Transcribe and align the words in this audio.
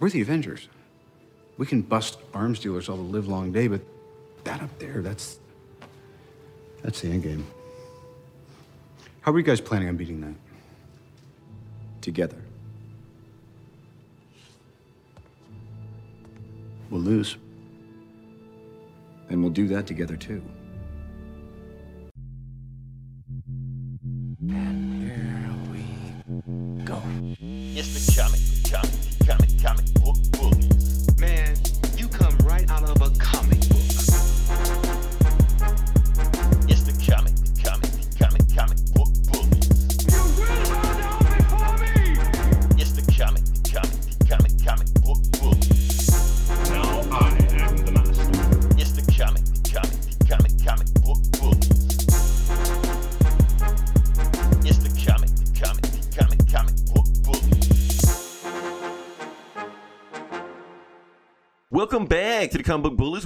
We're 0.00 0.10
the 0.10 0.20
Avengers. 0.20 0.68
We 1.56 1.66
can 1.66 1.82
bust 1.82 2.18
arms 2.32 2.60
dealers 2.60 2.88
all 2.88 2.96
the 2.96 3.02
live 3.02 3.26
long 3.26 3.50
day, 3.50 3.66
but 3.66 3.80
that 4.44 4.62
up 4.62 4.78
there, 4.78 5.02
that's 5.02 5.38
that's 6.82 7.00
the 7.00 7.10
end 7.10 7.24
game. 7.24 7.46
How 9.22 9.32
are 9.32 9.38
you 9.38 9.44
guys 9.44 9.60
planning 9.60 9.88
on 9.88 9.96
beating 9.96 10.20
that? 10.20 10.34
Together. 12.00 12.40
We'll 16.90 17.02
lose. 17.02 17.36
And 19.28 19.42
we'll 19.42 19.52
do 19.52 19.68
that 19.68 19.86
together 19.86 20.16
too. 20.16 20.42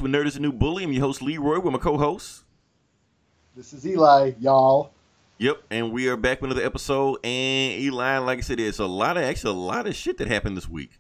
With 0.03 0.11
Nerd 0.11 0.27
is 0.27 0.37
a 0.37 0.41
New 0.41 0.53
Bully. 0.53 0.83
I'm 0.83 0.93
your 0.93 1.03
host, 1.03 1.23
Leroy, 1.23 1.61
with 1.61 1.73
my 1.73 1.79
co 1.79 1.97
host. 1.97 2.43
This 3.55 3.73
is 3.73 3.87
Eli, 3.87 4.33
y'all. 4.41 4.91
Yep, 5.39 5.63
and 5.71 5.93
we 5.93 6.09
are 6.09 6.17
back 6.17 6.43
with 6.43 6.51
another 6.51 6.67
episode. 6.67 7.19
And 7.25 7.81
Eli, 7.81 8.19
like 8.19 8.39
I 8.39 8.41
said, 8.41 8.59
it's 8.59 8.81
a 8.81 8.87
lot 8.87 9.17
of 9.17 9.23
actually 9.23 9.55
a 9.55 9.59
lot 9.61 9.87
of 9.87 9.95
shit 9.95 10.19
that 10.19 10.27
happened 10.27 10.57
this 10.57 10.69
week. 10.69 10.91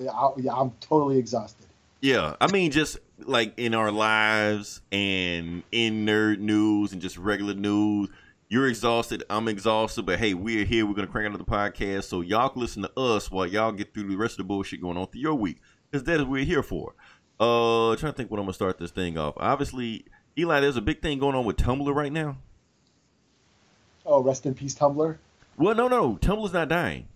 Yeah, 0.00 0.10
I, 0.10 0.30
yeah, 0.38 0.54
I'm 0.54 0.72
totally 0.80 1.18
exhausted. 1.18 1.66
Yeah, 2.00 2.34
I 2.40 2.50
mean, 2.50 2.70
just 2.70 2.98
like 3.18 3.52
in 3.58 3.74
our 3.74 3.92
lives 3.92 4.80
and 4.90 5.62
in 5.70 6.06
nerd 6.06 6.38
news 6.38 6.92
and 6.92 7.02
just 7.02 7.18
regular 7.18 7.54
news. 7.54 8.08
You're 8.48 8.68
exhausted. 8.68 9.22
I'm 9.28 9.48
exhausted, 9.48 10.06
but 10.06 10.18
hey, 10.18 10.32
we're 10.32 10.64
here. 10.64 10.86
We're 10.86 10.94
gonna 10.94 11.06
crank 11.08 11.26
another 11.26 11.44
podcast, 11.44 12.04
so 12.04 12.22
y'all 12.22 12.48
can 12.48 12.62
listen 12.62 12.82
to 12.82 12.98
us 12.98 13.30
while 13.30 13.46
y'all 13.46 13.72
get 13.72 13.92
through 13.92 14.08
the 14.08 14.16
rest 14.16 14.32
of 14.34 14.38
the 14.38 14.44
bullshit 14.44 14.80
going 14.80 14.96
on 14.96 15.06
through 15.08 15.20
your 15.20 15.34
week, 15.34 15.58
because 15.90 16.04
that 16.04 16.14
is 16.14 16.20
what 16.20 16.30
we're 16.30 16.44
here 16.44 16.62
for. 16.62 16.94
Uh, 17.40 17.96
trying 17.96 18.12
to 18.12 18.16
think 18.16 18.30
what 18.30 18.38
I'm 18.38 18.44
gonna 18.44 18.54
start 18.54 18.78
this 18.78 18.90
thing 18.90 19.18
off. 19.18 19.34
Obviously, 19.36 20.04
Eli, 20.38 20.60
there's 20.60 20.76
a 20.76 20.82
big 20.82 21.02
thing 21.02 21.18
going 21.18 21.34
on 21.34 21.44
with 21.44 21.56
Tumblr 21.56 21.94
right 21.94 22.12
now. 22.12 22.38
Oh, 24.06 24.22
rest 24.22 24.46
in 24.46 24.54
peace, 24.54 24.74
Tumblr. 24.74 25.18
Well, 25.56 25.74
no, 25.74 25.88
no, 25.88 26.16
Tumblr's 26.16 26.52
not 26.52 26.68
dying. 26.68 27.08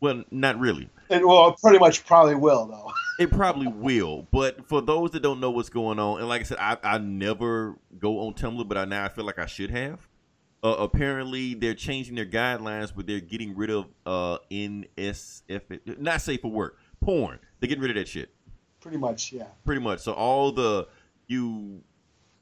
Well, 0.00 0.24
not 0.30 0.58
really. 0.58 0.88
It, 1.08 1.26
well, 1.26 1.52
pretty 1.52 1.78
much 1.78 2.04
probably 2.06 2.34
will 2.34 2.66
though. 2.66 2.92
It 3.18 3.32
probably 3.32 3.66
will, 3.66 4.28
but 4.30 4.68
for 4.68 4.80
those 4.80 5.10
that 5.10 5.24
don't 5.24 5.40
know 5.40 5.50
what's 5.50 5.70
going 5.70 5.98
on, 5.98 6.20
and 6.20 6.28
like 6.28 6.42
I 6.42 6.44
said, 6.44 6.58
I, 6.60 6.76
I 6.84 6.98
never 6.98 7.76
go 7.98 8.20
on 8.20 8.34
Tumblr, 8.34 8.68
but 8.68 8.78
I 8.78 8.84
now 8.84 9.04
I 9.04 9.08
feel 9.08 9.24
like 9.24 9.40
I 9.40 9.46
should 9.46 9.70
have. 9.70 10.06
Uh, 10.62 10.76
apparently, 10.78 11.54
they're 11.54 11.74
changing 11.74 12.14
their 12.14 12.26
guidelines, 12.26 12.92
but 12.94 13.08
they're 13.08 13.18
getting 13.18 13.56
rid 13.56 13.70
of 13.70 13.86
uh, 14.06 14.38
NSF, 14.52 15.80
not 15.98 16.20
safe 16.20 16.42
for 16.42 16.50
work, 16.52 16.78
porn. 17.00 17.40
They're 17.58 17.66
getting 17.66 17.82
rid 17.82 17.90
of 17.90 17.96
that 17.96 18.06
shit, 18.06 18.30
pretty 18.80 18.96
much, 18.96 19.32
yeah. 19.32 19.46
pretty 19.64 19.80
much. 19.80 20.00
So 20.00 20.12
all 20.12 20.52
the 20.52 20.88
you 21.26 21.82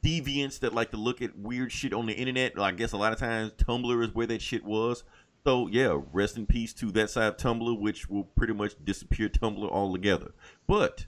deviants 0.05 0.61
that 0.61 0.73
like 0.73 0.91
to 0.93 0.97
look 0.97 1.21
at 1.21 1.37
weird 1.39 1.73
shit 1.73 1.93
on 1.93 2.07
the 2.07 2.13
internet, 2.13 2.59
I 2.59 2.71
guess 2.73 2.93
a 2.93 2.97
lot 2.97 3.13
of 3.13 3.19
times 3.19 3.53
Tumblr 3.53 4.05
is 4.05 4.15
where 4.15 4.27
that 4.27 4.41
shit 4.41 4.65
was. 4.65 5.05
So 5.45 5.69
yeah, 5.69 6.01
rest 6.13 6.37
in 6.37 6.47
peace 6.47 6.73
to 6.75 6.91
that 6.93 7.11
side 7.11 7.27
of 7.27 7.37
Tumblr, 7.37 7.81
which 7.81 8.09
will 8.09 8.25
pretty 8.25 8.53
much 8.53 8.73
disappear 8.85 9.29
Tumblr 9.29 9.71
altogether. 9.71 10.33
But 10.67 11.07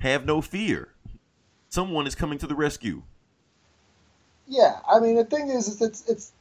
have 0.00 0.24
no 0.24 0.40
fear, 0.40 0.94
someone 1.68 2.06
is 2.06 2.14
coming 2.14 2.38
to 2.38 2.46
the 2.46 2.54
rescue. 2.54 3.02
Yeah, 4.46 4.78
I 4.90 5.00
mean 5.00 5.16
the 5.16 5.24
thing 5.24 5.48
is, 5.48 5.68
is 5.68 5.82
it's 5.82 6.08
it's. 6.08 6.32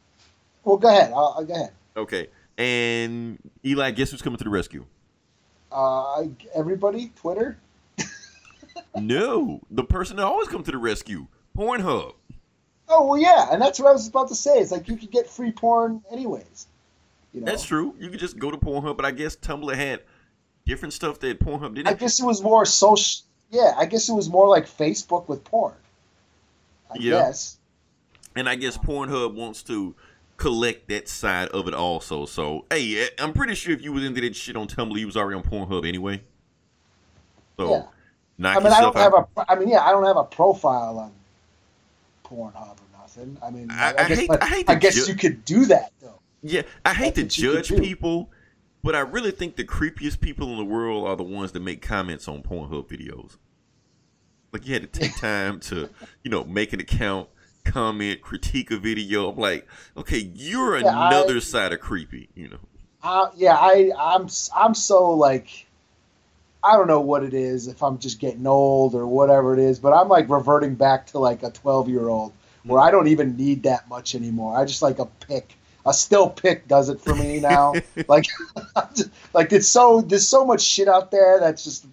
Well, 0.63 0.77
go 0.77 0.89
ahead. 0.89 1.11
I'll, 1.11 1.35
I'll 1.37 1.45
go 1.45 1.53
ahead. 1.53 1.71
Okay, 1.95 2.29
and 2.57 3.37
Eli, 3.65 3.91
guess 3.91 4.11
who's 4.11 4.21
coming 4.21 4.37
to 4.37 4.43
the 4.43 4.49
rescue? 4.49 4.85
Uh, 5.71 6.23
everybody, 6.55 7.11
Twitter. 7.15 7.57
No, 9.01 9.61
the 9.71 9.83
person 9.83 10.17
that 10.17 10.25
always 10.25 10.47
comes 10.47 10.65
to 10.65 10.71
the 10.71 10.77
rescue, 10.77 11.27
Pornhub. 11.57 12.13
Oh 12.89 13.05
well, 13.05 13.17
yeah, 13.17 13.47
and 13.51 13.61
that's 13.61 13.79
what 13.79 13.89
I 13.89 13.91
was 13.91 14.07
about 14.07 14.29
to 14.29 14.35
say. 14.35 14.59
It's 14.59 14.71
like 14.71 14.87
you 14.87 14.95
could 14.95 15.11
get 15.11 15.29
free 15.29 15.51
porn 15.51 16.01
anyways. 16.11 16.67
You 17.33 17.41
know, 17.41 17.45
That's 17.51 17.65
true. 17.65 17.93
You 17.99 18.09
could 18.09 18.19
just 18.19 18.39
go 18.39 18.49
to 18.49 18.57
Pornhub, 18.57 18.95
but 18.95 19.05
I 19.05 19.11
guess 19.11 19.35
Tumblr 19.35 19.73
had 19.75 20.01
different 20.65 20.93
stuff 20.93 21.19
that 21.19 21.39
Pornhub 21.39 21.75
didn't. 21.75 21.87
I 21.89 21.93
guess 21.93 22.19
it 22.19 22.25
was 22.25 22.41
more 22.41 22.65
social. 22.65 23.25
Yeah, 23.51 23.73
I 23.77 23.85
guess 23.85 24.07
it 24.09 24.13
was 24.13 24.29
more 24.29 24.47
like 24.47 24.65
Facebook 24.65 25.27
with 25.27 25.43
porn. 25.43 25.73
I 26.89 26.95
Yeah. 26.99 27.11
guess. 27.19 27.57
And 28.35 28.47
I 28.47 28.55
guess 28.55 28.77
Pornhub 28.77 29.33
wants 29.35 29.63
to 29.63 29.95
collect 30.37 30.87
that 30.89 31.09
side 31.09 31.49
of 31.49 31.67
it 31.67 31.73
also. 31.73 32.25
So, 32.25 32.65
hey, 32.69 33.03
eh, 33.03 33.07
I'm 33.19 33.33
pretty 33.33 33.55
sure 33.55 33.73
if 33.73 33.81
you 33.81 33.91
was 33.91 34.03
into 34.03 34.21
that 34.21 34.35
shit 34.35 34.55
on 34.55 34.67
Tumblr, 34.67 34.97
you 34.97 35.05
was 35.05 35.17
already 35.17 35.37
on 35.37 35.43
Pornhub 35.43 35.87
anyway. 35.87 36.21
So, 37.57 37.69
Yeah. 37.71 37.83
Knock 38.37 38.57
I 38.57 38.59
mean, 38.59 38.73
I 38.73 38.81
don't 38.81 38.95
have 38.95 39.13
a. 39.13 39.27
I 39.49 39.55
mean, 39.55 39.69
yeah, 39.69 39.81
I 39.83 39.91
don't 39.91 40.05
have 40.05 40.17
a 40.17 40.23
profile 40.23 40.97
on 40.99 41.11
Pornhub 42.25 42.77
or 42.77 42.99
nothing. 42.99 43.37
I 43.43 43.49
mean, 43.49 43.69
I- 43.71 43.93
I, 43.93 44.03
I 44.03 44.07
guess, 44.07 44.17
hate- 44.19 44.27
but 44.27 44.43
I 44.43 44.63
I 44.67 44.75
guess 44.75 44.95
ju- 44.95 45.11
you 45.11 45.17
could 45.17 45.45
do 45.45 45.65
that 45.65 45.91
though. 46.01 46.19
yeah, 46.43 46.61
I 46.85 46.93
hate 46.93 47.15
to 47.15 47.23
That's 47.23 47.35
could 47.35 47.41
judge 47.41 47.69
people, 47.79 48.29
but 48.83 48.95
I 48.95 48.99
really 48.99 49.31
think 49.31 49.55
the 49.55 49.63
creepiest 49.63 50.19
people 50.19 50.51
in 50.51 50.57
the 50.57 50.65
world 50.65 51.07
are 51.07 51.15
the 51.15 51.23
ones 51.23 51.51
that 51.53 51.61
make 51.61 51.81
comments 51.81 52.27
on 52.27 52.41
Pornhub 52.43 52.87
videos. 52.87 53.37
Like 54.53 54.65
you 54.67 54.73
had 54.73 54.91
to 54.91 54.99
take 54.99 55.15
time 55.21 55.59
to, 55.61 55.89
you 56.23 56.31
know, 56.31 56.43
make 56.45 56.73
an 56.73 56.79
account, 56.79 57.29
comment, 57.65 58.21
critique 58.21 58.71
a 58.71 58.77
video. 58.77 59.29
I'm 59.29 59.37
like, 59.37 59.67
okay, 59.97 60.19
you're 60.35 60.77
Yeah, 60.79 60.97
I- 60.97 61.07
another 61.09 61.39
side 61.41 61.73
of 61.73 61.79
creepy, 61.79 62.29
you 62.35 62.49
know. 62.49 62.59
Uh, 63.03 63.29
yeah, 63.35 63.55
I, 63.55 63.91
I'm, 63.97 64.27
I'm 64.55 64.73
so 64.73 65.11
like, 65.11 65.66
I 66.67 66.75
don't 66.75 66.87
know 66.87 66.99
what 66.99 67.23
it 67.23 67.33
is. 67.33 67.67
If 67.67 67.81
I'm 67.81 67.97
just 67.97 68.19
getting 68.19 68.45
old 68.45 68.93
or 68.93 69.07
whatever 69.07 69.53
it 69.53 69.59
is, 69.59 69.79
but 69.79 69.93
I'm 69.93 70.09
like 70.09 70.27
reverting 70.29 70.75
back 70.75 71.07
to 71.07 71.19
like 71.19 71.41
a 71.41 71.49
12 71.49 71.87
year 71.87 72.09
old 72.09 72.33
where 72.63 72.81
I 72.81 72.91
don't 72.91 73.07
even 73.07 73.37
need 73.37 73.63
that 73.63 73.87
much 73.87 74.15
anymore. 74.15 74.57
I 74.57 74.65
just 74.65 74.81
like 74.81 74.99
a 74.99 75.05
pick. 75.05 75.53
A 75.85 75.93
still 75.93 76.29
pick 76.29 76.67
does 76.67 76.89
it 76.89 76.99
for 76.99 77.15
me 77.15 77.39
now. 77.39 77.75
like, 78.09 78.25
like 79.33 79.53
it's 79.53 79.69
so 79.69 80.01
there's 80.01 80.27
so 80.27 80.45
much 80.45 80.61
shit 80.61 80.89
out 80.89 81.09
there 81.09 81.39
that's 81.39 81.63
just 81.63 81.85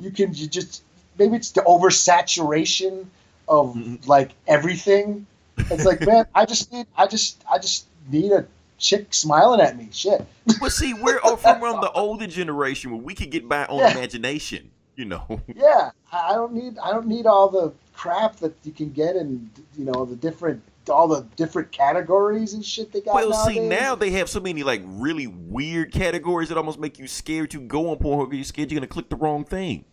you 0.00 0.10
can 0.10 0.34
you 0.34 0.48
just 0.48 0.82
maybe 1.16 1.36
it's 1.36 1.52
the 1.52 1.60
oversaturation 1.60 3.06
of 3.46 3.74
Mhm. 3.74 4.04
like 4.08 4.30
everything. 4.48 5.26
It's 5.70 5.84
like 5.84 6.00
man, 6.06 6.26
I 6.34 6.44
just 6.44 6.72
need 6.72 6.86
I 6.96 7.06
just 7.06 7.40
I 7.48 7.58
just 7.58 7.86
need 8.10 8.32
a 8.32 8.46
chick 8.78 9.12
smiling 9.12 9.60
at 9.60 9.76
me. 9.76 9.88
Shit. 9.92 10.24
But 10.60 10.72
see, 10.72 10.94
we're 10.94 11.20
all 11.20 11.36
from 11.36 11.58
from 11.60 11.80
the 11.80 11.90
older 11.94 12.26
generation 12.26 12.90
where 12.90 13.00
we 13.00 13.14
could 13.14 13.30
get 13.30 13.48
by 13.48 13.66
on 13.66 13.78
Yeah. 13.80 13.92
imagination, 13.92 14.70
you 14.96 15.04
know. 15.04 15.40
Yeah, 15.54 15.90
I 16.12 16.30
I 16.30 16.34
don't 16.34 16.52
need 16.54 16.78
I 16.78 16.90
don't 16.92 17.06
need 17.06 17.26
all 17.26 17.48
the 17.48 17.72
crap 17.94 18.36
that 18.36 18.54
you 18.64 18.72
can 18.72 18.90
get 18.92 19.16
in 19.16 19.50
you 19.76 19.84
know 19.84 20.04
the 20.04 20.16
different 20.16 20.62
all 20.88 21.06
the 21.08 21.26
different 21.36 21.70
categories 21.70 22.54
and 22.54 22.64
shit 22.64 22.92
they 22.92 23.02
got. 23.02 23.14
Well, 23.14 23.32
see, 23.46 23.58
now 23.60 23.94
they 23.94 24.10
have 24.12 24.30
so 24.30 24.40
many 24.40 24.62
like 24.62 24.80
really 24.86 25.26
weird 25.26 25.92
categories 25.92 26.48
that 26.48 26.56
almost 26.56 26.78
make 26.78 26.98
you 26.98 27.06
scared 27.06 27.50
to 27.50 27.60
go 27.60 27.90
on 27.90 27.98
Pornhub. 27.98 28.32
You're 28.32 28.44
scared 28.44 28.70
you're 28.72 28.78
gonna 28.80 28.86
click 28.86 29.10
the 29.10 29.16
wrong 29.16 29.44
thing. 29.44 29.84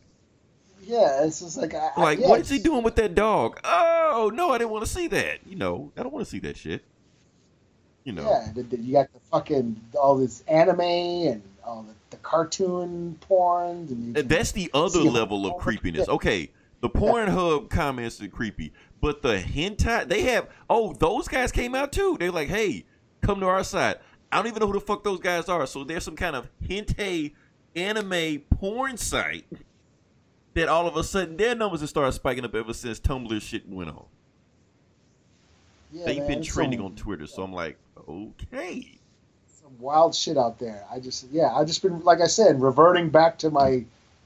yeah, 0.84 1.26
it's 1.26 1.40
just 1.42 1.58
like 1.58 1.74
I, 1.74 1.90
I- 1.98 2.02
Like, 2.02 2.20
yeah, 2.20 2.30
what 2.30 2.40
is 2.42 2.50
he 2.50 2.60
doing 2.60 2.84
with 2.84 2.96
that 2.96 3.14
dog? 3.16 3.60
Oh 3.66 4.32
no, 4.34 4.52
I 4.52 4.58
didn't 4.58 4.70
want 4.72 4.86
to 4.86 4.92
see 4.92 5.08
that. 5.08 5.40
You 5.46 5.56
know, 5.58 5.92
I 5.98 6.04
don't 6.04 6.14
want 6.14 6.26
to 6.26 6.32
see 6.32 6.40
that 6.40 6.56
shit. 6.58 6.84
You 8.06 8.14
know, 8.14 8.22
Yeah, 8.30 8.52
the, 8.54 8.64
the- 8.64 8.78
you 8.78 8.94
got 8.94 9.12
the 9.12 9.20
fucking 9.32 9.82
all 10.00 10.16
this 10.16 10.42
anime 10.48 10.80
and 10.80 11.42
all 11.66 11.82
the, 11.84 11.94
the 12.12 12.18
cartoon 12.18 13.18
porn 13.20 13.88
and 13.90 14.16
And 14.18 14.30
that's 14.30 14.52
the 14.52 14.70
other 14.74 15.02
level 15.02 15.46
of 15.48 15.58
creepiness. 15.58 16.08
Okay, 16.08 16.52
the 16.82 16.90
Pornhub 16.90 17.70
comments 17.70 18.22
are 18.22 18.28
creepy, 18.28 18.72
but 19.02 19.22
the 19.24 19.38
hentai 19.40 20.08
they 20.08 20.22
have. 20.22 20.48
Oh, 20.70 20.94
those 20.94 21.28
guys 21.28 21.52
came 21.52 21.74
out 21.74 21.92
too. 21.92 22.16
They're 22.20 22.32
like, 22.32 22.48
hey, 22.48 22.86
come 23.22 23.40
to 23.40 23.48
our 23.48 23.64
side. 23.64 23.98
I 24.32 24.38
don't 24.38 24.48
even 24.48 24.60
know 24.60 24.68
who 24.68 24.74
the 24.74 24.82
fuck 24.82 25.04
those 25.04 25.20
guys 25.20 25.50
are. 25.50 25.66
So 25.66 25.84
there's 25.84 26.04
some 26.04 26.16
kind 26.16 26.36
of 26.36 26.48
hentai 26.64 27.34
anime 27.76 28.42
porn 28.52 28.98
site 28.98 29.46
that 30.54 30.70
all 30.70 30.88
of 30.88 30.96
a 30.96 31.04
sudden 31.04 31.38
their 31.38 31.56
numbers 31.56 31.80
have 31.82 31.90
started 31.90 32.12
spiking 32.12 32.46
up 32.46 32.54
ever 32.54 32.74
since 32.74 33.00
Tumblr 33.00 33.42
shit 33.42 33.68
went 33.68 33.90
on. 33.90 34.06
Yeah, 35.92 36.06
They've 36.06 36.18
man, 36.20 36.28
been 36.28 36.44
trending 36.44 36.80
some- 36.80 36.86
on 36.88 36.96
Twitter, 36.96 37.28
so 37.28 37.44
I'm 37.44 37.54
like, 37.54 37.78
okay. 38.08 38.98
some 39.62 39.78
wild 39.80 40.14
shit 40.16 40.38
out 40.38 40.60
there. 40.60 40.86
I 40.92 41.00
just 41.00 41.28
yeah, 41.32 41.54
I 41.54 41.64
just 41.66 41.82
been 41.82 42.00
like 42.02 42.22
I 42.22 42.28
said, 42.28 42.62
reverting 42.62 43.10
back 43.10 43.38
to 43.40 43.50
my 43.50 43.86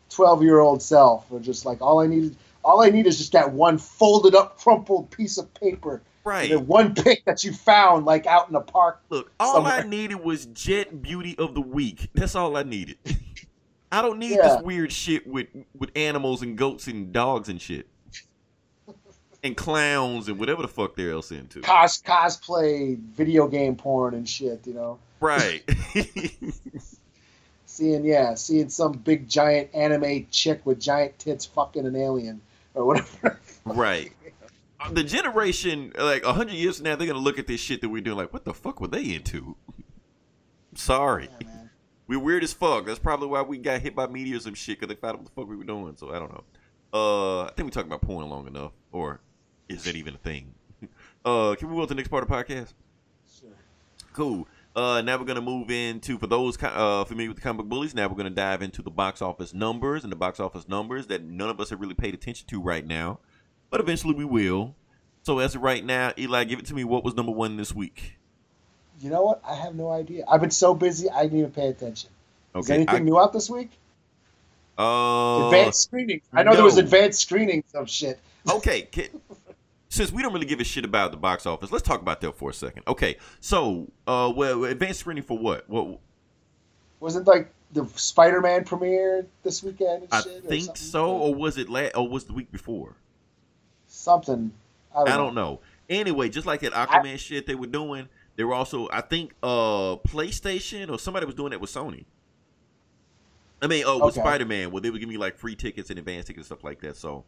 twelve 0.09 0.41
year 0.43 0.59
old 0.59 0.81
self. 0.81 1.25
Or 1.31 1.39
just 1.39 1.65
like 1.65 1.81
all 1.81 1.99
I 1.99 2.07
needed, 2.07 2.35
all 2.63 2.81
I 2.81 2.89
need 2.89 3.07
is 3.07 3.17
just 3.17 3.31
that 3.33 3.51
one 3.53 3.77
folded 3.77 4.35
up, 4.35 4.57
crumpled 4.59 5.11
piece 5.11 5.37
of 5.37 5.53
paper. 5.53 6.01
Right. 6.25 6.49
The 6.51 6.59
one 6.59 6.93
pick 6.93 7.23
that 7.25 7.43
you 7.43 7.53
found 7.53 8.05
like 8.05 8.27
out 8.27 8.47
in 8.47 8.53
the 8.53 8.61
park. 8.61 9.01
Look, 9.09 9.31
all 9.39 9.65
I 9.65 9.81
needed 9.83 10.19
was 10.19 10.45
Jet 10.47 11.01
Beauty 11.01 11.35
of 11.39 11.55
the 11.55 11.61
Week. 11.61 12.09
That's 12.13 12.35
all 12.35 12.55
I 12.57 12.63
needed. 12.63 12.97
I 13.91 14.01
don't 14.03 14.19
need 14.19 14.31
Yeah. 14.31 14.55
this 14.55 14.61
weird 14.61 14.91
shit 14.91 15.25
with 15.25 15.47
with 15.77 15.89
animals 15.95 16.41
and 16.43 16.57
goats 16.57 16.87
and 16.87 17.11
dogs 17.11 17.49
and 17.49 17.59
shit. 17.61 17.87
And 19.43 19.55
clowns 19.55 20.27
and 20.27 20.37
whatever 20.37 20.61
the 20.61 20.67
fuck 20.67 20.95
they're 20.95 21.11
else 21.11 21.31
into. 21.31 21.61
Cos 21.61 22.01
cosplay, 22.01 22.97
video 22.97 23.47
game 23.47 23.75
porn 23.75 24.13
and 24.13 24.27
shit. 24.27 24.67
You 24.67 24.73
know, 24.73 24.99
Right. 25.21 25.63
seeing 27.65 28.03
yeah, 28.05 28.35
seeing 28.35 28.69
some 28.69 28.93
big 28.93 29.27
giant 29.29 29.73
anime 29.73 30.27
chick 30.31 30.65
with 30.65 30.79
giant 30.79 31.17
tits 31.19 31.45
fucking 31.45 31.85
an 31.85 31.95
alien 31.95 32.41
or 32.73 32.85
whatever. 32.85 33.39
right. 33.65 34.11
Uh, 34.81 34.89
The 34.93 35.03
generation, 35.03 35.91
like 35.99 36.23
a 36.23 36.31
hundred 36.31 36.53
years 36.55 36.77
from 36.77 36.85
now, 36.85 36.95
they're 36.95 37.05
gonna 37.05 37.19
look 37.19 37.37
at 37.37 37.47
this 37.47 37.59
shit 37.59 37.81
that 37.81 37.89
we're 37.89 38.01
doing 38.01 38.15
like, 38.15 38.31
what 38.31 38.45
the 38.45 38.53
fuck 38.53 38.79
were 38.79 38.87
they 38.87 39.03
into? 39.13 39.57
Sorry. 40.73 41.27
Yeah. 41.41 41.47
We're 42.07 42.19
weird 42.19 42.45
as 42.45 42.53
fuck. 42.53 42.85
That's 42.85 42.97
probably 42.97 43.27
why 43.27 43.41
we 43.41 43.57
got 43.57 43.81
hit 43.81 43.93
by 43.93 44.07
media 44.07 44.37
or 44.37 44.39
some 44.39 44.53
shit 44.53 44.79
because 44.79 44.87
they 44.95 44.99
found 44.99 45.15
out 45.15 45.19
what 45.19 45.25
the 45.25 45.31
fuck 45.41 45.49
we 45.49 45.57
were 45.57 45.65
doing. 45.65 45.97
So 45.97 46.11
I 46.13 46.19
don't 46.19 46.31
know. 46.31 46.43
Uh, 46.93 47.41
I 47.43 47.51
think 47.57 47.65
we 47.65 47.71
talked 47.71 47.87
about 47.87 47.99
porn 48.01 48.29
long 48.29 48.47
enough, 48.47 48.71
or 48.93 49.19
is 49.69 49.83
that 49.85 49.95
even 49.95 50.15
a 50.15 50.17
thing? 50.17 50.53
Uh, 51.25 51.53
can 51.55 51.67
we 51.67 51.73
move 51.73 51.81
on 51.81 51.87
to 51.87 51.93
the 51.93 51.95
next 51.97 52.07
part 52.07 52.23
of 52.23 52.29
the 52.29 52.33
podcast? 52.33 52.73
Sure. 53.39 53.49
Cool. 54.13 54.47
Uh, 54.73 55.01
now 55.01 55.17
we're 55.17 55.25
gonna 55.25 55.41
move 55.41 55.69
into 55.69 56.17
for 56.17 56.27
those 56.27 56.57
uh 56.63 57.03
familiar 57.03 57.29
with 57.29 57.35
the 57.37 57.41
comic 57.43 57.57
book 57.57 57.67
bullies. 57.67 57.93
Now 57.93 58.07
we're 58.07 58.15
gonna 58.15 58.29
dive 58.29 58.61
into 58.61 58.81
the 58.81 58.89
box 58.89 59.21
office 59.21 59.53
numbers 59.53 60.03
and 60.03 60.11
the 60.13 60.15
box 60.15 60.39
office 60.39 60.69
numbers 60.69 61.07
that 61.07 61.21
none 61.23 61.49
of 61.49 61.59
us 61.59 61.71
have 61.71 61.81
really 61.81 61.93
paid 61.93 62.13
attention 62.13 62.47
to 62.47 62.61
right 62.61 62.87
now, 62.87 63.19
but 63.69 63.81
eventually 63.81 64.13
we 64.15 64.23
will. 64.23 64.75
So 65.23 65.39
as 65.39 65.55
of 65.55 65.61
right 65.61 65.83
now, 65.83 66.13
Eli, 66.17 66.45
give 66.45 66.59
it 66.59 66.65
to 66.67 66.73
me. 66.73 66.85
What 66.85 67.03
was 67.03 67.15
number 67.15 67.33
one 67.33 67.57
this 67.57 67.75
week? 67.75 68.17
You 69.01 69.09
know 69.09 69.23
what? 69.23 69.41
I 69.45 69.55
have 69.55 69.75
no 69.75 69.89
idea. 69.91 70.23
I've 70.25 70.39
been 70.41 70.51
so 70.51 70.73
busy, 70.73 71.09
I 71.09 71.23
didn't 71.23 71.39
even 71.39 71.51
pay 71.51 71.67
attention. 71.67 72.09
Is 72.55 72.63
Okay. 72.65 72.75
anything 72.75 73.03
new 73.03 73.19
out 73.19 73.33
this 73.33 73.49
week? 73.49 73.71
I, 74.77 74.83
uh, 74.83 75.45
advanced 75.47 75.81
screenings. 75.81 76.21
I 76.31 76.43
know 76.43 76.53
there 76.55 76.63
was 76.63 76.77
advanced 76.77 77.19
screenings 77.19 77.65
of 77.75 77.89
shit. 77.89 78.19
okay, 78.49 78.83
ca- 78.83 79.09
since 79.89 80.11
we 80.11 80.21
don't 80.21 80.33
really 80.33 80.45
give 80.45 80.59
a 80.59 80.63
shit 80.63 80.85
about 80.85 81.11
the 81.11 81.17
box 81.17 81.45
office, 81.45 81.71
let's 81.71 81.83
talk 81.85 82.01
about 82.01 82.21
that 82.21 82.35
for 82.35 82.51
a 82.51 82.53
second. 82.53 82.83
Okay, 82.87 83.17
so 83.39 83.91
uh, 84.07 84.31
well, 84.35 84.63
advanced 84.65 85.01
screening 85.01 85.23
for 85.23 85.37
what? 85.37 85.67
What 85.69 85.99
Wasn't 86.99 87.27
like 87.27 87.51
the 87.73 87.85
Spider-Man 87.95 88.63
premiere 88.63 89.25
this 89.43 89.63
weekend? 89.63 90.03
And 90.03 90.13
I 90.13 90.21
think 90.21 90.77
so, 90.77 91.11
or 91.11 91.35
was 91.35 91.57
it 91.57 91.69
la- 91.69 91.89
or 91.95 92.07
was 92.07 92.25
the 92.25 92.33
week 92.33 92.51
before? 92.51 92.95
something. 93.87 94.51
I 94.95 94.99
don't, 94.99 95.09
I 95.09 95.17
don't 95.17 95.35
know. 95.35 95.59
Anyway, 95.89 96.29
just 96.29 96.45
like 96.45 96.61
that 96.61 96.73
Aquaman 96.73 97.17
shit 97.17 97.47
they 97.47 97.55
were 97.55 97.67
doing, 97.67 98.07
they 98.35 98.43
were 98.43 98.53
also 98.53 98.87
I 98.91 99.01
think 99.01 99.33
uh 99.43 99.97
PlayStation 100.07 100.89
or 100.89 100.99
somebody 100.99 101.25
was 101.25 101.35
doing 101.35 101.51
that 101.51 101.59
with 101.59 101.71
Sony. 101.73 102.05
I 103.61 103.67
mean, 103.67 103.83
oh, 103.85 103.95
with 104.05 104.17
Okay. 104.17 104.21
Spider 104.21 104.45
Man, 104.45 104.71
where 104.71 104.81
they 104.81 104.89
would 104.89 104.99
give 104.99 105.09
me 105.09 105.17
like 105.17 105.35
free 105.37 105.55
tickets 105.55 105.89
and 105.89 105.99
advance 105.99 106.25
tickets 106.25 106.49
and 106.49 106.57
stuff 106.57 106.63
like 106.63 106.79
that. 106.81 106.95
So, 106.95 107.25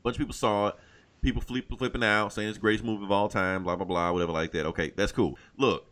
a 0.00 0.02
bunch 0.02 0.16
of 0.16 0.18
people 0.18 0.34
saw 0.34 0.68
it. 0.68 0.74
People 1.22 1.42
flip, 1.42 1.66
flipping 1.76 2.02
out, 2.02 2.32
saying 2.32 2.48
it's 2.48 2.56
the 2.56 2.60
greatest 2.62 2.84
movie 2.84 3.04
of 3.04 3.10
all 3.12 3.28
time, 3.28 3.62
blah 3.64 3.76
blah 3.76 3.84
blah, 3.84 4.10
whatever 4.12 4.32
like 4.32 4.52
that. 4.52 4.66
Okay, 4.66 4.92
that's 4.96 5.12
cool. 5.12 5.36
Look, 5.58 5.86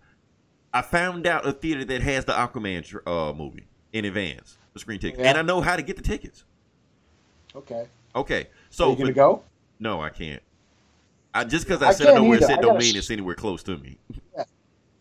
I 0.73 0.83
found 0.83 1.27
out 1.27 1.47
a 1.47 1.53
theater 1.53 1.85
that 1.85 2.01
has 2.03 2.25
the 2.25 2.33
Aquaman 2.33 2.85
tr- 2.85 3.07
uh, 3.07 3.33
movie 3.35 3.67
in 3.93 4.05
advance, 4.05 4.57
the 4.73 4.79
screen 4.81 4.99
ticket, 4.99 5.21
Yeah. 5.21 5.29
and 5.31 5.39
I 5.39 5.43
know 5.43 5.61
how 5.61 5.77
to 5.77 5.83
get 5.83 5.97
the 5.97 6.03
tickets. 6.03 6.45
Okay. 7.55 7.87
Okay, 8.17 8.49
So 8.71 8.85
so 8.85 8.91
you 8.93 8.97
gonna 8.97 9.13
go? 9.13 9.43
no, 9.79 10.01
I 10.01 10.09
can't. 10.11 10.43
I 11.35 11.45
just 11.45 11.67
because 11.67 11.83
I, 11.83 11.89
I 11.89 11.93
said 11.93 12.09
I 12.09 12.15
know 12.15 12.25
where 12.25 12.39
it 12.39 12.45
said 12.45 12.61
don't 12.61 12.79
mean 12.79 12.95
sh- 12.95 12.97
it's 12.99 13.11
anywhere 13.11 13.35
close 13.35 13.63
to 13.65 13.77
me. 13.77 13.99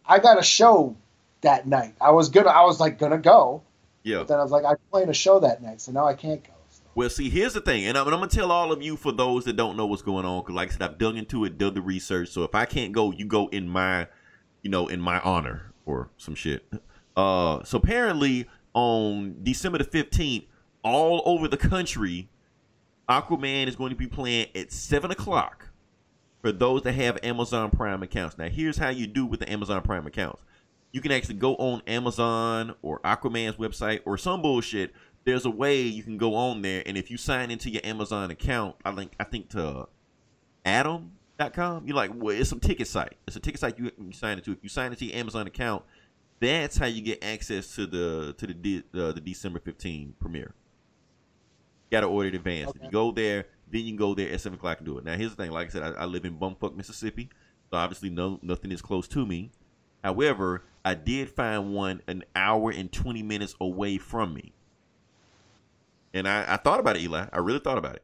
I 0.05 0.19
got 0.19 0.37
a 0.39 0.43
show 0.43 0.95
that 1.41 1.67
night. 1.67 1.95
I 2.01 2.11
was 2.11 2.29
gonna. 2.29 2.49
I 2.49 2.63
was 2.65 2.79
like 2.79 2.99
gonna 2.99 3.17
go, 3.17 3.61
Yeah. 4.03 4.17
but 4.19 4.27
then 4.27 4.39
I 4.39 4.43
was 4.43 4.51
like, 4.51 4.65
I'm 4.65 4.75
playing 4.91 5.09
a 5.09 5.13
show 5.13 5.39
that 5.39 5.61
night, 5.63 5.79
so 5.81 5.91
now 5.93 6.05
I 6.05 6.13
can't 6.13 6.43
go. 6.43 6.51
Well, 6.97 7.11
see, 7.11 7.29
here's 7.29 7.53
the 7.53 7.61
thing, 7.61 7.85
and 7.85 7.95
I'm, 7.95 8.07
I'm 8.07 8.13
gonna 8.15 8.25
tell 8.25 8.51
all 8.51 8.71
of 8.71 8.81
you 8.81 8.95
for 8.97 9.11
those 9.11 9.45
that 9.45 9.55
don't 9.55 9.77
know 9.77 9.85
what's 9.85 10.01
going 10.01 10.25
on, 10.25 10.41
because 10.41 10.55
like 10.55 10.69
I 10.69 10.71
said, 10.71 10.81
I've 10.81 10.97
dug 10.97 11.15
into 11.15 11.45
it, 11.45 11.59
done 11.59 11.75
the 11.75 11.81
research. 11.81 12.29
So 12.29 12.41
if 12.41 12.55
I 12.55 12.65
can't 12.65 12.91
go, 12.91 13.11
you 13.11 13.23
go 13.23 13.49
in 13.49 13.69
my, 13.69 14.07
you 14.63 14.71
know, 14.71 14.87
in 14.87 14.99
my 14.99 15.19
honor 15.19 15.73
or 15.85 16.09
some 16.17 16.33
shit. 16.33 16.67
Uh, 17.15 17.63
so 17.63 17.77
apparently 17.77 18.47
on 18.73 19.35
December 19.43 19.77
the 19.77 19.83
15th, 19.83 20.47
all 20.83 21.21
over 21.25 21.47
the 21.47 21.55
country, 21.55 22.29
Aquaman 23.07 23.67
is 23.67 23.75
going 23.75 23.91
to 23.91 23.95
be 23.95 24.07
playing 24.07 24.47
at 24.55 24.71
seven 24.71 25.11
o'clock 25.11 25.69
for 26.41 26.51
those 26.51 26.81
that 26.81 26.93
have 26.93 27.19
Amazon 27.21 27.69
Prime 27.69 28.01
accounts. 28.01 28.39
Now, 28.39 28.49
here's 28.49 28.77
how 28.77 28.89
you 28.89 29.05
do 29.05 29.23
with 29.23 29.41
the 29.41 29.51
Amazon 29.51 29.83
Prime 29.83 30.07
accounts. 30.07 30.41
You 30.91 31.01
can 31.01 31.11
actually 31.11 31.35
go 31.35 31.55
on 31.57 31.83
Amazon 31.85 32.73
or 32.81 32.99
Aquaman's 33.01 33.57
website 33.57 33.99
or 34.05 34.17
some 34.17 34.41
bullshit. 34.41 34.93
There's 35.27 35.45
a 35.45 35.49
way 35.49 35.81
you 35.81 36.03
can 36.03 36.17
go 36.17 36.35
on 36.35 36.61
there, 36.61 36.81
and 36.85 36.97
if 36.97 37.11
you 37.11 37.17
sign 37.17 37.51
into 37.51 37.69
your 37.69 37.81
Amazon 37.83 38.31
account, 38.31 38.77
I 38.85 38.93
think 38.93 39.11
I 39.19 39.25
think 39.25 39.49
to 39.49 39.89
Atom.com, 40.63 41.85
you're 41.85 41.97
like, 41.97 42.11
well, 42.15 42.33
it's 42.33 42.49
some 42.49 42.61
ticket 42.61 42.87
site. 42.87 43.17
It's 43.27 43.35
a 43.35 43.41
ticket 43.41 43.59
site 43.59 43.77
you, 43.77 43.91
you 43.99 44.13
sign 44.13 44.37
into. 44.37 44.53
If 44.53 44.59
you 44.63 44.69
sign 44.69 44.93
into 44.93 45.03
your 45.03 45.17
Amazon 45.17 45.45
account, 45.45 45.83
that's 46.39 46.77
how 46.77 46.85
you 46.85 47.01
get 47.01 47.21
access 47.21 47.75
to 47.75 47.85
the 47.85 48.35
to 48.37 48.47
the 48.47 48.53
De- 48.53 48.83
uh, 48.97 49.11
the 49.11 49.19
December 49.19 49.59
15 49.59 50.15
premiere. 50.17 50.53
Got 51.91 52.01
to 52.01 52.07
order 52.07 52.29
it 52.29 52.35
in 52.35 52.39
advance. 52.39 52.71
If 52.73 52.83
you 52.83 52.89
go 52.89 53.11
there, 53.11 53.47
then 53.69 53.81
you 53.81 53.87
can 53.87 53.97
go 53.97 54.15
there 54.15 54.31
at 54.31 54.39
seven 54.39 54.57
o'clock 54.57 54.77
and 54.77 54.85
do 54.85 54.97
it. 54.97 55.03
Now, 55.03 55.17
here's 55.17 55.31
the 55.35 55.43
thing. 55.43 55.51
Like 55.51 55.67
I 55.67 55.71
said, 55.71 55.83
I, 55.83 56.03
I 56.03 56.05
live 56.05 56.23
in 56.23 56.37
Bumfuck, 56.37 56.73
Mississippi, 56.73 57.27
so 57.69 57.75
obviously 57.75 58.09
no 58.09 58.39
nothing 58.41 58.71
is 58.71 58.81
close 58.81 59.09
to 59.09 59.25
me. 59.25 59.51
However, 60.05 60.63
I 60.85 60.93
did 60.93 61.29
find 61.29 61.73
one 61.73 62.01
an 62.07 62.23
hour 62.33 62.71
and 62.71 62.89
twenty 62.93 63.23
minutes 63.23 63.55
away 63.59 63.97
from 63.97 64.33
me, 64.33 64.53
and 66.17 66.27
I, 66.27 66.53
I 66.53 66.57
thought 66.57 66.79
about 66.79 66.95
it, 66.97 67.03
Eli. 67.03 67.27
I 67.31 67.37
really 67.39 67.59
thought 67.59 67.77
about 67.77 67.95
it. 67.95 68.03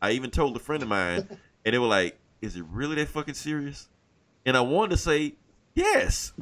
I 0.00 0.12
even 0.12 0.30
told 0.30 0.56
a 0.56 0.58
friend 0.60 0.82
of 0.82 0.88
mine, 0.88 1.28
and 1.64 1.74
they 1.74 1.78
were 1.78 1.86
like, 1.86 2.18
"Is 2.40 2.56
it 2.56 2.64
really 2.70 2.96
that 2.96 3.08
fucking 3.08 3.34
serious?" 3.34 3.88
And 4.44 4.56
I 4.56 4.60
wanted 4.60 4.90
to 4.90 4.96
say 4.96 5.34
yes, 5.74 6.32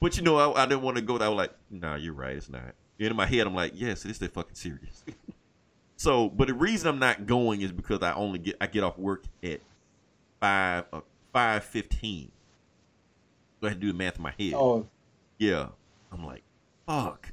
but 0.00 0.16
you 0.16 0.22
know, 0.22 0.36
I, 0.36 0.62
I 0.62 0.66
didn't 0.66 0.82
want 0.82 0.96
to 0.96 1.02
go. 1.02 1.18
I 1.18 1.28
was 1.28 1.36
like, 1.36 1.52
"Nah, 1.70 1.96
you're 1.96 2.14
right. 2.14 2.36
It's 2.36 2.48
not." 2.48 2.74
And 2.98 3.08
in 3.10 3.16
my 3.16 3.26
head, 3.26 3.46
I'm 3.46 3.54
like, 3.54 3.72
"Yes, 3.74 4.04
it 4.04 4.10
is 4.10 4.18
that 4.20 4.32
fucking 4.32 4.54
serious." 4.54 5.04
so, 5.96 6.28
but 6.30 6.48
the 6.48 6.54
reason 6.54 6.88
I'm 6.88 6.98
not 6.98 7.26
going 7.26 7.60
is 7.60 7.72
because 7.72 8.02
I 8.02 8.12
only 8.14 8.38
get 8.38 8.56
I 8.60 8.66
get 8.66 8.82
off 8.84 8.98
work 8.98 9.24
at 9.42 9.60
five 10.40 10.84
uh, 10.92 11.00
five 11.32 11.64
fifteen. 11.64 12.30
So 13.60 13.66
I 13.66 13.70
had 13.70 13.80
to 13.80 13.86
do 13.86 13.92
the 13.92 13.98
math 13.98 14.16
in 14.16 14.22
my 14.22 14.34
head. 14.38 14.54
Oh, 14.54 14.86
Yeah. 15.38 15.68
I'm 16.12 16.24
like, 16.24 16.42
fuck. 16.86 17.32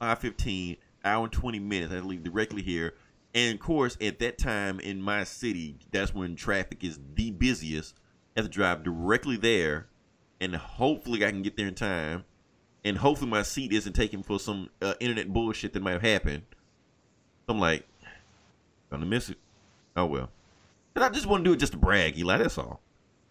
515, 0.00 0.76
hour 1.04 1.24
and 1.24 1.32
20 1.32 1.58
minutes. 1.58 1.92
I 1.92 2.00
leave 2.00 2.22
directly 2.22 2.62
here. 2.62 2.94
And 3.34 3.54
of 3.54 3.60
course, 3.60 3.96
at 4.00 4.18
that 4.18 4.38
time 4.38 4.80
in 4.80 5.00
my 5.00 5.24
city, 5.24 5.78
that's 5.90 6.14
when 6.14 6.36
traffic 6.36 6.84
is 6.84 6.98
the 7.14 7.30
busiest. 7.30 7.94
I 8.36 8.40
have 8.40 8.46
to 8.46 8.50
drive 8.50 8.82
directly 8.82 9.36
there. 9.36 9.88
And 10.40 10.54
hopefully 10.56 11.24
I 11.24 11.30
can 11.30 11.42
get 11.42 11.56
there 11.56 11.68
in 11.68 11.74
time. 11.74 12.24
And 12.84 12.98
hopefully 12.98 13.30
my 13.30 13.42
seat 13.42 13.72
isn't 13.72 13.92
taken 13.92 14.22
for 14.22 14.40
some 14.40 14.68
uh, 14.80 14.94
internet 15.00 15.32
bullshit 15.32 15.72
that 15.72 15.82
might 15.82 15.92
have 15.92 16.02
happened. 16.02 16.42
I'm 17.48 17.60
like, 17.60 17.86
gonna 18.90 19.06
miss 19.06 19.30
it. 19.30 19.38
Oh 19.96 20.06
well. 20.06 20.30
But 20.94 21.04
I 21.04 21.08
just 21.08 21.26
want 21.26 21.44
to 21.44 21.50
do 21.50 21.54
it 21.54 21.58
just 21.58 21.72
to 21.72 21.78
brag, 21.78 22.18
Eli. 22.18 22.38
That's 22.38 22.58
all. 22.58 22.80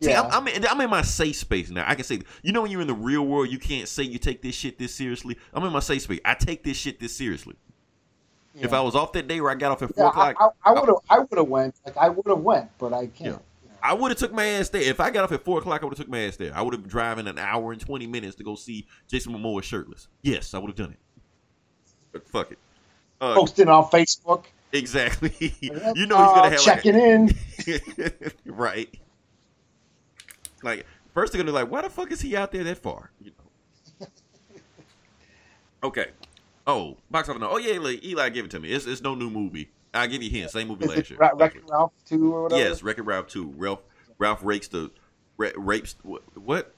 See, 0.02 0.10
Yeah. 0.10 0.22
I'm, 0.24 0.32
I'm, 0.32 0.48
in, 0.48 0.66
I'm 0.68 0.82
in 0.82 0.90
my 0.90 1.02
safe 1.04 1.36
space 1.36 1.70
now. 1.70 1.86
I 1.88 1.96
can 1.96 2.04
say, 2.04 2.22
you 2.42 2.52
know, 2.52 2.64
when 2.64 2.72
you're 2.72 2.82
in 2.82 2.88
the 2.88 2.94
real 2.94 3.26
world, 3.26 3.50
you 3.50 3.60
can't 3.60 3.88
say 3.88 4.04
you 4.04 4.18
take 4.18 4.42
this 4.42 4.56
shit 4.56 4.78
this 4.80 4.94
seriously. 4.96 5.38
I'm 5.54 5.64
in 5.64 5.72
my 5.72 5.80
safe 5.80 6.02
space. 6.04 6.20
I 6.26 6.34
take 6.34 6.64
this 6.64 6.78
shit 6.78 7.00
this 7.00 7.16
seriously. 7.16 7.56
If. 8.60 8.74
I 8.74 8.82
was 8.82 8.96
off 8.96 9.14
that 9.14 9.28
day 9.28 9.40
where 9.40 9.52
I 9.52 9.56
got 9.56 9.72
off 9.72 9.82
at 9.82 9.96
four 9.96 10.08
o'clock, 10.08 10.36
I, 10.40 10.50
I 10.70 10.74
would 10.74 10.88
have. 10.90 10.98
I 11.10 11.20
would 11.20 11.38
have 11.38 11.48
went. 11.48 11.76
Like 11.86 11.96
I 11.98 12.10
would 12.10 12.28
have 12.28 12.40
went, 12.40 12.70
but 12.80 12.92
I 12.94 13.06
can't. 13.08 13.20
Yeah. 13.20 13.26
you 13.28 13.32
know. 13.34 13.42
I 13.84 13.94
would 13.94 14.12
have 14.12 14.18
took 14.18 14.34
my 14.34 14.46
ass 14.46 14.68
there. 14.70 14.82
If 14.82 15.00
I 15.00 15.10
got 15.10 15.24
off 15.24 15.32
at 15.32 15.44
four 15.46 15.60
o'clock, 15.60 15.82
I 15.82 15.86
would 15.86 15.98
have 15.98 16.06
took 16.06 16.12
my 16.12 16.20
ass 16.20 16.36
there. 16.36 16.52
I 16.54 16.62
would 16.62 16.74
have 16.74 16.82
been 16.84 16.90
driving 16.90 17.28
an 17.28 17.38
hour 17.40 17.72
and 17.72 17.80
twenty 17.80 18.08
minutes 18.08 18.36
to 18.36 18.44
go 18.44 18.56
see 18.56 18.86
Jason 19.08 19.34
Momoa 19.34 19.64
shirtless. 19.64 20.08
Yes, 20.22 20.54
I 20.54 20.58
would 20.58 20.68
have 20.70 20.76
done 20.76 20.92
it. 20.92 21.00
But 22.12 22.28
fuck 22.28 22.52
it. 22.52 22.60
Uh, 23.22 23.36
Posting 23.36 23.70
on 23.70 23.86
Facebook. 23.86 24.46
exactly. 24.74 25.34
you 25.62 25.72
know 25.72 25.86
he's 25.94 26.12
Uh, 26.12 26.36
gonna 26.36 26.50
have 26.50 26.60
checking 26.62 26.96
in. 26.96 27.28
like 27.68 27.98
a, 28.00 28.52
right. 28.52 28.90
Like 30.64 30.86
first 31.14 31.32
they're 31.34 31.42
gonna 31.42 31.52
be 31.52 31.54
like, 31.54 31.72
why 31.72 31.82
the 31.82 31.90
fuck 31.90 32.12
is 32.12 32.22
he 32.22 32.36
out 32.36 32.52
there 32.52 32.64
that 32.64 32.78
far? 32.78 33.12
You 33.22 33.32
know. 34.00 34.08
Okay. 35.84 36.08
Oh, 36.68 36.98
box 37.10 37.28
office. 37.28 37.42
Oh 37.44 37.58
yeah, 37.58 37.80
like, 37.80 38.04
Eli 38.06 38.30
gave 38.30 38.46
it 38.46 38.52
to 38.52 38.60
me. 38.60 38.70
It's, 38.72 38.86
it's 38.86 39.02
no 39.02 39.16
new 39.16 39.30
movie. 39.32 39.72
I'll 39.94 40.08
give 40.08 40.22
you 40.22 40.30
a 40.30 40.32
hint. 40.32 40.52
Same 40.52 40.68
movie 40.68 40.86
last 40.86 41.00
it 41.00 41.10
year. 41.10 41.20
Ra- 41.20 41.32
Wreck-It 41.34 41.64
Ralph 41.68 41.92
two 42.06 42.34
or 42.34 42.44
whatever? 42.44 42.62
Yes, 42.62 42.84
Wreck-It 42.84 43.02
Ralph 43.02 43.28
two. 43.28 43.52
Ralph 43.58 43.82
Ralph 44.20 44.44
rapes 44.44 44.68
the 44.68 44.92
ra- 45.38 45.50
rapes 45.58 45.96
what? 46.04 46.22
what? 46.38 46.76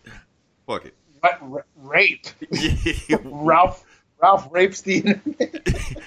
Fuck 0.66 0.86
it. 0.86 0.96
What 1.20 1.38
ra- 1.42 1.62
rape? 1.76 2.28
Ralph 3.24 3.86
Ralph 4.22 4.48
rapes 4.52 4.82
the. 4.82 5.20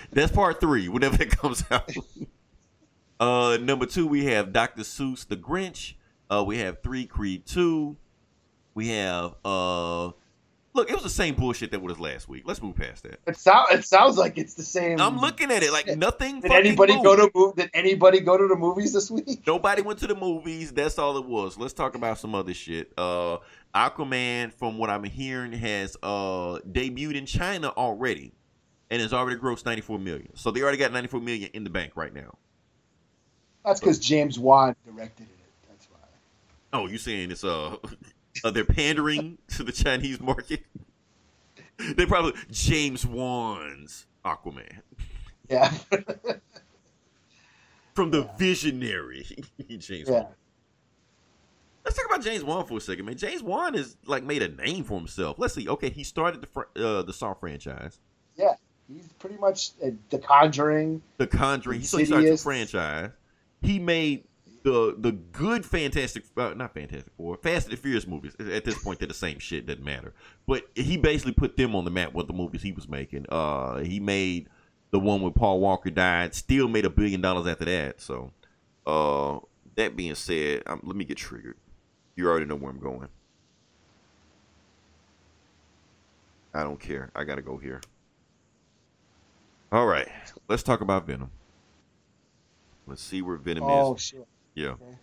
That's 0.13 0.33
part 0.33 0.59
three, 0.59 0.89
whenever 0.89 1.23
it 1.23 1.31
comes 1.37 1.63
out. 1.71 1.93
uh, 3.21 3.59
number 3.61 3.85
two, 3.85 4.07
we 4.07 4.25
have 4.25 4.53
Dr. 4.55 4.83
Seuss 4.83 5.29
the 5.29 5.37
Grinch. 5.37 5.95
Uh, 6.31 6.45
we 6.47 6.59
have 6.59 6.83
three 6.83 7.07
Creed 7.07 7.47
two. 7.47 7.97
We 8.75 8.89
have 8.89 9.35
uh, 9.45 10.11
look, 10.75 10.91
it 10.91 10.95
was 10.95 11.03
the 11.03 11.11
same 11.11 11.35
bullshit 11.35 11.71
that 11.73 11.81
was 11.81 11.99
last 11.99 12.29
week. 12.29 12.43
Let's 12.47 12.63
move 12.63 12.77
past 12.77 13.03
that. 13.05 13.21
It 13.27 13.37
sounds 13.37 13.71
it 13.73 13.85
sounds 13.85 14.17
like 14.19 14.39
it's 14.39 14.55
the 14.55 14.63
same. 14.63 15.01
I'm 15.01 15.19
looking 15.19 15.51
at 15.51 15.63
it 15.63 15.73
like 15.73 15.87
nothing. 15.97 16.41
Did 16.41 16.53
anybody 16.53 16.95
moved. 16.95 17.05
go 17.05 17.17
to 17.17 17.29
mov- 17.33 17.57
Did 17.57 17.71
anybody 17.75 18.21
go 18.21 18.37
to 18.37 18.47
the 18.47 18.57
movies 18.57 18.93
this 18.93 19.11
week? 19.11 19.47
Nobody 19.47 19.83
went 19.83 19.99
to 20.01 20.07
the 20.07 20.15
movies. 20.15 20.73
That's 20.73 20.99
all 20.99 21.17
it 21.17 21.25
was. 21.25 21.59
Let's 21.59 21.73
talk 21.73 21.95
about 21.95 22.19
some 22.19 22.35
other 22.35 22.55
shit. 22.55 22.93
Uh, 22.97 23.39
Aquaman, 23.75 24.53
from 24.53 24.79
what 24.79 24.91
I'm 24.91 25.05
hearing, 25.05 25.53
has 25.53 25.97
uh 26.03 26.59
debuted 26.71 27.15
in 27.15 27.27
China 27.27 27.69
already, 27.69 28.33
and 28.91 29.01
has 29.01 29.13
already 29.13 29.37
grossed 29.37 29.65
94 29.65 29.99
million. 29.99 30.37
So 30.37 30.51
they 30.51 30.63
already 30.63 30.79
got 30.79 30.93
94 30.93 31.21
million 31.21 31.51
in 31.55 31.65
the 31.65 31.71
bank 31.71 31.93
right 31.97 32.13
now. 32.13 32.37
That's 33.65 33.81
because 33.81 33.99
James 33.99 34.39
Wan 34.39 34.77
directed 34.85 35.25
it. 35.25 35.36
Oh, 36.77 36.87
you 36.87 36.99
saying 36.99 37.31
it's 37.31 37.43
uh, 37.45 37.77
uh 38.45 38.51
they're 38.51 38.65
pandering 38.65 39.39
to 39.49 39.63
the 39.63 39.73
Chinese 39.73 40.21
market? 40.21 40.61
they 41.97 42.07
probably 42.07 42.35
James 42.51 43.07
Wan's 43.07 44.07
Aquaman 44.25 44.81
Yeah. 45.49 45.73
from 47.95 48.11
the 48.11 48.29
visionary 48.39 49.25
James 49.69 50.09
yeah. 50.09 50.23
Wan. 50.23 50.27
Let's 51.85 51.97
talk 51.97 52.07
about 52.07 52.23
James 52.23 52.43
Wan 52.43 52.67
for 52.67 52.79
a 52.79 52.81
second, 52.81 53.05
man. 53.05 53.17
James 53.17 53.43
Wan 53.43 53.75
has 53.75 53.97
like 54.07 54.25
made 54.25 54.43
a 54.43 54.49
name 54.49 54.83
for 54.85 54.99
himself. 54.99 55.39
Let's 55.39 55.55
see. 55.55 55.69
Okay, 55.69 55.89
he 55.89 56.03
started 56.03 56.43
the 56.43 56.47
fr- 56.49 56.63
uh, 56.77 57.03
the 57.03 57.13
Saw 57.13 57.33
franchise, 57.35 58.01
Yeah. 58.37 58.55
He's 58.89 59.13
pretty 59.19 59.37
much 59.39 59.73
uh, 59.85 59.91
The 60.11 60.19
Conjuring. 60.19 61.03
The 61.17 61.27
Conjuring. 61.27 61.83
So 61.83 61.99
he 61.99 62.05
started 62.05 62.33
the 62.33 62.37
franchise. 62.37 63.11
He 63.61 63.81
made 63.81 64.25
the 64.67 64.97
the 64.99 65.13
good 65.13 65.65
Fantastic, 65.65 66.25
uh, 66.37 66.53
not 66.55 66.75
Fantastic 66.75 67.13
Four, 67.17 67.37
Fast 67.37 67.69
and 67.69 67.73
the 67.73 67.81
Furious 67.81 68.05
movies. 68.05 68.35
At 68.41 68.65
this 68.65 68.77
point, 68.83 68.99
they're 68.99 69.07
the 69.07 69.15
same 69.15 69.39
shit. 69.39 69.65
Doesn't 69.65 69.85
matter. 69.85 70.13
But 70.49 70.65
he 70.75 70.97
basically 70.97 71.35
put 71.35 71.57
them 71.57 71.77
on 71.77 71.85
the 71.85 71.91
map 71.93 72.13
with 72.15 72.27
the 72.27 72.33
movies 72.33 72.63
he 72.63 72.73
was 72.73 72.89
making. 72.89 73.27
Uh, 73.29 73.79
he 73.79 74.01
made 74.01 74.49
the 74.91 74.99
one 74.99 75.23
where 75.23 75.31
Paul 75.31 75.61
Walker 75.61 75.89
died. 75.91 76.35
Still 76.35 76.67
made 76.67 76.85
a 76.85 76.91
billion 76.91 77.21
dollars 77.21 77.47
after 77.47 77.65
that. 77.67 78.01
So, 78.01 78.33
uh, 78.89 79.39
that 79.77 79.95
being 79.95 80.17
said, 80.17 80.65
um, 80.67 80.81
let 80.83 80.97
me 80.97 81.05
get 81.05 81.17
triggered. 81.17 81.57
You 82.17 82.29
already 82.29 82.47
know 82.47 82.57
where 82.57 82.71
I'm 82.73 82.81
going. 82.81 83.09
I 86.53 86.65
don't 86.65 86.81
care. 86.81 87.13
I 87.15 87.23
gotta 87.23 87.43
go 87.43 87.57
here. 87.57 87.81
All 89.71 89.87
right, 89.87 90.09
let's 90.49 90.65
talk 90.65 90.81
about 90.81 91.07
Venom. 91.07 91.31
Let's 92.89 93.03
see 93.03 93.23
where 93.23 93.37
Venom 93.37 93.65
Oh 93.65 93.95
is. 93.95 94.01
shit. 94.03 94.27
Yeah. 94.57 94.71
Okay. 94.71 94.99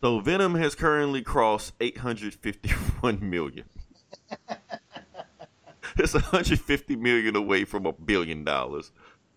So 0.00 0.18
Venom 0.20 0.54
has 0.56 0.74
currently 0.74 1.22
crossed 1.22 1.74
851 1.80 3.18
million. 3.30 3.66
it's 5.98 6.14
150 6.14 6.96
million 6.96 7.36
away 7.36 7.64
from 7.64 7.86
a 7.86 7.92
billion 7.92 8.42
dollars. 8.42 8.90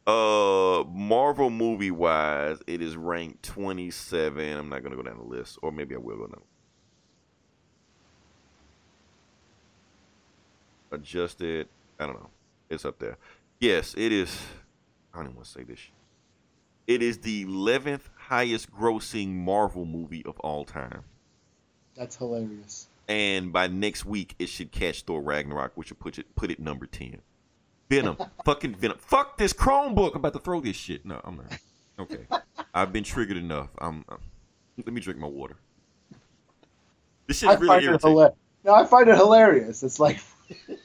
Uh, 0.08 0.84
Marvel 0.90 1.50
movie 1.50 1.92
wise, 1.92 2.60
it 2.68 2.82
is 2.82 2.96
ranked 2.96 3.44
27. 3.44 4.58
I'm 4.58 4.70
not 4.70 4.82
gonna 4.82 4.96
go 4.96 5.04
down 5.04 5.18
the 5.18 5.24
list, 5.24 5.60
or 5.62 5.72
maybe 5.72 5.96
I 5.96 5.98
will 5.98 6.18
go 6.18 6.28
down. 6.28 6.42
Adjusted. 10.92 11.68
I 12.00 12.06
don't 12.06 12.16
know. 12.16 12.30
It's 12.70 12.86
up 12.86 13.00
there. 13.00 13.18
Yes, 13.60 13.94
it 13.98 14.12
is. 14.14 14.42
I 15.14 15.18
don't 15.18 15.26
even 15.26 15.36
want 15.36 15.48
to 15.48 15.52
say 15.52 15.64
this. 15.64 15.80
It 16.88 17.02
is 17.02 17.18
the 17.20 17.46
11th 17.46 18.10
highest 18.28 18.72
grossing 18.72 19.34
Marvel 19.34 19.86
movie 19.86 20.26
of 20.26 20.40
all 20.40 20.66
time. 20.66 21.04
That's 21.96 22.16
hilarious. 22.16 22.88
And 23.08 23.52
by 23.52 23.68
next 23.68 24.06
week, 24.06 24.36
it 24.40 24.48
should 24.48 24.72
catch 24.72 25.02
Thor 25.02 25.22
Ragnarok, 25.22 25.74
which 25.76 25.90
will 25.90 25.98
put 25.98 26.18
it 26.18 26.34
put 26.36 26.50
it 26.50 26.60
number 26.60 26.86
10. 26.86 27.22
Venom. 27.90 28.18
fucking 28.46 28.76
Venom. 28.76 28.98
Fuck 29.00 29.38
this 29.38 29.54
Chromebook. 29.54 30.12
I'm 30.12 30.18
about 30.18 30.34
to 30.34 30.40
throw 30.40 30.62
this 30.62 30.76
shit. 30.76 31.06
No, 31.06 31.20
I'm 31.24 31.38
not. 31.38 31.60
Okay. 32.00 32.26
I've 32.74 32.92
been 32.92 33.04
triggered 33.04 33.38
enough. 33.38 33.70
I'm, 33.78 34.06
i 34.10 34.16
let 34.78 34.94
me 34.94 35.02
drink 35.02 35.20
my 35.20 35.28
water. 35.28 35.56
This 37.28 37.40
shit 37.40 37.50
I 37.50 37.54
really 37.54 37.68
find 37.68 37.84
it 37.84 37.88
irritating. 37.88 38.30
No, 38.64 38.74
I 38.74 38.86
find 38.86 39.08
it 39.10 39.16
hilarious. 39.16 39.84
It's 39.84 40.00
like, 40.00 40.20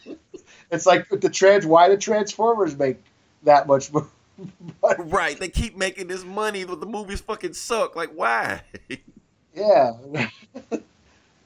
it's 0.71 0.85
like 0.85 1.09
the 1.09 1.31
trans. 1.31 1.65
Why 1.65 1.89
the 1.89 1.97
Transformers 1.97 2.77
make 2.77 2.99
that 3.45 3.67
much 3.67 3.91
money? 4.83 5.05
Right. 5.11 5.39
They 5.39 5.49
keep 5.49 5.77
making 5.77 6.09
this 6.09 6.25
money, 6.25 6.65
but 6.65 6.81
the 6.81 6.87
movies 6.87 7.21
fucking 7.21 7.55
suck. 7.55 7.97
Like, 7.97 8.11
why? 8.11 8.63
yeah. 9.55 9.93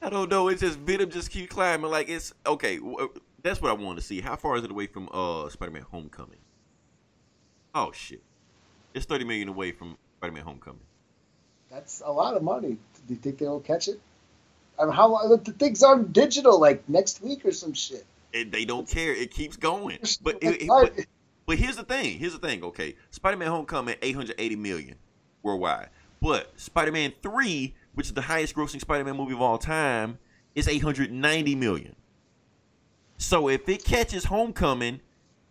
I 0.01 0.09
don't 0.09 0.29
know. 0.29 0.49
It's 0.49 0.61
just 0.61 0.79
Venom 0.79 1.09
just 1.09 1.31
keep 1.31 1.49
climbing. 1.49 1.89
Like 1.89 2.09
it's 2.09 2.33
okay. 2.45 2.79
That's 3.41 3.61
what 3.61 3.69
I 3.71 3.73
want 3.73 3.97
to 3.99 4.03
see. 4.03 4.19
How 4.21 4.35
far 4.35 4.57
is 4.57 4.63
it 4.63 4.71
away 4.71 4.87
from 4.87 5.07
uh 5.13 5.47
Spider-Man: 5.49 5.85
Homecoming? 5.91 6.39
Oh 7.73 7.91
shit, 7.93 8.21
it's 8.93 9.05
thirty 9.05 9.23
million 9.23 9.47
away 9.47 9.71
from 9.71 9.97
Spider-Man: 10.19 10.43
Homecoming. 10.43 10.81
That's 11.71 12.01
a 12.05 12.11
lot 12.11 12.35
of 12.35 12.43
money. 12.43 12.77
Do 13.07 13.13
you 13.13 13.15
think 13.15 13.37
they'll 13.37 13.59
catch 13.61 13.87
it? 13.87 13.99
I 14.77 14.83
mean, 14.85 14.93
how 14.93 15.07
long? 15.07 15.39
The 15.43 15.51
thing's 15.53 15.83
on 15.83 16.11
digital 16.11 16.59
like 16.59 16.87
next 16.89 17.21
week 17.21 17.45
or 17.45 17.51
some 17.51 17.73
shit. 17.73 18.05
And 18.33 18.51
they 18.51 18.65
don't 18.65 18.87
care. 18.87 19.13
It 19.13 19.31
keeps 19.31 19.55
going. 19.55 19.99
But, 20.21 20.39
it, 20.41 20.63
it- 20.63 20.67
but 20.67 20.93
but 21.45 21.57
here's 21.57 21.75
the 21.75 21.83
thing. 21.83 22.17
Here's 22.19 22.33
the 22.33 22.39
thing. 22.39 22.63
Okay, 22.63 22.95
Spider-Man: 23.11 23.49
Homecoming 23.49 23.95
eight 24.01 24.15
hundred 24.15 24.35
eighty 24.37 24.55
million 24.55 24.95
worldwide, 25.41 25.89
but 26.21 26.51
Spider-Man 26.55 27.13
Three, 27.21 27.75
which 27.93 28.07
is 28.07 28.13
the 28.13 28.21
highest 28.21 28.55
grossing 28.55 28.79
Spider-Man 28.81 29.17
movie 29.17 29.33
of 29.33 29.41
all 29.41 29.57
time, 29.57 30.19
is 30.55 30.67
eight 30.67 30.81
hundred 30.81 31.11
ninety 31.11 31.55
million. 31.55 31.95
So 33.17 33.47
if 33.49 33.69
it 33.69 33.83
catches 33.85 34.25
Homecoming, 34.25 34.99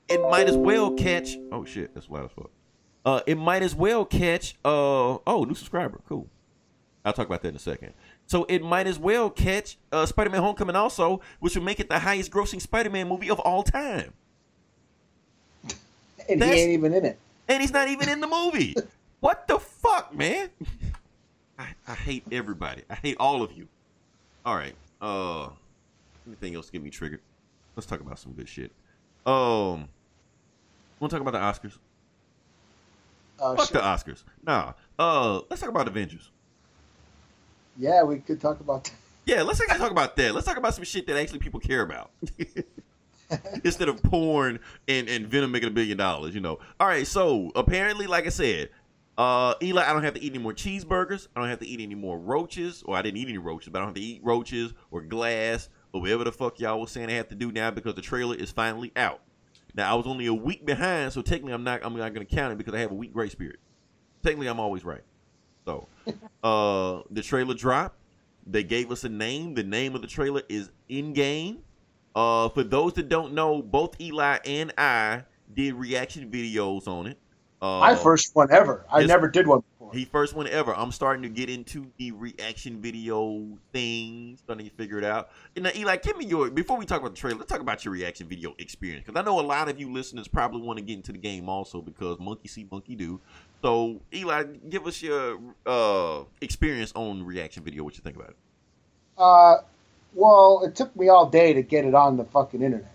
it 0.09 0.21
might 0.21 0.49
as 0.49 0.57
well 0.57 0.93
catch. 0.93 1.37
Oh 1.51 1.65
shit, 1.65 1.95
that's 1.95 2.09
loud 2.09 2.25
as 2.25 2.31
fuck. 2.33 2.51
Uh, 3.05 3.21
it 3.27 3.37
might 3.37 3.63
as 3.63 3.75
well 3.75 4.05
catch. 4.05 4.55
Uh 4.65 5.19
oh, 5.27 5.45
new 5.47 5.55
subscriber. 5.55 6.01
Cool. 6.09 6.29
I'll 7.05 7.13
talk 7.13 7.27
about 7.27 7.43
that 7.43 7.49
in 7.49 7.57
a 7.57 7.59
second. 7.59 7.95
So 8.27 8.45
it 8.45 8.63
might 8.63 8.87
as 8.87 8.99
well 8.99 9.29
catch 9.29 9.77
uh, 9.91 10.07
Spider-Man: 10.07 10.41
Homecoming 10.41 10.77
also, 10.77 11.21
which 11.41 11.55
would 11.55 11.65
make 11.65 11.81
it 11.81 11.89
the 11.89 11.99
highest 11.99 12.31
grossing 12.31 12.61
Spider-Man 12.61 13.09
movie 13.09 13.29
of 13.29 13.41
all 13.41 13.63
time. 13.63 14.13
And 16.29 16.41
that's- 16.41 16.57
he 16.57 16.62
ain't 16.62 16.73
even 16.73 16.93
in 16.95 17.05
it. 17.05 17.19
and 17.49 17.61
he's 17.61 17.73
not 17.73 17.88
even 17.88 18.09
in 18.09 18.21
the 18.21 18.26
movie. 18.26 18.75
what 19.21 19.47
the 19.49 19.59
fuck, 19.59 20.14
man? 20.14 20.50
I, 21.59 21.69
I 21.87 21.95
hate 21.95 22.25
everybody. 22.33 22.83
I 22.91 22.95
hate 22.95 23.17
all 23.21 23.43
of 23.43 23.52
you. 23.52 23.69
All 24.45 24.57
right. 24.57 24.75
Uh, 25.00 25.49
anything 26.26 26.55
else 26.55 26.71
get 26.71 26.83
me 26.83 26.91
triggered? 26.91 27.21
Let's 27.76 27.87
talk 27.87 28.00
about 28.00 28.19
some 28.19 28.33
good 28.33 28.49
shit. 28.49 28.71
Um, 29.26 29.88
want 30.99 31.11
to 31.11 31.19
talk 31.19 31.21
about 31.21 31.33
the 31.33 31.38
Oscars? 31.69 31.79
Oh, 33.41 33.57
Fuck 33.57 33.67
shit. 33.69 33.75
the 33.75 33.81
Oscars. 33.81 34.23
Nah. 34.45 34.73
Uh, 34.99 35.41
let's 35.50 35.61
talk 35.61 35.71
about 35.71 35.87
Avengers. 35.88 36.31
Yeah, 37.79 38.02
we 38.02 38.19
could 38.19 38.41
talk 38.41 38.61
about 38.61 38.85
that. 38.85 38.93
Yeah, 39.25 39.43
let's 39.43 39.61
actually 39.61 39.79
talk 39.79 39.91
about 39.93 40.17
that. 40.17 40.35
Let's 40.35 40.47
talk 40.47 40.57
about 40.57 40.75
some 40.75 40.85
shit 40.85 41.07
that 41.07 41.17
actually 41.17 41.38
people 41.38 41.61
care 41.61 41.83
about. 41.83 42.11
Instead 43.65 43.89
of 43.89 44.03
porn 44.03 44.61
and, 44.89 45.09
and 45.09 45.27
Venom 45.27 45.53
making 45.53 45.69
a 45.69 45.73
billion 45.73 45.99
dollars, 45.99 46.35
you 46.35 46.41
know. 46.41 46.59
All 46.81 46.87
right, 46.87 47.07
so 47.07 47.51
apparently, 47.55 48.07
like 48.07 48.27
I 48.27 48.31
said, 48.31 48.71
uh, 49.19 49.55
Eli, 49.62 49.85
I 49.85 49.93
don't 49.93 50.03
have 50.03 50.15
to 50.15 50.23
eat 50.23 50.33
any 50.33 50.43
more 50.43 50.53
cheeseburgers. 50.53 51.29
I 51.37 51.41
don't 51.41 51.49
have 51.49 51.61
to 51.61 51.67
eat 51.67 51.81
any 51.81 51.95
more 51.95 52.19
roaches, 52.19 52.83
or 52.87 52.97
I 52.97 53.03
didn't 53.03 53.19
eat 53.19 53.29
any 53.29 53.39
roaches, 53.39 53.69
but 53.69 53.79
I 53.79 53.81
don't 53.83 53.89
have 53.89 53.95
to 53.97 54.01
eat 54.01 54.21
roaches 54.25 54.73
or 54.91 55.03
glass 55.03 55.69
or 55.93 56.01
whatever 56.01 56.25
the 56.25 56.33
fuck 56.33 56.59
y'all 56.59 56.81
was 56.81 56.91
saying 56.91 57.11
I 57.11 57.15
have 57.15 57.29
to 57.29 57.35
do 57.35 57.53
now 57.53 57.71
because 57.71 57.95
the 57.95 58.03
trailer 58.03 58.35
is 58.35 58.51
finally 58.51 58.93
out. 58.97 59.21
Now 59.75 59.93
I 59.93 59.95
was 59.95 60.07
only 60.07 60.27
a 60.27 60.35
week 60.35 60.65
behind, 60.65 61.12
so 61.12 61.23
technically 61.23 61.53
I'm 61.53 61.65
not 61.65 61.81
I'm 61.85 61.97
not 61.97 62.12
gonna 62.12 62.27
count 62.27 62.53
it 62.53 62.59
because 62.59 62.75
I 62.75 62.79
have 62.79 62.91
a 62.91 62.95
week 62.95 63.12
grace 63.12 63.35
period. 63.35 63.59
Technically, 64.23 64.49
I'm 64.49 64.61
always 64.61 64.85
right. 64.85 65.03
So, 65.65 65.89
uh, 66.43 67.03
the 67.11 67.23
trailer 67.23 67.55
dropped. 67.55 67.99
They 68.47 68.65
gave 68.65 68.91
us 68.91 69.05
a 69.05 69.09
name. 69.09 69.55
The 69.55 69.62
name 69.62 69.95
of 69.95 70.03
the 70.03 70.09
trailer 70.09 70.43
is 70.49 70.71
Endgame. 70.91 71.59
Uh, 72.14 72.49
for 72.50 72.62
those 72.62 72.92
that 72.95 73.09
don't 73.09 73.33
know, 73.33 73.62
both 73.62 74.00
Eli 74.00 74.38
and 74.45 74.73
I 74.76 75.25
did 75.54 75.75
reaction 75.75 76.31
videos 76.31 76.87
on 76.87 77.07
it. 77.07 77.19
Uh, 77.61 77.78
My 77.78 77.95
first 77.95 78.35
one 78.35 78.50
ever. 78.50 78.85
I 78.90 79.04
never 79.04 79.28
did 79.28 79.47
one 79.47 79.62
before. 79.78 79.95
he 79.95 80.04
first 80.04 80.35
one 80.35 80.49
ever. 80.49 80.75
I'm 80.75 80.90
starting 80.90 81.23
to 81.23 81.28
get 81.28 81.49
into 81.49 81.87
the 81.97 82.11
reaction 82.11 82.83
video 82.83 83.47
thing, 83.73 84.37
starting 84.42 84.69
to 84.69 84.75
figure 84.75 84.99
it 84.99 85.04
out. 85.04 85.31
And 85.54 85.62
now, 85.62 85.71
Eli, 85.75 85.97
give 85.99 86.16
me 86.19 86.26
your 86.26 86.50
before 86.50 86.76
we 86.76 86.85
talk 86.85 87.00
about 87.00 87.14
the 87.14 87.21
trailer. 87.21 87.38
Let's 87.38 87.49
talk 87.49 87.61
about 87.61 87.85
your 87.85 87.95
reaction 87.95 88.26
video 88.26 88.54
experience 88.59 89.04
because 89.07 89.19
I 89.19 89.25
know 89.25 89.38
a 89.38 89.47
lot 89.47 89.69
of 89.69 89.78
you 89.78 89.92
listeners 89.92 90.26
probably 90.26 90.61
want 90.61 90.81
to 90.81 90.85
get 90.85 90.95
into 90.95 91.12
the 91.12 91.19
game 91.19 91.49
also 91.49 91.81
because 91.81 92.19
monkey 92.19 92.49
see, 92.49 92.66
monkey 92.69 92.97
do. 92.97 93.21
So, 93.62 94.00
Eli, 94.12 94.42
give 94.69 94.85
us 94.88 95.00
your 95.00 95.38
uh, 95.64 96.25
experience 96.40 96.92
on 96.97 97.25
reaction 97.25 97.62
video. 97.62 97.85
What 97.85 97.95
you 97.95 98.02
think 98.02 98.16
about 98.16 98.31
it? 98.31 98.37
Uh, 99.16 99.59
Well, 100.14 100.62
it 100.64 100.75
took 100.75 100.95
me 100.97 101.09
all 101.09 101.26
day 101.26 101.54
to 101.54 101.62
get 101.62 101.85
it 101.85 101.95
on 101.95 102.16
the 102.16 102.25
fucking 102.25 102.62
internet. 102.62 102.92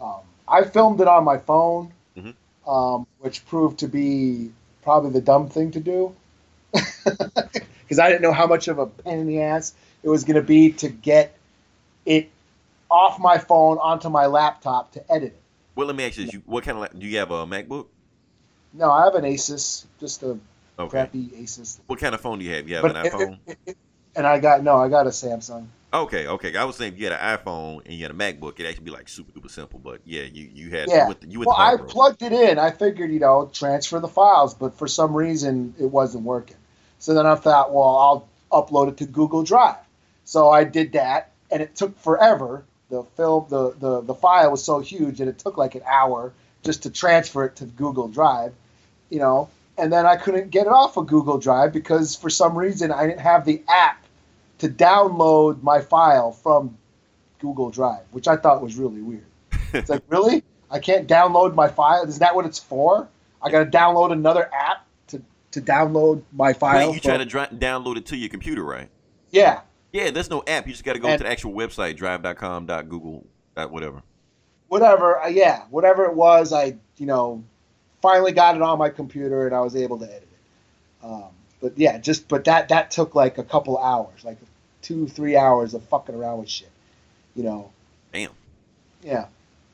Um, 0.00 0.20
I 0.46 0.62
filmed 0.64 1.00
it 1.00 1.08
on 1.08 1.24
my 1.24 1.38
phone, 1.38 1.92
Mhm. 2.16 2.34
um, 2.66 3.06
which 3.20 3.44
proved 3.46 3.78
to 3.80 3.88
be 3.88 4.52
probably 4.82 5.10
the 5.10 5.20
dumb 5.20 5.48
thing 5.48 5.70
to 5.72 5.80
do 5.80 6.14
because 6.72 7.98
I 7.98 8.08
didn't 8.08 8.22
know 8.22 8.32
how 8.32 8.46
much 8.46 8.68
of 8.68 8.78
a 8.78 8.86
pain 8.86 9.18
in 9.20 9.26
the 9.26 9.40
ass 9.42 9.74
it 10.02 10.08
was 10.08 10.24
going 10.24 10.36
to 10.36 10.42
be 10.42 10.72
to 10.72 10.88
get 10.88 11.34
it 12.04 12.30
off 12.90 13.18
my 13.18 13.38
phone 13.38 13.78
onto 13.78 14.10
my 14.10 14.26
laptop 14.26 14.92
to 14.92 15.12
edit 15.12 15.32
it. 15.32 15.40
Well, 15.74 15.86
let 15.86 15.96
me 15.96 16.04
ask 16.04 16.18
you: 16.18 16.24
this. 16.26 16.34
you 16.34 16.42
what 16.46 16.64
kind 16.64 16.78
of 16.78 16.98
do 16.98 17.06
you 17.06 17.18
have 17.18 17.30
a 17.30 17.46
MacBook? 17.46 17.86
No, 18.72 18.90
I 18.90 19.04
have 19.04 19.14
an 19.14 19.24
Asus, 19.24 19.84
just 20.00 20.22
a 20.22 20.38
Okay. 20.78 20.88
crappy 20.90 21.28
Asus. 21.42 21.78
What 21.86 21.98
kind 22.00 22.14
of 22.14 22.20
phone 22.20 22.38
do 22.40 22.44
you 22.44 22.54
have? 22.54 22.68
You 22.68 22.74
have 22.76 22.82
But 22.82 22.96
an 22.96 23.06
it- 23.06 23.12
iPhone? 23.12 23.38
it- 23.46 23.58
it- 23.66 23.76
and 24.16 24.26
I 24.26 24.38
got 24.40 24.62
no, 24.62 24.76
I 24.76 24.88
got 24.88 25.06
a 25.06 25.10
Samsung. 25.10 25.66
Okay, 25.94 26.26
okay. 26.26 26.56
I 26.56 26.64
was 26.64 26.74
saying 26.74 26.94
if 26.94 26.98
you 26.98 27.08
had 27.08 27.12
an 27.12 27.38
iPhone 27.38 27.82
and 27.84 27.94
you 27.94 28.02
had 28.02 28.10
a 28.10 28.14
MacBook, 28.14 28.54
it'd 28.54 28.66
actually 28.66 28.84
be 28.84 28.90
like 28.90 29.08
super 29.08 29.30
duper 29.30 29.48
simple. 29.48 29.78
But 29.78 30.00
yeah, 30.04 30.22
you 30.22 30.50
you 30.52 30.70
had 30.70 30.88
Yeah. 30.88 31.06
went 31.06 31.20
the, 31.20 31.28
you 31.28 31.38
went 31.38 31.50
Well, 31.50 31.56
the 31.56 31.62
I 31.62 31.76
plugged 31.76 32.22
it 32.22 32.32
in. 32.32 32.58
I 32.58 32.72
figured, 32.72 33.12
you 33.12 33.20
know, 33.20 33.48
transfer 33.52 34.00
the 34.00 34.08
files, 34.08 34.54
but 34.54 34.74
for 34.74 34.88
some 34.88 35.14
reason 35.14 35.72
it 35.78 35.86
wasn't 35.86 36.24
working. 36.24 36.56
So 36.98 37.14
then 37.14 37.26
I 37.26 37.36
thought, 37.36 37.72
well, 37.72 38.28
I'll 38.50 38.62
upload 38.64 38.88
it 38.88 38.96
to 38.98 39.06
Google 39.06 39.44
Drive. 39.44 39.76
So 40.24 40.50
I 40.50 40.64
did 40.64 40.92
that, 40.92 41.30
and 41.52 41.62
it 41.62 41.76
took 41.76 41.96
forever. 42.00 42.64
The 42.90 43.04
film, 43.16 43.46
the 43.48 43.74
the 43.78 44.00
the 44.00 44.14
file 44.14 44.50
was 44.50 44.64
so 44.64 44.80
huge 44.80 45.18
that 45.18 45.28
it 45.28 45.38
took 45.38 45.56
like 45.56 45.76
an 45.76 45.82
hour 45.86 46.32
just 46.64 46.82
to 46.84 46.90
transfer 46.90 47.44
it 47.44 47.56
to 47.56 47.66
Google 47.66 48.08
Drive, 48.08 48.52
you 49.10 49.20
know. 49.20 49.48
And 49.78 49.92
then 49.92 50.06
I 50.06 50.16
couldn't 50.16 50.50
get 50.50 50.66
it 50.66 50.72
off 50.72 50.96
of 50.96 51.06
Google 51.06 51.38
Drive 51.38 51.72
because 51.72 52.16
for 52.16 52.30
some 52.30 52.58
reason 52.58 52.90
I 52.90 53.06
didn't 53.06 53.20
have 53.20 53.44
the 53.44 53.62
app 53.68 54.03
to 54.64 54.70
download 54.70 55.62
my 55.62 55.78
file 55.78 56.32
from 56.32 56.76
Google 57.38 57.70
Drive, 57.70 58.00
which 58.12 58.26
I 58.26 58.36
thought 58.36 58.62
was 58.62 58.76
really 58.76 59.02
weird. 59.02 59.26
It's 59.74 59.90
like, 59.90 60.02
really? 60.08 60.42
I 60.70 60.78
can't 60.78 61.06
download 61.06 61.54
my 61.54 61.68
file? 61.68 62.02
Isn't 62.06 62.20
that 62.20 62.34
what 62.34 62.46
it's 62.46 62.58
for? 62.58 63.06
I 63.42 63.50
got 63.50 63.70
to 63.70 63.70
download 63.78 64.12
another 64.12 64.50
app 64.54 64.86
to, 65.08 65.20
to 65.50 65.60
download 65.60 66.22
my 66.32 66.54
file? 66.54 66.88
Wait, 66.88 66.94
you 66.94 67.00
trying 67.00 67.18
to 67.18 67.26
dri- 67.26 67.46
download 67.46 67.98
it 67.98 68.06
to 68.06 68.16
your 68.16 68.30
computer, 68.30 68.64
right? 68.64 68.88
Yeah. 69.30 69.60
Yeah, 69.92 70.10
there's 70.10 70.30
no 70.30 70.42
app. 70.46 70.66
You 70.66 70.72
just 70.72 70.82
got 70.84 70.94
to 70.94 70.98
go 70.98 71.08
And- 71.08 71.18
to 71.18 71.24
the 71.24 71.30
actual 71.30 71.52
website, 71.52 71.96
drive.com, 71.96 72.64
Google, 72.88 73.26
whatever. 73.54 74.02
Whatever. 74.68 75.20
Uh, 75.20 75.28
yeah. 75.28 75.64
Whatever 75.68 76.06
it 76.06 76.14
was, 76.14 76.54
I, 76.54 76.76
you 76.96 77.04
know, 77.04 77.44
finally 78.00 78.32
got 78.32 78.56
it 78.56 78.62
on 78.62 78.78
my 78.78 78.88
computer 78.88 79.46
and 79.46 79.54
I 79.54 79.60
was 79.60 79.76
able 79.76 79.98
to 79.98 80.06
edit 80.06 80.22
it. 80.22 81.04
Um, 81.04 81.24
but 81.60 81.76
yeah, 81.76 81.98
just, 81.98 82.28
but 82.28 82.44
that, 82.44 82.70
that 82.70 82.90
took 82.90 83.14
like 83.14 83.36
a 83.36 83.44
couple 83.44 83.76
hours, 83.76 84.24
like 84.24 84.38
two, 84.84 85.08
three 85.08 85.36
hours 85.36 85.74
of 85.74 85.82
fucking 85.84 86.14
around 86.14 86.38
with 86.38 86.48
shit, 86.48 86.70
you 87.34 87.42
know? 87.42 87.70
Damn. 88.12 88.30
Yeah. 89.02 89.26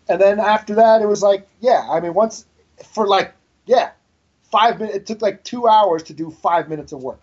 And 0.08 0.20
then 0.20 0.38
after 0.40 0.76
that, 0.76 1.02
it 1.02 1.06
was 1.06 1.22
like, 1.22 1.46
yeah, 1.60 1.86
I 1.90 2.00
mean, 2.00 2.14
once 2.14 2.46
for 2.94 3.06
like, 3.06 3.34
yeah, 3.66 3.90
five 4.50 4.78
minutes, 4.78 4.96
it 4.96 5.06
took 5.06 5.20
like 5.20 5.42
two 5.44 5.68
hours 5.68 6.04
to 6.04 6.14
do 6.14 6.30
five 6.30 6.68
minutes 6.68 6.92
of 6.92 7.02
work. 7.02 7.20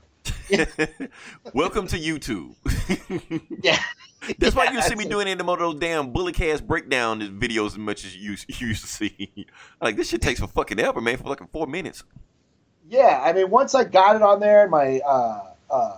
Welcome 1.54 1.88
to 1.88 1.98
YouTube. 1.98 2.56
Yeah. 3.64 3.78
That's 4.40 4.56
why 4.56 4.72
you 4.72 4.82
see 4.82 4.96
me 4.96 5.06
it. 5.06 5.10
doing 5.10 5.28
any 5.28 5.40
of 5.40 5.60
those 5.60 5.76
damn 5.76 6.12
bullet 6.12 6.36
cast 6.36 6.68
breakdown 6.68 7.22
videos 7.40 7.68
as 7.68 7.78
much 7.78 8.04
as 8.04 8.16
you 8.16 8.32
used, 8.32 8.62
you 8.62 8.68
used 8.68 8.82
to 8.82 8.88
see. 8.88 9.48
Like 9.82 9.96
this 9.96 10.10
shit 10.10 10.22
takes 10.22 10.40
for 10.40 10.48
fucking 10.48 10.80
ever, 10.80 11.00
man, 11.00 11.18
for 11.18 11.30
like 11.30 11.50
four 11.52 11.68
minutes. 11.68 12.04
Yeah. 12.90 13.22
I 13.24 13.34
mean, 13.34 13.50
once 13.50 13.74
I 13.74 13.84
got 13.84 14.16
it 14.16 14.22
on 14.22 14.40
there 14.40 14.64
and 14.64 14.72
my, 14.72 15.00
uh, 15.00 15.54
uh, 15.70 15.98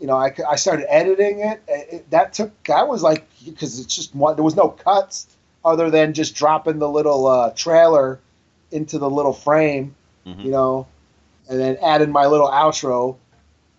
you 0.00 0.06
know, 0.06 0.16
I, 0.16 0.34
I 0.48 0.56
started 0.56 0.92
editing 0.92 1.40
it, 1.40 1.62
it, 1.68 2.10
That 2.10 2.32
took, 2.32 2.50
that 2.64 2.86
was 2.88 3.02
like, 3.02 3.28
because 3.44 3.80
it's 3.80 3.94
just 3.94 4.14
one, 4.14 4.36
there 4.36 4.44
was 4.44 4.56
no 4.56 4.68
cuts 4.68 5.26
other 5.64 5.90
than 5.90 6.14
just 6.14 6.34
dropping 6.34 6.78
the 6.78 6.88
little 6.88 7.26
uh, 7.26 7.50
trailer 7.50 8.20
into 8.70 8.98
the 8.98 9.10
little 9.10 9.32
frame, 9.32 9.94
Mhm. 10.26 10.44
you 10.44 10.50
know, 10.50 10.86
and 11.48 11.58
then 11.58 11.78
adding 11.82 12.12
my 12.12 12.26
little 12.26 12.48
outro, 12.48 13.16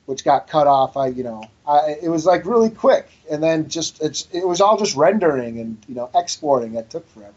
which 0.08 0.24
got 0.24 0.48
cut 0.48 0.66
off. 0.68 0.98
I, 0.98 1.08
you 1.08 1.24
know, 1.24 1.44
I, 1.68 1.98
it 2.02 2.10
was 2.10 2.26
like 2.26 2.46
really 2.46 2.72
quick, 2.72 3.08
and 3.30 3.44
then 3.44 3.70
just 3.70 4.02
it's 4.02 4.28
it 4.34 4.48
was 4.48 4.60
all 4.60 4.76
just 4.78 4.96
rendering 4.96 5.60
and 5.60 5.78
you 5.88 5.94
know 5.94 6.10
exporting. 6.16 6.74
That 6.74 6.90
took 6.90 7.08
forever. 7.14 7.34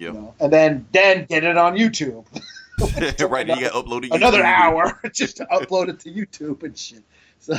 Yep. 0.00 0.12
You 0.14 0.20
know, 0.20 0.34
and 0.40 0.52
then 0.52 0.86
then 0.90 1.26
get 1.26 1.44
it 1.44 1.56
on 1.56 1.76
YouTube. 1.76 2.24
right, 3.30 3.48
and 3.48 3.60
you 3.60 3.68
got 3.68 3.84
uploaded 3.84 4.10
Another 4.12 4.42
hour 4.42 5.00
just 5.12 5.36
to 5.36 5.44
upload 5.46 5.88
it 5.88 6.00
to 6.00 6.10
YouTube 6.10 6.64
and 6.64 6.76
shit. 6.76 7.04
So 7.42 7.54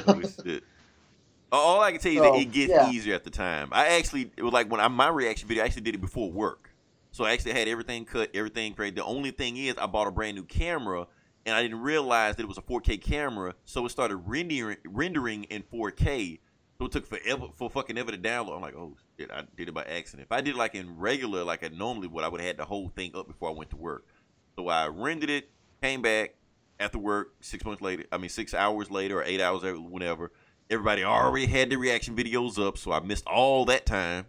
All 1.52 1.82
I 1.82 1.92
can 1.92 2.00
tell 2.00 2.12
you 2.12 2.24
is 2.24 2.32
that 2.32 2.40
it 2.40 2.52
gets 2.52 2.72
yeah. 2.72 2.90
easier 2.90 3.14
at 3.16 3.24
the 3.24 3.30
time. 3.30 3.70
I 3.72 3.98
actually, 3.98 4.32
it 4.38 4.44
was 4.44 4.54
like 4.54 4.72
when 4.72 4.80
I 4.80 4.88
my 4.88 5.10
reaction 5.10 5.48
video, 5.48 5.64
I 5.64 5.68
actually 5.68 5.84
did 5.84 5.96
it 5.96 6.02
before 6.02 6.32
work. 6.32 6.72
So 7.12 7.26
I 7.26 7.34
actually 7.34 7.52
had 7.52 7.68
everything 7.68 8.06
cut, 8.06 8.32
everything 8.34 8.74
great. 8.74 8.96
The 8.96 9.04
only 9.04 9.30
thing 9.30 9.58
is, 9.58 9.78
I 9.78 9.86
bought 9.86 10.08
a 10.08 10.12
brand 10.12 10.36
new 10.36 10.46
camera, 10.46 11.06
and 11.46 11.56
I 11.56 11.62
didn't 11.62 11.82
realize 11.82 12.38
that 12.38 12.44
it 12.44 12.48
was 12.48 12.58
a 12.58 12.62
4K 12.62 13.00
camera. 13.02 13.54
So 13.66 13.86
it 13.86 13.90
started 13.90 14.16
rendering 14.16 14.78
rendering 14.86 15.44
in 15.46 15.64
4K. 15.64 16.40
So 16.80 16.86
it 16.86 16.92
took 16.92 17.06
forever 17.06 17.48
for 17.54 17.70
fucking 17.70 17.98
ever 17.98 18.12
to 18.12 18.18
download. 18.18 18.56
I'm 18.56 18.62
like, 18.62 18.76
oh 18.76 18.96
shit, 19.20 19.30
I 19.30 19.44
did 19.56 19.68
it 19.68 19.74
by 19.74 19.84
accident. 19.84 20.28
If 20.28 20.32
I 20.32 20.42
did 20.42 20.56
it 20.56 20.58
like 20.58 20.74
in 20.74 20.98
regular, 20.98 21.44
like 21.44 21.64
I 21.64 21.68
normally 21.68 22.08
would, 22.08 22.24
I 22.24 22.30
would 22.30 22.42
have 22.42 22.48
had 22.48 22.58
the 22.58 22.66
whole 22.66 22.90
thing 22.90 23.12
up 23.14 23.28
before 23.28 23.50
I 23.50 23.54
went 23.54 23.70
to 23.72 23.78
work. 23.78 24.08
So 24.56 24.70
I 24.70 24.88
rendered 24.88 25.30
it, 25.30 25.50
came 25.82 26.02
back 26.02 26.36
after 26.84 27.00
work 27.00 27.34
six 27.42 27.64
months 27.66 27.82
later. 27.82 28.04
I 28.12 28.18
mean, 28.18 28.30
six 28.30 28.54
hours 28.54 28.92
later 28.92 29.20
or 29.20 29.24
eight 29.24 29.42
hours, 29.42 29.64
later, 29.64 29.78
whenever. 29.78 30.32
Everybody 30.70 31.04
already 31.04 31.46
had 31.46 31.70
the 31.70 31.76
reaction 31.76 32.16
videos 32.16 32.58
up, 32.66 32.78
so 32.78 32.92
I 32.92 33.00
missed 33.02 33.26
all 33.28 33.66
that 33.66 33.86
time, 33.86 34.26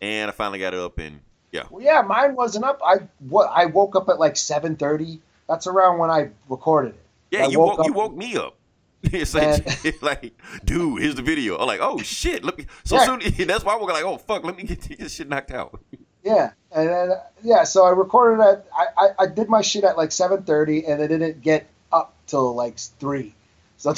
and 0.00 0.28
I 0.30 0.32
finally 0.32 0.58
got 0.58 0.74
it 0.74 0.80
up. 0.80 0.98
And 0.98 1.20
yeah, 1.52 1.64
well, 1.70 1.82
yeah, 1.82 2.02
mine 2.02 2.34
wasn't 2.34 2.64
up. 2.64 2.80
I 2.84 2.96
what 3.20 3.50
I 3.54 3.66
woke 3.66 3.94
up 3.94 4.08
at 4.08 4.18
like 4.18 4.36
seven 4.36 4.76
thirty. 4.76 5.20
That's 5.48 5.66
around 5.66 5.98
when 5.98 6.10
I 6.10 6.30
recorded 6.48 6.94
it. 6.94 7.00
yeah, 7.30 7.44
I 7.44 7.48
you 7.48 7.58
woke 7.60 7.78
woke, 7.78 7.86
you 7.86 7.92
woke 7.92 8.14
me 8.16 8.36
up. 8.36 8.56
It's 9.12 9.34
like, 9.34 9.62
like, 10.02 10.32
dude, 10.64 11.02
here's 11.02 11.14
the 11.14 11.22
video. 11.22 11.58
I'm 11.58 11.66
like, 11.66 11.80
oh 11.82 11.98
shit, 11.98 12.42
let 12.42 12.56
me. 12.56 12.66
So 12.84 12.96
Yeah. 12.96 13.04
soon, 13.04 13.20
that's 13.46 13.62
why 13.62 13.74
I 13.74 13.76
woke 13.76 13.90
up 13.90 13.96
like, 13.96 14.04
oh 14.04 14.16
fuck, 14.16 14.42
let 14.44 14.56
me 14.56 14.62
get 14.62 14.80
this 14.98 15.12
shit 15.14 15.28
knocked 15.28 15.50
out. 15.50 15.78
Yeah, 16.24 16.52
and 16.72 16.88
then 16.88 17.10
yeah, 17.42 17.64
so 17.64 17.84
I 17.84 17.90
recorded 17.90 18.42
at 18.42 18.66
I, 18.74 18.86
I, 18.96 19.08
I 19.20 19.26
did 19.26 19.50
my 19.50 19.60
shit 19.60 19.84
at 19.84 19.98
like 19.98 20.10
seven 20.10 20.42
thirty, 20.44 20.86
and 20.86 21.02
it 21.02 21.08
didn't 21.08 21.42
get 21.42 21.66
up 21.94 22.14
till 22.26 22.54
like 22.54 22.78
three. 22.78 23.34
So 23.76 23.94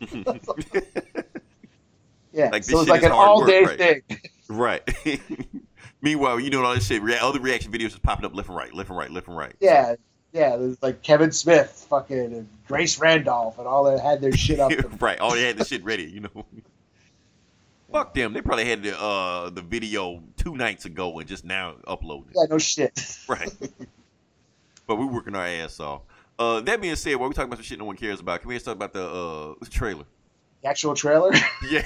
yeah, 2.32 2.50
Like, 2.50 2.64
this 2.64 2.66
so 2.68 2.80
it's 2.80 2.88
like 2.90 3.02
an 3.02 3.12
all 3.12 3.40
work, 3.40 3.48
day 3.48 3.62
right? 3.64 3.78
thing. 3.78 4.02
right. 4.48 4.82
Meanwhile, 6.02 6.40
you 6.40 6.50
doing 6.50 6.64
all 6.64 6.74
this 6.74 6.86
shit. 6.86 7.02
Rea- 7.02 7.18
other 7.18 7.40
reaction 7.40 7.72
videos 7.72 7.86
is 7.88 7.98
popping 7.98 8.24
up 8.26 8.34
left 8.34 8.48
and 8.48 8.56
right, 8.56 8.72
left 8.74 8.90
and 8.90 8.98
right, 8.98 9.10
left 9.10 9.28
and 9.28 9.36
right. 9.36 9.54
Yeah, 9.60 9.94
yeah. 10.32 10.56
There's 10.56 10.80
like 10.82 11.02
Kevin 11.02 11.32
Smith, 11.32 11.86
fucking 11.88 12.16
and 12.18 12.48
Grace 12.68 12.98
Randolph, 12.98 13.58
and 13.58 13.66
all 13.66 13.84
that 13.84 14.00
had 14.00 14.20
their 14.20 14.32
shit 14.32 14.60
up. 14.60 14.70
right. 15.00 15.18
All 15.18 15.32
they 15.32 15.42
had 15.44 15.56
the 15.56 15.64
shit 15.64 15.82
ready, 15.84 16.04
you 16.04 16.20
know. 16.20 16.44
Fuck 17.90 18.12
them. 18.14 18.34
They 18.34 18.42
probably 18.42 18.66
had 18.66 18.82
the 18.82 19.00
uh 19.00 19.48
the 19.50 19.62
video 19.62 20.22
two 20.36 20.54
nights 20.56 20.84
ago 20.84 21.18
and 21.18 21.26
just 21.28 21.44
now 21.44 21.76
uploading. 21.86 22.30
it. 22.30 22.36
yeah, 22.38 22.44
no 22.50 22.58
shit. 22.58 23.16
Right. 23.28 23.50
But 24.86 24.96
we're 24.96 25.06
working 25.06 25.34
our 25.34 25.46
ass 25.46 25.80
off. 25.80 26.02
Uh, 26.38 26.60
that 26.60 26.80
being 26.80 26.96
said, 26.96 27.16
while 27.16 27.28
we 27.28 27.34
talking 27.34 27.48
about 27.48 27.58
some 27.58 27.64
shit 27.64 27.78
no 27.78 27.84
one 27.86 27.96
cares 27.96 28.20
about, 28.20 28.40
can 28.40 28.48
we 28.48 28.54
just 28.56 28.66
talk 28.66 28.74
about 28.76 28.92
the 28.92 29.06
uh 29.06 29.54
trailer? 29.70 30.04
The 30.62 30.68
actual 30.68 30.94
trailer. 30.94 31.32
Yeah. 31.70 31.82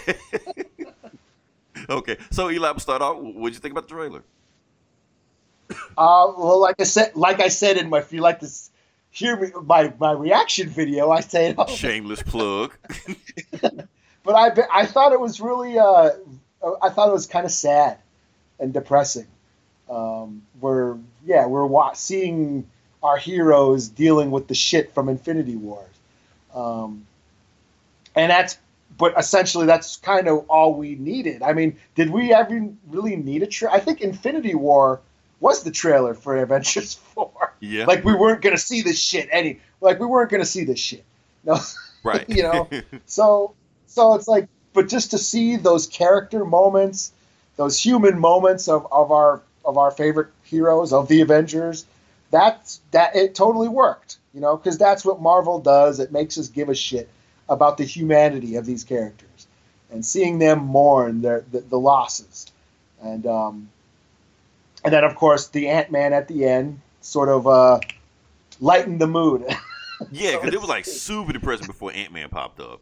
okay. 1.88 2.16
So 2.30 2.50
Eli, 2.50 2.70
we'll 2.70 2.80
start 2.80 3.02
off. 3.02 3.16
What'd 3.18 3.54
you 3.54 3.60
think 3.60 3.72
about 3.72 3.88
the 3.88 3.94
trailer? 3.94 4.22
Uh, 5.96 6.32
well, 6.36 6.60
like 6.60 6.76
I 6.80 6.84
said, 6.84 7.14
like 7.14 7.40
I 7.40 7.48
said 7.48 7.76
in 7.76 7.88
my, 7.90 7.98
if 7.98 8.12
you 8.12 8.20
like 8.20 8.40
to 8.40 8.48
hear 9.10 9.36
me, 9.36 9.48
my 9.64 9.92
my 10.00 10.12
reaction 10.12 10.68
video, 10.68 11.10
I 11.10 11.20
say, 11.20 11.54
oh, 11.56 11.66
Shameless 11.66 12.22
plug. 12.24 12.76
but 13.60 14.34
I 14.34 14.50
I 14.72 14.86
thought 14.86 15.12
it 15.12 15.20
was 15.20 15.40
really 15.40 15.78
uh, 15.78 16.10
I 16.82 16.90
thought 16.90 17.08
it 17.08 17.12
was 17.12 17.26
kind 17.26 17.44
of 17.46 17.52
sad 17.52 17.98
and 18.58 18.72
depressing. 18.72 19.26
Um, 19.88 20.42
we're 20.60 20.96
yeah 21.24 21.46
we're 21.46 21.66
wa- 21.66 21.92
seeing 21.92 22.68
our 23.02 23.16
heroes 23.16 23.88
dealing 23.88 24.30
with 24.30 24.48
the 24.48 24.54
shit 24.54 24.92
from 24.94 25.08
Infinity 25.08 25.56
Wars, 25.56 25.94
um, 26.54 27.06
and 28.14 28.30
that's 28.30 28.58
but 28.98 29.18
essentially 29.18 29.66
that's 29.66 29.96
kind 29.96 30.28
of 30.28 30.48
all 30.48 30.74
we 30.74 30.94
needed. 30.96 31.42
I 31.42 31.52
mean, 31.52 31.76
did 31.94 32.10
we 32.10 32.34
ever 32.34 32.68
really 32.88 33.16
need 33.16 33.42
a 33.42 33.46
trailer? 33.46 33.74
I 33.74 33.80
think 33.80 34.00
Infinity 34.00 34.54
War 34.54 35.00
was 35.40 35.62
the 35.62 35.70
trailer 35.70 36.14
for 36.14 36.36
Avengers 36.36 36.94
Four. 37.14 37.54
Yeah. 37.60 37.86
Like 37.86 38.04
we 38.04 38.14
weren't 38.14 38.42
gonna 38.42 38.58
see 38.58 38.82
this 38.82 38.98
shit 38.98 39.28
any 39.32 39.60
like 39.80 39.98
we 39.98 40.06
weren't 40.06 40.30
gonna 40.30 40.44
see 40.44 40.64
this 40.64 40.78
shit. 40.78 41.04
No. 41.42 41.58
right. 42.04 42.28
you 42.28 42.42
know, 42.42 42.68
So 43.06 43.54
so 43.86 44.14
it's 44.14 44.28
like 44.28 44.48
but 44.74 44.88
just 44.88 45.10
to 45.12 45.18
see 45.18 45.56
those 45.56 45.86
character 45.86 46.44
moments, 46.44 47.12
those 47.56 47.82
human 47.82 48.18
moments 48.18 48.68
of, 48.68 48.86
of 48.92 49.10
our 49.10 49.40
of 49.64 49.78
our 49.78 49.90
favorite 49.90 50.28
heroes 50.42 50.92
of 50.92 51.08
the 51.08 51.22
Avengers, 51.22 51.86
that's 52.30 52.80
that 52.92 53.14
it 53.16 53.34
totally 53.34 53.68
worked, 53.68 54.18
you 54.34 54.40
know, 54.40 54.56
because 54.56 54.78
that's 54.78 55.04
what 55.04 55.20
Marvel 55.20 55.60
does. 55.60 56.00
It 56.00 56.12
makes 56.12 56.38
us 56.38 56.48
give 56.48 56.68
a 56.68 56.74
shit 56.74 57.08
about 57.48 57.76
the 57.78 57.84
humanity 57.84 58.56
of 58.56 58.66
these 58.66 58.84
characters. 58.84 59.46
and 59.90 60.04
seeing 60.04 60.38
them 60.38 60.60
mourn 60.60 61.20
their 61.22 61.44
the, 61.50 61.60
the 61.60 61.78
losses, 61.78 62.46
and 63.02 63.26
um, 63.26 63.68
and 64.84 64.92
then 64.92 65.02
of 65.04 65.14
course 65.16 65.48
the 65.48 65.68
Ant 65.68 65.90
Man 65.90 66.12
at 66.12 66.28
the 66.28 66.44
end 66.46 66.80
sort 67.00 67.28
of 67.28 67.46
uh, 67.48 67.80
lightened 68.60 69.00
the 69.00 69.06
mood. 69.08 69.44
Yeah, 70.10 70.36
because 70.38 70.54
it 70.54 70.60
was 70.60 70.70
like 70.70 70.84
super 70.86 71.30
depressing 71.30 71.66
before 71.66 71.92
Ant 71.92 72.10
Man 72.10 72.30
popped 72.30 72.58
up. 72.58 72.80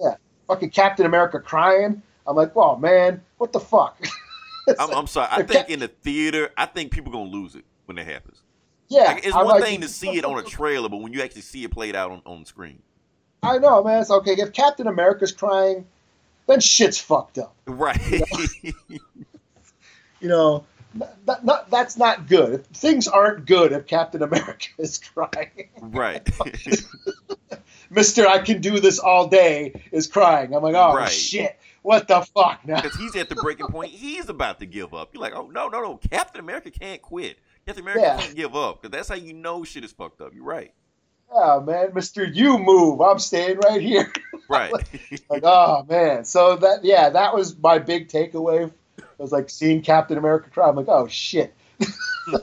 Yeah, 0.00 0.14
fucking 0.46 0.70
Captain 0.70 1.04
America 1.04 1.38
crying. 1.38 2.00
I'm 2.26 2.36
like, 2.36 2.52
oh 2.56 2.74
man, 2.76 3.20
what 3.36 3.52
the 3.52 3.60
fuck? 3.60 3.98
I'm, 4.78 4.88
like- 4.88 4.96
I'm 4.96 5.06
sorry. 5.06 5.28
I 5.30 5.42
think 5.42 5.68
in 5.68 5.80
the 5.80 5.88
theater, 5.88 6.48
I 6.56 6.64
think 6.64 6.90
people 6.90 7.12
gonna 7.12 7.28
lose 7.28 7.54
it 7.54 7.66
when 7.84 7.96
that 7.96 8.06
happens. 8.06 8.38
Yeah, 8.92 9.04
Like, 9.14 9.26
it's 9.26 9.34
I'm 9.34 9.44
one 9.44 9.54
like, 9.60 9.64
thing 9.64 9.80
to 9.82 9.88
see 9.88 10.16
it 10.18 10.24
on 10.24 10.38
a 10.38 10.42
trailer, 10.42 10.88
but 10.88 10.98
when 11.00 11.12
you 11.12 11.22
actually 11.22 11.42
see 11.42 11.64
it 11.64 11.70
played 11.70 11.94
out 11.96 12.10
on, 12.10 12.22
on 12.26 12.40
the 12.40 12.46
screen, 12.46 12.80
I 13.42 13.58
know, 13.58 13.82
man. 13.82 14.00
It's 14.00 14.10
okay. 14.10 14.32
If 14.32 14.52
Captain 14.52 14.86
America's 14.86 15.32
crying, 15.32 15.84
then 16.46 16.60
shit's 16.60 16.98
fucked 16.98 17.38
up. 17.38 17.54
right? 17.66 17.98
You 20.20 20.28
know, 20.28 20.64
that, 21.26 21.44
not, 21.44 21.68
that's 21.70 21.96
not 21.96 22.28
good. 22.28 22.54
If 22.54 22.66
things 22.66 23.08
aren't 23.08 23.46
good 23.46 23.72
if 23.72 23.86
Captain 23.86 24.22
America 24.22 24.68
is 24.78 24.98
crying. 24.98 25.68
right. 25.80 26.28
Mister, 27.90 28.26
I 28.26 28.38
can 28.38 28.60
do 28.60 28.80
this 28.80 28.98
all 28.98 29.26
day 29.28 29.82
is 29.90 30.06
crying. 30.06 30.54
I'm 30.54 30.62
like, 30.62 30.74
oh 30.74 30.94
Right. 30.94 31.10
shit, 31.10 31.58
what 31.82 32.08
the 32.08 32.22
fuck 32.22 32.60
now? 32.66 32.80
Because 32.80 32.96
he's 32.96 33.14
at 33.16 33.28
the 33.28 33.34
breaking 33.34 33.66
point. 33.66 33.90
He's 33.92 34.28
about 34.30 34.60
to 34.60 34.66
give 34.66 34.94
up. 34.94 35.10
You're 35.12 35.20
like, 35.20 35.34
oh 35.34 35.48
no, 35.48 35.68
no, 35.68 35.82
no! 35.82 36.00
Captain 36.10 36.40
America 36.40 36.70
can't 36.70 37.02
quit. 37.02 37.38
Captain 37.66 37.82
America 37.84 38.00
Yeah. 38.02 38.16
can't 38.18 38.34
give 38.36 38.54
up 38.56 38.82
because 38.82 38.96
that's 38.96 39.08
how 39.08 39.14
you 39.14 39.32
know 39.32 39.64
shit 39.64 39.84
is 39.84 39.92
fucked 39.92 40.20
up. 40.20 40.32
You're 40.34 40.44
right. 40.44 40.72
Oh 41.30 41.60
man, 41.60 41.92
Mister, 41.94 42.24
you 42.24 42.58
move. 42.58 43.00
I'm 43.00 43.18
staying 43.18 43.58
right 43.58 43.80
here. 43.80 44.12
Right. 44.48 44.70
like, 45.30 45.44
oh 45.44 45.82
man. 45.88 46.26
So 46.26 46.56
that 46.56 46.84
yeah, 46.84 47.08
that 47.08 47.34
was 47.34 47.56
my 47.56 47.78
big 47.78 48.08
takeaway. 48.08 48.70
It 48.98 49.04
was 49.16 49.32
like 49.32 49.48
seeing 49.48 49.80
Captain 49.80 50.18
America 50.18 50.50
cry. 50.50 50.68
I'm 50.68 50.76
like, 50.76 50.88
oh 50.88 51.06
shit. 51.08 51.54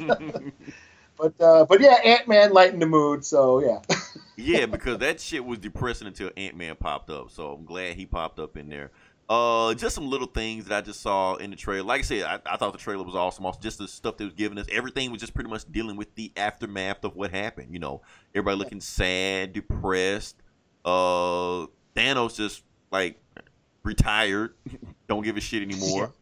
But 1.19 1.33
uh, 1.41 1.65
but 1.65 1.81
yeah, 1.81 1.95
Ant 2.05 2.27
Man 2.29 2.53
lightened 2.53 2.81
the 2.81 2.85
mood. 2.87 3.25
So 3.25 3.59
yeah. 3.59 3.79
Yeah, 4.39 4.65
because 4.65 4.99
that 4.99 5.19
shit 5.19 5.43
was 5.43 5.59
depressing 5.59 6.07
until 6.07 6.31
Ant 6.37 6.55
Man 6.55 6.75
popped 6.75 7.09
up. 7.09 7.31
So 7.31 7.53
I'm 7.53 7.65
glad 7.65 7.95
he 7.95 8.05
popped 8.05 8.39
up 8.39 8.57
in 8.57 8.69
there. 8.69 8.91
Uh, 9.29 9.75
just 9.75 9.93
some 9.93 10.09
little 10.09 10.27
things 10.27 10.65
that 10.65 10.77
I 10.77 10.81
just 10.81 11.01
saw 11.01 11.35
in 11.35 11.51
the 11.51 11.55
trailer. 11.55 11.83
Like 11.83 11.99
I 11.99 12.03
said, 12.03 12.23
I, 12.23 12.39
I 12.47 12.57
thought 12.57 12.71
the 12.71 12.79
trailer 12.79 13.03
was 13.03 13.13
awesome. 13.15 13.45
Also, 13.45 13.59
just 13.59 13.77
the 13.77 13.87
stuff 13.87 14.17
that 14.17 14.23
was 14.23 14.33
giving 14.33 14.57
us, 14.57 14.65
everything 14.71 15.11
was 15.11 15.21
just 15.21 15.35
pretty 15.35 15.49
much 15.51 15.71
dealing 15.71 15.97
with 15.97 16.15
the 16.15 16.31
aftermath 16.35 17.03
of 17.03 17.15
what 17.15 17.29
happened. 17.29 17.71
You 17.71 17.77
know, 17.77 18.01
everybody 18.33 18.57
looking 18.57 18.81
sad, 18.81 19.53
depressed. 19.53 20.41
Uh, 20.83 21.67
Thanos 21.95 22.35
just 22.35 22.63
like 22.91 23.21
retired, 23.83 24.55
don't 25.07 25.23
give 25.23 25.37
a 25.37 25.41
shit 25.41 25.61
anymore. 25.61 26.13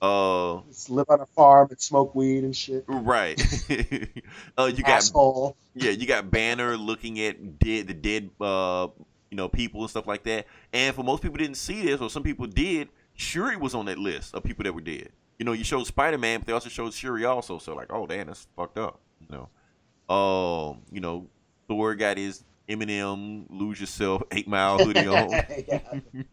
Uh, 0.00 0.60
Just 0.68 0.90
live 0.90 1.06
on 1.08 1.20
a 1.20 1.26
farm 1.26 1.68
and 1.70 1.80
smoke 1.80 2.14
weed 2.14 2.44
and 2.44 2.54
shit. 2.54 2.84
right. 2.86 3.40
uh, 4.58 4.70
you 4.72 4.82
got 4.82 4.98
Asshole. 4.98 5.56
yeah, 5.74 5.90
you 5.90 6.06
got 6.06 6.30
Banner 6.30 6.76
looking 6.76 7.18
at 7.20 7.58
dead 7.58 7.88
the 7.88 7.94
dead 7.94 8.30
uh 8.40 8.88
you 9.30 9.36
know 9.36 9.48
people 9.48 9.80
and 9.80 9.90
stuff 9.90 10.06
like 10.06 10.22
that. 10.24 10.46
And 10.72 10.94
for 10.94 11.02
most 11.02 11.22
people 11.22 11.38
didn't 11.38 11.56
see 11.56 11.82
this, 11.82 12.00
or 12.00 12.10
some 12.10 12.22
people 12.22 12.46
did, 12.46 12.88
Shuri 13.14 13.56
was 13.56 13.74
on 13.74 13.86
that 13.86 13.98
list 13.98 14.34
of 14.34 14.42
people 14.44 14.64
that 14.64 14.72
were 14.72 14.80
dead. 14.80 15.10
You 15.38 15.44
know, 15.44 15.52
you 15.52 15.64
showed 15.64 15.86
Spider 15.86 16.18
Man, 16.18 16.40
but 16.40 16.46
they 16.46 16.52
also 16.52 16.68
showed 16.68 16.92
Shuri 16.92 17.24
also. 17.24 17.58
So 17.58 17.74
like, 17.74 17.92
oh 17.92 18.06
damn, 18.06 18.28
that's 18.28 18.46
fucked 18.56 18.78
up. 18.78 19.00
You 19.20 19.48
know, 20.08 20.14
um, 20.14 20.82
you 20.92 21.00
know, 21.00 21.26
Thor 21.66 21.94
got 21.94 22.16
his 22.16 22.44
Eminem 22.68 23.46
"Lose 23.50 23.80
Yourself" 23.80 24.22
Eight 24.30 24.46
Mile 24.48 24.78
hoodie 24.78 25.06
on. 25.08 26.24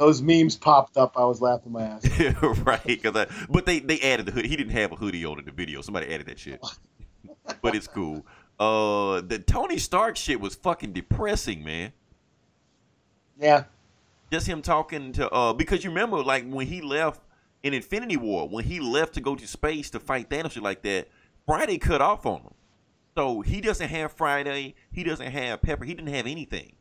Those 0.00 0.22
memes 0.22 0.56
popped 0.56 0.96
up. 0.96 1.18
I 1.18 1.26
was 1.26 1.42
laughing 1.42 1.72
my 1.72 1.82
ass. 1.82 2.06
off. 2.42 2.66
right, 2.66 3.02
cause 3.02 3.14
I, 3.14 3.26
but 3.50 3.66
they 3.66 3.80
they 3.80 4.00
added 4.00 4.24
the 4.24 4.32
hoodie. 4.32 4.48
He 4.48 4.56
didn't 4.56 4.72
have 4.72 4.92
a 4.92 4.96
hoodie 4.96 5.26
on 5.26 5.38
in 5.38 5.44
the 5.44 5.52
video. 5.52 5.82
Somebody 5.82 6.12
added 6.12 6.26
that 6.28 6.38
shit, 6.38 6.58
but 7.62 7.74
it's 7.74 7.86
cool. 7.86 8.24
Uh, 8.58 9.20
the 9.20 9.38
Tony 9.38 9.76
Stark 9.76 10.16
shit 10.16 10.40
was 10.40 10.54
fucking 10.54 10.94
depressing, 10.94 11.62
man. 11.62 11.92
Yeah. 13.38 13.64
Just 14.32 14.46
him 14.46 14.62
talking 14.62 15.12
to 15.12 15.28
uh, 15.28 15.52
because 15.52 15.84
you 15.84 15.90
remember 15.90 16.22
like 16.22 16.50
when 16.50 16.66
he 16.66 16.80
left 16.80 17.20
in 17.62 17.74
Infinity 17.74 18.16
War, 18.16 18.48
when 18.48 18.64
he 18.64 18.80
left 18.80 19.12
to 19.14 19.20
go 19.20 19.36
to 19.36 19.46
space 19.46 19.90
to 19.90 20.00
fight 20.00 20.30
Thanos, 20.30 20.52
shit 20.52 20.62
like 20.62 20.80
that. 20.80 21.08
Friday 21.44 21.76
cut 21.76 22.00
off 22.00 22.24
on 22.24 22.40
him, 22.40 22.54
so 23.18 23.42
he 23.42 23.60
doesn't 23.60 23.88
have 23.88 24.12
Friday. 24.12 24.76
He 24.90 25.04
doesn't 25.04 25.30
have 25.30 25.60
Pepper. 25.60 25.84
He 25.84 25.92
didn't 25.92 26.14
have 26.14 26.26
anything. 26.26 26.72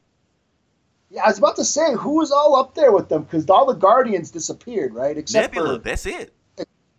Yeah, 1.12 1.24
I 1.24 1.28
was 1.30 1.40
about 1.40 1.56
to 1.56 1.66
say 1.66 1.94
who 1.96 2.18
was 2.18 2.32
all 2.32 2.56
up 2.56 2.76
there 2.76 2.92
with 2.92 3.10
them 3.10 3.24
because 3.24 3.50
all 3.50 3.66
the 3.66 3.74
Guardians 3.74 4.30
disappeared, 4.30 4.94
right? 4.94 5.18
Except 5.18 5.54
Nebula, 5.56 5.78
for 5.78 5.84
that's 5.84 6.06
it. 6.06 6.34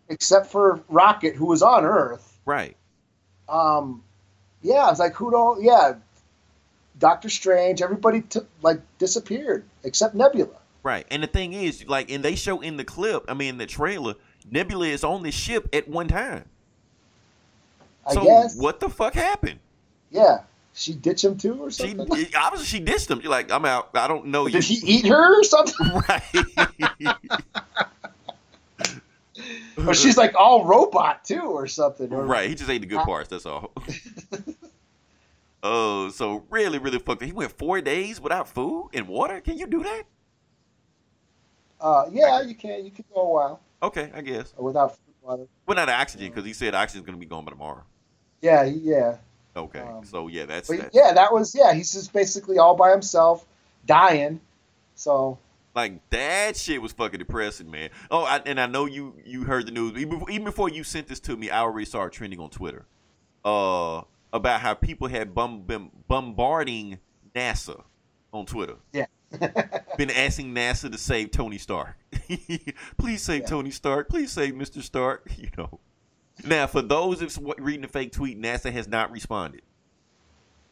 except 0.08 0.46
for 0.48 0.80
Rocket, 0.88 1.36
who 1.36 1.46
was 1.46 1.62
on 1.62 1.84
Earth. 1.84 2.38
Right. 2.44 2.76
Um, 3.48 4.02
yeah, 4.62 4.86
I 4.86 4.90
was 4.90 4.98
like, 4.98 5.14
who 5.14 5.30
don't? 5.30 5.62
Yeah, 5.62 5.94
Doctor 6.98 7.28
Strange. 7.28 7.82
Everybody 7.82 8.22
took 8.22 8.48
like 8.62 8.80
disappeared 8.98 9.64
except 9.84 10.14
Nebula. 10.14 10.56
Right. 10.82 11.06
And 11.10 11.22
the 11.22 11.26
thing 11.26 11.52
is, 11.52 11.86
like, 11.86 12.10
and 12.10 12.24
they 12.24 12.34
show 12.34 12.60
in 12.60 12.76
the 12.76 12.84
clip, 12.84 13.24
I 13.28 13.34
mean, 13.34 13.58
the 13.58 13.66
trailer, 13.66 14.14
Nebula 14.50 14.86
is 14.86 15.04
on 15.04 15.22
the 15.22 15.30
ship 15.30 15.68
at 15.72 15.88
one 15.88 16.08
time. 16.08 16.44
I 18.06 18.14
so 18.14 18.24
guess. 18.24 18.56
what 18.56 18.80
the 18.80 18.88
fuck 18.88 19.14
happened? 19.14 19.60
Yeah, 20.10 20.38
she 20.74 20.94
ditched 20.94 21.24
him 21.24 21.36
too, 21.36 21.54
or 21.62 21.70
She 21.70 21.88
something. 21.96 22.26
obviously 22.36 22.66
she 22.66 22.80
dissed 22.84 23.10
him. 23.10 23.20
You're 23.20 23.30
like, 23.30 23.50
I'm 23.50 23.64
out. 23.64 23.90
I 23.94 24.06
don't 24.08 24.26
know 24.26 24.46
you. 24.46 24.52
Did 24.52 24.64
he 24.64 24.74
eat 24.84 25.06
her 25.06 25.40
or 25.40 25.44
something? 25.44 25.88
right. 26.08 27.16
or 29.86 29.94
she's 29.94 30.16
like 30.16 30.34
all 30.34 30.64
robot 30.64 31.24
too, 31.24 31.40
or 31.40 31.66
something. 31.66 32.12
Or, 32.12 32.24
right. 32.24 32.48
He 32.48 32.54
just 32.54 32.70
ate 32.70 32.80
the 32.82 32.86
good 32.86 33.04
parts. 33.04 33.28
That's 33.28 33.46
all. 33.46 33.72
Oh, 35.62 36.08
so 36.08 36.42
really, 36.48 36.78
really 36.78 36.98
fucked. 36.98 37.20
up. 37.22 37.26
He 37.26 37.32
went 37.32 37.52
four 37.52 37.82
days 37.82 38.18
without 38.18 38.48
food 38.48 38.88
and 38.94 39.06
water. 39.06 39.42
Can 39.42 39.58
you 39.58 39.66
do 39.66 39.82
that? 39.82 40.04
Uh, 41.78 42.06
yeah, 42.10 42.40
you 42.40 42.54
can. 42.54 42.82
You 42.82 42.90
can 42.90 43.04
go 43.14 43.20
a 43.20 43.30
while 43.30 43.60
Okay, 43.82 44.10
I 44.14 44.22
guess. 44.22 44.54
without 44.56 44.92
food, 44.92 45.14
water. 45.22 45.46
Well, 45.66 45.76
not 45.76 45.90
oxygen 45.90 46.28
because 46.30 46.46
he 46.46 46.54
said 46.54 46.74
oxygen's 46.74 47.04
gonna 47.04 47.18
be 47.18 47.26
gone 47.26 47.44
by 47.44 47.50
tomorrow. 47.50 47.82
Yeah, 48.40 48.64
yeah. 48.64 49.18
Okay, 49.56 49.80
Um, 49.80 50.04
so 50.04 50.28
yeah, 50.28 50.46
that's, 50.46 50.68
that's 50.68 50.94
yeah, 50.94 51.12
that 51.12 51.32
was 51.32 51.54
yeah. 51.54 51.72
He's 51.74 51.92
just 51.92 52.12
basically 52.12 52.58
all 52.58 52.76
by 52.76 52.90
himself, 52.92 53.44
dying. 53.86 54.40
So 54.94 55.38
Like 55.74 56.08
that 56.10 56.56
shit 56.56 56.80
was 56.80 56.92
fucking 56.92 57.18
depressing, 57.18 57.70
man. 57.70 57.90
Oh, 58.10 58.22
I, 58.24 58.40
and 58.46 58.60
I 58.60 58.66
know 58.66 58.86
you 58.86 59.14
you 59.24 59.44
heard 59.44 59.66
the 59.66 59.72
news 59.72 59.92
even 59.96 60.10
before, 60.10 60.30
even 60.30 60.44
before 60.44 60.68
you 60.68 60.84
sent 60.84 61.08
this 61.08 61.20
to 61.20 61.36
me. 61.36 61.50
I 61.50 61.60
already 61.60 61.84
saw 61.86 62.04
it 62.04 62.12
trending 62.12 62.38
on 62.38 62.50
Twitter, 62.50 62.86
uh, 63.44 64.02
about 64.32 64.60
how 64.60 64.74
people 64.74 65.08
had 65.08 65.34
bum, 65.34 65.62
been 65.62 65.90
bombarding 66.06 66.98
NASA 67.34 67.82
on 68.32 68.46
Twitter. 68.46 68.76
Yeah. 68.92 69.06
been 69.96 70.10
asking 70.10 70.54
NASA 70.54 70.90
to 70.90 70.98
save 70.98 71.30
Tony 71.30 71.58
Stark. 71.58 71.96
Please 72.98 73.22
save 73.22 73.42
Yeah. 73.42 73.46
Tony 73.46 73.70
Stark. 73.70 74.08
Please 74.08 74.30
save 74.32 74.54
Mister 74.54 74.82
Stark. 74.82 75.30
You 75.36 75.50
know. 75.58 75.80
Now, 76.46 76.66
for 76.66 76.82
those 76.82 77.20
that's 77.20 77.38
reading 77.58 77.82
the 77.82 77.88
fake 77.88 78.12
tweet, 78.12 78.40
NASA 78.40 78.72
has 78.72 78.88
not 78.88 79.10
responded. 79.10 79.62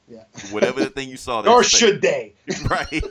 yeah. 0.08 0.24
Whatever 0.50 0.80
the 0.80 0.90
thing 0.90 1.08
you 1.08 1.16
saw, 1.16 1.42
Nor 1.42 1.62
should 1.62 2.00
they 2.02 2.34
right. 2.68 3.02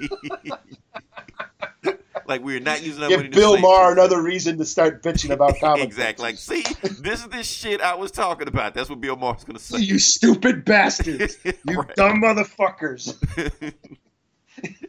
like 2.27 2.43
we're 2.43 2.59
not 2.59 2.83
using 2.83 3.01
money 3.01 3.15
give 3.23 3.31
Bill 3.31 3.57
Maher 3.57 3.93
another 3.93 4.21
reason 4.21 4.57
to 4.57 4.65
start 4.65 5.01
bitching 5.01 5.29
about 5.31 5.57
comic 5.59 5.83
exactly. 5.83 6.23
Like, 6.23 6.37
see, 6.37 6.63
this 6.99 7.21
is 7.21 7.29
this 7.29 7.49
shit 7.49 7.81
I 7.81 7.95
was 7.95 8.11
talking 8.11 8.47
about. 8.47 8.73
That's 8.73 8.89
what 8.89 8.99
Bill 9.01 9.15
Maher's 9.15 9.43
gonna 9.43 9.59
say. 9.59 9.79
you 9.79 9.99
stupid 9.99 10.65
bastards, 10.65 11.37
you 11.45 11.83
dumb 11.95 12.21
motherfuckers. 12.21 13.15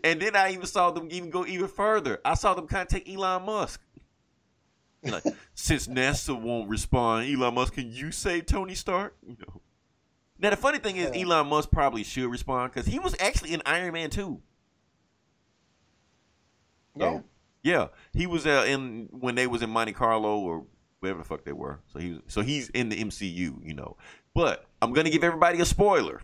and 0.04 0.20
then 0.20 0.34
I 0.34 0.52
even 0.52 0.66
saw 0.66 0.90
them 0.90 1.08
even 1.10 1.30
go 1.30 1.46
even 1.46 1.68
further. 1.68 2.20
I 2.24 2.34
saw 2.34 2.54
them 2.54 2.66
contact 2.66 3.08
Elon 3.08 3.44
Musk. 3.44 3.80
Like, 5.02 5.24
since 5.54 5.86
NASA 5.86 6.38
won't 6.38 6.68
respond, 6.68 7.32
Elon 7.32 7.54
Musk, 7.54 7.74
can 7.74 7.90
you 7.90 8.10
save 8.10 8.46
Tony 8.46 8.74
Stark? 8.74 9.16
You 9.26 9.36
know. 9.40 9.60
Now 10.38 10.50
the 10.50 10.56
funny 10.56 10.78
thing 10.78 10.96
is. 10.96 11.10
Elon 11.14 11.48
Musk 11.48 11.70
probably 11.70 12.04
should 12.04 12.30
respond 12.30 12.72
because 12.72 12.86
he 12.86 12.98
was 12.98 13.14
actually 13.20 13.52
in 13.52 13.62
Iron 13.66 13.92
Man 13.92 14.10
2. 14.10 14.40
Yeah. 16.96 17.04
So, 17.04 17.24
yeah, 17.62 17.88
he 18.12 18.26
was 18.26 18.46
uh, 18.46 18.64
in 18.66 19.08
when 19.10 19.34
they 19.34 19.46
was 19.46 19.62
in 19.62 19.70
Monte 19.70 19.92
Carlo 19.92 20.38
or 20.38 20.64
wherever 21.00 21.18
the 21.18 21.24
fuck 21.24 21.44
they 21.44 21.52
were. 21.52 21.80
So 21.92 21.98
he 21.98 22.10
was, 22.10 22.20
so 22.26 22.40
he's 22.40 22.68
in 22.70 22.88
the 22.88 22.96
MCU, 22.96 23.64
you 23.64 23.74
know. 23.74 23.96
But 24.34 24.64
I'm 24.80 24.92
gonna 24.92 25.10
give 25.10 25.24
everybody 25.24 25.60
a 25.60 25.64
spoiler. 25.64 26.22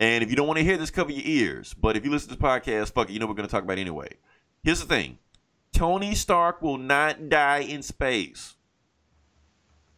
And 0.00 0.24
if 0.24 0.30
you 0.30 0.36
don't 0.36 0.46
want 0.46 0.58
to 0.58 0.64
hear 0.64 0.78
this, 0.78 0.90
cover 0.90 1.12
your 1.12 1.24
ears. 1.24 1.74
But 1.74 1.96
if 1.96 2.04
you 2.04 2.10
listen 2.10 2.30
to 2.30 2.36
this 2.36 2.42
podcast, 2.42 2.92
fuck 2.92 3.10
it, 3.10 3.12
you 3.12 3.18
know 3.18 3.26
we're 3.26 3.34
gonna 3.34 3.48
talk 3.48 3.62
about 3.62 3.78
anyway. 3.78 4.08
Here's 4.64 4.80
the 4.80 4.86
thing: 4.86 5.18
Tony 5.72 6.14
Stark 6.14 6.62
will 6.62 6.78
not 6.78 7.28
die 7.28 7.60
in 7.60 7.82
space. 7.82 8.56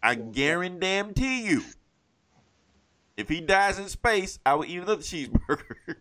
I 0.03 0.15
guarantee 0.15 1.43
you. 1.49 1.63
If 3.17 3.29
he 3.29 3.41
dies 3.41 3.79
in 3.79 3.89
space, 3.89 4.39
I 4.45 4.55
will 4.55 4.65
eat 4.65 4.79
another 4.79 4.97
cheeseburger. 4.97 5.77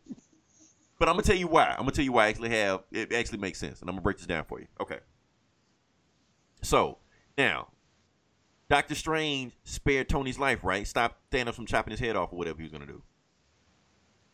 But 1.02 1.10
I'm 1.10 1.16
gonna 1.16 1.24
tell 1.24 1.36
you 1.36 1.48
why. 1.48 1.72
I'm 1.72 1.78
gonna 1.78 1.94
tell 1.94 2.06
you 2.06 2.12
why 2.12 2.26
I 2.26 2.30
actually 2.30 2.50
have 2.50 2.84
it 2.92 3.12
actually 3.12 3.40
makes 3.40 3.58
sense, 3.58 3.82
and 3.82 3.90
I'm 3.90 3.96
gonna 3.96 4.04
break 4.04 4.18
this 4.18 4.28
down 4.28 4.44
for 4.44 4.60
you. 4.60 4.68
Okay. 4.80 5.00
So 6.62 7.00
now, 7.40 7.70
Doctor 8.70 8.94
Strange 8.94 9.58
spared 9.64 10.10
Tony's 10.10 10.38
life, 10.38 10.64
right? 10.64 10.86
Stop 10.86 11.18
Thanos 11.32 11.56
from 11.56 11.66
chopping 11.66 11.90
his 11.90 12.00
head 12.00 12.16
off 12.16 12.32
or 12.32 12.38
whatever 12.38 12.58
he 12.58 12.66
was 12.66 12.72
gonna 12.72 12.86
do. 12.86 13.02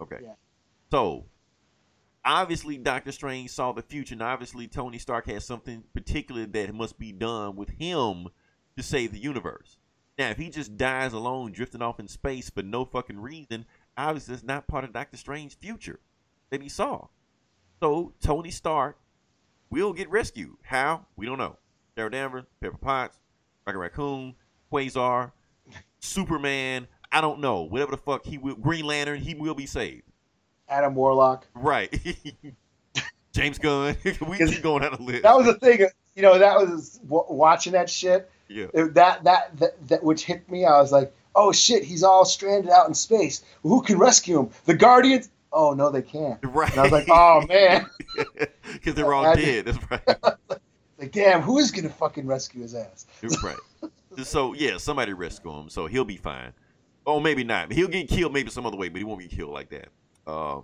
Okay. 0.02 0.18
Yeah. 0.22 0.34
So 0.92 1.28
obviously 2.28 2.78
Doctor 2.78 3.12
Strange 3.12 3.50
saw 3.50 3.72
the 3.72 3.82
future, 3.82 4.14
and 4.14 4.22
obviously 4.22 4.68
Tony 4.68 5.00
Stark 5.00 5.28
has 5.28 5.46
something 5.46 5.84
particular 5.94 6.46
that 6.46 6.76
must 6.76 7.00
be 7.00 7.14
done 7.14 7.56
with 7.56 7.70
him 7.70 8.28
to 8.76 8.84
save 8.84 9.14
the 9.14 9.20
universe. 9.20 9.78
Now, 10.20 10.30
if 10.30 10.38
he 10.38 10.50
just 10.50 10.78
dies 10.78 11.14
alone, 11.14 11.54
drifting 11.54 11.82
off 11.82 12.00
in 12.00 12.08
space 12.08 12.50
for 12.50 12.64
no 12.64 12.86
fucking 12.86 13.20
reason, 13.20 13.66
obviously 13.98 14.34
it's 14.34 14.44
not 14.44 14.68
part 14.68 14.84
of 14.84 14.94
Doctor 14.94 15.16
Strange's 15.18 15.56
future 15.56 16.00
that 16.50 16.62
he 16.62 16.70
saw. 16.70 17.08
So 17.80 18.14
Tony 18.22 18.52
Stark 18.52 18.98
will 19.70 19.94
get 19.94 20.10
rescued. 20.10 20.58
How? 20.64 21.06
We 21.16 21.26
don't 21.26 21.38
know. 21.38 21.58
Carol 21.96 22.10
Danvers, 22.10 22.46
Pepper 22.60 22.78
Potts, 22.78 23.18
Rocket 23.66 23.80
Raccoon, 23.80 24.36
Quasar, 24.72 25.32
Superman. 26.00 26.88
I 27.12 27.22
don't 27.22 27.40
know. 27.40 27.62
Whatever 27.62 27.92
the 27.92 27.98
fuck 27.98 28.26
he 28.26 28.38
will. 28.38 28.56
Green 28.56 28.86
Lantern. 28.86 29.20
He 29.20 29.34
will 29.34 29.56
be 29.56 29.66
saved. 29.66 30.04
Adam 30.70 30.96
Warlock. 30.96 31.48
Right. 31.54 31.92
James 33.34 33.60
Gunn. 33.60 33.96
we 34.28 34.38
keep 34.38 34.62
going 34.64 34.82
down 34.82 34.94
the 34.98 35.04
list. 35.04 35.24
That 35.24 35.36
was 35.38 35.46
the 35.46 35.54
thing. 35.56 35.88
You 36.16 36.24
know, 36.24 36.40
that 36.40 36.56
was 36.58 36.98
w- 37.08 37.26
watching 37.30 37.74
that 37.74 37.90
shit. 37.90 38.30
yeah. 38.48 38.66
it- 38.74 38.94
that, 38.96 39.24
that 39.26 39.58
that 39.60 39.88
that 39.88 40.04
which 40.04 40.24
hit 40.26 40.50
me. 40.50 40.66
I 40.66 40.82
was 40.82 40.92
like, 40.92 41.14
oh 41.36 41.52
shit, 41.52 41.84
he's 41.84 42.04
all 42.04 42.26
stranded 42.26 42.72
out 42.72 42.88
in 42.88 42.94
space. 42.96 43.44
Who 43.64 43.82
can 43.84 43.98
rescue 44.00 44.40
him? 44.40 44.50
The 44.66 44.74
Guardians? 44.74 45.30
Oh 45.54 45.74
no, 45.74 45.92
they 45.92 46.02
can't. 46.02 46.40
Right. 46.44 46.72
And 46.72 46.80
I 46.80 46.84
was 46.84 46.92
like, 46.92 47.08
oh 47.10 47.46
man, 47.50 47.86
Because 48.74 48.96
they're 48.96 49.14
all 49.14 49.36
dead. 49.36 49.66
That's 49.66 49.92
right. 49.92 50.36
like 50.98 51.12
damn, 51.12 51.42
who 51.42 51.60
is 51.60 51.70
gonna 51.72 51.90
fucking 51.90 52.26
rescue 52.26 52.64
his 52.64 52.74
ass? 52.74 53.06
right. 53.44 53.58
So 54.24 54.54
yeah, 54.54 54.78
somebody 54.78 55.14
rescue 55.14 55.52
him, 55.52 55.70
so 55.70 55.86
he'll 55.86 56.04
be 56.06 56.18
fine. 56.18 56.54
Oh, 57.06 57.20
maybe 57.20 57.44
not. 57.44 57.72
He'll 57.72 57.88
get 57.88 58.10
killed 58.10 58.34
maybe 58.34 58.50
some 58.50 58.66
other 58.66 58.76
way, 58.76 58.90
but 58.90 58.98
he 58.98 59.04
won't 59.06 59.22
get 59.22 59.30
killed 59.30 59.54
like 59.54 59.70
that. 59.70 59.90
Uh, 60.28 60.62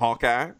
Hawkeye. 0.00 0.52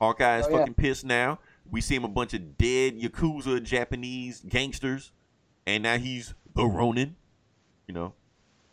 Hawkeye 0.00 0.38
is 0.38 0.46
Oh, 0.46 0.50
yeah. 0.50 0.58
fucking 0.58 0.74
pissed 0.74 1.04
now. 1.04 1.38
We 1.70 1.80
see 1.80 1.94
him 1.96 2.04
a 2.04 2.08
bunch 2.08 2.34
of 2.34 2.56
dead 2.58 2.98
yakuza 3.00 3.62
Japanese 3.62 4.40
gangsters, 4.48 5.12
and 5.66 5.82
now 5.82 5.98
he's 5.98 6.34
the 6.54 6.64
Ronin. 6.66 7.16
You 7.88 7.94
know. 7.94 8.14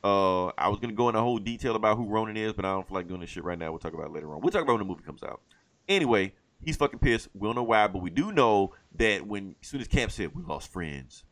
Uh, 0.03 0.47
I 0.57 0.69
was 0.69 0.79
gonna 0.79 0.93
go 0.93 1.09
into 1.09 1.19
whole 1.21 1.39
detail 1.39 1.75
about 1.75 1.97
who 1.97 2.05
Ronin 2.07 2.37
is, 2.37 2.53
but 2.53 2.65
I 2.65 2.71
don't 2.73 2.87
feel 2.87 2.95
like 2.95 3.07
doing 3.07 3.21
this 3.21 3.29
shit 3.29 3.43
right 3.43 3.57
now. 3.57 3.71
We'll 3.71 3.79
talk 3.79 3.93
about 3.93 4.07
it 4.07 4.13
later 4.13 4.31
on. 4.33 4.41
We'll 4.41 4.51
talk 4.51 4.61
about 4.61 4.73
when 4.73 4.79
the 4.79 4.85
movie 4.85 5.03
comes 5.03 5.23
out. 5.23 5.41
Anyway, 5.89 6.33
he's 6.61 6.77
fucking 6.77 6.99
pissed. 6.99 7.27
We 7.33 7.47
don't 7.47 7.55
know 7.55 7.63
why, 7.63 7.87
but 7.87 8.01
we 8.01 8.09
do 8.09 8.31
know 8.31 8.73
that 8.95 9.25
when 9.27 9.55
as 9.61 9.67
soon 9.69 9.81
as 9.81 9.87
Cap 9.87 10.11
said 10.11 10.33
we 10.35 10.43
lost 10.43 10.71
friends, 10.71 11.23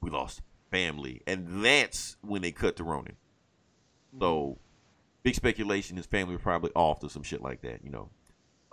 we 0.00 0.08
lost 0.10 0.40
family, 0.70 1.20
and 1.26 1.64
that's 1.64 2.16
when 2.22 2.42
they 2.42 2.52
cut 2.52 2.76
to 2.76 2.84
Ronin. 2.84 3.16
So, 4.18 4.58
big 5.22 5.34
speculation. 5.34 5.96
His 5.96 6.06
family 6.06 6.34
was 6.34 6.42
probably 6.42 6.70
off 6.74 7.00
to 7.00 7.08
some 7.08 7.22
shit 7.22 7.42
like 7.42 7.62
that. 7.62 7.84
You 7.84 7.90
know. 7.90 8.10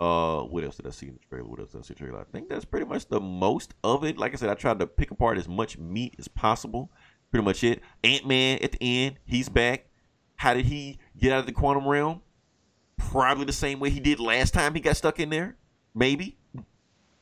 Uh, 0.00 0.44
what 0.44 0.64
else 0.64 0.76
did 0.76 0.86
I 0.86 0.90
see 0.90 1.08
in 1.08 1.12
the 1.12 1.20
trailer? 1.28 1.46
What 1.46 1.60
else 1.60 1.72
did 1.72 1.80
I 1.80 1.82
see 1.82 1.92
in 1.92 1.96
the 1.98 2.06
trailer? 2.06 2.20
I 2.20 2.32
think 2.32 2.48
that's 2.48 2.64
pretty 2.64 2.86
much 2.86 3.06
the 3.08 3.20
most 3.20 3.74
of 3.84 4.02
it. 4.02 4.16
Like 4.16 4.32
I 4.32 4.36
said, 4.36 4.48
I 4.48 4.54
tried 4.54 4.78
to 4.78 4.86
pick 4.86 5.10
apart 5.10 5.36
as 5.36 5.46
much 5.46 5.76
meat 5.76 6.14
as 6.18 6.26
possible. 6.26 6.90
Pretty 7.30 7.44
much 7.44 7.62
it. 7.62 7.82
Ant 8.02 8.26
Man 8.26 8.58
at 8.62 8.72
the 8.72 8.78
end, 8.80 9.16
he's 9.24 9.50
back. 9.50 9.86
How 10.36 10.54
did 10.54 10.64
he 10.64 10.98
get 11.18 11.32
out 11.32 11.40
of 11.40 11.46
the 11.46 11.52
quantum 11.52 11.86
realm? 11.86 12.22
Probably 12.96 13.44
the 13.44 13.52
same 13.52 13.78
way 13.78 13.90
he 13.90 14.00
did 14.00 14.20
last 14.20 14.54
time 14.54 14.74
he 14.74 14.80
got 14.80 14.96
stuck 14.96 15.20
in 15.20 15.28
there. 15.28 15.56
Maybe. 15.94 16.38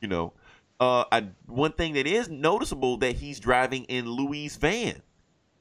You 0.01 0.07
know. 0.07 0.33
Uh, 0.79 1.03
I, 1.11 1.27
one 1.45 1.73
thing 1.73 1.93
that 1.95 2.07
is 2.07 2.29
noticeable 2.29 2.95
that 2.97 3.17
he's 3.17 3.41
driving 3.41 3.83
in 3.85 4.09
Luis' 4.09 4.55
van. 4.55 5.01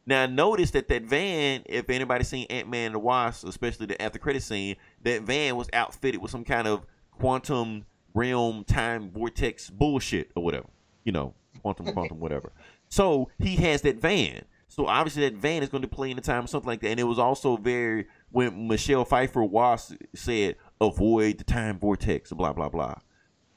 Now, 0.08 0.24
notice 0.24 0.70
that 0.70 0.88
that 0.88 1.02
van, 1.02 1.64
if 1.66 1.90
anybody's 1.90 2.28
seen 2.28 2.46
Ant 2.48 2.66
Man 2.66 2.86
and 2.86 2.94
the 2.94 2.98
Wasp, 2.98 3.46
especially 3.46 3.84
the 3.84 4.00
after 4.00 4.18
credit 4.18 4.42
scene, 4.42 4.76
that 5.02 5.20
van 5.20 5.54
was 5.54 5.68
outfitted 5.74 6.22
with 6.22 6.30
some 6.30 6.44
kind 6.44 6.66
of 6.66 6.86
quantum 7.10 7.84
realm 8.14 8.64
time 8.64 9.10
vortex 9.10 9.68
bullshit 9.68 10.30
or 10.34 10.42
whatever. 10.42 10.68
You 11.04 11.12
know, 11.12 11.34
quantum, 11.60 11.86
quantum, 11.92 12.20
whatever. 12.20 12.52
So 12.88 13.28
he 13.38 13.56
has 13.56 13.82
that 13.82 14.00
van. 14.00 14.46
So 14.68 14.86
obviously 14.86 15.28
that 15.28 15.34
van 15.34 15.62
is 15.62 15.68
going 15.68 15.82
to 15.82 15.88
play 15.88 16.08
in 16.08 16.16
the 16.16 16.22
time 16.22 16.44
or 16.44 16.46
something 16.46 16.68
like 16.68 16.80
that. 16.80 16.88
And 16.88 17.00
it 17.00 17.04
was 17.04 17.18
also 17.18 17.58
very 17.58 18.06
when 18.30 18.66
Michelle 18.66 19.04
Pfeiffer 19.04 19.44
Wasp 19.44 19.92
said, 20.14 20.56
"Avoid 20.80 21.36
the 21.36 21.44
time 21.44 21.78
vortex," 21.78 22.32
blah 22.32 22.54
blah 22.54 22.70
blah. 22.70 22.94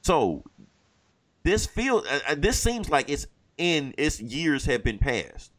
So 0.02 0.44
this 1.44 1.64
feels, 1.64 2.06
uh, 2.06 2.20
uh, 2.28 2.34
this 2.36 2.60
seems 2.60 2.90
like 2.90 3.08
it's 3.08 3.26
in 3.56 3.94
its 3.96 4.20
years 4.20 4.66
have 4.66 4.84
been 4.84 4.98
passed 4.98 5.51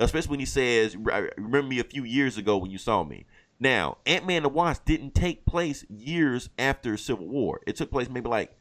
especially 0.00 0.30
when 0.30 0.40
he 0.40 0.46
says, 0.46 0.96
"Remember 0.96 1.62
me 1.62 1.78
a 1.78 1.84
few 1.84 2.04
years 2.04 2.36
ago 2.36 2.56
when 2.56 2.70
you 2.70 2.78
saw 2.78 3.04
me." 3.04 3.26
Now, 3.60 3.98
Ant 4.06 4.26
Man 4.26 4.38
and 4.38 4.46
the 4.46 4.48
Wasp 4.48 4.84
didn't 4.86 5.14
take 5.14 5.44
place 5.44 5.84
years 5.88 6.48
after 6.58 6.96
Civil 6.96 7.28
War. 7.28 7.60
It 7.66 7.76
took 7.76 7.90
place 7.90 8.08
maybe 8.08 8.28
like 8.28 8.56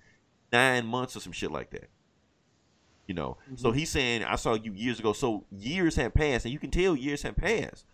nine 0.51 0.85
months 0.85 1.15
or 1.15 1.21
some 1.21 1.31
shit 1.31 1.51
like 1.51 1.71
that. 1.71 1.89
You 3.07 3.15
know, 3.15 3.37
so 3.55 3.71
he's 3.71 3.89
saying, 3.89 4.23
"I 4.23 4.35
saw 4.35 4.53
you 4.53 4.71
years 4.73 4.99
ago." 4.99 5.13
So 5.13 5.45
years 5.49 5.95
have 5.95 6.13
passed, 6.13 6.45
and 6.45 6.53
you 6.53 6.59
can 6.59 6.69
tell 6.69 6.95
years 6.95 7.23
have 7.23 7.37
passed. 7.37 7.85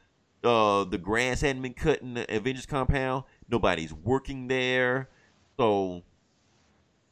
Uh, 0.44 0.84
the 0.84 0.98
grass 0.98 1.42
hadn't 1.42 1.62
been 1.62 1.74
cut 1.74 2.02
in 2.02 2.16
the 2.16 2.36
Avengers 2.36 2.66
compound. 2.66 3.24
Nobody's 3.48 3.94
working 3.94 4.48
there, 4.48 5.10
so 5.58 6.04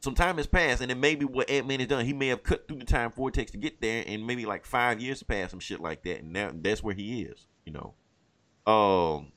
some 0.04 0.14
time 0.14 0.36
has 0.36 0.46
passed, 0.46 0.80
and 0.80 0.90
then 0.90 1.00
maybe 1.00 1.24
what 1.24 1.50
Ant 1.50 1.66
Man 1.66 1.80
has 1.80 1.88
done, 1.88 2.04
he 2.04 2.12
may 2.12 2.28
have 2.28 2.42
cut 2.42 2.68
through 2.68 2.78
the 2.78 2.84
time 2.84 3.10
vortex 3.10 3.50
to 3.52 3.58
get 3.58 3.80
there, 3.80 4.04
and 4.06 4.26
maybe 4.26 4.46
like 4.46 4.64
five 4.64 5.00
years 5.00 5.22
passed, 5.22 5.50
some 5.50 5.60
shit 5.60 5.80
like 5.80 6.04
that, 6.04 6.20
and 6.20 6.32
now 6.32 6.50
that's 6.54 6.82
where 6.82 6.94
he 6.94 7.22
is, 7.22 7.46
you 7.64 7.72
know. 7.72 7.94
Um, 8.70 9.32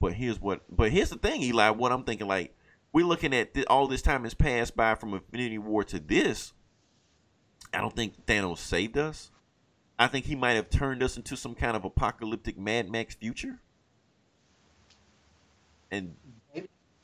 but 0.00 0.12
here's 0.12 0.40
what, 0.40 0.62
but 0.68 0.90
here's 0.90 1.10
the 1.10 1.16
thing, 1.16 1.42
Eli. 1.42 1.70
What 1.70 1.92
I'm 1.92 2.04
thinking, 2.04 2.26
like, 2.26 2.54
we're 2.92 3.06
looking 3.06 3.32
at 3.32 3.54
th- 3.54 3.66
all 3.66 3.86
this 3.86 4.02
time 4.02 4.24
has 4.24 4.34
passed 4.34 4.76
by 4.76 4.94
from 4.96 5.14
Infinity 5.14 5.58
War 5.58 5.84
to 5.84 5.98
this. 5.98 6.52
I 7.72 7.80
don't 7.80 7.94
think 7.94 8.26
Thanos 8.26 8.58
saved 8.58 8.98
us. 8.98 9.30
I 9.98 10.08
think 10.08 10.24
he 10.24 10.34
might 10.34 10.54
have 10.54 10.70
turned 10.70 11.02
us 11.02 11.16
into 11.16 11.36
some 11.36 11.54
kind 11.54 11.76
of 11.76 11.84
apocalyptic 11.84 12.58
Mad 12.58 12.90
Max 12.90 13.14
future. 13.14 13.60
And 15.90 16.16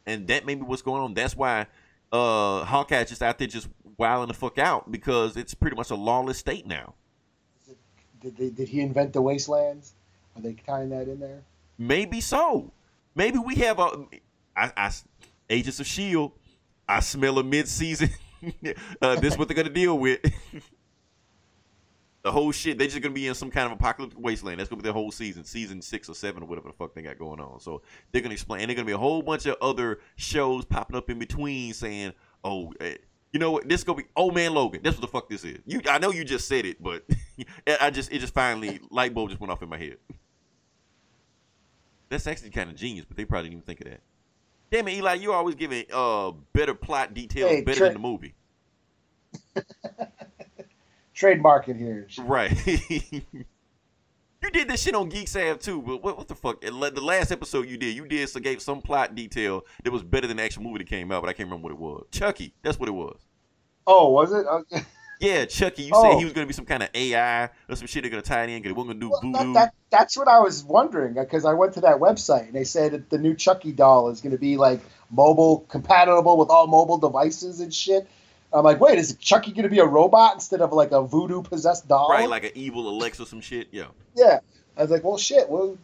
and 0.07 0.27
that 0.29 0.47
may 0.47 0.55
be 0.55 0.62
what's 0.62 0.83
going 0.83 1.03
on. 1.03 1.14
That's 1.14 1.37
why 1.37 1.66
uh 2.12 2.64
Hawkeye's 2.64 3.09
just 3.09 3.23
out 3.23 3.38
there 3.38 3.49
just 3.49 3.69
wilding 3.99 4.29
the 4.29 4.35
fuck 4.35 4.59
out 4.59 4.90
because 4.90 5.37
it's 5.37 5.55
pretty 5.55 5.77
much 5.77 5.90
a 5.90 5.95
lawless 5.95 6.38
state 6.38 6.66
now. 6.66 6.95
Did, 8.21 8.37
they, 8.37 8.51
did 8.51 8.69
he 8.69 8.81
invent 8.81 9.12
the 9.12 9.23
wastelands? 9.23 9.92
Are 10.35 10.42
they 10.42 10.55
tying 10.66 10.90
that 10.90 11.09
in 11.09 11.21
there? 11.21 11.42
Maybe 11.79 12.21
so. 12.21 12.73
Maybe 13.14 13.38
we 13.38 13.57
have 13.57 13.79
a 13.79 14.07
I, 14.57 14.73
I 14.77 14.90
Agents 15.49 15.81
of 15.81 15.87
Shield. 15.87 16.33
I 16.88 17.01
smell 17.01 17.38
a 17.38 17.45
mid-season. 17.45 18.11
uh, 19.03 19.16
this 19.16 19.33
is 19.33 19.38
what 19.38 19.49
they're 19.49 19.57
gonna 19.57 19.71
deal 19.71 19.99
with. 19.99 20.21
the 22.27 22.33
whole 22.33 22.51
shit. 22.51 22.77
They're 22.77 22.89
just 22.89 23.01
gonna 23.01 23.15
be 23.15 23.29
in 23.29 23.37
some 23.37 23.53
kind 23.53 23.67
of 23.67 23.73
apocalyptic 23.79 24.19
wasteland. 24.19 24.59
That's 24.59 24.69
gonna 24.69 24.83
be 24.83 24.87
their 24.87 24.93
whole 24.93 25.12
season, 25.12 25.45
season 25.45 25.81
six 25.81 26.09
or 26.09 26.15
seven 26.17 26.43
or 26.43 26.47
whatever 26.47 26.67
the 26.67 26.75
fuck 26.75 26.93
they 26.93 27.03
got 27.03 27.21
going 27.21 27.39
on. 27.39 27.61
So 27.61 27.83
they're 28.11 28.21
gonna 28.21 28.33
explain. 28.33 28.62
And 28.62 28.69
they're 28.69 28.75
gonna 28.75 28.85
be 28.85 28.91
a 28.93 28.99
whole 28.99 29.23
bunch 29.23 29.47
of 29.47 29.55
other 29.62 30.01
shows 30.17 30.65
popping 30.65 30.97
up 30.97 31.09
in 31.09 31.21
between, 31.21 31.73
saying, 31.73 32.15
"Oh, 32.43 32.75
eh, 32.81 32.97
you 33.33 33.39
know 33.39 33.53
what? 33.53 33.69
This 33.69 33.85
gonna 33.85 33.99
be 33.99 34.09
Old 34.17 34.35
Man 34.35 34.55
Logan. 34.55 34.81
That's 34.83 34.97
what 34.97 35.03
the 35.03 35.07
fuck 35.07 35.29
this 35.31 35.45
is." 35.45 35.59
You, 35.67 35.81
I 35.89 35.99
know 35.99 36.11
you 36.11 36.25
just 36.25 36.49
said 36.49 36.67
it, 36.67 36.83
but 36.83 37.05
I 37.81 37.91
just, 37.91 38.11
it 38.11 38.19
just 38.19 38.35
finally 38.35 38.81
light 38.91 39.15
bulb 39.15 39.29
just 39.29 39.41
went 39.41 39.53
off 39.53 39.62
in 39.62 39.69
my 39.69 39.79
head. 39.79 39.99
That's 42.09 42.27
actually 42.27 42.51
kind 42.51 42.71
of 42.71 42.75
genius, 42.75 43.05
but 43.07 43.17
they 43.17 43.25
probably 43.25 43.51
didn't 43.51 43.62
even 43.62 43.67
think 43.67 43.83
of 43.83 43.87
that. 43.87 44.01
Damn 44.73 44.89
it, 44.89 44.95
Eli, 44.95 45.15
you're 45.15 45.33
always 45.33 45.55
giving 45.55 45.85
uh 45.93 46.33
better 46.53 46.75
plot 46.75 47.15
details 47.15 47.53
Hey, 47.53 47.61
better 47.62 47.85
than 47.85 47.93
the 47.93 48.01
movie. 48.01 48.35
Trademark 51.16 51.68
it 51.68 51.76
here. 51.76 52.07
Right. 52.18 52.52
you 52.66 53.22
did 54.52 54.68
this 54.68 54.83
shit 54.83 54.94
on 54.94 55.09
Geek 55.09 55.26
Sav 55.29 55.59
too, 55.59 55.83
but 55.83 56.02
what, 56.02 56.18
what 56.18 56.29
the 56.29 56.35
fuck? 56.35 56.62
It 56.62 56.70
The 56.70 57.00
last 57.00 57.33
episode 57.33 57.68
you 57.68 57.79
did, 57.79 57.96
you 57.96 58.07
did 58.07 58.29
so 58.29 58.38
gave 58.38 58.61
some 58.61 58.83
plot 58.83 59.14
detail 59.14 59.64
that 59.83 59.92
was 59.92 60.02
better 60.02 60.26
than 60.26 60.37
the 60.37 60.42
actual 60.42 60.62
movie 60.62 60.79
that 60.79 60.88
came 60.88 61.11
out, 61.11 61.22
but 61.22 61.29
I 61.29 61.33
can't 61.33 61.48
remember 61.48 61.64
what 61.64 61.72
it 61.72 61.79
was. 61.79 62.07
Chucky, 62.12 62.52
that's 62.62 62.79
what 62.79 62.88
it 62.88 62.92
was. 62.92 63.18
Oh, 63.87 64.11
was 64.11 64.33
it? 64.33 64.46
Okay. 64.46 64.83
Yeah, 65.18 65.46
Chucky. 65.46 65.85
You 65.85 65.92
Oh. 65.94 66.02
said 66.02 66.18
he 66.18 66.24
oh. 66.24 66.24
was 66.24 66.35
gonna 66.35 66.46
be 66.46 66.52
some 66.52 66.66
kind 66.66 66.83
of 66.83 66.90
AI 66.92 67.44
or 67.70 67.74
some 67.74 67.87
shit 67.87 68.02
they're 68.02 68.11
gonna 68.11 68.20
tie 68.20 68.44
it 68.44 68.50
in 68.50 68.61
because 68.61 68.68
they 68.68 68.72
weren't 68.79 68.88
gonna 68.90 69.00
do 69.00 69.09
Well, 69.09 69.20
voodoo. 69.22 69.55
that, 69.55 69.55
that, 69.55 69.74
that's 69.88 70.14
what 70.14 70.29
I 70.29 70.40
was 70.40 70.62
wondering 70.62 71.14
because 71.14 71.46
I 71.46 71.55
went 71.55 71.72
to 71.72 71.81
that 71.81 72.00
website 72.00 72.48
and 72.48 72.52
they 72.52 72.64
said 72.64 72.92
that 72.92 73.09
the 73.09 73.16
new 73.16 73.33
Chucky 73.35 73.72
doll 73.72 74.11
is 74.11 74.20
going 74.20 74.33
to 74.33 74.38
be 74.38 74.59
like 74.59 74.81
mobile 75.11 75.61
compatible 75.70 76.37
with 76.37 76.50
all 76.50 76.66
mobile 76.66 76.98
devices 76.98 77.61
and 77.61 77.72
shit. 77.72 78.07
I'm 78.57 78.64
like, 78.64 78.81
wait, 78.81 78.99
is 78.99 79.14
Chucky 79.16 79.53
going 79.53 79.64
to 79.64 79.69
be 79.69 79.81
a 79.81 79.85
robot 79.85 80.35
instead 80.35 80.62
of 80.62 80.73
like 80.73 80.90
a 80.90 81.03
voodoo 81.03 81.42
possessed 81.42 81.87
doll? 81.88 82.09
right, 82.09 82.29
like 82.29 82.45
an 82.45 82.53
evil 82.55 82.88
Alexa 82.88 83.23
or 83.23 83.27
some 83.27 83.40
shit. 83.40 83.69
Yeah. 83.71 83.88
yeah. 84.14 84.40
I 84.77 84.83
was 84.83 84.90
like, 84.90 85.05
well, 85.05 85.19
shit. 85.19 85.49
Well, 85.49 85.77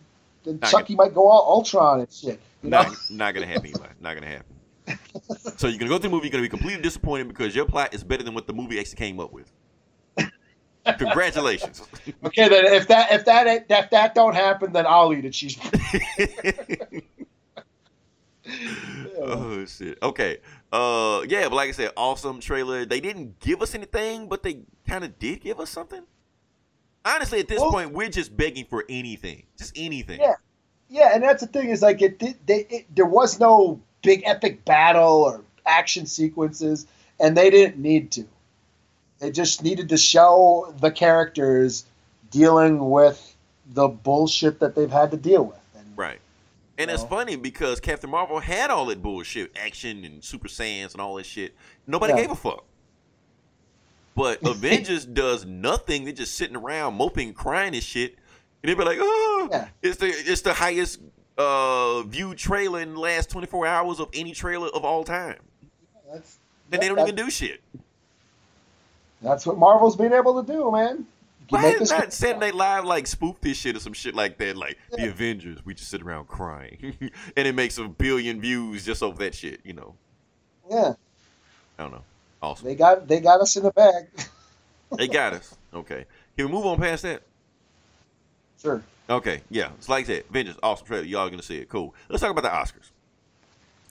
then 0.44 0.58
Not 0.60 0.70
Chucky 0.70 0.94
might 0.94 1.14
go 1.14 1.28
all 1.28 1.56
Ultron 1.56 2.00
and 2.00 2.10
shit. 2.10 2.40
You 2.62 2.70
know? 2.70 2.82
Not, 2.82 2.96
not 3.10 3.34
gonna 3.34 3.46
happen, 3.46 3.66
Eli. 3.66 3.88
Not 4.00 4.14
gonna 4.14 4.26
happen. 4.26 4.46
so 5.56 5.68
you're 5.68 5.78
gonna 5.78 5.88
go 5.88 5.98
through 5.98 6.08
the 6.08 6.08
movie, 6.08 6.26
you're 6.26 6.32
gonna 6.32 6.42
be 6.42 6.48
completely 6.48 6.82
disappointed 6.82 7.28
because 7.28 7.54
your 7.54 7.66
plot 7.66 7.94
is 7.94 8.02
better 8.02 8.22
than 8.22 8.34
what 8.34 8.46
the 8.46 8.52
movie 8.52 8.80
actually 8.80 8.96
came 8.96 9.20
up 9.20 9.32
with. 9.32 9.50
Congratulations. 10.98 11.82
Okay, 12.24 12.48
then 12.48 12.64
if 12.64 12.88
that 12.88 13.12
if 13.12 13.24
that 13.26 13.66
if 13.68 13.90
that 13.90 14.14
don't 14.14 14.34
happen, 14.34 14.72
then 14.72 14.86
I'll 14.86 15.12
eat 15.12 15.24
a 15.24 15.28
cheeseburger. 15.28 17.02
oh 19.20 19.64
shit. 19.66 19.98
Okay. 20.02 20.38
Uh 20.72 21.22
yeah, 21.28 21.48
but 21.48 21.54
like 21.56 21.68
I 21.68 21.72
said, 21.72 21.90
awesome 21.96 22.40
trailer. 22.40 22.84
They 22.84 23.00
didn't 23.00 23.38
give 23.40 23.62
us 23.62 23.74
anything, 23.74 24.28
but 24.28 24.42
they 24.42 24.60
kind 24.88 25.04
of 25.04 25.18
did 25.18 25.40
give 25.40 25.60
us 25.60 25.70
something. 25.70 26.02
Honestly, 27.04 27.40
at 27.40 27.48
this 27.48 27.60
Well- 27.60 27.72
point, 27.72 27.92
we're 27.92 28.08
just 28.08 28.36
begging 28.36 28.64
for 28.66 28.84
anything. 28.88 29.44
Just 29.58 29.72
anything. 29.76 30.20
Yeah. 30.20 30.34
Yeah, 30.88 31.10
and 31.14 31.22
that's 31.22 31.40
the 31.40 31.46
thing 31.46 31.70
is 31.70 31.80
like 31.80 32.02
it 32.02 32.18
did. 32.18 32.36
They, 32.46 32.66
it, 32.68 32.94
there 32.94 33.06
was 33.06 33.40
no 33.40 33.80
big 34.02 34.22
epic 34.26 34.64
battle 34.66 35.22
or 35.24 35.40
action 35.64 36.04
sequences, 36.04 36.86
and 37.18 37.34
they 37.34 37.48
didn't 37.48 37.78
need 37.78 38.10
to. 38.12 38.26
They 39.18 39.30
just 39.30 39.62
needed 39.62 39.88
to 39.88 39.96
show 39.96 40.74
the 40.80 40.90
characters 40.90 41.86
dealing 42.30 42.90
with 42.90 43.34
the 43.72 43.88
bullshit 43.88 44.60
that 44.60 44.74
they've 44.74 44.90
had 44.90 45.12
to 45.12 45.16
deal 45.16 45.44
with. 45.44 45.60
And 45.78 45.86
Right. 45.96 46.20
And 46.82 46.90
You 46.90 46.94
it's 46.96 47.04
funny 47.04 47.36
because 47.36 47.78
Captain 47.80 48.10
Marvel 48.10 48.40
had 48.40 48.70
all 48.70 48.86
that 48.86 49.00
bullshit, 49.02 49.56
action 49.56 50.04
and 50.04 50.22
Super 50.22 50.48
Saiyans 50.48 50.92
and 50.92 51.00
all 51.00 51.14
that 51.14 51.26
shit. 51.26 51.54
Nobody 51.86 52.12
Yeah. 52.12 52.20
gave 52.22 52.30
a 52.32 52.36
fuck. 52.36 52.64
But 54.16 54.42
Avengers 54.46 55.04
does 55.04 55.46
nothing. 55.46 56.04
They're 56.04 56.12
just 56.12 56.34
sitting 56.36 56.56
around 56.56 56.94
moping, 56.94 57.34
crying 57.34 57.74
and 57.74 57.82
shit. 57.82 58.16
And 58.62 58.68
they'd 58.70 58.76
be 58.78 58.84
like, 58.84 58.98
oh, 59.00 59.48
Yeah. 59.50 59.68
it's 59.80 59.96
the 59.98 60.06
it's 60.08 60.42
the 60.42 60.52
highest 60.52 61.00
uh 61.38 62.02
viewed 62.02 62.36
trailer 62.36 62.80
in 62.80 62.94
the 62.94 63.00
last 63.00 63.30
24 63.30 63.66
hours 63.66 64.00
of 64.00 64.08
any 64.12 64.32
trailer 64.32 64.68
of 64.68 64.84
all 64.84 65.04
time. 65.04 65.38
that's 66.12 66.38
And 66.72 66.82
they 66.82 66.88
don't 66.88 66.98
even 66.98 67.14
do 67.14 67.30
shit. 67.30 67.62
That's 69.22 69.46
what 69.46 69.56
Marvel's 69.56 69.96
been 69.96 70.12
able 70.12 70.42
to 70.42 70.52
do, 70.52 70.70
man. 70.72 71.06
Why 71.48 71.66
is 71.70 71.90
not 71.90 72.12
Saturday 72.12 72.38
Night 72.46 72.54
Live 72.54 72.84
like 72.84 73.06
spoof 73.06 73.36
this 73.40 73.56
shit 73.58 73.76
or 73.76 73.80
some 73.80 73.92
shit 73.92 74.14
like 74.14 74.38
that? 74.38 74.56
Like 74.56 74.78
the 74.90 75.08
Avengers, 75.08 75.64
we 75.64 75.74
just 75.74 75.90
sit 75.90 76.02
around 76.02 76.28
crying, 76.28 76.96
and 77.36 77.46
it 77.48 77.54
makes 77.54 77.78
a 77.78 77.88
billion 77.88 78.40
views 78.40 78.84
just 78.84 79.02
over 79.02 79.18
that 79.24 79.34
shit. 79.34 79.60
You 79.64 79.72
know, 79.74 79.94
Yeah, 80.70 80.94
I 81.78 81.82
don't 81.82 81.92
know. 81.92 82.04
Awesome. 82.42 82.66
they 82.66 82.74
got 82.74 83.06
they 83.08 83.20
got 83.20 83.40
us 83.40 83.56
in 83.56 83.62
the 83.64 83.72
bag. 83.72 84.06
They 84.98 85.08
got 85.08 85.32
us. 85.32 85.56
Okay. 85.72 86.04
Can 86.36 86.46
we 86.46 86.52
move 86.52 86.66
on 86.66 86.76
past 86.78 87.04
that? 87.04 87.22
sure. 88.60 88.82
Okay. 89.08 89.40
Yeah. 89.50 89.70
It's 89.78 89.88
like 89.88 90.04
that. 90.06 90.28
Avengers, 90.28 90.56
awesome 90.62 90.86
trailer. 90.86 91.04
Y'all 91.04 91.30
gonna 91.30 91.42
see 91.42 91.56
it. 91.56 91.70
Cool. 91.70 91.94
Let's 92.10 92.20
talk 92.20 92.30
about 92.30 92.42
the 92.42 92.50
Oscars. 92.50 92.90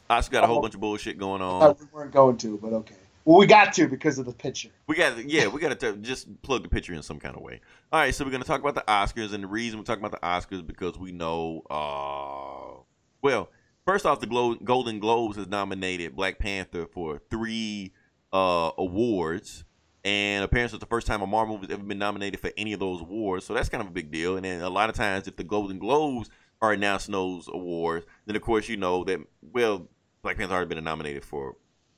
Oscars 0.07 0.29
got 0.29 0.43
a 0.43 0.47
whole 0.47 0.59
Oh. 0.59 0.61
bunch 0.61 0.75
of 0.75 0.79
bullshit 0.79 1.17
going 1.17 1.41
on. 1.41 1.75
we 1.79 1.85
weren't 1.91 2.11
going 2.11 2.37
to, 2.37 2.59
but 2.61 2.71
okay. 2.73 2.93
Well, 3.25 3.37
we 3.37 3.45
got 3.45 3.73
to 3.73 3.87
because 3.87 4.17
of 4.17 4.25
the 4.25 4.33
picture. 4.33 4.69
We 4.87 4.95
got 4.95 5.15
to 5.15 5.29
yeah, 5.29 5.47
we 5.47 5.59
got 5.61 5.79
to 5.79 5.97
just 5.97 6.41
plug 6.41 6.63
the 6.63 6.69
picture 6.69 6.93
in 6.93 7.03
some 7.03 7.19
kind 7.19 7.35
of 7.35 7.41
way. 7.41 7.61
All 7.91 7.99
right, 7.99 8.13
so 8.13 8.25
we're 8.25 8.31
gonna 8.31 8.43
talk 8.43 8.61
about 8.61 8.75
the 8.75 8.83
Oscars, 8.87 9.33
and 9.33 9.43
the 9.43 9.47
reason 9.47 9.79
we're 9.79 9.85
talking 9.85 10.03
about 10.03 10.19
the 10.19 10.25
Oscars 10.25 10.65
because 10.65 10.97
we 10.97 11.11
know, 11.11 11.61
uh, 11.69 12.81
well, 13.21 13.49
first 13.85 14.05
off, 14.05 14.19
the 14.19 14.27
Glo- 14.27 14.55
Golden 14.55 14.99
Globes 14.99 15.37
has 15.37 15.47
nominated 15.47 16.15
Black 16.15 16.39
Panther 16.39 16.87
for 16.87 17.21
three 17.29 17.93
uh, 18.33 18.71
awards, 18.77 19.65
and 20.03 20.43
apparently 20.43 20.75
it's 20.75 20.81
the 20.83 20.87
first 20.87 21.05
time 21.05 21.21
a 21.21 21.27
Marvel 21.27 21.55
movie 21.55 21.67
has 21.67 21.73
ever 21.73 21.83
been 21.83 21.99
nominated 21.99 22.39
for 22.39 22.51
any 22.57 22.73
of 22.73 22.79
those 22.79 23.01
awards, 23.01 23.45
so 23.45 23.53
that's 23.53 23.69
kind 23.69 23.81
of 23.81 23.87
a 23.87 23.93
big 23.93 24.11
deal. 24.11 24.35
And 24.35 24.45
then 24.45 24.61
a 24.61 24.69
lot 24.69 24.89
of 24.89 24.95
times, 24.95 25.27
if 25.27 25.35
the 25.35 25.43
Golden 25.43 25.77
Globes 25.77 26.29
are 26.61 26.73
announcing 26.73 27.11
those 27.11 27.47
awards, 27.47 28.05
then 28.25 28.35
of 28.35 28.41
course 28.41 28.69
you 28.69 28.77
know 28.77 29.03
that 29.03 29.19
well, 29.41 29.87
Black 30.21 30.37
Panther's 30.37 30.55
already 30.55 30.75
been 30.75 30.83
nominated 30.83 31.25
for 31.25 31.55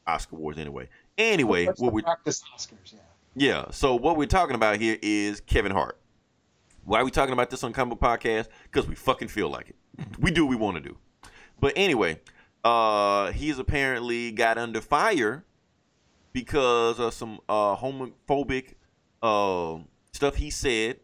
Oscar 0.07 0.35
awards 0.35 0.57
anyway. 0.59 0.89
Anyway, 1.17 1.65
what 1.77 1.93
we 1.93 2.01
practice 2.01 2.43
Oscars. 2.55 2.93
Yeah. 2.93 2.99
yeah. 3.35 3.65
So 3.71 3.95
what 3.95 4.17
we're 4.17 4.27
talking 4.27 4.55
about 4.55 4.79
here 4.79 4.97
is 5.01 5.41
Kevin 5.41 5.71
Hart. 5.71 5.97
Why 6.85 6.99
are 6.99 7.05
we 7.05 7.11
talking 7.11 7.33
about 7.33 7.49
this 7.49 7.63
on 7.63 7.71
Comic 7.71 7.99
Podcast? 7.99 8.47
Because 8.63 8.87
we 8.87 8.95
fucking 8.95 9.29
feel 9.29 9.49
like 9.49 9.69
it. 9.69 9.75
We 10.19 10.31
do 10.31 10.45
what 10.45 10.49
we 10.49 10.55
want 10.55 10.77
to 10.77 10.81
do. 10.81 10.97
But 11.59 11.73
anyway, 11.75 12.19
uh, 12.63 13.31
he's 13.31 13.59
apparently 13.59 14.31
got 14.31 14.57
under 14.57 14.81
fire 14.81 15.45
because 16.33 16.99
of 16.99 17.13
some 17.13 17.39
uh, 17.47 17.75
homophobic 17.75 18.73
uh, 19.21 19.77
stuff 20.11 20.35
he 20.35 20.49
said 20.49 20.99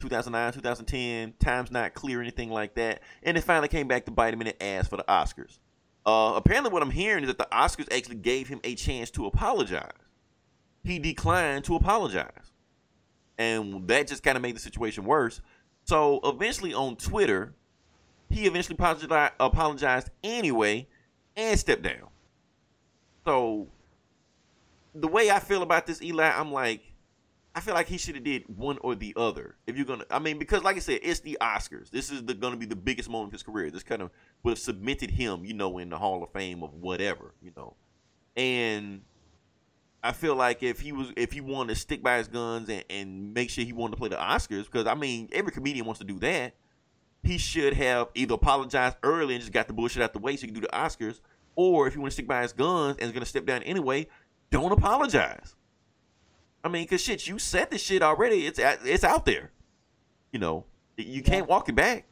2009, 0.00 0.52
2010, 0.52 1.34
time's 1.38 1.70
not 1.70 1.94
clear, 1.94 2.20
anything 2.20 2.50
like 2.50 2.74
that. 2.74 3.00
And 3.22 3.36
it 3.36 3.42
finally 3.42 3.68
came 3.68 3.88
back 3.88 4.04
to 4.06 4.10
bite 4.10 4.34
him 4.34 4.40
in 4.42 4.48
the 4.48 4.62
ass 4.62 4.88
for 4.88 4.96
the 4.96 5.04
Oscars. 5.04 5.58
Uh, 6.06 6.34
apparently, 6.36 6.70
what 6.70 6.82
I'm 6.82 6.92
hearing 6.92 7.24
is 7.24 7.28
that 7.28 7.38
the 7.38 7.48
Oscars 7.50 7.92
actually 7.92 8.16
gave 8.16 8.46
him 8.46 8.60
a 8.62 8.76
chance 8.76 9.10
to 9.10 9.26
apologize. 9.26 9.90
He 10.84 11.00
declined 11.00 11.64
to 11.64 11.74
apologize. 11.74 12.52
And 13.38 13.86
that 13.88 14.06
just 14.06 14.22
kind 14.22 14.36
of 14.36 14.42
made 14.42 14.54
the 14.54 14.60
situation 14.60 15.04
worse. 15.04 15.40
So 15.84 16.20
eventually 16.22 16.72
on 16.72 16.96
Twitter, 16.96 17.52
he 18.30 18.46
eventually 18.46 18.78
apologized 19.40 20.10
anyway 20.22 20.86
and 21.36 21.58
stepped 21.58 21.82
down. 21.82 22.08
So 23.24 23.66
the 24.94 25.08
way 25.08 25.30
I 25.30 25.40
feel 25.40 25.62
about 25.62 25.86
this, 25.86 26.00
Eli, 26.00 26.30
I'm 26.30 26.52
like, 26.52 26.80
I 27.56 27.60
feel 27.60 27.72
like 27.72 27.88
he 27.88 27.96
should 27.96 28.16
have 28.16 28.24
did 28.24 28.44
one 28.54 28.76
or 28.82 28.94
the 28.94 29.14
other. 29.16 29.56
If 29.66 29.78
you're 29.78 29.86
gonna, 29.86 30.04
I 30.10 30.18
mean, 30.18 30.38
because 30.38 30.62
like 30.62 30.76
I 30.76 30.80
said, 30.80 31.00
it's 31.02 31.20
the 31.20 31.38
Oscars. 31.40 31.88
This 31.88 32.12
is 32.12 32.22
the, 32.22 32.34
gonna 32.34 32.58
be 32.58 32.66
the 32.66 32.76
biggest 32.76 33.08
moment 33.08 33.28
of 33.30 33.32
his 33.32 33.42
career. 33.42 33.70
This 33.70 33.82
kind 33.82 34.02
of 34.02 34.10
would 34.42 34.50
have 34.50 34.58
submitted 34.58 35.10
him, 35.10 35.42
you 35.42 35.54
know, 35.54 35.78
in 35.78 35.88
the 35.88 35.96
Hall 35.96 36.22
of 36.22 36.30
Fame 36.32 36.62
of 36.62 36.74
whatever, 36.74 37.32
you 37.40 37.52
know. 37.56 37.74
And 38.36 39.00
I 40.04 40.12
feel 40.12 40.34
like 40.34 40.62
if 40.62 40.80
he 40.80 40.92
was, 40.92 41.14
if 41.16 41.32
he 41.32 41.40
wanted 41.40 41.72
to 41.72 41.80
stick 41.80 42.02
by 42.02 42.18
his 42.18 42.28
guns 42.28 42.68
and, 42.68 42.84
and 42.90 43.32
make 43.32 43.48
sure 43.48 43.64
he 43.64 43.72
wanted 43.72 43.92
to 43.92 43.96
play 43.96 44.10
the 44.10 44.16
Oscars, 44.16 44.66
because 44.66 44.86
I 44.86 44.94
mean, 44.94 45.30
every 45.32 45.50
comedian 45.50 45.86
wants 45.86 46.00
to 46.00 46.06
do 46.06 46.18
that. 46.18 46.56
He 47.22 47.38
should 47.38 47.72
have 47.72 48.08
either 48.14 48.34
apologized 48.34 48.98
early 49.02 49.34
and 49.34 49.40
just 49.40 49.54
got 49.54 49.66
the 49.66 49.72
bullshit 49.72 50.02
out 50.02 50.12
the 50.12 50.18
way 50.18 50.36
so 50.36 50.42
he 50.42 50.48
can 50.48 50.54
do 50.54 50.60
the 50.60 50.68
Oscars, 50.68 51.20
or 51.54 51.86
if 51.86 51.94
he 51.94 52.00
want 52.00 52.10
to 52.10 52.14
stick 52.14 52.28
by 52.28 52.42
his 52.42 52.52
guns 52.52 52.98
and 52.98 53.06
is 53.06 53.12
gonna 53.12 53.24
step 53.24 53.46
down 53.46 53.62
anyway, 53.62 54.06
don't 54.50 54.72
apologize. 54.72 55.55
I 56.66 56.68
mean, 56.68 56.86
cause 56.88 57.00
shit, 57.00 57.28
you 57.28 57.38
said 57.38 57.70
this 57.70 57.80
shit 57.80 58.02
already. 58.02 58.44
It's 58.44 58.58
it's 58.58 59.04
out 59.04 59.24
there. 59.24 59.52
You 60.32 60.40
know, 60.40 60.64
you 60.96 61.22
can't 61.22 61.48
walk 61.48 61.68
it 61.68 61.76
back. 61.76 62.06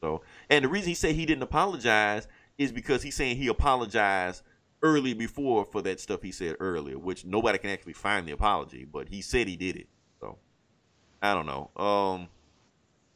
So, 0.00 0.22
and 0.48 0.64
the 0.64 0.68
reason 0.68 0.88
he 0.88 0.94
said 0.94 1.14
he 1.14 1.26
didn't 1.26 1.42
apologize 1.42 2.26
is 2.56 2.72
because 2.72 3.02
he's 3.02 3.14
saying 3.14 3.36
he 3.36 3.48
apologized 3.48 4.42
early 4.82 5.12
before 5.12 5.66
for 5.66 5.82
that 5.82 6.00
stuff 6.00 6.22
he 6.22 6.32
said 6.32 6.56
earlier, 6.58 6.98
which 6.98 7.26
nobody 7.26 7.58
can 7.58 7.68
actually 7.68 7.92
find 7.92 8.26
the 8.26 8.32
apology, 8.32 8.86
but 8.90 9.10
he 9.10 9.20
said 9.20 9.46
he 9.46 9.56
did 9.56 9.76
it. 9.76 9.88
So, 10.18 10.38
I 11.20 11.34
don't 11.34 11.46
know. 11.46 11.70
Um, 11.76 12.28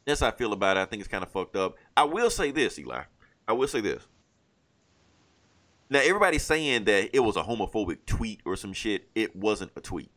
that's 0.05 0.19
how 0.19 0.27
I 0.27 0.31
feel 0.31 0.53
about 0.53 0.77
it. 0.77 0.81
I 0.81 0.85
think 0.85 0.99
it's 0.99 1.09
kind 1.09 1.23
of 1.23 1.31
fucked 1.31 1.55
up. 1.55 1.75
I 1.97 2.03
will 2.03 2.29
say 2.29 2.51
this, 2.51 2.77
Eli. 2.77 3.01
I 3.47 3.53
will 3.53 3.67
say 3.67 3.81
this. 3.81 4.05
Now 5.91 5.99
everybody's 5.99 6.43
saying 6.43 6.85
that 6.85 7.09
it 7.13 7.19
was 7.19 7.35
a 7.35 7.43
homophobic 7.43 8.05
tweet 8.05 8.39
or 8.45 8.55
some 8.55 8.71
shit. 8.71 9.09
It 9.13 9.35
wasn't 9.35 9.71
a 9.75 9.81
tweet. 9.81 10.09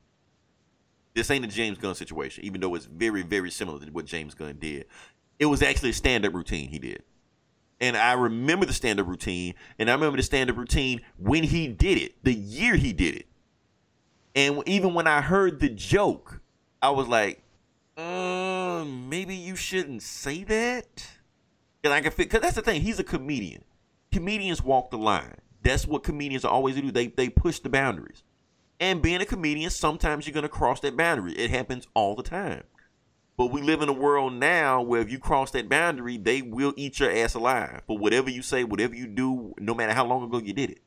This 1.15 1.31
ain't 1.33 1.45
a 1.45 1.49
James 1.49 1.79
Gunn 1.79 1.97
situation, 1.97 2.45
even 2.45 2.61
though 2.61 2.77
it's 2.77 2.87
very, 2.87 3.23
very 3.23 3.51
similar 3.51 3.85
to 3.85 3.91
what 3.91 4.05
James 4.05 4.35
Gunn 4.35 4.57
did. 4.61 4.87
It 5.41 5.47
was 5.47 5.63
actually 5.63 5.91
a 5.91 5.95
stand-up 5.95 6.33
routine 6.33 6.69
he 6.69 6.79
did. 6.79 7.03
And 7.81 7.97
I 7.97 8.13
remember 8.13 8.67
the 8.67 8.73
stand-up 8.73 9.09
routine, 9.09 9.55
and 9.79 9.91
I 9.91 9.95
remember 9.95 10.17
the 10.17 10.23
stand-up 10.23 10.57
routine 10.57 11.01
when 11.19 11.43
he 11.43 11.67
did 11.67 11.99
it, 11.99 12.23
the 12.23 12.33
year 12.33 12.77
he 12.77 12.93
did 12.93 13.17
it. 13.17 13.27
And 14.37 14.63
even 14.67 14.95
when 14.95 15.09
I 15.09 15.21
heard 15.21 15.59
the 15.59 15.69
joke, 15.69 16.41
I 16.81 16.91
was 16.91 17.09
like, 17.09 17.43
uh, 17.97 18.85
maybe 18.87 19.35
you 19.35 19.57
shouldn't 19.57 20.03
say 20.03 20.45
that. 20.45 21.07
And 21.83 21.93
I 21.93 22.01
can 22.01 22.13
fit 22.13 22.29
because 22.29 22.43
that's 22.43 22.57
the 22.57 22.63
thing. 22.63 22.81
He's 22.81 23.01
a 23.01 23.05
comedian. 23.05 23.65
Comedians 24.13 24.63
walk 24.63 24.91
the 24.91 24.99
line. 24.99 25.35
That's 25.65 25.87
what 25.87 26.05
comedians 26.05 26.45
always 26.45 26.77
do. 26.77 26.93
They 26.93 27.09
they 27.09 27.29
push 27.29 27.59
the 27.59 27.71
boundaries. 27.71 28.23
And 28.79 29.01
being 29.01 29.21
a 29.21 29.27
comedian, 29.27 29.71
sometimes 29.71 30.27
you're 30.27 30.35
gonna 30.35 30.49
cross 30.49 30.81
that 30.81 30.97
boundary. 30.97 31.33
It 31.33 31.51
happens 31.51 31.87
all 31.95 32.15
the 32.15 32.23
time. 32.23 32.65
But 33.37 33.47
we 33.47 33.63
live 33.63 33.83
in 33.83 33.89
a 33.89 33.93
world 33.93 34.35
now 34.35 34.81
where 34.83 35.01
if 35.01 35.11
you 35.11 35.19
cross 35.19 35.51
that 35.53 35.69
boundary, 35.69 36.19
they 36.19 36.43
will 36.43 36.73
eat 36.77 37.01
your 37.01 37.11
ass 37.11 37.35
alive 37.35 37.83
for 37.87 37.99
whatever 37.99 38.31
you 38.31 38.43
say, 38.43 38.63
whatever 38.63 38.95
you 38.95 39.09
do, 39.09 39.55
no 39.59 39.75
matter 39.75 39.93
how 39.93 40.07
long 40.07 40.23
ago 40.23 40.39
you 40.39 40.53
did 40.53 40.71
it. 40.71 40.81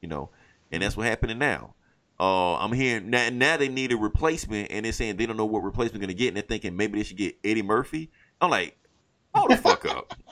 You 0.00 0.08
know, 0.08 0.30
and 0.70 0.82
that's 0.82 0.96
what's 0.96 1.08
happening 1.08 1.38
now. 1.38 1.74
Uh, 2.20 2.56
I'm 2.56 2.72
hearing 2.72 3.10
now, 3.10 3.28
now 3.30 3.56
they 3.56 3.68
need 3.68 3.92
a 3.92 3.96
replacement, 3.96 4.70
and 4.70 4.84
they're 4.84 4.92
saying 4.92 5.16
they 5.16 5.26
don't 5.26 5.36
know 5.36 5.46
what 5.46 5.62
replacement 5.62 6.00
they're 6.00 6.06
gonna 6.06 6.14
get, 6.14 6.28
and 6.28 6.36
they're 6.36 6.42
thinking 6.42 6.76
maybe 6.76 6.98
they 6.98 7.04
should 7.04 7.16
get 7.16 7.36
Eddie 7.44 7.62
Murphy. 7.62 8.10
I'm 8.40 8.50
like, 8.50 8.78
hold 9.34 9.50
the 9.50 9.56
fuck 9.56 9.84
up. 9.86 10.14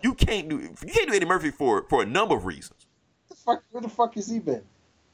You 0.00 0.14
can't 0.14 0.48
do 0.48 0.60
you 0.60 0.92
can't 0.92 1.08
do 1.08 1.14
Eddie 1.14 1.26
Murphy 1.26 1.50
for 1.50 1.84
for 1.88 2.02
a 2.04 2.06
number 2.06 2.36
of 2.36 2.44
reasons. 2.44 2.86
Fuck, 3.48 3.64
where 3.70 3.80
the 3.80 3.88
fuck 3.88 4.14
has 4.16 4.28
he 4.28 4.40
been? 4.40 4.62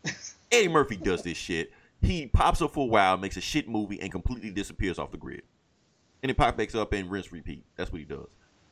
Eddie 0.53 0.67
Murphy 0.67 0.97
does 0.97 1.23
this 1.23 1.37
shit. 1.37 1.73
He 2.03 2.27
pops 2.27 2.61
up 2.61 2.73
for 2.73 2.85
a 2.85 2.91
while, 2.91 3.17
makes 3.17 3.37
a 3.37 3.41
shit 3.41 3.69
movie, 3.69 4.01
and 4.01 4.11
completely 4.11 4.51
disappears 4.51 4.99
off 4.99 5.13
the 5.13 5.17
grid. 5.17 5.43
And 6.21 6.31
he 6.31 6.35
pops 6.35 6.57
back 6.57 6.75
up 6.75 6.93
and 6.93 7.09
rinse 7.09 7.31
repeat. 7.31 7.65
That's 7.77 7.93
what 7.93 8.01
he 8.01 8.05
does. 8.05 8.27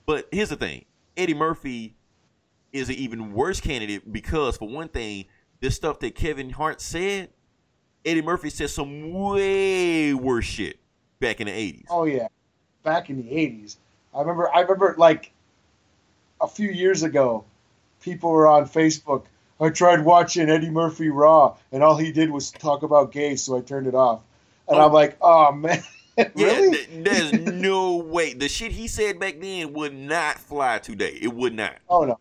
But 0.04 0.26
here's 0.32 0.48
the 0.48 0.56
thing: 0.56 0.84
Eddie 1.16 1.34
Murphy 1.34 1.94
is 2.72 2.88
an 2.88 2.96
even 2.96 3.34
worse 3.34 3.60
candidate 3.60 4.12
because, 4.12 4.56
for 4.56 4.68
one 4.68 4.88
thing, 4.88 5.26
this 5.60 5.76
stuff 5.76 6.00
that 6.00 6.16
Kevin 6.16 6.50
Hart 6.50 6.80
said, 6.80 7.30
Eddie 8.04 8.22
Murphy 8.22 8.50
said 8.50 8.68
some 8.68 9.12
way 9.12 10.12
worse 10.12 10.44
shit 10.44 10.80
back 11.20 11.40
in 11.40 11.46
the 11.46 11.52
eighties. 11.52 11.86
Oh 11.88 12.04
yeah, 12.04 12.26
back 12.82 13.10
in 13.10 13.16
the 13.16 13.30
'80s. 13.30 13.76
I 14.12 14.20
remember. 14.22 14.52
I 14.52 14.62
remember 14.62 14.96
like 14.98 15.30
a 16.40 16.48
few 16.48 16.68
years 16.68 17.04
ago, 17.04 17.44
people 18.00 18.32
were 18.32 18.48
on 18.48 18.64
Facebook. 18.64 19.26
I 19.62 19.70
tried 19.70 20.04
watching 20.04 20.50
Eddie 20.50 20.70
Murphy 20.70 21.08
Raw, 21.08 21.56
and 21.70 21.82
all 21.82 21.96
he 21.96 22.10
did 22.12 22.30
was 22.30 22.50
talk 22.50 22.82
about 22.82 23.12
gays, 23.12 23.42
so 23.42 23.56
I 23.56 23.60
turned 23.60 23.86
it 23.86 23.94
off. 23.94 24.20
And 24.68 24.78
Oh. 24.78 24.86
I'm 24.86 24.92
like, 24.92 25.16
oh 25.20 25.52
man, 25.52 25.82
Yeah, 26.18 26.28
really? 26.34 26.76
th- 26.76 26.88
there's 27.04 27.32
no 27.32 27.96
way. 27.96 28.34
The 28.34 28.48
shit 28.48 28.72
he 28.72 28.88
said 28.88 29.18
back 29.18 29.40
then 29.40 29.72
would 29.72 29.94
not 29.94 30.38
fly 30.38 30.78
today. 30.78 31.18
It 31.20 31.32
would 31.32 31.54
not. 31.54 31.76
oh 31.88 32.04
no. 32.04 32.18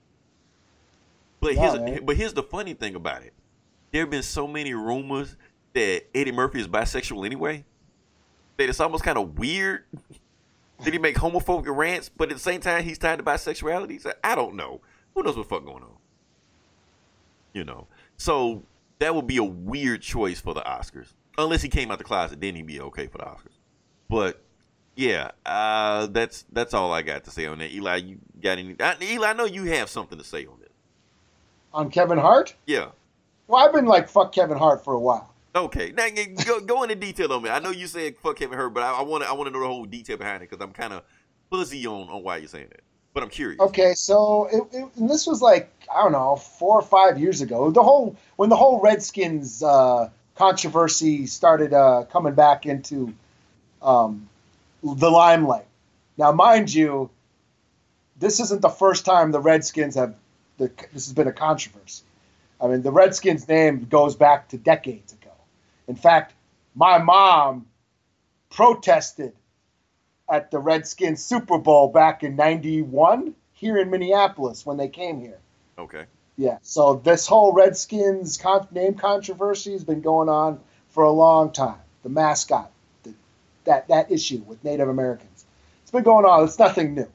But 1.39 1.55
No, 1.55 1.61
here's 1.61 1.73
man. 1.79 2.05
but 2.05 2.15
here's 2.17 2.33
the 2.33 2.43
funny 2.43 2.73
thing 2.73 2.95
about 2.95 3.23
it. 3.23 3.33
There 3.91 4.01
have 4.01 4.09
been 4.09 4.23
so 4.23 4.47
many 4.47 4.73
rumors 4.73 5.35
that 5.73 6.03
Eddie 6.15 6.31
Murphy 6.31 6.59
is 6.61 6.67
bisexual 6.67 7.25
anyway. 7.25 7.65
That 8.57 8.69
it's 8.69 8.79
almost 8.79 9.03
kind 9.03 9.17
of 9.17 9.39
weird 9.39 9.83
Did 10.83 10.93
he 10.93 10.99
make 10.99 11.15
homophobic 11.15 11.75
rants, 11.75 12.09
but 12.09 12.29
at 12.29 12.35
the 12.35 12.41
same 12.43 12.61
time 12.61 12.83
he's 12.83 12.97
tied 12.97 13.17
to 13.19 13.23
bisexuality. 13.23 13.99
So 14.01 14.13
I 14.23 14.35
don't 14.35 14.55
know. 14.55 14.81
Who 15.15 15.23
knows 15.23 15.35
what 15.35 15.49
the 15.49 15.55
fuck 15.55 15.65
going 15.65 15.83
on? 15.83 15.97
You 17.53 17.63
know. 17.63 17.87
So 18.17 18.63
that 18.99 19.15
would 19.15 19.27
be 19.27 19.37
a 19.37 19.43
weird 19.43 20.01
choice 20.01 20.39
for 20.39 20.53
the 20.53 20.61
Oscars. 20.61 21.07
Unless 21.37 21.61
he 21.61 21.69
came 21.69 21.91
out 21.91 21.97
the 21.97 22.03
closet, 22.03 22.39
then 22.39 22.55
he'd 22.55 22.67
be 22.67 22.79
okay 22.81 23.07
for 23.07 23.17
the 23.17 23.23
Oscars. 23.23 23.57
But 24.09 24.41
yeah, 24.95 25.31
uh, 25.45 26.07
that's 26.07 26.45
that's 26.51 26.73
all 26.73 26.93
I 26.93 27.01
got 27.01 27.23
to 27.23 27.31
say 27.31 27.45
on 27.45 27.59
that. 27.59 27.71
Eli, 27.71 27.95
you 27.97 28.17
got 28.41 28.57
any? 28.57 28.75
I, 28.79 28.95
Eli, 29.01 29.29
I 29.29 29.33
know 29.33 29.45
you 29.45 29.63
have 29.65 29.89
something 29.89 30.17
to 30.17 30.23
say 30.23 30.45
on 30.45 30.59
this. 30.59 30.69
On 31.73 31.89
Kevin 31.89 32.17
Hart? 32.17 32.53
Yeah. 32.67 32.89
Well, 33.47 33.65
I've 33.65 33.73
been 33.73 33.85
like 33.85 34.09
fuck 34.09 34.33
Kevin 34.33 34.57
Hart 34.57 34.83
for 34.83 34.93
a 34.93 34.99
while. 34.99 35.33
Okay. 35.55 35.91
Now 35.91 36.07
go, 36.45 36.59
go 36.61 36.83
into 36.83 36.95
detail 36.95 37.33
on 37.33 37.43
me. 37.43 37.49
I 37.49 37.59
know 37.59 37.71
you 37.71 37.87
said 37.87 38.17
fuck 38.17 38.37
Kevin 38.37 38.57
Hart, 38.57 38.73
but 38.73 38.83
I 38.83 39.01
want 39.01 39.23
to 39.23 39.29
I 39.29 39.33
want 39.33 39.47
to 39.47 39.51
know 39.51 39.61
the 39.61 39.67
whole 39.67 39.85
detail 39.85 40.17
behind 40.17 40.43
it 40.43 40.49
because 40.49 40.63
I'm 40.63 40.73
kind 40.73 40.93
of 40.93 41.03
fuzzy 41.49 41.87
on 41.87 42.09
on 42.09 42.23
why 42.23 42.37
you're 42.37 42.47
saying 42.47 42.69
that. 42.69 42.81
But 43.13 43.23
I'm 43.23 43.29
curious. 43.29 43.59
Okay, 43.59 43.93
so 43.93 44.47
it, 44.51 44.63
it, 44.75 44.89
this 44.95 45.27
was 45.27 45.41
like 45.41 45.71
I 45.93 46.03
don't 46.03 46.13
know 46.13 46.37
four 46.37 46.79
or 46.79 46.81
five 46.81 47.19
years 47.19 47.41
ago. 47.41 47.71
The 47.71 47.83
whole 47.83 48.15
when 48.37 48.49
the 48.49 48.55
whole 48.55 48.79
Redskins 48.79 49.61
uh, 49.61 50.09
controversy 50.35 51.25
started 51.27 51.73
uh, 51.73 52.05
coming 52.11 52.33
back 52.33 52.65
into 52.65 53.13
um, 53.81 54.29
the 54.83 55.09
limelight. 55.09 55.65
Now, 56.17 56.31
mind 56.31 56.73
you, 56.73 57.09
this 58.17 58.39
isn't 58.39 58.61
the 58.61 58.69
first 58.69 59.05
time 59.05 59.31
the 59.31 59.39
Redskins 59.39 59.95
have. 59.95 60.15
The, 60.57 60.71
this 60.93 61.07
has 61.07 61.13
been 61.13 61.27
a 61.27 61.33
controversy. 61.33 62.03
I 62.61 62.67
mean, 62.67 62.83
the 62.83 62.91
Redskins 62.91 63.47
name 63.47 63.87
goes 63.89 64.15
back 64.15 64.49
to 64.49 64.57
decades 64.57 65.13
ago. 65.13 65.31
In 65.87 65.95
fact, 65.95 66.33
my 66.75 66.99
mom 66.99 67.65
protested 68.51 69.33
at 70.31 70.49
the 70.49 70.59
Redskins 70.59 71.23
Super 71.23 71.57
Bowl 71.57 71.89
back 71.89 72.23
in 72.23 72.37
91 72.37 73.35
here 73.51 73.77
in 73.77 73.91
Minneapolis 73.91 74.65
when 74.65 74.77
they 74.77 74.87
came 74.87 75.19
here. 75.19 75.37
Okay. 75.77 76.05
Yeah, 76.37 76.57
so 76.63 76.95
this 76.95 77.27
whole 77.27 77.53
Redskins 77.53 78.37
con- 78.37 78.67
name 78.71 78.95
controversy 78.95 79.73
has 79.73 79.83
been 79.83 80.01
going 80.01 80.29
on 80.29 80.59
for 80.89 81.03
a 81.03 81.11
long 81.11 81.51
time. 81.51 81.77
The 82.03 82.09
mascot, 82.09 82.71
the, 83.03 83.13
that 83.65 83.89
that 83.89 84.09
issue 84.09 84.37
with 84.47 84.63
Native 84.63 84.87
Americans, 84.87 85.45
it's 85.83 85.91
been 85.91 86.03
going 86.03 86.25
on. 86.25 86.45
It's 86.45 86.57
nothing 86.57 86.95
new. 86.95 87.09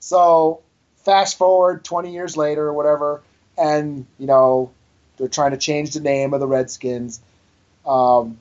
So 0.00 0.62
fast 0.96 1.38
forward 1.38 1.84
20 1.84 2.12
years 2.12 2.36
later 2.36 2.66
or 2.66 2.72
whatever, 2.72 3.22
and 3.56 4.06
you 4.18 4.26
know 4.26 4.72
they're 5.16 5.28
trying 5.28 5.52
to 5.52 5.58
change 5.58 5.92
the 5.92 6.00
name 6.00 6.34
of 6.34 6.40
the 6.40 6.48
Redskins. 6.48 7.20
Um, 7.86 8.38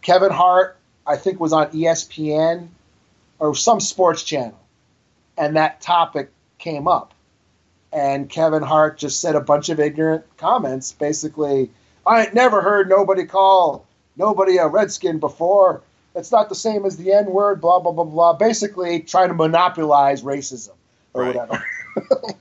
Kevin 0.00 0.30
Hart, 0.30 0.78
I 1.06 1.16
think, 1.16 1.40
was 1.40 1.52
on 1.52 1.70
ESPN 1.72 2.68
or 3.38 3.54
some 3.54 3.80
sports 3.80 4.22
channel, 4.22 4.58
and 5.36 5.56
that 5.56 5.80
topic 5.80 6.30
came 6.58 6.86
up 6.88 7.14
and 7.94 8.28
Kevin 8.28 8.62
Hart 8.62 8.98
just 8.98 9.20
said 9.20 9.36
a 9.36 9.40
bunch 9.40 9.68
of 9.68 9.78
ignorant 9.78 10.24
comments. 10.36 10.92
Basically, 10.92 11.70
I 12.04 12.24
ain't 12.24 12.34
never 12.34 12.60
heard 12.60 12.88
nobody 12.88 13.24
call 13.24 13.86
nobody 14.16 14.56
a 14.58 14.66
redskin 14.66 15.20
before. 15.20 15.82
It's 16.16 16.32
not 16.32 16.48
the 16.48 16.54
same 16.56 16.84
as 16.84 16.96
the 16.96 17.12
N 17.12 17.26
word. 17.26 17.60
Blah 17.60 17.78
blah 17.80 17.92
blah 17.92 18.04
blah. 18.04 18.32
Basically, 18.34 19.00
trying 19.00 19.28
to 19.28 19.34
monopolize 19.34 20.22
racism 20.22 20.72
or 21.14 21.22
Right. 21.22 21.34
whatever. 21.36 21.64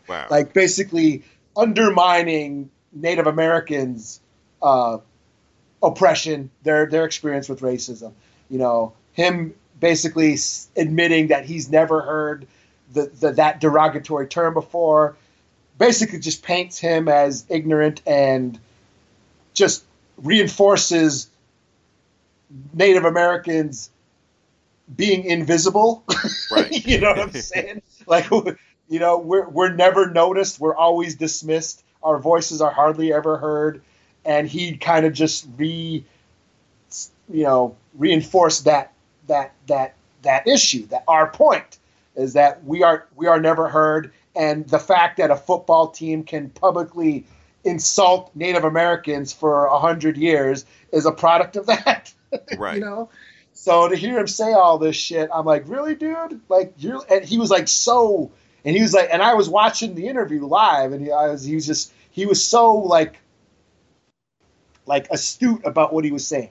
Wow. 0.09 0.25
like 0.31 0.51
basically 0.53 1.21
undermining 1.55 2.71
Native 2.91 3.27
Americans' 3.27 4.19
uh, 4.63 4.97
oppression, 5.83 6.49
their 6.63 6.87
their 6.87 7.05
experience 7.05 7.47
with 7.47 7.61
racism. 7.61 8.13
You 8.49 8.57
know, 8.57 8.93
him 9.11 9.53
basically 9.83 10.37
admitting 10.77 11.27
that 11.27 11.43
he's 11.43 11.69
never 11.69 11.99
heard 11.99 12.47
the, 12.93 13.11
the 13.19 13.33
that 13.33 13.59
derogatory 13.59 14.27
term 14.27 14.53
before. 14.53 15.17
Basically, 15.77 16.19
just 16.19 16.41
paints 16.41 16.77
him 16.79 17.09
as 17.09 17.45
ignorant 17.49 18.01
and 18.07 18.57
just 19.53 19.83
reinforces 20.15 21.27
Native 22.73 23.03
Americans 23.03 23.89
being 24.95 25.25
invisible. 25.25 26.05
Right. 26.49 26.71
you 26.87 27.01
know 27.01 27.09
what 27.09 27.19
I'm 27.19 27.31
saying? 27.41 27.81
Like, 28.07 28.29
you 28.87 28.99
know, 28.99 29.17
we're 29.17 29.49
we're 29.49 29.73
never 29.73 30.09
noticed. 30.09 30.61
We're 30.61 30.75
always 30.75 31.15
dismissed. 31.15 31.83
Our 32.01 32.19
voices 32.19 32.61
are 32.61 32.71
hardly 32.71 33.11
ever 33.11 33.35
heard, 33.35 33.81
and 34.23 34.47
he 34.47 34.77
kind 34.77 35.05
of 35.05 35.11
just 35.11 35.45
re, 35.57 36.05
you 37.29 37.43
know, 37.43 37.75
reinforced 37.95 38.63
that 38.63 38.93
that 39.27 39.53
that 39.67 39.95
that 40.23 40.47
issue. 40.47 40.85
That 40.87 41.03
our 41.07 41.29
point 41.29 41.77
is 42.15 42.33
that 42.33 42.63
we 42.63 42.83
are 42.83 43.07
we 43.15 43.27
are 43.27 43.39
never 43.39 43.69
heard, 43.69 44.11
and 44.35 44.67
the 44.67 44.79
fact 44.79 45.17
that 45.17 45.31
a 45.31 45.35
football 45.35 45.87
team 45.89 46.23
can 46.23 46.49
publicly 46.49 47.25
insult 47.63 48.31
Native 48.35 48.63
Americans 48.63 49.31
for 49.33 49.65
a 49.65 49.79
hundred 49.79 50.17
years 50.17 50.65
is 50.91 51.05
a 51.05 51.11
product 51.11 51.55
of 51.55 51.67
that. 51.67 52.13
Right. 52.57 52.79
you 52.79 52.81
know. 52.81 53.09
So 53.53 53.87
to 53.87 53.95
hear 53.95 54.17
him 54.17 54.27
say 54.27 54.53
all 54.53 54.79
this 54.79 54.95
shit, 54.95 55.29
I'm 55.31 55.45
like, 55.45 55.65
really, 55.67 55.93
dude? 55.93 56.41
Like 56.49 56.73
you're, 56.79 56.99
and 57.07 57.23
he 57.23 57.37
was 57.37 57.51
like 57.51 57.67
so, 57.67 58.31
and 58.65 58.75
he 58.75 58.81
was 58.81 58.91
like, 58.91 59.09
and 59.11 59.21
I 59.21 59.35
was 59.35 59.47
watching 59.47 59.93
the 59.93 60.07
interview 60.07 60.43
live, 60.43 60.93
and 60.93 61.05
he, 61.05 61.11
I 61.11 61.27
was, 61.27 61.43
he 61.43 61.53
was 61.53 61.67
just, 61.67 61.93
he 62.09 62.25
was 62.25 62.43
so 62.43 62.73
like, 62.73 63.19
like 64.87 65.07
astute 65.11 65.61
about 65.63 65.93
what 65.93 66.03
he 66.03 66.11
was 66.11 66.25
saying. 66.25 66.49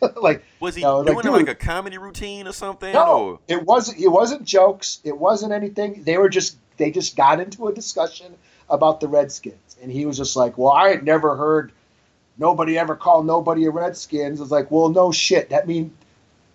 like 0.22 0.42
Was 0.60 0.74
he 0.74 0.82
No, 0.82 1.00
like, 1.00 1.22
doing 1.22 1.26
like 1.34 1.40
dude- 1.46 1.48
a 1.50 1.54
comedy 1.54 1.98
routine 1.98 2.46
or 2.48 2.52
something? 2.52 2.92
no, 2.92 3.06
Or 3.06 3.38
it 3.48 3.62
wasn't. 3.64 3.98
It 4.00 4.08
wasn't 4.08 4.44
jokes. 4.44 5.00
It 5.04 5.16
wasn't 5.18 5.52
anything. 5.52 6.02
They 6.04 6.18
were 6.18 6.28
just. 6.28 6.56
They 6.76 6.90
just 6.90 7.14
got 7.16 7.40
into 7.40 7.66
a 7.68 7.74
discussion 7.74 8.34
about 8.70 9.00
the 9.00 9.08
Redskins, 9.08 9.76
and 9.82 9.92
he 9.92 10.06
was 10.06 10.16
just 10.16 10.34
like, 10.36 10.56
"Well, 10.56 10.72
I 10.72 10.88
had 10.88 11.04
never 11.04 11.36
heard 11.36 11.72
nobody 12.38 12.78
ever 12.78 12.96
call 12.96 13.22
nobody 13.22 13.66
a 13.66 13.70
Redskins." 13.70 14.40
It's 14.40 14.50
like, 14.50 14.70
"Well, 14.70 14.88
no 14.88 15.12
shit. 15.12 15.50
That 15.50 15.68
mean, 15.68 15.92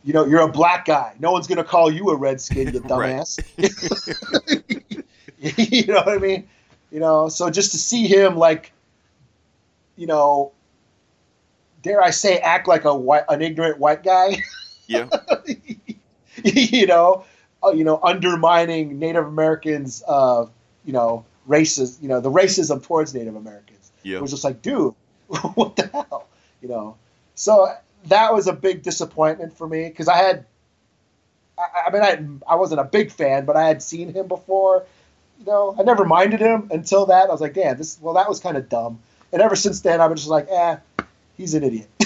you 0.03 0.13
know, 0.13 0.25
you're 0.25 0.41
a 0.41 0.47
black 0.51 0.85
guy. 0.85 1.13
No 1.19 1.31
one's 1.31 1.45
gonna 1.45 1.63
call 1.63 1.91
you 1.91 2.09
a 2.09 2.15
Redskin, 2.15 2.73
you 2.73 2.79
dumbass." 2.81 3.39
you 5.37 5.85
know 5.87 5.95
what 5.95 6.09
I 6.09 6.17
mean? 6.17 6.47
You 6.91 6.99
know, 6.99 7.29
so 7.29 7.49
just 7.49 7.71
to 7.73 7.77
see 7.77 8.07
him 8.07 8.37
like, 8.37 8.71
you 9.95 10.07
know, 10.07 10.53
dare 11.85 12.01
I 12.01 12.09
say, 12.09 12.39
act 12.39 12.67
like 12.67 12.83
a 12.83 12.95
white, 12.95 13.23
an 13.29 13.43
ignorant 13.43 13.77
white 13.77 14.03
guy. 14.03 14.41
yeah. 14.87 15.07
you 16.43 16.87
know, 16.87 17.23
uh, 17.63 17.69
you 17.69 17.83
know, 17.83 17.99
undermining 18.01 18.97
Native 18.97 19.25
Americans, 19.25 20.03
uh, 20.07 20.47
you 20.83 20.93
know, 20.93 21.23
races, 21.45 21.99
you 22.01 22.09
know, 22.09 22.19
the 22.19 22.31
racism 22.31 22.83
towards 22.83 23.13
Native 23.13 23.35
Americans. 23.35 23.91
Yeah. 24.01 24.17
It 24.17 24.21
was 24.23 24.31
just 24.31 24.43
like, 24.43 24.63
dude, 24.63 24.95
what 25.53 25.75
the 25.75 25.87
hell, 25.93 26.27
you 26.59 26.67
know? 26.67 26.97
So 27.35 27.71
that 28.05 28.33
was 28.33 28.47
a 28.47 28.53
big 28.53 28.81
disappointment 28.81 29.55
for 29.55 29.67
me 29.67 29.87
because 29.87 30.07
I 30.07 30.17
had, 30.17 30.45
I, 31.57 31.87
I 31.87 31.91
mean, 31.91 32.01
I 32.01 32.53
I 32.53 32.55
wasn't 32.55 32.81
a 32.81 32.83
big 32.83 33.11
fan, 33.11 33.45
but 33.45 33.55
I 33.55 33.67
had 33.67 33.83
seen 33.83 34.11
him 34.11 34.27
before. 34.27 34.85
You 35.39 35.45
know, 35.45 35.75
I 35.77 35.83
never 35.83 36.03
minded 36.05 36.39
him 36.39 36.69
until 36.71 37.05
that. 37.07 37.29
I 37.29 37.31
was 37.31 37.41
like, 37.41 37.53
damn, 37.53 37.77
this. 37.77 37.99
Well, 38.01 38.15
that 38.15 38.27
was 38.27 38.39
kind 38.39 38.57
of 38.57 38.69
dumb. 38.69 38.99
And 39.31 39.41
ever 39.41 39.55
since 39.55 39.81
then, 39.81 40.01
I've 40.01 40.09
been 40.09 40.17
just 40.17 40.29
like, 40.29 40.47
eh, 40.49 40.77
he's 41.37 41.53
an 41.53 41.63
idiot. 41.63 41.87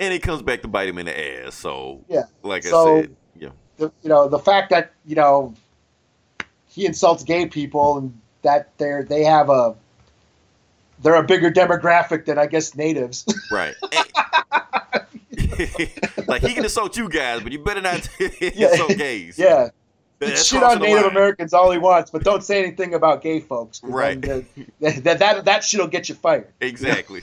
and 0.00 0.12
it 0.14 0.22
comes 0.22 0.42
back 0.42 0.62
to 0.62 0.68
bite 0.68 0.88
him 0.88 0.98
in 0.98 1.06
the 1.06 1.44
ass. 1.46 1.54
So 1.54 2.00
Yeah. 2.08 2.24
like 2.42 2.62
So- 2.64 2.98
I 2.98 3.00
said, 3.02 3.16
yeah. 3.38 3.48
the 3.76 3.92
you 4.02 4.08
know 4.08 4.28
the 4.28 4.38
fact 4.38 4.70
that 4.70 4.92
you 5.06 5.16
know 5.16 5.54
he 6.68 6.86
insults 6.86 7.22
gay 7.24 7.46
people 7.46 7.98
and 7.98 8.18
that 8.42 8.70
they're 8.78 9.02
they 9.02 9.24
have 9.24 9.50
a 9.50 9.74
they're 11.02 11.14
a 11.16 11.22
bigger 11.24 11.50
demographic 11.50 12.24
than 12.26 12.38
I 12.38 12.46
guess 12.46 12.74
natives. 12.74 13.24
Right. 13.50 13.74
like 16.26 16.42
he 16.42 16.54
can 16.54 16.64
insult 16.64 16.96
you 16.96 17.08
guys, 17.08 17.42
but 17.42 17.52
you 17.52 17.58
better 17.58 17.80
not 17.82 18.08
insult 18.18 18.96
gays. 18.96 19.38
yeah, 19.38 19.68
shit 20.30 20.62
on 20.62 20.80
Native 20.80 21.02
line. 21.02 21.10
Americans 21.10 21.52
all 21.52 21.70
he 21.70 21.78
wants, 21.78 22.10
but 22.10 22.24
don't 22.24 22.42
say 22.42 22.62
anything 22.62 22.94
about 22.94 23.22
gay 23.22 23.40
folks. 23.40 23.80
Right. 23.82 24.20
then 24.20 24.46
the- 24.80 25.00
that, 25.02 25.18
that 25.18 25.44
that 25.44 25.64
shit'll 25.64 25.86
get 25.88 26.08
you 26.08 26.14
fired. 26.14 26.48
Exactly. 26.60 27.22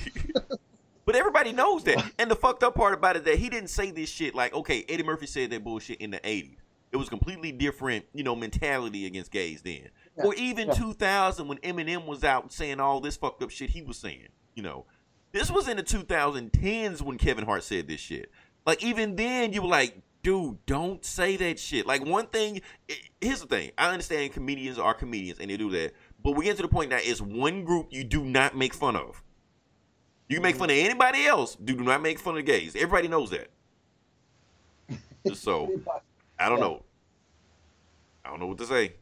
but 1.05 1.15
everybody 1.15 1.51
knows 1.51 1.83
that. 1.85 2.03
And 2.19 2.29
the 2.29 2.35
fucked 2.35 2.63
up 2.63 2.75
part 2.75 2.93
about 2.93 3.15
it 3.15 3.25
that 3.25 3.35
he 3.35 3.49
didn't 3.49 3.69
say 3.69 3.91
this 3.91 4.09
shit 4.09 4.35
like, 4.35 4.53
okay, 4.53 4.85
Eddie 4.87 5.03
Murphy 5.03 5.25
said 5.27 5.49
that 5.51 5.63
bullshit 5.63 5.99
in 5.99 6.11
the 6.11 6.19
80s. 6.19 6.57
It 6.91 6.97
was 6.97 7.07
completely 7.09 7.51
different, 7.51 8.05
you 8.13 8.23
know, 8.23 8.35
mentality 8.35 9.05
against 9.05 9.31
gays 9.31 9.61
then. 9.61 9.89
Yeah, 10.17 10.23
Or 10.25 10.33
even 10.35 10.69
yeah. 10.69 10.73
2000 10.73 11.47
when 11.47 11.59
Eminem 11.59 12.05
was 12.07 12.23
out 12.23 12.51
saying 12.51 12.79
all 12.79 12.99
this 12.99 13.15
fucked 13.15 13.43
up 13.43 13.51
shit 13.51 13.69
he 13.69 13.81
was 13.81 13.97
saying, 13.97 14.29
you 14.55 14.63
know. 14.63 14.85
This 15.31 15.51
was 15.51 15.67
in 15.67 15.77
the 15.77 15.83
2010s 15.83 17.01
when 17.03 17.19
Kevin 17.19 17.45
Hart 17.45 17.63
said 17.63 17.87
this 17.87 17.99
shit. 17.99 18.31
Like 18.65 18.83
even 18.83 19.15
then 19.15 19.53
you 19.53 19.61
were 19.61 19.67
like, 19.67 20.01
dude, 20.23 20.57
don't 20.65 21.03
say 21.03 21.35
that 21.37 21.59
shit. 21.59 21.85
Like 21.85 22.05
one 22.05 22.27
thing, 22.27 22.61
here's 23.21 23.41
the 23.41 23.47
thing. 23.47 23.71
I 23.77 23.91
understand 23.91 24.33
comedians 24.33 24.79
are 24.79 24.93
comedians 24.93 25.39
and 25.39 25.49
they 25.49 25.57
do 25.57 25.69
that. 25.71 25.93
But 26.23 26.31
we 26.31 26.45
get 26.45 26.57
to 26.57 26.61
the 26.61 26.67
point 26.67 26.89
that 26.89 27.05
it's 27.05 27.21
one 27.21 27.63
group 27.63 27.87
you 27.91 28.03
do 28.03 28.23
not 28.23 28.55
make 28.55 28.73
fun 28.73 28.95
of. 28.95 29.23
You 30.27 30.35
can 30.35 30.43
make 30.43 30.57
fun 30.57 30.69
of 30.69 30.77
anybody 30.77 31.25
else. 31.25 31.55
Do 31.55 31.75
not 31.77 32.01
make 32.01 32.19
fun 32.19 32.37
of 32.37 32.45
gays. 32.45 32.75
Everybody 32.75 33.07
knows 33.07 33.31
that. 33.31 33.49
So 35.33 35.69
I 36.39 36.47
don't 36.47 36.61
know. 36.61 36.81
I 38.23 38.29
don't 38.29 38.39
know 38.39 38.47
what 38.47 38.57
to 38.59 38.65
say. 38.65 38.93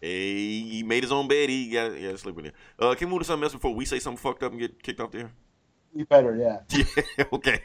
Hey, 0.00 0.60
he 0.60 0.82
made 0.82 1.02
his 1.02 1.12
own 1.12 1.28
bed. 1.28 1.50
He 1.50 1.70
got 1.70 2.00
yeah, 2.00 2.16
sleep 2.16 2.38
in 2.38 2.46
it. 2.46 2.54
Uh, 2.78 2.94
can 2.94 3.08
we 3.08 3.12
move 3.12 3.20
to 3.20 3.26
something 3.26 3.44
else 3.44 3.52
before 3.52 3.74
we 3.74 3.84
say 3.84 3.98
something 3.98 4.16
fucked 4.16 4.42
up 4.42 4.52
and 4.52 4.60
get 4.60 4.82
kicked 4.82 5.00
off 5.00 5.10
there? 5.10 5.30
You 5.94 6.06
better, 6.06 6.34
yeah. 6.34 6.60
Yeah, 7.18 7.24
okay. 7.32 7.60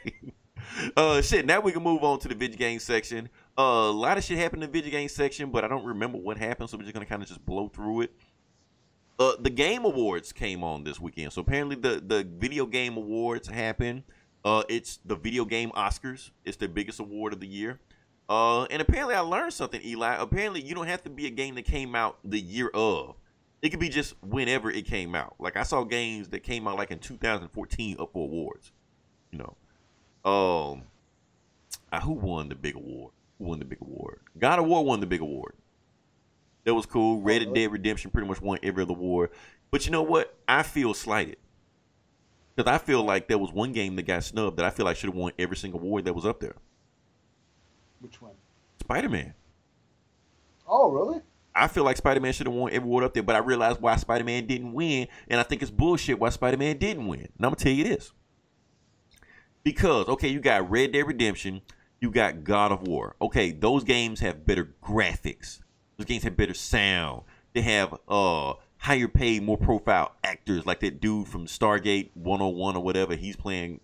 Uh, 0.96 1.22
shit. 1.22 1.46
Now 1.46 1.60
we 1.60 1.72
can 1.72 1.82
move 1.82 2.04
on 2.04 2.18
to 2.20 2.28
the 2.28 2.34
video 2.34 2.56
game 2.56 2.78
section. 2.78 3.28
Uh, 3.58 3.62
a 3.62 3.90
lot 3.90 4.18
of 4.18 4.24
shit 4.24 4.38
happened 4.38 4.62
in 4.62 4.70
the 4.70 4.72
video 4.72 4.90
game 4.90 5.08
section, 5.08 5.50
but 5.50 5.64
I 5.64 5.68
don't 5.68 5.84
remember 5.84 6.18
what 6.18 6.36
happened, 6.36 6.68
so 6.68 6.76
we're 6.76 6.82
just 6.82 6.94
gonna 6.94 7.06
kind 7.06 7.22
of 7.22 7.28
just 7.28 7.44
blow 7.44 7.68
through 7.68 8.02
it. 8.02 8.12
Uh, 9.18 9.32
the 9.40 9.50
game 9.50 9.84
awards 9.84 10.32
came 10.32 10.62
on 10.62 10.84
this 10.84 11.00
weekend, 11.00 11.32
so 11.32 11.40
apparently 11.40 11.76
the 11.76 12.02
the 12.06 12.26
video 12.38 12.66
game 12.66 12.96
awards 12.96 13.48
happened. 13.48 14.02
Uh, 14.44 14.62
it's 14.68 14.98
the 15.04 15.16
video 15.16 15.44
game 15.44 15.70
Oscars. 15.70 16.30
It's 16.44 16.56
the 16.56 16.68
biggest 16.68 17.00
award 17.00 17.32
of 17.32 17.40
the 17.40 17.48
year. 17.48 17.80
Uh, 18.28 18.64
and 18.64 18.82
apparently 18.82 19.14
I 19.14 19.20
learned 19.20 19.52
something, 19.52 19.80
Eli. 19.84 20.14
Apparently 20.14 20.60
you 20.60 20.74
don't 20.74 20.88
have 20.88 21.02
to 21.04 21.10
be 21.10 21.26
a 21.26 21.30
game 21.30 21.54
that 21.54 21.64
came 21.64 21.94
out 21.94 22.18
the 22.24 22.40
year 22.40 22.70
of. 22.74 23.16
It 23.62 23.70
could 23.70 23.80
be 23.80 23.88
just 23.88 24.14
whenever 24.22 24.70
it 24.70 24.84
came 24.84 25.14
out. 25.14 25.36
Like 25.38 25.56
I 25.56 25.62
saw 25.62 25.84
games 25.84 26.28
that 26.28 26.42
came 26.42 26.68
out 26.68 26.76
like 26.76 26.90
in 26.90 26.98
2014 26.98 27.96
up 27.98 28.12
for 28.12 28.24
awards. 28.24 28.72
You 29.32 29.38
know. 29.38 29.56
Um, 30.26 30.82
uh, 31.92 32.00
who 32.00 32.12
won 32.12 32.48
the 32.48 32.56
big 32.56 32.74
award? 32.74 33.12
Who 33.38 33.44
won 33.44 33.60
the 33.60 33.64
big 33.64 33.80
award? 33.80 34.18
God 34.38 34.58
of 34.58 34.66
War 34.66 34.84
won 34.84 35.00
the 35.00 35.06
big 35.06 35.20
award. 35.20 35.54
That 36.64 36.74
was 36.74 36.84
cool. 36.84 37.20
Red 37.20 37.38
Dead 37.38 37.54
really? 37.54 37.68
Redemption 37.68 38.10
pretty 38.10 38.26
much 38.26 38.42
won 38.42 38.58
every 38.62 38.82
other 38.82 38.92
award. 38.92 39.30
But 39.70 39.86
you 39.86 39.92
know 39.92 40.02
what? 40.02 40.36
I 40.48 40.64
feel 40.64 40.94
slighted. 40.94 41.36
Because 42.56 42.70
I 42.70 42.78
feel 42.78 43.04
like 43.04 43.28
there 43.28 43.38
was 43.38 43.52
one 43.52 43.72
game 43.72 43.94
that 43.96 44.02
got 44.02 44.24
snubbed 44.24 44.56
that 44.56 44.66
I 44.66 44.70
feel 44.70 44.84
like 44.84 44.96
should 44.96 45.10
have 45.10 45.14
won 45.14 45.32
every 45.38 45.56
single 45.56 45.78
award 45.78 46.06
that 46.06 46.14
was 46.14 46.26
up 46.26 46.40
there. 46.40 46.56
Which 48.00 48.20
one? 48.20 48.32
Spider 48.80 49.08
Man. 49.08 49.34
Oh, 50.66 50.90
really? 50.90 51.20
I 51.54 51.68
feel 51.68 51.84
like 51.84 51.98
Spider 51.98 52.20
Man 52.20 52.32
should 52.32 52.48
have 52.48 52.54
won 52.54 52.72
every 52.72 52.88
award 52.88 53.04
up 53.04 53.14
there, 53.14 53.22
but 53.22 53.36
I 53.36 53.40
realized 53.40 53.80
why 53.80 53.94
Spider 53.96 54.24
Man 54.24 54.46
didn't 54.46 54.72
win, 54.72 55.06
and 55.28 55.38
I 55.38 55.44
think 55.44 55.62
it's 55.62 55.70
bullshit 55.70 56.18
why 56.18 56.30
Spider 56.30 56.56
Man 56.56 56.76
didn't 56.78 57.06
win. 57.06 57.20
And 57.20 57.30
I'm 57.38 57.50
gonna 57.50 57.56
tell 57.56 57.72
you 57.72 57.84
this. 57.84 58.12
Because, 59.66 60.06
okay, 60.06 60.28
you 60.28 60.38
got 60.38 60.70
Red 60.70 60.92
Dead 60.92 61.08
Redemption, 61.08 61.60
you 62.00 62.12
got 62.12 62.44
God 62.44 62.70
of 62.70 62.86
War. 62.86 63.16
Okay, 63.20 63.50
those 63.50 63.82
games 63.82 64.20
have 64.20 64.46
better 64.46 64.76
graphics. 64.80 65.58
Those 65.96 66.06
games 66.06 66.22
have 66.22 66.36
better 66.36 66.54
sound. 66.54 67.22
They 67.52 67.62
have 67.62 67.98
uh 68.06 68.52
higher 68.76 69.08
paid, 69.08 69.42
more 69.42 69.58
profile 69.58 70.14
actors 70.22 70.66
like 70.66 70.78
that 70.80 71.00
dude 71.00 71.26
from 71.26 71.46
Stargate 71.46 72.10
101 72.14 72.76
or 72.76 72.80
whatever. 72.84 73.16
He's 73.16 73.34
playing 73.34 73.80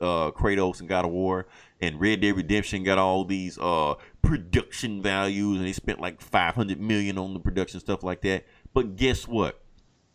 uh 0.00 0.32
Kratos 0.32 0.80
and 0.80 0.88
God 0.88 1.04
of 1.04 1.12
War 1.12 1.46
and 1.80 2.00
Red 2.00 2.22
Dead 2.22 2.34
Redemption 2.34 2.82
got 2.82 2.98
all 2.98 3.24
these 3.24 3.56
uh 3.56 3.94
production 4.22 5.00
values 5.00 5.58
and 5.58 5.64
they 5.64 5.72
spent 5.72 6.00
like 6.00 6.20
500 6.20 6.80
million 6.80 7.18
on 7.18 7.34
the 7.34 7.40
production 7.40 7.78
stuff 7.78 8.02
like 8.02 8.22
that. 8.22 8.46
But 8.74 8.96
guess 8.96 9.28
what? 9.28 9.62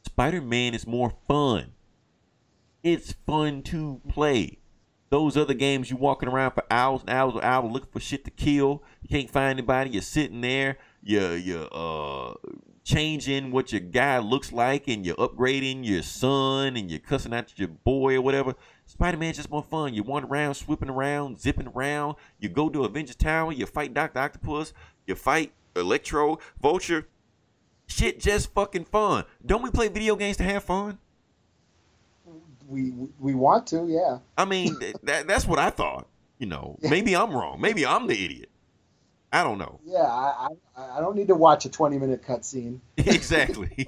Spider-Man 0.03 0.73
is 0.73 0.85
more 0.85 1.13
fun. 1.25 1.71
It's 2.83 3.13
fun 3.25 3.63
to 3.63 4.01
play. 4.09 4.59
Those 5.15 5.37
other 5.37 5.53
games 5.53 5.89
you 5.89 5.95
walking 5.95 6.27
around 6.27 6.51
for 6.51 6.65
hours 6.69 6.99
and 6.99 7.09
hours 7.09 7.35
and 7.35 7.43
hours 7.45 7.71
looking 7.71 7.89
for 7.89 8.01
shit 8.01 8.25
to 8.25 8.31
kill. 8.31 8.83
You 9.01 9.07
can't 9.07 9.31
find 9.31 9.57
anybody. 9.57 9.91
You're 9.91 10.01
sitting 10.01 10.41
there. 10.41 10.77
You're 11.01 11.37
you're 11.37 11.69
uh 11.71 12.33
changing 12.83 13.51
what 13.51 13.71
your 13.71 13.79
guy 13.79 14.17
looks 14.17 14.51
like 14.51 14.89
and 14.89 15.05
you're 15.05 15.15
upgrading 15.15 15.85
your 15.85 16.03
son 16.03 16.75
and 16.75 16.91
you're 16.91 16.99
cussing 16.99 17.33
out 17.33 17.57
your 17.57 17.69
boy 17.69 18.17
or 18.17 18.21
whatever. 18.21 18.55
Spider 18.87 19.15
Man's 19.15 19.37
just 19.37 19.49
more 19.49 19.63
fun. 19.63 19.93
You 19.93 20.03
wander 20.03 20.27
around, 20.27 20.55
swooping 20.55 20.89
around, 20.89 21.39
zipping 21.39 21.69
around. 21.69 22.17
You 22.37 22.49
go 22.49 22.67
to 22.67 22.83
Avengers 22.83 23.15
Tower. 23.15 23.53
You 23.53 23.65
fight 23.67 23.93
Doctor 23.93 24.19
Octopus. 24.19 24.73
You 25.07 25.15
fight 25.15 25.53
Electro, 25.77 26.39
Vulture. 26.61 27.07
Shit, 27.87 28.19
just 28.19 28.53
fucking 28.53 28.83
fun. 28.83 29.23
Don't 29.45 29.61
we 29.61 29.71
play 29.71 29.87
video 29.87 30.17
games 30.17 30.35
to 30.35 30.43
have 30.43 30.65
fun? 30.65 30.97
We 32.67 32.93
we 33.19 33.35
want 33.35 33.67
to, 33.67 33.87
yeah. 33.87 34.19
I 34.37 34.45
mean, 34.45 34.75
that, 35.03 35.27
that's 35.27 35.45
what 35.45 35.59
I 35.59 35.69
thought. 35.69 36.07
You 36.39 36.47
know, 36.47 36.77
maybe 36.81 37.15
I'm 37.15 37.31
wrong. 37.31 37.61
Maybe 37.61 37.85
I'm 37.85 38.07
the 38.07 38.25
idiot. 38.25 38.49
I 39.31 39.43
don't 39.43 39.57
know. 39.57 39.79
Yeah, 39.85 39.99
I, 39.99 40.47
I 40.77 40.97
I 40.97 41.01
don't 41.01 41.15
need 41.15 41.27
to 41.27 41.35
watch 41.35 41.65
a 41.65 41.69
twenty 41.69 41.97
minute 41.97 42.23
cutscene. 42.23 42.79
exactly. 42.97 43.87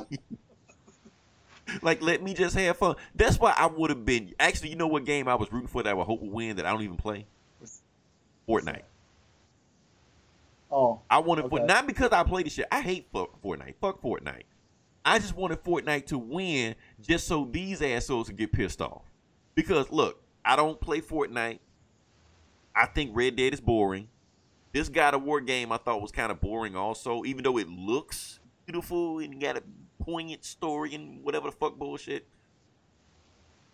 like, 1.81 2.01
let 2.01 2.21
me 2.21 2.33
just 2.33 2.55
have 2.55 2.77
fun. 2.77 2.95
That's 3.15 3.39
why 3.39 3.53
I 3.57 3.67
would 3.67 3.89
have 3.89 4.05
been. 4.05 4.33
Actually, 4.39 4.69
you 4.69 4.75
know 4.75 4.87
what 4.87 5.05
game 5.05 5.27
I 5.27 5.35
was 5.35 5.51
rooting 5.51 5.67
for 5.67 5.83
that 5.83 5.89
I 5.89 5.93
would 5.93 6.05
hope 6.05 6.21
would 6.21 6.31
win 6.31 6.57
that 6.57 6.65
I 6.65 6.71
don't 6.71 6.83
even 6.83 6.97
play? 6.97 7.25
Fortnite. 8.47 8.83
Oh, 10.71 11.01
I 11.09 11.19
wanted 11.19 11.45
Okay. 11.45 11.57
for 11.57 11.65
not 11.65 11.87
because 11.87 12.11
I 12.11 12.23
play 12.23 12.43
the 12.43 12.49
shit. 12.49 12.67
I 12.71 12.81
hate 12.81 13.07
fuck 13.13 13.41
Fortnite. 13.41 13.75
Fuck 13.81 14.01
Fortnite. 14.01 14.43
I 15.07 15.19
just 15.19 15.37
wanted 15.37 15.63
Fortnite 15.63 16.07
to 16.07 16.17
win 16.17 16.75
just 16.99 17.27
so 17.27 17.47
these 17.49 17.81
assholes 17.81 18.27
would 18.27 18.35
get 18.35 18.51
pissed 18.51 18.81
off. 18.81 19.03
Because 19.55 19.89
look, 19.89 20.21
I 20.43 20.57
don't 20.57 20.81
play 20.81 20.99
Fortnite. 20.99 21.59
I 22.75 22.87
think 22.87 23.11
Red 23.13 23.37
Dead 23.37 23.53
is 23.53 23.61
boring. 23.61 24.09
This 24.73 24.89
God 24.89 25.13
of 25.13 25.23
War 25.23 25.39
game 25.39 25.71
I 25.71 25.77
thought 25.77 26.01
was 26.01 26.11
kind 26.11 26.29
of 26.29 26.41
boring 26.41 26.75
also, 26.75 27.23
even 27.23 27.41
though 27.41 27.57
it 27.57 27.69
looks 27.69 28.41
beautiful 28.65 29.19
and 29.19 29.39
got 29.39 29.55
a 29.55 29.63
poignant 30.03 30.43
story 30.43 30.93
and 30.93 31.23
whatever 31.23 31.49
the 31.49 31.55
fuck 31.55 31.77
bullshit. 31.79 32.27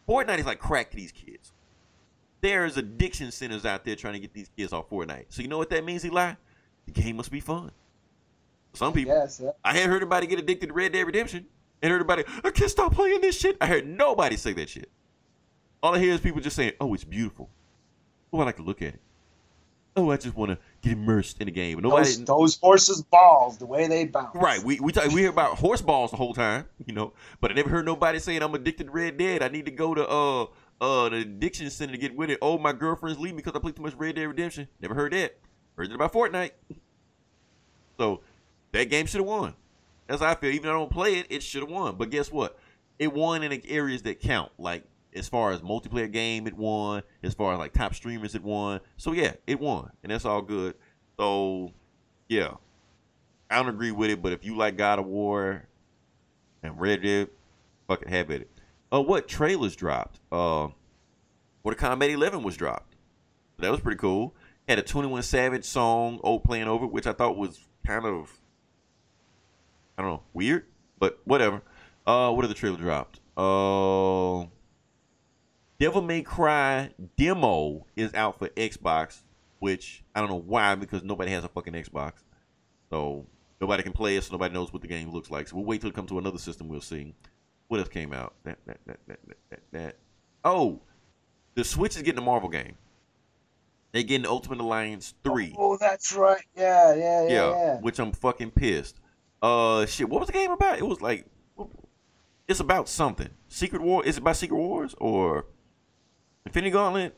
Fortnite 0.08 0.38
is 0.38 0.46
like 0.46 0.60
crack 0.60 0.92
to 0.92 0.98
these 0.98 1.12
kids. 1.12 1.52
There's 2.42 2.78
addiction 2.78 3.32
centers 3.32 3.66
out 3.66 3.86
there 3.86 3.96
trying 3.96 4.14
to 4.14 4.20
get 4.20 4.36
these 4.36 4.52
kids 4.56 4.72
off 4.72 4.88
Fortnite. 4.88 5.26
So 5.30 5.42
you 5.42 5.48
know 5.48 5.58
what 5.58 5.72
that 5.72 5.84
means, 5.84 6.06
Eli? 6.06 6.34
The 6.86 6.92
game 6.92 7.18
must 7.18 7.32
be 7.32 7.40
fun. 7.40 7.72
Some 8.74 8.94
people. 8.94 9.14
yes, 9.14 9.40
yeah. 9.44 9.52
I 9.64 9.74
hadn't 9.74 9.90
heard 9.92 10.02
anybody 10.02 10.28
get 10.28 10.40
addicted 10.40 10.68
to 10.68 10.74
Red 10.74 10.92
Dead 10.94 11.06
Redemption. 11.06 11.46
And 11.82 11.92
heard 11.92 11.98
anybody, 11.98 12.24
I 12.44 12.50
can't 12.52 12.72
stop 12.72 12.94
playing 12.94 13.22
this 13.22 13.38
shit. 13.38 13.58
I 13.60 13.68
heard 13.68 13.86
nobody 13.86 14.38
say 14.38 14.54
that 14.54 14.70
shit. 14.70 14.90
All 15.82 15.94
I 15.94 16.00
hear 16.00 16.14
is 16.14 16.22
people 16.22 16.40
just 16.40 16.56
saying, 16.56 16.74
oh, 16.80 16.94
it's 16.94 17.04
beautiful. 17.04 17.50
Oh, 18.32 18.40
I 18.40 18.46
like 18.46 18.56
to 18.56 18.64
look 18.64 18.82
at 18.82 18.94
it. 18.94 19.02
Oh, 19.96 20.10
I 20.10 20.18
just 20.18 20.36
want 20.36 20.50
to 20.52 20.58
get 20.82 20.94
immersed 20.94 21.40
in 21.40 21.46
the 21.46 21.52
game. 21.52 21.78
And 21.78 21.84
nobody, 21.84 22.06
Those, 22.06 22.24
those 22.24 22.58
horses' 22.58 23.02
balls, 23.04 23.58
the 23.58 23.66
way 23.66 23.88
they 23.88 24.06
bounce. 24.06 24.34
Right. 24.34 24.64
We 24.64 24.80
we 24.80 24.92
talk, 24.92 25.06
we 25.12 25.22
hear 25.22 25.30
about 25.30 25.58
horse 25.58 25.82
balls 25.82 26.10
the 26.10 26.18
whole 26.18 26.34
time, 26.34 26.66
you 26.88 26.94
know. 26.96 27.14
But 27.42 27.52
I 27.52 27.54
never 27.54 27.70
heard 27.70 27.86
nobody 27.86 28.18
saying 28.18 28.42
I'm 28.42 28.56
addicted 28.56 28.86
to 28.86 28.92
Red 28.92 29.18
Dead. 29.18 29.44
I 29.44 29.50
need 29.50 29.66
to 29.66 29.72
go 29.72 29.94
to 29.94 30.08
uh 30.08 30.44
uh 30.82 31.10
the 31.10 31.18
addiction 31.18 31.70
center 31.70 31.92
to 31.92 31.98
get 32.00 32.16
with 32.16 32.32
it. 32.32 32.40
Oh, 32.42 32.58
my 32.58 32.74
girlfriend's 32.74 33.20
leaving 33.20 33.36
because 33.36 33.54
I 33.56 33.60
play 33.60 33.72
too 33.72 33.84
much 33.84 33.94
Red 33.94 34.16
Dead 34.16 34.26
Redemption. 34.26 34.68
Never 34.82 34.96
heard 34.96 35.14
that. 35.14 35.38
Heard 35.78 35.92
it 35.92 35.96
about 35.96 36.12
Fortnite. 36.12 36.52
So 38.00 38.22
that 38.74 38.90
game 38.90 39.06
should 39.06 39.22
have 39.22 39.28
won. 39.28 39.54
That's 40.08 40.22
how 40.22 40.32
I 40.32 40.36
feel. 40.36 40.52
Even 40.52 40.64
though 40.64 40.76
I 40.76 40.80
don't 40.80 40.92
play 40.92 41.16
it, 41.16 41.28
it 41.30 41.42
should 41.42 41.62
have 41.62 41.72
won. 41.72 41.96
But 41.96 42.10
guess 42.10 42.32
what? 42.32 42.60
It 43.00 43.14
won 43.14 43.42
in 43.44 43.52
the 43.52 43.62
areas 43.70 44.02
that 44.04 44.20
count. 44.20 44.52
Like 44.58 44.84
as 45.16 45.30
far 45.30 45.52
as 45.52 45.62
multiplayer 45.62 46.12
game, 46.12 46.48
it 46.48 46.56
won. 46.56 47.04
As 47.24 47.34
far 47.34 47.54
as 47.54 47.60
like 47.60 47.74
top 47.74 47.96
streamers, 47.96 48.36
it 48.36 48.44
won. 48.44 48.82
So 48.98 49.14
yeah, 49.14 49.34
it 49.48 49.60
won, 49.60 49.92
and 50.04 50.12
that's 50.12 50.26
all 50.26 50.42
good. 50.42 50.76
So 51.18 51.72
yeah, 52.28 52.56
I 53.50 53.58
don't 53.58 53.70
agree 53.70 53.92
with 53.92 54.10
it. 54.10 54.22
But 54.22 54.34
if 54.34 54.44
you 54.44 54.58
like 54.58 54.78
God 54.78 55.00
of 55.00 55.06
War 55.06 55.66
and 56.62 56.80
Red 56.80 57.04
Dead, 57.04 57.30
fucking 57.88 58.10
have 58.10 58.32
at 58.32 58.42
it. 58.42 58.50
Uh, 58.92 59.02
what 59.02 59.28
trailers 59.28 59.76
dropped? 59.76 60.20
Uh, 60.32 60.68
Mortal 61.64 61.90
Kombat 61.90 62.12
11 62.12 62.44
was 62.44 62.58
dropped. 62.58 62.96
That 63.60 63.72
was 63.72 63.80
pretty 63.80 63.98
cool. 63.98 64.36
Had 64.68 64.80
a 64.80 64.82
21 64.82 65.24
Savage 65.24 65.66
song, 65.66 66.20
"Old 66.24 66.44
Playing 66.44 66.68
Over," 66.68 66.86
which 66.86 67.08
I 67.08 67.14
thought 67.14 67.38
was 67.38 67.60
kind 67.86 68.06
of, 68.06 68.40
I 69.98 70.02
don't 70.02 70.12
know, 70.12 70.24
weird, 70.34 70.66
but 71.00 71.20
whatever. 71.26 71.62
Uh, 72.06 72.32
what 72.32 72.48
the 72.48 72.54
trailer 72.54 72.78
dropped? 72.78 73.20
Uh, 73.38 74.48
Devil 75.80 76.02
May 76.02 76.22
Cry 76.22 76.92
demo 77.18 77.86
is 77.96 78.14
out 78.14 78.40
for 78.40 78.50
Xbox, 78.50 79.22
which 79.60 80.04
I 80.14 80.20
don't 80.20 80.30
know 80.30 80.44
why 80.46 80.76
because 80.76 81.04
nobody 81.04 81.32
has 81.32 81.44
a 81.44 81.50
fucking 81.50 81.74
Xbox. 81.74 82.14
So 82.90 83.26
Nobody 83.64 83.82
can 83.82 83.94
play 83.94 84.18
it, 84.18 84.24
so 84.26 84.34
nobody 84.34 84.54
knows 84.54 84.74
what 84.74 84.82
the 84.82 84.90
game 84.90 85.10
looks 85.10 85.32
like. 85.32 85.48
So 85.48 85.56
we'll 85.56 85.64
wait 85.64 85.80
till 85.80 85.90
it 85.90 85.96
comes 85.96 86.10
to 86.10 86.20
another 86.20 86.38
system. 86.38 86.68
We'll 86.68 86.82
see. 86.82 87.16
What 87.70 87.80
else 87.80 87.88
came 87.88 88.12
out? 88.12 88.34
That 88.44 88.58
that 88.66 88.78
that 88.86 89.00
that 89.08 89.20
that 89.26 89.38
that. 89.50 89.60
that. 89.72 89.96
Oh, 90.44 90.82
the 91.56 91.64
Switch 91.64 91.96
is 91.96 92.02
getting 92.02 92.18
a 92.18 92.26
Marvel 92.26 92.50
game. 92.50 92.76
They're 93.94 94.04
getting 94.04 94.28
Ultimate 94.28 94.60
Alliance 94.60 95.14
three. 95.24 95.56
Oh, 95.58 95.78
that's 95.78 96.12
right. 96.12 96.44
Yeah, 96.58 96.94
yeah, 96.94 97.24
yeah, 97.24 97.30
yeah, 97.30 97.50
yeah. 97.52 97.80
which 97.80 98.00
I'm 98.00 98.12
fucking 98.12 98.52
pissed. 98.52 99.00
Uh, 99.44 99.86
shit. 99.86 100.10
What 100.10 100.22
was 100.22 100.28
the 100.28 100.34
game 100.34 100.52
about? 100.52 100.80
It 100.80 100.88
was 100.88 101.02
like, 101.02 101.26
it's 102.48 102.62
about 102.62 102.88
something. 102.88 103.30
Secret 103.50 103.82
War. 103.82 104.06
Is 104.06 104.18
it 104.18 104.22
about 104.22 104.38
Secret 104.38 104.58
Wars 104.58 104.96
or 105.00 105.46
Infinity 106.46 106.72
Gauntlet 106.72 107.16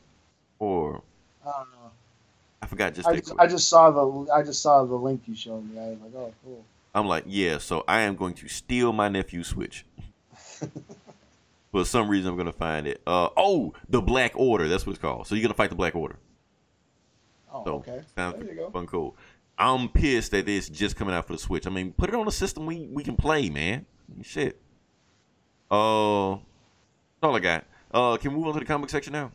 or 0.58 1.02
I 1.42 1.50
don't 1.50 1.70
know. 1.70 1.90
I 2.60 2.66
forgot 2.66 2.94
just. 2.94 3.08
I 3.08 3.16
just. 3.16 3.32
I 3.38 3.46
just 3.46 3.68
saw 3.68 3.90
the 3.90 4.32
I 4.32 4.42
just 4.42 4.60
saw 4.60 4.84
the 4.84 4.96
link 4.96 5.22
you 5.26 5.36
showed 5.36 5.70
me. 5.70 5.78
I 5.78 5.90
was 5.90 5.98
like, 6.02 6.14
oh, 6.16 6.34
cool. 6.44 6.64
I'm 6.94 7.06
like, 7.06 7.24
yeah, 7.26 7.58
so 7.58 7.84
I 7.86 8.00
am 8.00 8.16
going 8.16 8.34
to 8.34 8.48
steal 8.48 8.92
my 8.92 9.08
nephew's 9.08 9.48
Switch. 9.48 9.84
For 11.72 11.84
some 11.84 12.08
reason, 12.08 12.30
I'm 12.30 12.36
going 12.36 12.46
to 12.46 12.52
find 12.52 12.86
it. 12.86 13.02
Uh, 13.06 13.28
oh, 13.36 13.74
the 13.88 14.00
Black 14.00 14.32
Order. 14.34 14.66
That's 14.66 14.86
what 14.86 14.92
it's 14.92 15.00
called. 15.00 15.26
So 15.26 15.34
you're 15.34 15.42
going 15.42 15.52
to 15.52 15.56
fight 15.56 15.68
the 15.68 15.76
Black 15.76 15.94
Order. 15.94 16.16
Oh, 17.52 17.64
So 17.64 17.74
okay. 17.76 18.00
sounds 18.16 18.36
There 18.38 18.48
you 18.50 18.60
go. 18.60 18.70
fun, 18.70 18.86
cool. 18.86 19.14
I'm 19.58 19.88
pissed 19.88 20.32
that 20.32 20.48
it's 20.48 20.68
just 20.68 20.96
coming 20.96 21.14
out 21.14 21.26
for 21.26 21.32
the 21.32 21.38
Switch. 21.38 21.66
I 21.66 21.70
mean, 21.70 21.92
put 21.92 22.10
it 22.10 22.14
on 22.14 22.28
a 22.28 22.32
system 22.32 22.66
we, 22.66 22.88
we 22.90 23.02
can 23.02 23.16
play, 23.16 23.48
man. 23.48 23.86
Shit. 24.22 24.60
Uh, 25.70 26.32
that's 26.34 27.22
all 27.22 27.36
I 27.36 27.40
got. 27.40 27.64
Uh, 27.92 28.16
can 28.18 28.32
we 28.32 28.38
move 28.38 28.48
on 28.48 28.54
to 28.54 28.60
the 28.60 28.66
comic 28.66 28.90
section 28.90 29.12
now? 29.12 29.32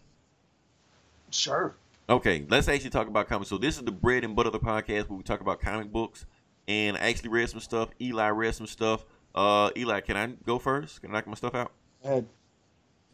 Sure. 1.32 1.76
Okay, 2.10 2.46
let's 2.50 2.68
actually 2.68 2.90
talk 2.90 3.08
about 3.08 3.28
comics. 3.28 3.50
So 3.50 3.58
this 3.58 3.78
is 3.78 3.84
the 3.84 3.92
bread 3.92 4.24
and 4.24 4.36
butter 4.36 4.48
of 4.48 4.54
the 4.54 4.60
podcast 4.60 5.10
where 5.10 5.18
we 5.18 5.24
talk 5.24 5.42
about 5.42 5.60
comic 5.60 5.92
books. 5.92 6.26
And 6.68 6.98
I 6.98 7.10
actually 7.10 7.30
read 7.30 7.50
some 7.50 7.60
stuff. 7.60 7.90
Eli 8.00 8.28
read 8.30 8.54
some 8.54 8.68
stuff. 8.68 9.06
Uh, 9.34 9.72
Eli, 9.76 10.02
can 10.02 10.18
I 10.18 10.28
go 10.46 10.60
first? 10.60 11.02
Can 11.02 11.12
I 11.12 11.14
knock 11.14 11.28
my 11.28 11.34
stuff 11.34 11.56
out? 11.56 11.72
Go 12.04 12.10
ahead. 12.10 12.28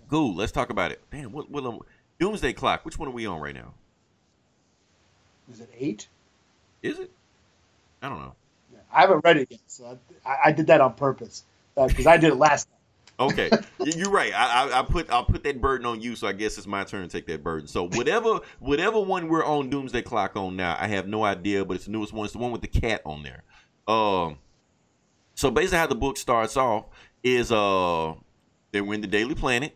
Cool. 0.10 0.36
Let's 0.36 0.52
talk 0.52 0.70
about 0.70 0.92
it. 0.92 1.02
Damn, 1.12 1.32
what? 1.32 1.50
what 1.50 1.66
um, 1.66 1.80
Doomsday 2.20 2.54
Clock. 2.54 2.86
Which 2.86 2.98
one 2.98 3.08
are 3.08 3.12
we 3.12 3.26
on 3.26 3.40
right 3.40 3.56
now? 3.56 3.74
Is 5.52 5.62
it 5.62 5.70
eight? 5.78 6.08
Is 6.82 7.00
it? 7.00 7.12
I 8.02 8.10
don't 8.10 8.20
know. 8.20 8.36
Yeah. 8.72 8.80
I 8.92 9.02
haven't 9.02 9.24
read 9.24 9.38
it 9.38 9.48
yet, 9.50 9.60
so 9.68 9.98
I, 10.26 10.38
I 10.46 10.52
did 10.52 10.68
that 10.68 10.82
on 10.82 10.94
purpose 10.94 11.44
because 11.76 12.08
I 12.08 12.18
did 12.18 12.32
it 12.32 12.36
last 12.36 12.66
time. 12.66 12.74
Okay, 13.20 13.50
you're 13.80 14.12
right. 14.12 14.32
I, 14.34 14.70
I, 14.70 14.80
I 14.80 14.84
put 14.84 15.10
I'll 15.10 15.26
put 15.26 15.44
that 15.44 15.60
burden 15.60 15.88
on 15.88 16.02
you, 16.02 16.16
so 16.16 16.28
I 16.28 16.34
guess 16.34 16.58
it's 16.58 16.68
my 16.68 16.84
turn 16.84 17.08
to 17.08 17.08
take 17.08 17.26
that 17.28 17.44
burden. 17.44 17.68
So 17.68 17.88
whatever 17.88 18.42
whatever 18.60 19.00
one 19.00 19.28
we're 19.28 19.46
on 19.46 19.70
Doomsday 19.70 20.04
Clock 20.04 20.36
on 20.36 20.56
now, 20.56 20.78
I 20.80 20.88
have 20.88 21.08
no 21.08 21.24
idea, 21.24 21.66
but 21.66 21.76
it's 21.76 21.86
the 21.86 21.92
newest 21.92 22.14
one. 22.14 22.26
It's 22.26 22.34
the 22.34 22.40
one 22.40 22.52
with 22.52 22.62
the 22.62 22.68
cat 22.68 23.02
on 23.06 23.24
there. 23.24 23.44
Um, 23.88 24.38
so 25.34 25.50
basically, 25.50 25.80
how 25.80 25.88
the 25.88 25.96
book 25.96 26.18
starts 26.18 26.58
off 26.58 26.86
is 27.24 27.52
uh, 27.52 28.14
they 28.72 28.82
were 28.82 28.94
in 28.94 29.02
the 29.02 29.08
Daily 29.08 29.36
Planet, 29.36 29.76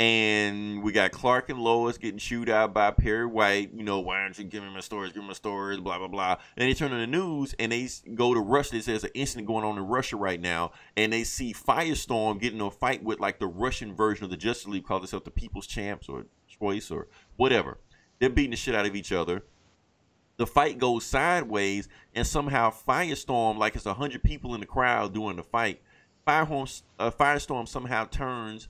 and 0.00 0.82
we 0.82 0.92
got 0.92 1.12
Clark 1.12 1.50
and 1.50 1.58
Lois 1.58 1.98
getting 1.98 2.18
chewed 2.18 2.48
out 2.48 2.72
by 2.72 2.90
Perry 2.90 3.26
White. 3.26 3.74
You 3.74 3.84
know, 3.84 4.00
why 4.00 4.22
aren't 4.22 4.38
you 4.38 4.44
giving 4.44 4.70
my 4.70 4.80
stories? 4.80 5.12
Give 5.12 5.22
my 5.22 5.34
stories, 5.34 5.78
blah 5.78 5.98
blah 5.98 6.08
blah. 6.08 6.38
And 6.56 6.66
they 6.66 6.72
turn 6.72 6.92
on 6.92 7.00
the 7.00 7.06
news 7.06 7.54
and 7.58 7.70
they 7.70 7.86
go 8.14 8.32
to 8.32 8.40
Russia. 8.40 8.76
It 8.76 8.84
says 8.84 9.04
an 9.04 9.10
incident 9.12 9.46
going 9.46 9.62
on 9.62 9.76
in 9.76 9.86
Russia 9.86 10.16
right 10.16 10.40
now, 10.40 10.72
and 10.96 11.12
they 11.12 11.22
see 11.22 11.52
Firestorm 11.52 12.40
getting 12.40 12.60
in 12.60 12.66
a 12.66 12.70
fight 12.70 13.04
with 13.04 13.20
like 13.20 13.40
the 13.40 13.46
Russian 13.46 13.94
version 13.94 14.24
of 14.24 14.30
the 14.30 14.38
Justice 14.38 14.68
League, 14.68 14.86
called 14.86 15.02
themselves 15.02 15.26
the 15.26 15.30
People's 15.30 15.66
Champs 15.66 16.08
or 16.08 16.24
Choice 16.48 16.90
or 16.90 17.06
whatever. 17.36 17.76
They're 18.20 18.30
beating 18.30 18.52
the 18.52 18.56
shit 18.56 18.74
out 18.74 18.86
of 18.86 18.96
each 18.96 19.12
other. 19.12 19.44
The 20.38 20.46
fight 20.46 20.78
goes 20.78 21.04
sideways, 21.04 21.90
and 22.14 22.26
somehow 22.26 22.70
Firestorm, 22.70 23.58
like 23.58 23.76
it's 23.76 23.84
a 23.84 23.92
hundred 23.92 24.22
people 24.22 24.54
in 24.54 24.60
the 24.60 24.66
crowd 24.66 25.12
doing 25.12 25.36
the 25.36 25.42
fight. 25.42 25.82
Uh, 26.26 26.46
Firestorm 27.10 27.68
somehow 27.68 28.06
turns 28.06 28.68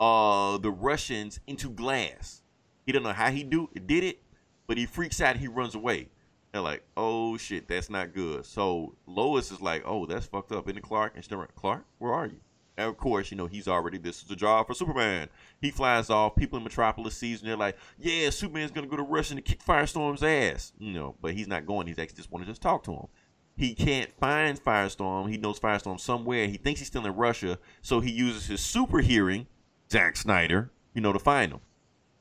uh 0.00 0.58
the 0.58 0.70
Russians 0.70 1.40
into 1.46 1.70
glass. 1.70 2.42
He 2.86 2.92
don't 2.92 3.02
know 3.02 3.12
how 3.12 3.30
he 3.30 3.44
do 3.44 3.68
did 3.86 4.04
it, 4.04 4.22
but 4.66 4.78
he 4.78 4.86
freaks 4.86 5.20
out. 5.20 5.36
He 5.36 5.48
runs 5.48 5.74
away. 5.74 6.08
They're 6.52 6.62
like, 6.62 6.82
"Oh 6.96 7.36
shit, 7.36 7.68
that's 7.68 7.90
not 7.90 8.14
good." 8.14 8.46
So 8.46 8.94
Lois 9.06 9.52
is 9.52 9.60
like, 9.60 9.82
"Oh, 9.84 10.06
that's 10.06 10.26
fucked 10.26 10.52
up." 10.52 10.68
Isn't 10.68 10.82
Clark? 10.82 11.12
And 11.14 11.24
she's 11.24 11.36
Clark, 11.54 11.84
where 11.98 12.14
are 12.14 12.26
you? 12.26 12.40
And 12.78 12.88
of 12.88 12.96
course, 12.96 13.30
you 13.30 13.36
know 13.36 13.46
he's 13.46 13.66
already. 13.66 13.98
This 13.98 14.22
is 14.22 14.30
a 14.30 14.36
job 14.36 14.68
for 14.68 14.74
Superman. 14.74 15.28
He 15.60 15.72
flies 15.72 16.10
off. 16.10 16.36
People 16.36 16.58
in 16.58 16.64
Metropolis 16.64 17.16
sees, 17.16 17.40
and 17.40 17.50
they're 17.50 17.56
like, 17.56 17.76
"Yeah, 17.98 18.30
Superman's 18.30 18.70
gonna 18.70 18.86
go 18.86 18.96
to 18.96 19.02
Russia 19.02 19.34
and 19.34 19.44
kick 19.44 19.62
Firestorm's 19.64 20.22
ass." 20.22 20.72
You 20.78 20.92
know, 20.92 21.16
but 21.20 21.34
he's 21.34 21.48
not 21.48 21.66
going. 21.66 21.88
He's 21.88 21.98
actually 21.98 22.18
just 22.18 22.30
want 22.30 22.44
to 22.44 22.50
just 22.50 22.62
talk 22.62 22.84
to 22.84 22.92
him. 22.92 23.08
He 23.56 23.74
can't 23.74 24.12
find 24.12 24.62
Firestorm. 24.62 25.28
He 25.28 25.36
knows 25.36 25.58
Firestorm 25.58 25.98
somewhere. 25.98 26.46
He 26.46 26.56
thinks 26.56 26.78
he's 26.78 26.86
still 26.86 27.04
in 27.04 27.16
Russia, 27.16 27.58
so 27.82 27.98
he 27.98 28.12
uses 28.12 28.46
his 28.46 28.60
super 28.60 29.00
hearing, 29.00 29.48
Zack 29.90 30.16
Snyder, 30.16 30.70
you 30.94 31.00
know, 31.00 31.12
to 31.12 31.18
find 31.18 31.52
him. 31.52 31.60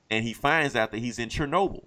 And 0.09 0.23
he 0.23 0.33
finds 0.33 0.75
out 0.75 0.91
that 0.91 0.99
he's 0.99 1.19
in 1.19 1.29
Chernobyl. 1.29 1.83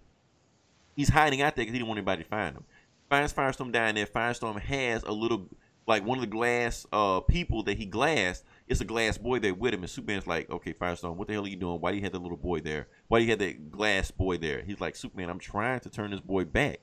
He's 0.95 1.09
hiding 1.09 1.41
out 1.41 1.57
there 1.57 1.62
because 1.62 1.72
he 1.72 1.78
didn't 1.78 1.89
want 1.89 1.99
anybody 1.99 2.22
to 2.22 2.28
find 2.28 2.57
him. 2.57 2.64
Finds 3.09 3.33
Firestorm 3.33 3.72
down 3.72 3.95
there. 3.95 4.07
Firestorm 4.07 4.61
has 4.61 5.03
a 5.03 5.12
little, 5.12 5.49
like 5.87 6.05
one 6.05 6.18
of 6.18 6.22
the 6.22 6.28
glass 6.28 6.87
uh 6.93 7.20
people 7.20 7.62
that 7.64 7.78
he 7.78 7.87
glassed. 7.87 8.45
It's 8.68 8.81
a 8.81 8.85
glass 8.85 9.18
boy 9.18 9.41
there 9.41 9.55
with 9.55 9.74
him, 9.74 9.81
and 9.81 9.91
Superman's 9.91 10.26
like, 10.26 10.49
"Okay, 10.51 10.72
Firestorm, 10.72 11.16
what 11.16 11.26
the 11.26 11.35
hell 11.35 11.45
are 11.45 11.49
you 11.49 11.57
doing? 11.57 11.81
Why 11.81 11.91
do 11.91 11.97
you 11.97 12.03
have 12.05 12.12
that 12.12 12.22
little 12.22 12.37
boy 12.37 12.61
there? 12.61 12.87
Why 13.09 13.18
do 13.18 13.24
you 13.24 13.31
have 13.31 13.41
that 13.41 13.70
glass 13.70 14.11
boy 14.11 14.37
there?" 14.37 14.62
He's 14.62 14.81
like, 14.81 14.95
"Superman, 14.95 15.31
I'm 15.31 15.41
trying 15.41 15.81
to 15.81 15.91
turn 15.91 16.11
this 16.12 16.20
boy 16.20 16.45
back. 16.45 16.81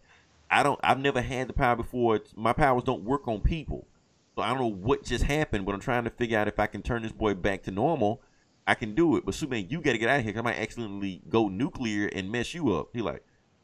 I 0.50 0.64
don't. 0.64 0.80
I've 0.84 1.00
never 1.00 1.22
had 1.22 1.48
the 1.48 1.54
power 1.54 1.76
before. 1.76 2.20
My 2.36 2.54
powers 2.54 2.84
don't 2.84 3.04
work 3.04 3.28
on 3.28 3.40
people, 3.42 3.88
so 4.36 4.42
I 4.42 4.50
don't 4.50 4.60
know 4.60 4.68
what 4.68 5.04
just 5.04 5.24
happened. 5.24 5.66
But 5.66 5.76
I'm 5.76 5.82
trying 5.82 6.06
to 6.06 6.10
figure 6.10 6.38
out 6.38 6.48
if 6.48 6.60
I 6.60 6.68
can 6.68 6.82
turn 6.82 7.04
this 7.04 7.12
boy 7.12 7.36
back 7.36 7.64
to 7.64 7.72
normal. 7.72 8.22
I 8.68 8.76
can 8.76 8.94
do 8.94 9.16
it. 9.16 9.26
But 9.26 9.34
Superman, 9.34 9.68
you 9.70 9.82
got 9.82 9.94
to 9.94 9.98
get 9.98 10.10
out 10.10 10.20
of 10.20 10.26
here. 10.26 10.34
'cause 10.34 10.40
I 10.40 10.44
might 10.44 10.60
accidentally 10.60 11.22
go 11.30 11.48
nuclear 11.48 12.08
and 12.08 12.30
mess 12.32 12.54
you 12.54 12.76
up." 12.76 12.90
He 12.94 13.02
like, 13.02 13.24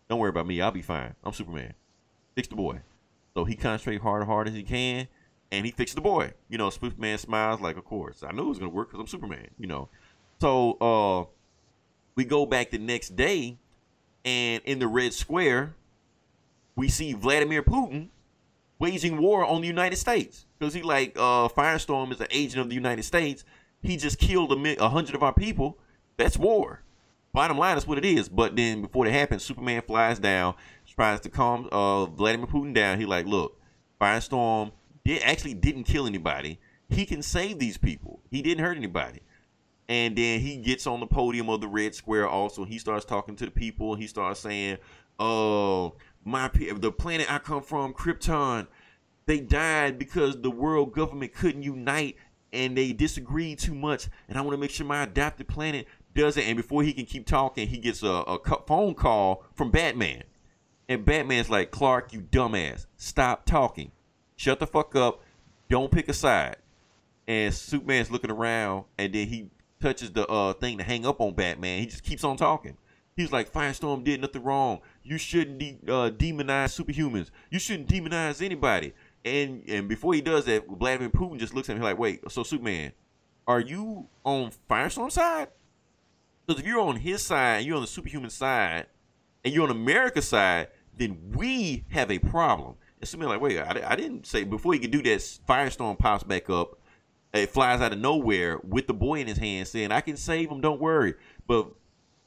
"Don't 0.10 0.20
worry 0.20 0.30
about 0.30 0.48
me. 0.48 0.62
I'll 0.62 0.72
be 0.72 0.82
fine. 0.82 1.14
I'm 1.24 1.34
Superman. 1.34 1.74
Fix 2.36 2.48
the 2.48 2.56
boy." 2.56 2.80
So 3.36 3.44
he 3.44 3.56
concentrates 3.56 4.02
hard, 4.02 4.26
hard 4.26 4.48
as 4.48 4.54
he 4.54 4.64
can, 4.64 5.08
and 5.52 5.66
he 5.66 5.72
fixes 5.72 5.96
the 5.96 6.02
boy. 6.02 6.34
You 6.50 6.58
know, 6.58 6.70
Superman 6.70 7.18
smiles 7.18 7.60
like, 7.60 7.78
"Of 7.78 7.86
course, 7.86 8.24
I 8.24 8.32
knew 8.32 8.44
it 8.44 8.50
was 8.50 8.60
gonna 8.60 8.70
work 8.70 8.90
because 8.90 9.02
I'm 9.02 9.08
Superman." 9.08 9.50
You 9.60 9.68
know. 9.68 9.90
So 10.40 10.74
uh, 10.80 11.26
we 12.16 12.26
go 12.26 12.46
back 12.46 12.72
the 12.72 12.78
next 12.78 13.16
day, 13.16 13.58
and 14.24 14.62
in 14.66 14.80
the 14.80 14.88
Red 14.88 15.14
Square, 15.14 15.76
we 16.76 16.90
see 16.90 17.14
Vladimir 17.14 17.64
Putin 17.64 18.10
waging 18.80 19.18
war 19.18 19.46
on 19.46 19.62
the 19.62 19.68
United 19.68 19.96
States 19.96 20.46
because 20.58 20.74
he 20.74 20.82
like 20.82 21.16
uh, 21.18 21.48
Firestorm 21.48 22.12
is 22.12 22.20
an 22.20 22.28
agent 22.32 22.62
of 22.62 22.70
the 22.70 22.76
United 22.76 23.04
States. 23.04 23.46
He 23.84 23.98
just 23.98 24.18
killed 24.18 24.52
a, 24.52 24.90
hundred 24.90 25.14
of 25.14 25.22
our 25.22 25.34
people. 25.34 25.78
That's 26.18 26.38
war. 26.38 26.82
Bottom 27.34 27.58
line 27.58 27.78
is 27.78 27.86
what 27.86 27.98
it 27.98 28.06
is. 28.06 28.30
But 28.30 28.56
then 28.56 28.82
before 28.82 29.06
that 29.06 29.12
happens, 29.12 29.44
Superman 29.44 29.82
flies 29.82 30.20
down, 30.20 30.56
tries 30.96 31.20
to 31.22 31.30
calm 31.30 31.68
uh, 31.72 32.06
Vladimir 32.06 32.48
Putin 32.48 32.74
down. 32.74 33.00
He 33.00 33.06
like, 33.06 33.26
look, 33.26 33.60
Firestorm 34.00 34.72
did 35.04 35.22
actually 35.24 35.54
didn't 35.54 35.84
kill 35.84 36.08
anybody. 36.08 36.60
He 36.90 37.06
can 37.06 37.22
save 37.22 37.60
these 37.60 37.78
people. 37.78 38.22
He 38.32 38.42
didn't 38.42 38.64
hurt 38.64 38.78
anybody. 38.78 39.20
And 39.90 40.16
then 40.16 40.40
he 40.40 40.58
gets 40.58 40.88
on 40.88 41.02
the 41.02 41.08
podium 41.08 41.50
of 41.50 41.60
the 41.60 41.68
Red 41.68 41.94
Square. 41.94 42.30
Also, 42.30 42.64
he 42.64 42.78
starts 42.78 43.04
talking 43.04 43.36
to 43.36 43.46
the 43.46 43.52
people. 43.52 43.96
He 43.96 44.08
starts 44.08 44.40
saying, 44.40 44.78
"Oh, 45.20 45.96
my 46.24 46.50
the 46.54 46.92
planet 46.92 47.32
I 47.32 47.40
come 47.40 47.62
from, 47.62 47.94
Krypton, 47.94 48.68
they 49.26 49.40
died 49.40 50.00
because 50.00 50.42
the 50.42 50.52
world 50.52 50.94
government 50.94 51.34
couldn't 51.34 51.64
unite 51.64 52.16
and 52.54 52.78
they 52.78 52.94
disagree 52.94 53.56
too 53.56 53.76
much. 53.76 54.08
And 54.30 54.38
I 54.38 54.42
want 54.42 54.54
to 54.54 54.58
make 54.58 54.72
sure 54.72 54.86
my 54.86 55.04
adopted 55.04 55.48
planet 55.48 55.88
does 56.16 56.38
it." 56.38 56.48
And 56.48 56.56
before 56.56 56.84
he 56.84 56.94
can 56.94 57.06
keep 57.06 57.26
talking, 57.26 57.68
he 57.68 57.78
gets 57.78 58.04
a, 58.04 58.08
a 58.08 58.40
phone 58.68 58.94
call 58.94 59.44
from 59.56 59.72
Batman. 59.72 60.24
And 60.90 61.06
Batman's 61.06 61.50
like, 61.50 61.72
Clark, 61.72 62.14
you 62.14 62.22
dumbass, 62.22 62.86
stop 62.98 63.46
talking. 63.46 63.92
Shut 64.36 64.60
the 64.60 64.68
fuck 64.68 64.96
up. 64.96 65.22
Don't 65.70 65.92
pick 65.92 66.10
a 66.10 66.14
side. 66.14 66.58
And 67.28 67.54
Superman's 67.54 68.12
looking 68.12 68.32
around, 68.32 68.84
and 68.98 69.14
then 69.14 69.28
he 69.28 69.50
touches 69.80 70.12
the 70.12 70.28
uh, 70.28 70.54
thing 70.54 70.78
to 70.78 70.84
hang 70.84 71.06
up 71.06 71.22
on 71.22 71.34
Batman. 71.34 71.80
He 71.80 71.86
just 71.86 72.04
keeps 72.04 72.24
on 72.24 72.36
talking. 72.36 72.78
He's 73.16 73.32
like, 73.32 73.52
Firestorm 73.52 74.04
did 74.04 74.22
nothing 74.22 74.44
wrong. 74.44 74.82
You 75.04 75.18
shouldn't 75.18 75.60
de- 75.60 75.80
uh, 75.88 76.10
demonize 76.10 76.78
superhumans. 76.78 77.30
You 77.50 77.60
shouldn't 77.60 77.88
demonize 77.88 78.42
anybody. 78.42 78.94
And 79.26 79.64
and 79.68 79.88
before 79.88 80.14
he 80.14 80.22
does 80.22 80.46
that, 80.46 80.68
Vladimir 80.68 81.10
Putin 81.10 81.40
just 81.40 81.54
looks 81.54 81.70
at 81.70 81.76
him 81.76 81.82
like, 81.82 81.98
wait, 81.98 82.30
so 82.30 82.44
Superman, 82.44 82.92
are 83.48 83.60
you 83.60 84.08
on 84.24 84.52
Firestorm's 84.70 85.14
side? 85.14 85.50
Because 86.46 86.62
if 86.62 86.68
you're 86.68 86.82
on 86.82 86.98
his 86.98 87.22
side, 87.26 87.66
you're 87.66 87.76
on 87.76 87.82
the 87.82 87.88
superhuman 87.88 88.30
side, 88.30 88.88
and 89.46 89.54
you're 89.54 89.64
on 89.64 89.72
America's 89.72 90.28
side, 90.28 90.68
then 90.98 91.18
we 91.34 91.86
have 91.90 92.12
a 92.12 92.20
problem. 92.20 92.76
And 93.00 93.08
Superman 93.08 93.30
like, 93.30 93.42
wait, 93.42 93.60
I, 93.60 93.92
I 93.92 93.96
didn't 93.96 94.26
say 94.26 94.44
before 94.44 94.74
he 94.74 94.80
could 94.80 94.92
do 94.92 95.02
that. 95.04 95.20
Firestorm 95.48 95.98
pops 95.98 96.24
back 96.24 96.50
up. 96.50 96.80
It 97.34 97.50
flies 97.50 97.82
out 97.82 97.94
of 97.94 98.00
nowhere 98.00 98.60
with 98.60 98.88
the 98.88 98.94
boy 98.94 99.20
in 99.20 99.28
his 99.28 99.38
hand, 99.38 99.68
saying, 99.68 99.92
"I 99.92 100.02
can 100.02 100.18
save 100.18 100.52
him. 100.52 100.62
Don't 100.62 100.80
worry." 100.80 101.16
But 101.48 101.70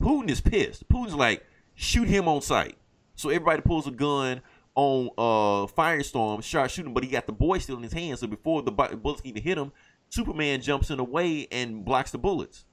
Putin 0.01 0.31
is 0.31 0.41
pissed. 0.41 0.89
Putin's 0.89 1.15
like, 1.15 1.45
shoot 1.75 2.09
him 2.09 2.29
on 2.29 2.43
sight. 2.43 2.77
So 3.15 3.31
everybody 3.31 3.63
pulls 3.63 3.87
a 3.87 3.91
gun 3.91 4.43
on 4.77 5.09
uh 5.19 5.67
Firestorm, 5.73 6.45
start 6.45 6.71
shooting, 6.71 6.95
but 6.95 7.03
he 7.03 7.11
got 7.11 7.27
the 7.27 7.33
boy 7.33 7.59
still 7.59 7.77
in 7.77 7.83
his 7.83 7.93
hand. 7.93 8.19
So 8.19 8.27
before 8.27 8.63
the 8.63 8.71
bu- 8.71 8.97
bullets 8.97 9.23
even 9.25 9.43
hit 9.43 9.59
him, 9.59 9.73
Superman 10.11 10.61
jumps 10.61 10.91
in 10.91 10.99
the 10.99 11.05
way 11.05 11.49
and 11.51 11.85
blocks 11.85 12.13
the 12.13 12.19
bullets. 12.19 12.65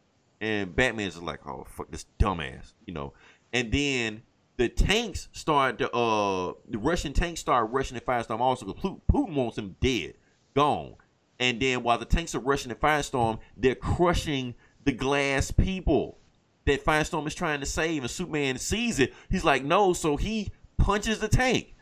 And 0.42 0.76
Batman's 0.76 1.14
just 1.14 1.26
like, 1.26 1.48
oh 1.48 1.66
fuck 1.68 1.90
this 1.90 2.06
dumbass, 2.20 2.74
you 2.86 2.94
know. 2.94 3.14
And 3.52 3.72
then 3.72 4.24
the 4.58 4.70
tanks 4.70 5.30
start 5.32 5.80
to 5.80 5.90
uh 5.92 6.54
the 6.70 6.78
Russian 6.78 7.14
tanks 7.14 7.40
start 7.40 7.72
rushing 7.72 7.98
at 7.98 8.06
Firestorm 8.06 8.40
also 8.40 8.66
because 8.66 9.00
Putin, 9.12 9.34
wants 9.34 9.58
him 9.58 9.76
dead, 9.80 10.16
gone. 10.54 10.96
And 11.40 11.60
then 11.60 11.84
while 11.84 11.98
the 11.98 12.06
tanks 12.06 12.36
are 12.36 12.40
rushing 12.40 12.72
at 12.72 12.80
Firestorm, 12.80 13.40
they're 13.58 13.76
crushing 13.76 14.54
the 14.84 14.92
glass 14.92 15.52
people 15.52 16.20
that 16.66 16.86
Firestorm 16.86 17.28
is 17.28 17.36
trying 17.36 17.60
to 17.60 17.66
save, 17.66 18.04
and 18.04 18.12
Superman 18.12 18.58
sees 18.58 19.00
it. 19.00 19.14
He's 19.30 19.44
like, 19.44 19.64
no, 19.64 19.94
so 19.94 20.16
he 20.18 20.52
punches 20.78 21.20
the 21.20 21.28
tank. 21.28 21.73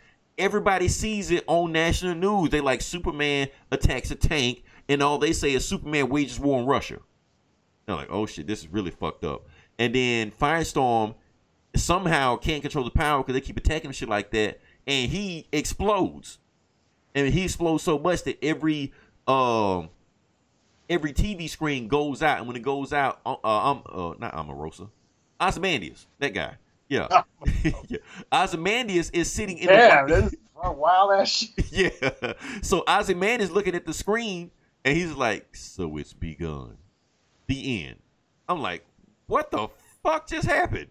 Everybody 0.41 0.87
sees 0.87 1.29
it 1.29 1.43
on 1.45 1.71
national 1.71 2.15
news. 2.15 2.49
They 2.49 2.61
like 2.61 2.81
Superman 2.81 3.49
attacks 3.71 4.09
a 4.09 4.15
tank, 4.15 4.63
and 4.89 5.03
all 5.03 5.19
they 5.19 5.33
say 5.33 5.53
is 5.53 5.67
Superman 5.67 6.09
wages 6.09 6.39
war 6.39 6.59
in 6.59 6.65
Russia. 6.65 6.97
They're 7.85 7.95
like, 7.95 8.09
oh 8.09 8.25
shit, 8.25 8.47
this 8.47 8.61
is 8.61 8.67
really 8.67 8.89
fucked 8.89 9.23
up. 9.23 9.45
And 9.77 9.93
then 9.93 10.31
Firestorm 10.31 11.13
somehow 11.75 12.37
can't 12.37 12.63
control 12.63 12.83
the 12.83 12.89
power 12.89 13.21
because 13.21 13.35
they 13.35 13.41
keep 13.41 13.57
attacking 13.57 13.91
shit 13.91 14.09
like 14.09 14.31
that, 14.31 14.59
and 14.87 15.11
he 15.11 15.45
explodes. 15.51 16.39
And 17.13 17.31
he 17.31 17.43
explodes 17.43 17.83
so 17.83 17.99
much 17.99 18.23
that 18.23 18.43
every 18.43 18.93
um 19.27 19.89
every 20.89 21.13
TV 21.13 21.47
screen 21.51 21.87
goes 21.87 22.23
out, 22.23 22.39
and 22.39 22.47
when 22.47 22.55
it 22.55 22.63
goes 22.63 22.93
out, 22.93 23.19
uh, 23.27 23.35
um, 23.43 23.83
uh 23.85 24.15
not 24.17 24.33
Omarosa, 24.33 24.89
Ozymandias, 25.39 26.07
that 26.17 26.33
guy, 26.33 26.55
yeah, 26.91 27.23
yeah, 27.87 27.97
Ozymandias 28.33 29.09
is 29.11 29.31
sitting 29.31 29.57
in 29.59 29.67
Damn, 29.67 30.07
the 30.09 30.15
this 30.15 30.33
is 30.33 30.39
wild 30.55 31.13
ass 31.13 31.29
shit. 31.29 31.71
yeah. 31.71 32.33
So 32.61 32.83
Ozymandias 32.85 33.49
looking 33.49 33.75
at 33.75 33.85
the 33.85 33.93
screen, 33.93 34.51
and 34.83 34.97
he's 34.97 35.13
like, 35.13 35.55
"So 35.55 35.95
it's 35.95 36.11
begun, 36.11 36.75
the 37.47 37.85
end." 37.85 37.99
I'm 38.49 38.61
like, 38.61 38.85
"What 39.27 39.51
the 39.51 39.69
fuck 40.03 40.27
just 40.27 40.45
happened?" 40.45 40.89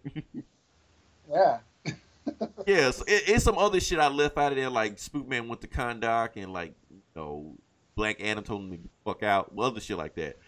Yeah. 1.31 1.59
Yes, 2.67 3.03
it, 3.03 3.25
it's 3.29 3.45
some 3.45 3.59
other 3.59 3.79
shit 3.79 3.99
I 3.99 4.09
left 4.09 4.39
out 4.39 4.53
of 4.53 4.57
there, 4.57 4.71
like 4.71 4.97
Spookman 4.97 5.49
went 5.49 5.61
to 5.61 5.69
Kahndaq 5.69 6.31
and 6.37 6.53
like 6.53 6.73
you 6.91 7.03
know 7.15 7.57
Black 7.95 8.23
Adam 8.23 8.43
told 8.43 8.63
him 8.63 8.71
to 8.71 8.79
fuck 9.05 9.23
out, 9.23 9.55
well, 9.55 9.67
other 9.67 9.81
shit 9.81 9.99
like 9.99 10.15
that. 10.15 10.39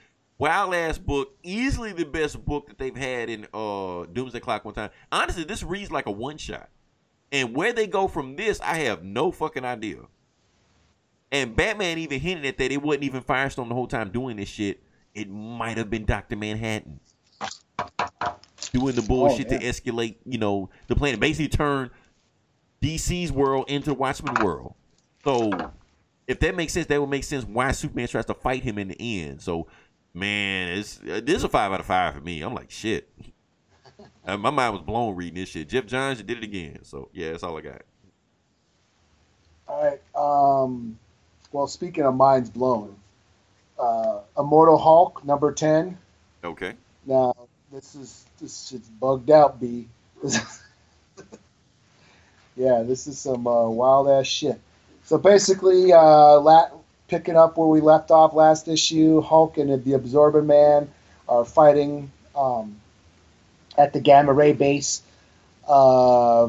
Wild 0.42 0.74
ass 0.74 0.98
book, 0.98 1.36
easily 1.44 1.92
the 1.92 2.04
best 2.04 2.44
book 2.44 2.66
that 2.66 2.76
they've 2.76 2.96
had 2.96 3.30
in 3.30 3.46
uh 3.54 4.06
Doomsday 4.12 4.40
Clock 4.40 4.64
one 4.64 4.74
time. 4.74 4.90
Honestly, 5.12 5.44
this 5.44 5.62
reads 5.62 5.92
like 5.92 6.06
a 6.06 6.10
one 6.10 6.36
shot, 6.36 6.68
and 7.30 7.54
where 7.54 7.72
they 7.72 7.86
go 7.86 8.08
from 8.08 8.34
this, 8.34 8.60
I 8.60 8.78
have 8.78 9.04
no 9.04 9.30
fucking 9.30 9.64
idea. 9.64 9.98
And 11.30 11.54
Batman 11.54 11.98
even 11.98 12.18
hinted 12.18 12.44
at 12.44 12.58
that 12.58 12.72
it 12.72 12.82
wasn't 12.82 13.04
even 13.04 13.22
Firestorm 13.22 13.68
the 13.68 13.74
whole 13.76 13.86
time 13.86 14.10
doing 14.10 14.36
this 14.36 14.48
shit. 14.48 14.82
It 15.14 15.30
might 15.30 15.76
have 15.76 15.90
been 15.90 16.06
Doctor 16.06 16.34
Manhattan 16.34 16.98
doing 18.72 18.96
the 18.96 19.02
bullshit 19.02 19.48
yeah. 19.48 19.58
to 19.58 19.64
escalate, 19.64 20.16
you 20.26 20.38
know, 20.38 20.70
the 20.88 20.96
planet. 20.96 21.20
Basically 21.20 21.46
turn 21.46 21.88
DC's 22.82 23.30
world 23.30 23.66
into 23.70 23.90
the 23.90 23.94
Watchmen 23.94 24.34
world. 24.44 24.74
So 25.22 25.52
if 26.26 26.40
that 26.40 26.56
makes 26.56 26.72
sense, 26.72 26.86
that 26.86 27.00
would 27.00 27.10
make 27.10 27.24
sense 27.24 27.44
why 27.44 27.70
Superman 27.72 28.08
tries 28.08 28.24
to 28.26 28.34
fight 28.34 28.64
him 28.64 28.78
in 28.78 28.88
the 28.88 29.20
end. 29.22 29.40
So 29.40 29.68
man, 30.14 30.78
it's 30.78 31.00
uh, 31.00 31.20
this 31.22 31.36
is 31.36 31.44
a 31.44 31.48
five 31.48 31.72
out 31.72 31.80
of 31.80 31.86
five 31.86 32.14
for 32.14 32.20
me. 32.20 32.42
I'm 32.42 32.54
like 32.54 32.70
shit. 32.70 33.08
Uh, 34.24 34.36
my 34.36 34.50
mind 34.50 34.72
was 34.72 34.82
blown 34.82 35.16
reading 35.16 35.34
this 35.34 35.48
shit. 35.48 35.68
Geoff 35.68 35.86
Johns 35.86 36.18
you 36.18 36.24
did 36.24 36.38
it 36.38 36.44
again. 36.44 36.78
So 36.84 37.08
yeah, 37.12 37.32
that's 37.32 37.42
all 37.42 37.58
I 37.58 37.60
got. 37.60 37.82
All 39.66 39.82
right. 39.82 40.00
Um, 40.14 40.96
well, 41.50 41.66
speaking 41.66 42.04
of 42.04 42.14
minds 42.14 42.48
blown, 42.48 42.94
uh, 43.80 44.20
Immortal 44.38 44.78
Hulk 44.78 45.24
number 45.24 45.52
ten. 45.52 45.98
Okay. 46.44 46.74
Now 47.04 47.34
this 47.72 47.96
is 47.96 48.24
this 48.40 48.68
shit's 48.68 48.88
bugged 48.88 49.30
out, 49.30 49.58
B. 49.60 49.88
yeah, 52.56 52.82
this 52.82 53.06
is 53.08 53.18
some 53.18 53.46
uh, 53.46 53.68
wild 53.68 54.08
ass 54.08 54.26
shit. 54.26 54.60
So 55.04 55.18
basically, 55.18 55.92
uh, 55.92 56.38
la- 56.38 56.70
picking 57.12 57.36
up 57.36 57.58
where 57.58 57.68
we 57.68 57.82
left 57.82 58.10
off 58.10 58.32
last 58.32 58.68
issue, 58.68 59.20
Hulk 59.20 59.58
and 59.58 59.84
the 59.84 59.92
Absorbing 59.92 60.46
Man 60.46 60.88
are 61.28 61.44
fighting 61.44 62.10
um, 62.34 62.80
at 63.76 63.92
the 63.92 64.00
Gamma 64.00 64.32
Ray 64.32 64.54
base. 64.54 65.02
Uh, 65.68 66.44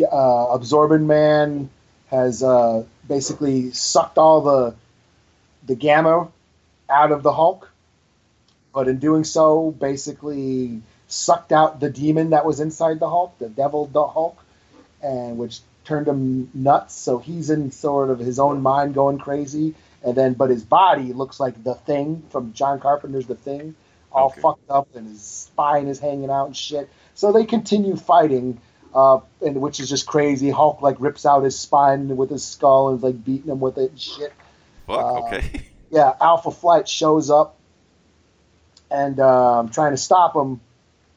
uh, 0.00 0.46
Absorbing 0.52 1.08
Man 1.08 1.68
has 2.06 2.42
uh, 2.42 2.84
basically 3.08 3.72
sucked 3.72 4.16
all 4.16 4.40
the 4.42 4.74
the 5.66 5.74
gamma 5.74 6.28
out 6.88 7.12
of 7.12 7.22
the 7.22 7.32
Hulk 7.32 7.70
but 8.72 8.88
in 8.88 8.98
doing 8.98 9.24
so, 9.24 9.72
basically 9.72 10.80
sucked 11.08 11.52
out 11.52 11.80
the 11.80 11.90
demon 11.90 12.30
that 12.30 12.44
was 12.44 12.60
inside 12.60 13.00
the 13.00 13.08
Hulk, 13.08 13.36
the 13.38 13.48
devil 13.48 13.86
the 13.86 14.06
Hulk, 14.06 14.38
and 15.02 15.38
which 15.38 15.60
turned 15.84 16.08
him 16.08 16.50
nuts. 16.54 16.94
So 16.94 17.18
he's 17.18 17.50
in 17.50 17.70
sort 17.70 18.10
of 18.10 18.18
his 18.18 18.38
own 18.38 18.62
mind 18.62 18.94
going 18.94 19.18
crazy, 19.18 19.74
and 20.02 20.16
then 20.16 20.34
but 20.34 20.50
his 20.50 20.64
body 20.64 21.12
looks 21.12 21.40
like 21.40 21.62
the 21.62 21.74
Thing 21.74 22.22
from 22.30 22.52
John 22.52 22.80
Carpenter's 22.80 23.26
The 23.26 23.34
Thing, 23.34 23.74
all 24.12 24.26
Okay. 24.30 24.40
fucked 24.40 24.70
up, 24.70 24.88
and 24.94 25.06
his 25.08 25.22
spine 25.22 25.88
is 25.88 25.98
hanging 25.98 26.30
out 26.30 26.46
and 26.46 26.56
shit. 26.56 26.88
So 27.14 27.32
they 27.32 27.44
continue 27.44 27.96
fighting. 27.96 28.60
Uh, 28.92 29.20
and 29.40 29.60
which 29.60 29.78
is 29.78 29.88
just 29.88 30.04
crazy. 30.04 30.50
Hulk 30.50 30.82
like 30.82 30.96
rips 30.98 31.24
out 31.24 31.44
his 31.44 31.56
spine 31.56 32.16
with 32.16 32.28
his 32.28 32.44
skull 32.44 32.88
and 32.88 32.98
is 32.98 33.04
like 33.04 33.24
beating 33.24 33.48
him 33.48 33.60
with 33.60 33.78
it 33.78 33.90
and 33.90 34.00
shit 34.00 34.32
Fuck. 34.88 34.98
Uh, 34.98 35.18
okay. 35.20 35.62
yeah, 35.90 36.12
Alpha 36.20 36.50
Flight 36.50 36.88
shows 36.88 37.30
up 37.30 37.56
and 38.90 39.20
um, 39.20 39.68
trying 39.68 39.92
to 39.92 39.96
stop 39.96 40.34
him. 40.34 40.60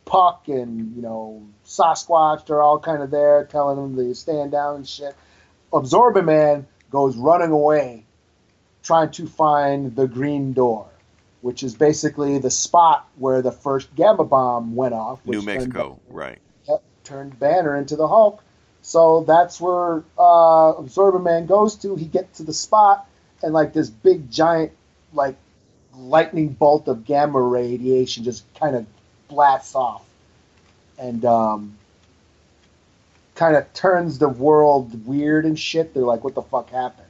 Puck 0.05 0.47
and 0.47 0.95
you 0.95 1.01
know 1.01 1.43
Sasquatch, 1.65 2.45
they're 2.45 2.61
all 2.61 2.79
kind 2.79 3.01
of 3.01 3.11
there, 3.11 3.45
telling 3.45 3.77
him 3.77 3.95
to 3.95 4.13
stand 4.15 4.51
down 4.51 4.75
and 4.77 4.87
shit. 4.87 5.15
Absorbing 5.71 6.25
Man 6.25 6.67
goes 6.91 7.15
running 7.15 7.51
away, 7.51 8.05
trying 8.83 9.11
to 9.11 9.27
find 9.27 9.95
the 9.95 10.07
Green 10.07 10.53
Door, 10.53 10.87
which 11.41 11.63
is 11.63 11.73
basically 11.73 12.37
the 12.37 12.51
spot 12.51 13.07
where 13.17 13.41
the 13.41 13.51
first 13.51 13.93
gamma 13.95 14.23
bomb 14.23 14.75
went 14.75 14.93
off. 14.93 15.25
New 15.25 15.37
which 15.37 15.45
turned- 15.45 15.45
Mexico. 15.45 15.99
Right. 16.09 16.39
Yep, 16.67 16.83
turned 17.03 17.39
Banner 17.39 17.75
into 17.75 17.95
the 17.95 18.07
Hulk. 18.07 18.43
So 18.81 19.23
that's 19.23 19.61
where 19.61 20.03
uh, 20.19 20.73
Absorbing 20.77 21.23
Man 21.23 21.45
goes 21.45 21.75
to. 21.77 21.95
He 21.95 22.05
gets 22.05 22.37
to 22.37 22.43
the 22.43 22.53
spot, 22.53 23.07
and 23.41 23.53
like 23.53 23.71
this 23.73 23.89
big 23.89 24.29
giant, 24.29 24.73
like 25.13 25.37
lightning 25.95 26.49
bolt 26.49 26.87
of 26.87 27.05
gamma 27.05 27.39
radiation 27.41 28.23
just 28.23 28.43
kind 28.55 28.75
of 28.75 28.85
blasts 29.33 29.73
off, 29.73 30.03
and 30.99 31.25
um, 31.25 31.75
kind 33.33 33.55
of 33.55 33.71
turns 33.73 34.19
the 34.19 34.29
world 34.29 35.07
weird 35.07 35.45
and 35.45 35.57
shit. 35.57 35.93
They're 35.93 36.03
like, 36.03 36.23
"What 36.23 36.35
the 36.35 36.43
fuck 36.43 36.69
happened?" 36.69 37.07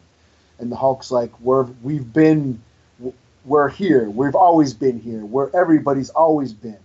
And 0.60 0.72
the 0.72 0.78
Hulk's 0.78 1.12
like, 1.12 1.38
"We're 1.42 1.64
we've 1.84 2.12
been, 2.14 2.62
we're 3.44 3.68
here. 3.68 4.10
We've 4.10 4.36
always 4.36 4.74
been 4.74 5.00
here. 5.00 5.26
Where 5.26 5.54
everybody's 5.54 6.10
always 6.12 6.54
been." 6.54 6.80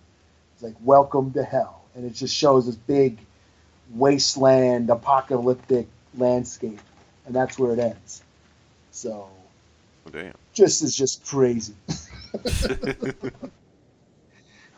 It's 0.54 0.62
like 0.64 0.74
welcome 0.82 1.32
to 1.34 1.44
hell, 1.44 1.82
and 1.94 2.04
it 2.04 2.14
just 2.14 2.34
shows 2.34 2.66
this 2.66 2.74
big 2.74 3.18
wasteland, 3.94 4.90
apocalyptic 4.90 5.86
landscape, 6.16 6.80
and 7.26 7.34
that's 7.34 7.56
where 7.58 7.72
it 7.72 7.78
ends. 7.78 8.22
So 8.90 9.28
Oh, 10.04 10.10
damn. 10.10 10.34
just 10.52 10.82
is 10.82 10.96
just 10.96 11.24
crazy. 11.24 11.74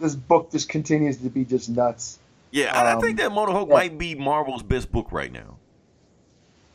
this 0.01 0.15
book 0.15 0.51
just 0.53 0.69
continues 0.69 1.19
to 1.19 1.29
be 1.31 1.45
just 1.45 1.69
nuts. 1.69 2.19
Yeah, 2.51 2.77
I, 2.77 2.91
I 2.91 2.93
Um, 2.95 3.01
think 3.01 3.19
that 3.19 3.27
Immortal 3.27 3.55
Hulk 3.55 3.69
yeah. 3.69 3.75
might 3.75 3.99
be 3.99 4.15
Marvel's 4.15 4.63
best 4.63 4.91
book 4.91 5.09
right 5.13 5.33
now. 5.33 5.57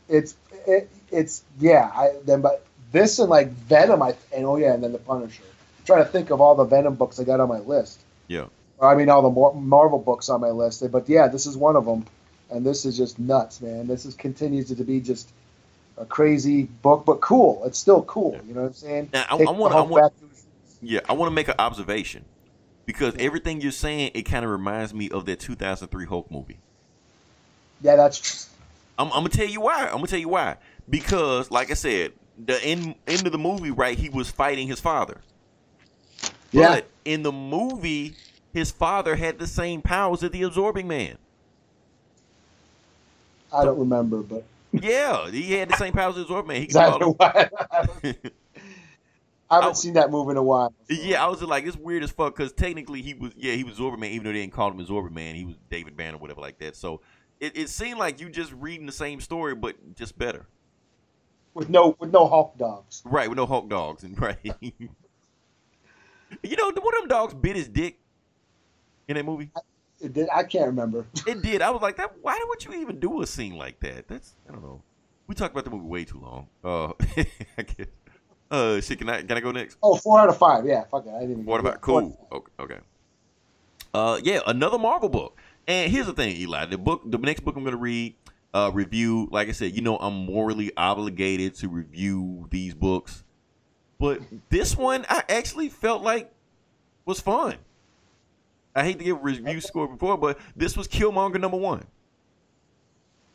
It's 0.08 0.36
it, 0.66 0.88
it's 1.10 1.42
yeah. 1.58 1.90
I 1.94 2.12
then 2.24 2.40
but 2.40 2.64
this 2.92 3.18
and 3.18 3.28
like 3.28 3.48
Venom, 3.50 4.02
I 4.02 4.14
and 4.34 4.46
oh 4.46 4.56
yeah, 4.56 4.72
and 4.74 4.82
then 4.82 4.92
the 4.92 4.98
Punisher. 4.98 5.42
I'm 5.80 5.84
trying 5.84 6.04
to 6.04 6.10
think 6.10 6.30
of 6.30 6.40
all 6.40 6.54
the 6.54 6.64
Venom 6.64 6.94
books 6.94 7.18
I 7.20 7.24
got 7.24 7.40
on 7.40 7.48
my 7.48 7.58
list. 7.58 8.00
Yeah. 8.28 8.46
I 8.80 8.94
mean, 8.94 9.08
all 9.08 9.22
the 9.22 9.30
Mar- 9.30 9.54
Marvel 9.54 9.98
books 9.98 10.28
on 10.28 10.40
my 10.40 10.50
list. 10.50 10.88
But 10.92 11.08
yeah, 11.08 11.28
this 11.28 11.46
is 11.46 11.56
one 11.56 11.76
of 11.76 11.84
them, 11.86 12.04
and 12.50 12.64
this 12.64 12.84
is 12.84 12.96
just 12.96 13.18
nuts, 13.18 13.60
man. 13.60 13.86
This 13.86 14.04
is 14.06 14.14
continues 14.14 14.68
to 14.68 14.84
be 14.84 15.00
just 15.00 15.28
a 15.98 16.04
crazy 16.04 16.64
book, 16.64 17.04
but 17.06 17.20
cool. 17.20 17.62
It's 17.64 17.78
still 17.78 18.02
cool. 18.02 18.38
You 18.46 18.54
know 18.54 18.60
what 18.62 18.66
I'm 18.68 18.72
saying? 18.74 19.10
Now, 19.12 19.24
I- 19.30 19.34
I 19.36 19.50
wanna- 19.50 19.76
I 19.76 19.80
wanna- 19.80 20.08
back 20.08 20.18
to 20.20 20.26
Yeah, 20.82 21.00
I 21.08 21.14
want 21.14 21.30
to 21.30 21.34
make 21.34 21.48
an 21.48 21.54
observation 21.58 22.24
because 22.86 23.14
everything 23.18 23.60
you're 23.60 23.72
saying 23.72 24.12
it 24.14 24.22
kind 24.22 24.44
of 24.44 24.50
reminds 24.52 24.94
me 24.94 25.10
of 25.10 25.26
that 25.26 25.40
2003 25.40 26.06
Hulk 26.06 26.30
movie. 26.30 26.60
yeah, 27.80 27.96
that's 27.96 28.50
I'm, 28.98 29.08
I'm 29.08 29.12
gonna 29.20 29.30
tell 29.30 29.48
you 29.48 29.60
why. 29.62 29.86
I'm 29.86 29.96
gonna 29.96 30.06
tell 30.08 30.18
you 30.20 30.28
why. 30.30 30.56
Because, 30.88 31.50
like 31.50 31.70
I 31.70 31.74
said, 31.74 32.12
the 32.44 32.62
end 32.64 32.96
end 33.06 33.26
of 33.26 33.32
the 33.32 33.38
movie, 33.38 33.70
right? 33.70 33.98
He 33.98 34.08
was 34.08 34.30
fighting 34.30 34.68
his 34.68 34.80
father. 34.80 35.22
Yeah. 36.52 36.76
But 36.76 36.90
in 37.04 37.22
the 37.22 37.32
movie, 37.32 38.16
his 38.52 38.70
father 38.70 39.16
had 39.16 39.38
the 39.38 39.46
same 39.46 39.82
powers 39.82 40.22
as 40.22 40.30
the 40.30 40.42
Absorbing 40.42 40.88
Man. 40.88 41.18
I 43.52 43.64
don't 43.64 43.78
remember, 43.78 44.22
but 44.22 44.44
Yeah, 44.72 45.30
he 45.30 45.52
had 45.54 45.70
the 45.70 45.76
same 45.76 45.92
powers 45.92 46.16
as 46.18 46.26
Zorba 46.26 46.46
Man. 46.46 46.62
He 46.62 46.66
could 46.74 46.76
exactly. 46.78 47.14
I 49.50 49.56
haven't- 49.56 49.70
I 49.70 49.72
seen 49.74 49.92
that 49.94 50.10
move 50.10 50.28
in 50.30 50.36
a 50.36 50.42
while. 50.42 50.74
Yeah, 50.88 51.24
I 51.24 51.28
was 51.28 51.42
like, 51.42 51.64
it's 51.64 51.76
weird 51.76 52.02
as 52.02 52.10
fuck 52.10 52.36
because 52.36 52.52
technically 52.52 53.02
he 53.02 53.14
was, 53.14 53.32
yeah, 53.36 53.52
he 53.54 53.62
was 53.64 53.74
Zorba 53.78 53.98
Man, 53.98 54.10
even 54.10 54.24
though 54.24 54.32
they 54.32 54.40
didn't 54.40 54.52
call 54.52 54.70
him 54.70 54.84
Zorba 54.84 55.10
Man. 55.10 55.34
He 55.34 55.44
was 55.44 55.54
David 55.70 55.96
Banner, 55.96 56.18
whatever, 56.18 56.40
like 56.40 56.58
that. 56.58 56.74
So 56.76 57.00
it, 57.40 57.56
it 57.56 57.68
seemed 57.68 57.98
like 57.98 58.20
you 58.20 58.28
just 58.28 58.52
reading 58.52 58.86
the 58.86 58.92
same 58.92 59.20
story, 59.20 59.54
but 59.54 59.94
just 59.94 60.18
better. 60.18 60.46
with 61.54 61.68
no 61.70 61.96
with 62.00 62.10
no 62.12 62.26
Hulk 62.26 62.58
dogs. 62.58 63.02
Right, 63.04 63.28
with 63.28 63.36
no 63.36 63.46
Hulk 63.46 63.68
dogs. 63.68 64.02
and 64.04 64.20
Right. 64.20 64.38
you 64.60 66.56
know, 66.56 66.64
one 66.70 66.94
of 66.94 67.00
them 67.00 67.08
dogs 67.08 67.34
bit 67.34 67.56
his 67.56 67.68
dick 67.68 67.98
in 69.08 69.16
that 69.16 69.24
movie. 69.24 69.50
It 70.00 70.12
did, 70.12 70.28
I 70.34 70.42
can't 70.44 70.66
remember. 70.66 71.06
It 71.26 71.40
did. 71.42 71.62
I 71.62 71.70
was 71.70 71.80
like, 71.82 71.96
that. 71.96 72.12
Why 72.20 72.44
would 72.48 72.64
you 72.64 72.72
even 72.74 72.98
do 73.00 73.22
a 73.22 73.26
scene 73.26 73.56
like 73.56 73.80
that? 73.80 74.08
That's, 74.08 74.34
I 74.48 74.52
don't 74.52 74.62
know. 74.62 74.82
We 75.26 75.34
talked 75.34 75.54
about 75.54 75.64
the 75.64 75.70
movie 75.70 75.86
way 75.86 76.04
too 76.04 76.20
long. 76.20 76.48
Uh, 76.62 76.92
I 77.58 77.62
guess. 77.62 77.86
Uh, 78.50 78.80
shit, 78.80 78.98
can 78.98 79.08
I, 79.08 79.22
can 79.22 79.36
I 79.36 79.40
go 79.40 79.50
next? 79.50 79.76
Oh, 79.82 79.96
four 79.96 80.20
out 80.20 80.28
of 80.28 80.38
five. 80.38 80.64
Yeah, 80.64 80.84
fuck 80.84 81.06
it. 81.06 81.12
I 81.12 81.20
didn't. 81.20 81.44
What 81.44 81.60
about 81.60 81.80
cool? 81.80 82.28
Okay, 82.30 82.52
okay. 82.60 82.78
Uh, 83.92 84.20
yeah, 84.22 84.40
another 84.46 84.78
Marvel 84.78 85.08
book. 85.08 85.36
And 85.66 85.90
here's 85.90 86.06
the 86.06 86.12
thing, 86.12 86.36
Eli. 86.36 86.66
The 86.66 86.78
book, 86.78 87.02
the 87.04 87.18
next 87.18 87.40
book 87.40 87.56
I'm 87.56 87.64
gonna 87.64 87.76
read, 87.76 88.14
uh, 88.54 88.70
review. 88.72 89.28
Like 89.32 89.48
I 89.48 89.52
said, 89.52 89.74
you 89.74 89.82
know, 89.82 89.96
I'm 89.96 90.26
morally 90.26 90.70
obligated 90.76 91.54
to 91.56 91.68
review 91.68 92.46
these 92.50 92.74
books, 92.74 93.24
but 93.98 94.20
this 94.48 94.76
one 94.76 95.04
I 95.08 95.24
actually 95.28 95.68
felt 95.68 96.02
like 96.02 96.30
was 97.04 97.20
fun. 97.20 97.56
I 98.76 98.84
hate 98.84 98.98
to 98.98 99.04
give 99.04 99.16
a 99.16 99.20
review 99.20 99.60
score 99.60 99.88
before, 99.88 100.18
but 100.18 100.38
this 100.54 100.76
was 100.76 100.86
Killmonger 100.86 101.40
number 101.40 101.56
one. 101.56 101.86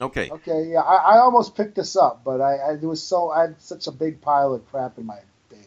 Okay. 0.01 0.31
Okay, 0.31 0.69
yeah, 0.71 0.81
I, 0.81 1.15
I 1.15 1.17
almost 1.19 1.55
picked 1.55 1.75
this 1.75 1.95
up, 1.95 2.23
but 2.23 2.41
I, 2.41 2.55
I 2.55 2.73
it 2.73 2.81
was 2.81 3.03
so 3.03 3.29
I 3.29 3.41
had 3.41 3.61
such 3.61 3.85
a 3.87 3.91
big 3.91 4.19
pile 4.19 4.53
of 4.53 4.67
crap 4.69 4.97
in 4.97 5.05
my 5.05 5.19
thing. 5.49 5.65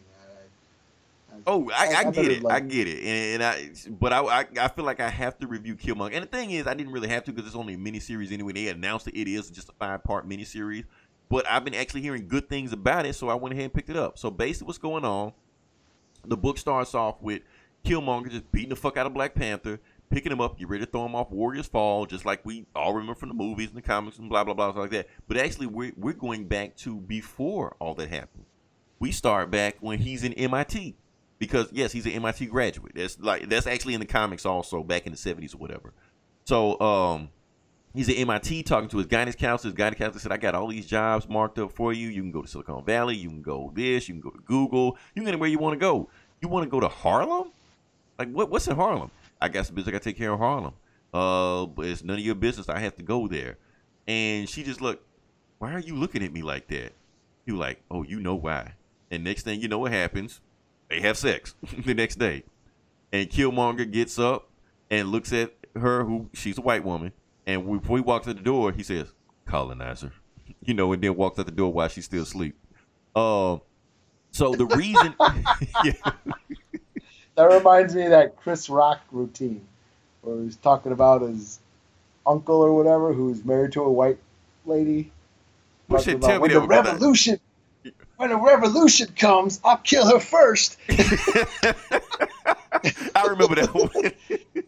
I, 1.31 1.35
I, 1.35 1.39
Oh, 1.47 1.69
I, 1.73 1.95
I, 1.95 2.11
get 2.11 2.31
it. 2.31 2.45
I 2.45 2.59
get 2.59 2.87
it. 2.87 2.99
And, 2.99 3.41
and 3.41 3.43
I, 3.43 3.69
but 3.89 4.11
I, 4.11 4.19
I, 4.19 4.45
I 4.59 4.67
feel 4.67 4.83
like 4.83 4.99
I 4.99 5.09
have 5.09 5.39
to 5.39 5.47
review 5.47 5.75
Killmonger. 5.75 6.13
And 6.13 6.23
the 6.23 6.27
thing 6.27 6.51
is, 6.51 6.67
I 6.67 6.73
didn't 6.73 6.91
really 6.91 7.07
have 7.07 7.23
to 7.25 7.31
because 7.31 7.47
it's 7.47 7.55
only 7.55 7.75
a 7.75 7.77
miniseries 7.77 8.33
anyway. 8.33 8.51
They 8.51 8.67
announced 8.67 9.05
that 9.05 9.15
it 9.15 9.29
is 9.29 9.49
just 9.49 9.69
a 9.69 9.73
five 9.73 10.03
part 10.03 10.27
miniseries. 10.27 10.83
But 11.29 11.49
I've 11.49 11.63
been 11.63 11.73
actually 11.73 12.01
hearing 12.01 12.27
good 12.27 12.49
things 12.49 12.71
about 12.73 13.05
it, 13.05 13.15
so 13.15 13.29
I 13.29 13.35
went 13.35 13.53
ahead 13.53 13.65
and 13.65 13.73
picked 13.73 13.89
it 13.89 13.97
up. 13.97 14.17
So 14.17 14.29
basically, 14.29 14.67
what's 14.67 14.77
going 14.77 15.05
on? 15.05 15.33
The 16.25 16.37
book 16.37 16.57
starts 16.57 16.93
off 16.93 17.21
with 17.21 17.41
Killmonger 17.85 18.31
just 18.31 18.51
beating 18.51 18.69
the 18.69 18.75
fuck 18.75 18.97
out 18.97 19.05
of 19.05 19.13
Black 19.13 19.33
Panther, 19.33 19.79
picking 20.09 20.31
him 20.31 20.41
up, 20.41 20.57
get 20.57 20.69
ready 20.69 20.85
to 20.85 20.91
throw 20.91 21.05
him 21.05 21.15
off 21.15 21.31
Warriors 21.31 21.67
Fall, 21.67 22.05
just 22.05 22.25
like 22.25 22.45
we 22.45 22.65
all 22.75 22.93
remember 22.93 23.15
from 23.15 23.29
the 23.29 23.35
movies 23.35 23.69
and 23.69 23.77
the 23.77 23.81
comics 23.81 24.17
and 24.19 24.29
blah 24.29 24.43
blah 24.43 24.53
blah 24.53 24.71
stuff 24.71 24.81
like 24.81 24.91
that. 24.91 25.07
But 25.27 25.37
actually, 25.37 25.67
we're 25.67 25.93
we're 25.97 26.13
going 26.13 26.45
back 26.45 26.75
to 26.77 26.95
before 26.95 27.75
all 27.79 27.95
that 27.95 28.09
happened. 28.09 28.45
We 28.99 29.11
start 29.11 29.51
back 29.51 29.77
when 29.81 29.99
he's 29.99 30.23
in 30.23 30.33
MIT 30.33 30.95
because 31.39 31.67
yes, 31.71 31.91
he's 31.91 32.05
an 32.05 32.13
MIT 32.13 32.47
graduate. 32.47 32.93
That's 32.95 33.19
like 33.19 33.49
that's 33.49 33.67
actually 33.67 33.93
in 33.93 33.99
the 33.99 34.05
comics 34.05 34.45
also 34.45 34.83
back 34.83 35.05
in 35.05 35.11
the 35.11 35.17
seventies 35.17 35.53
or 35.53 35.57
whatever. 35.57 35.93
So 36.45 36.79
um, 36.79 37.29
he's 37.93 38.09
at 38.09 38.17
MIT 38.17 38.63
talking 38.63 38.89
to 38.89 38.97
his 38.97 39.07
guidance 39.07 39.35
counselor. 39.35 39.71
His 39.71 39.77
guidance 39.77 39.97
counselor 39.97 40.19
said, 40.21 40.31
"I 40.31 40.37
got 40.37 40.55
all 40.55 40.67
these 40.67 40.85
jobs 40.85 41.27
marked 41.27 41.59
up 41.59 41.71
for 41.71 41.93
you. 41.93 42.09
You 42.09 42.21
can 42.21 42.31
go 42.31 42.41
to 42.41 42.47
Silicon 42.47 42.83
Valley. 42.85 43.15
You 43.15 43.29
can 43.29 43.41
go 43.41 43.71
this. 43.75 44.07
You 44.07 44.15
can 44.15 44.21
go 44.21 44.29
to 44.29 44.41
Google. 44.45 44.97
You 45.13 45.21
can 45.21 45.23
go 45.23 45.29
anywhere 45.29 45.49
you 45.49 45.59
want 45.59 45.73
to 45.73 45.79
go. 45.79 46.09
You 46.41 46.47
want 46.47 46.63
to 46.63 46.69
go 46.69 46.79
to 46.79 46.87
Harlem? 46.87 47.51
Like 48.17 48.31
what? 48.31 48.49
What's 48.49 48.67
in 48.67 48.75
Harlem? 48.75 49.11
I 49.45 49.49
got 49.49 49.65
some 49.65 49.75
business. 49.75 49.89
I 49.89 49.91
got 49.93 50.01
to 50.01 50.09
take 50.09 50.17
care 50.17 50.33
of 50.33 50.39
Harlem. 50.39 50.73
Uh, 51.13 51.65
but 51.67 51.85
it's 51.85 52.03
none 52.03 52.17
of 52.17 52.25
your 52.25 52.35
business. 52.35 52.67
I 52.67 52.79
have 52.79 52.95
to 52.97 53.03
go 53.03 53.27
there." 53.27 53.57
And 54.07 54.49
she 54.49 54.63
just 54.63 54.81
looked. 54.81 55.03
Why 55.59 55.73
are 55.73 55.79
you 55.79 55.95
looking 55.95 56.23
at 56.23 56.33
me 56.33 56.41
like 56.41 56.67
that? 56.67 56.93
He 57.45 57.51
was 57.51 57.59
like, 57.59 57.81
"Oh, 57.89 58.03
you 58.03 58.19
know 58.19 58.35
why." 58.35 58.73
And 59.11 59.23
next 59.23 59.43
thing 59.43 59.61
you 59.61 59.67
know, 59.67 59.79
what 59.79 59.91
happens? 59.91 60.41
They 60.89 60.99
have 61.01 61.17
sex 61.17 61.55
the 61.85 61.93
next 61.93 62.15
day, 62.15 62.43
and 63.11 63.29
Killmonger 63.29 63.89
gets 63.91 64.19
up 64.19 64.49
and 64.89 65.09
looks 65.09 65.31
at 65.33 65.53
her, 65.75 66.03
who 66.03 66.29
she's 66.33 66.57
a 66.57 66.61
white 66.61 66.83
woman, 66.83 67.11
and 67.45 67.65
before 67.81 67.97
he 67.97 68.03
walks 68.03 68.27
out 68.27 68.35
the 68.35 68.41
door, 68.41 68.71
he 68.71 68.83
says, 68.83 69.13
"Colonizer," 69.45 70.11
you 70.61 70.73
know, 70.73 70.91
and 70.93 71.01
then 71.03 71.15
walks 71.15 71.39
out 71.39 71.45
the 71.45 71.51
door 71.51 71.71
while 71.71 71.87
she's 71.87 72.05
still 72.05 72.23
asleep. 72.23 72.55
Uh, 73.15 73.57
so 74.31 74.53
the 74.53 74.65
reason, 74.65 75.15
yeah, 75.85 75.93
that 77.35 77.43
reminds 77.43 77.95
me 77.95 78.03
of 78.03 78.11
that 78.11 78.35
Chris 78.37 78.69
Rock 78.69 79.01
routine 79.11 79.65
where 80.21 80.41
he's 80.43 80.55
talking 80.57 80.91
about 80.91 81.21
his 81.21 81.59
uncle 82.25 82.55
or 82.55 82.73
whatever 82.75 83.13
who's 83.13 83.45
married 83.45 83.71
to 83.73 83.83
a 83.83 83.91
white 83.91 84.17
lady. 84.65 85.11
Shit, 86.01 86.15
about 86.15 86.27
tell 86.27 86.41
when 86.41 86.51
the 86.51 86.57
about 86.57 86.85
that. 86.85 86.93
revolution, 86.93 87.39
when 88.17 88.29
the 88.29 88.37
revolution 88.37 89.07
comes, 89.17 89.59
I'll 89.63 89.77
kill 89.77 90.07
her 90.07 90.19
first, 90.19 90.77
I 90.89 91.73
remember 93.27 93.55
that 93.55 93.69
one. 93.73 94.11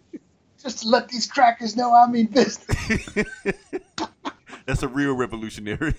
just 0.61 0.83
to 0.83 0.89
let 0.89 1.07
these 1.09 1.25
crackers 1.25 1.75
know 1.75 1.93
I 1.93 2.07
mean 2.07 2.27
business. 2.27 3.09
That's 4.65 4.83
a 4.83 4.87
real 4.87 5.13
revolutionary. 5.13 5.95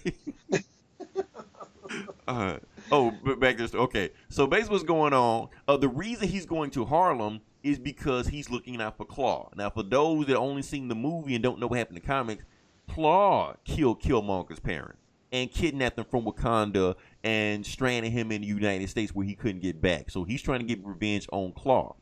uh, 2.29 2.59
oh, 2.93 3.11
back 3.37 3.57
this. 3.57 3.75
Okay, 3.75 4.11
so 4.29 4.47
basically, 4.47 4.75
what's 4.75 4.85
going 4.85 5.13
on? 5.13 5.49
Uh, 5.67 5.77
the 5.77 5.89
reason 5.89 6.29
he's 6.29 6.47
going 6.47 6.71
to 6.71 6.85
Harlem 6.85 7.41
is 7.63 7.79
because 7.79 8.29
he's 8.29 8.51
looking 8.51 8.81
out 8.81 8.97
for 8.97 9.05
Claw. 9.05 9.51
Now, 9.57 9.71
for 9.71 9.83
those 9.83 10.27
that 10.27 10.37
only 10.37 10.63
seen 10.63 10.89
the 10.89 10.95
movie 10.95 11.35
and 11.35 11.43
don't 11.43 11.59
know 11.59 11.67
what 11.67 11.79
happened 11.79 11.99
in 11.99 12.03
the 12.03 12.07
comics, 12.07 12.45
Claw 12.89 13.55
killed 13.65 14.01
Killmonger's 14.01 14.61
parents 14.61 15.01
and 15.33 15.51
kidnapped 15.51 15.99
him 15.99 16.05
from 16.05 16.25
Wakanda 16.25 16.95
and 17.23 17.67
stranded 17.67 18.13
him 18.13 18.33
in 18.33 18.41
the 18.41 18.47
United 18.47 18.89
States 18.89 19.15
where 19.15 19.27
he 19.27 19.35
couldn't 19.35 19.61
get 19.61 19.81
back. 19.81 20.11
So 20.11 20.25
he's 20.25 20.41
trying 20.41 20.61
to 20.61 20.67
get 20.67 20.85
revenge 20.85 21.29
on 21.33 21.53
Claw. 21.53 21.97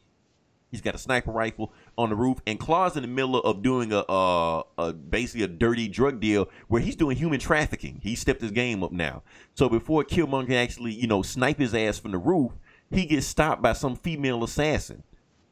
He's 0.70 0.80
got 0.80 0.94
a 0.94 0.98
sniper 0.98 1.30
rifle 1.30 1.72
on 1.96 2.10
the 2.10 2.16
roof, 2.16 2.38
and 2.46 2.58
Claw's 2.58 2.96
in 2.96 3.02
the 3.02 3.08
middle 3.08 3.36
of 3.36 3.62
doing 3.62 3.92
a, 3.92 4.00
uh, 4.00 4.62
a 4.78 4.92
basically 4.92 5.44
a 5.44 5.48
dirty 5.48 5.88
drug 5.88 6.20
deal 6.20 6.48
where 6.68 6.82
he's 6.82 6.96
doing 6.96 7.16
human 7.16 7.38
trafficking. 7.38 8.00
He 8.02 8.16
stepped 8.16 8.40
his 8.42 8.50
game 8.50 8.82
up 8.82 8.92
now. 8.92 9.22
So 9.54 9.68
before 9.68 10.04
Killmonger 10.04 10.46
can 10.46 10.56
actually, 10.56 10.92
you 10.92 11.06
know, 11.06 11.22
snipe 11.22 11.58
his 11.58 11.74
ass 11.74 11.98
from 11.98 12.10
the 12.10 12.18
roof, 12.18 12.52
he 12.90 13.06
gets 13.06 13.26
stopped 13.26 13.62
by 13.62 13.72
some 13.72 13.96
female 13.96 14.42
assassin. 14.44 15.02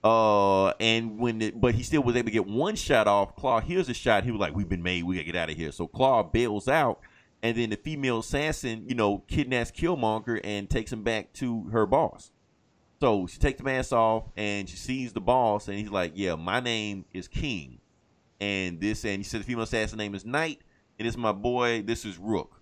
Uh, 0.03 0.71
and 0.81 1.19
when, 1.19 1.41
it, 1.41 1.59
but 1.59 1.75
he 1.75 1.83
still 1.83 2.03
was 2.03 2.15
able 2.15 2.27
to 2.27 2.33
get 2.33 2.47
one 2.47 2.77
shot 2.77 3.09
off. 3.09 3.35
Claw 3.37 3.61
hears 3.61 3.89
a 3.89 3.95
shot. 3.95 4.25
He 4.25 4.31
was 4.31 4.41
like, 4.41 4.55
"We've 4.55 4.69
been 4.69 4.83
made. 4.83 5.05
We 5.05 5.15
gotta 5.15 5.25
get 5.25 5.37
out 5.37 5.49
of 5.49 5.57
here." 5.57 5.73
So 5.73 5.87
Claw 5.87 6.23
bails 6.23 6.69
out, 6.69 7.01
and 7.43 7.57
then 7.57 7.71
the 7.71 7.77
female 7.77 8.19
assassin, 8.19 8.85
you 8.87 8.95
know, 8.95 9.25
kidnaps 9.29 9.71
Killmonger 9.71 10.41
and 10.45 10.69
takes 10.69 10.93
him 10.93 11.05
back 11.05 11.33
to 11.35 11.65
her 11.73 11.87
boss. 11.87 12.33
So 13.01 13.26
she 13.26 13.38
takes 13.38 13.59
the 13.59 13.64
mask 13.64 13.92
off 13.92 14.24
and 14.36 14.68
she 14.68 14.76
sees 14.76 15.12
the 15.12 15.20
boss, 15.20 15.68
and 15.68 15.78
he's 15.78 15.90
like, 15.90 16.12
"Yeah, 16.14 16.36
my 16.36 16.61
name 16.61 17.05
is 17.12 17.28
King, 17.28 17.80
and 18.40 18.80
this." 18.80 19.05
And 19.05 19.18
he 19.18 19.24
said 19.24 19.40
the 19.40 19.45
female 19.45 19.64
assassin 19.64 19.99
name 19.99 20.14
is 20.14 20.24
Knight, 20.24 20.61
and 20.99 21.07
it's 21.07 21.16
my 21.16 21.32
boy. 21.32 21.82
This 21.82 22.05
is 22.05 22.18
Rook. 22.18 22.61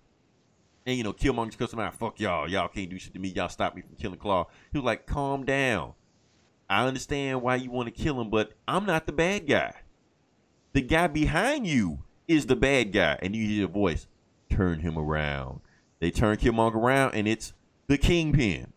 And 0.85 0.97
you 0.97 1.03
know, 1.03 1.13
Killmonger 1.13 1.57
comes 1.57 1.73
out, 1.75 1.95
"Fuck 1.95 2.19
y'all, 2.19 2.49
y'all 2.49 2.67
can't 2.67 2.89
do 2.89 2.97
shit 2.99 3.13
to 3.13 3.19
me. 3.19 3.29
Y'all 3.29 3.47
stop 3.47 3.75
me 3.75 3.81
from 3.81 3.95
killing 3.95 4.19
Claw." 4.19 4.47
He 4.71 4.77
was 4.77 4.85
like, 4.85 5.05
"Calm 5.05 5.45
down. 5.45 5.93
I 6.69 6.85
understand 6.87 7.41
why 7.41 7.55
you 7.55 7.71
want 7.71 7.93
to 7.93 8.03
kill 8.03 8.19
him, 8.19 8.29
but 8.29 8.53
I'm 8.67 8.85
not 8.85 9.05
the 9.05 9.13
bad 9.13 9.47
guy. 9.47 9.73
The 10.73 10.81
guy 10.81 11.07
behind 11.07 11.67
you 11.67 11.99
is 12.27 12.47
the 12.47 12.55
bad 12.55 12.91
guy." 12.91 13.19
And 13.21 13.35
you 13.35 13.47
hear 13.47 13.65
a 13.65 13.69
voice, 13.69 14.07
"Turn 14.49 14.79
him 14.79 14.97
around." 14.97 15.61
They 15.99 16.11
turn 16.11 16.35
Killmonger 16.35 16.75
around, 16.75 17.15
and 17.15 17.29
it's 17.29 17.53
the 17.87 17.97
Kingpin 17.97 18.73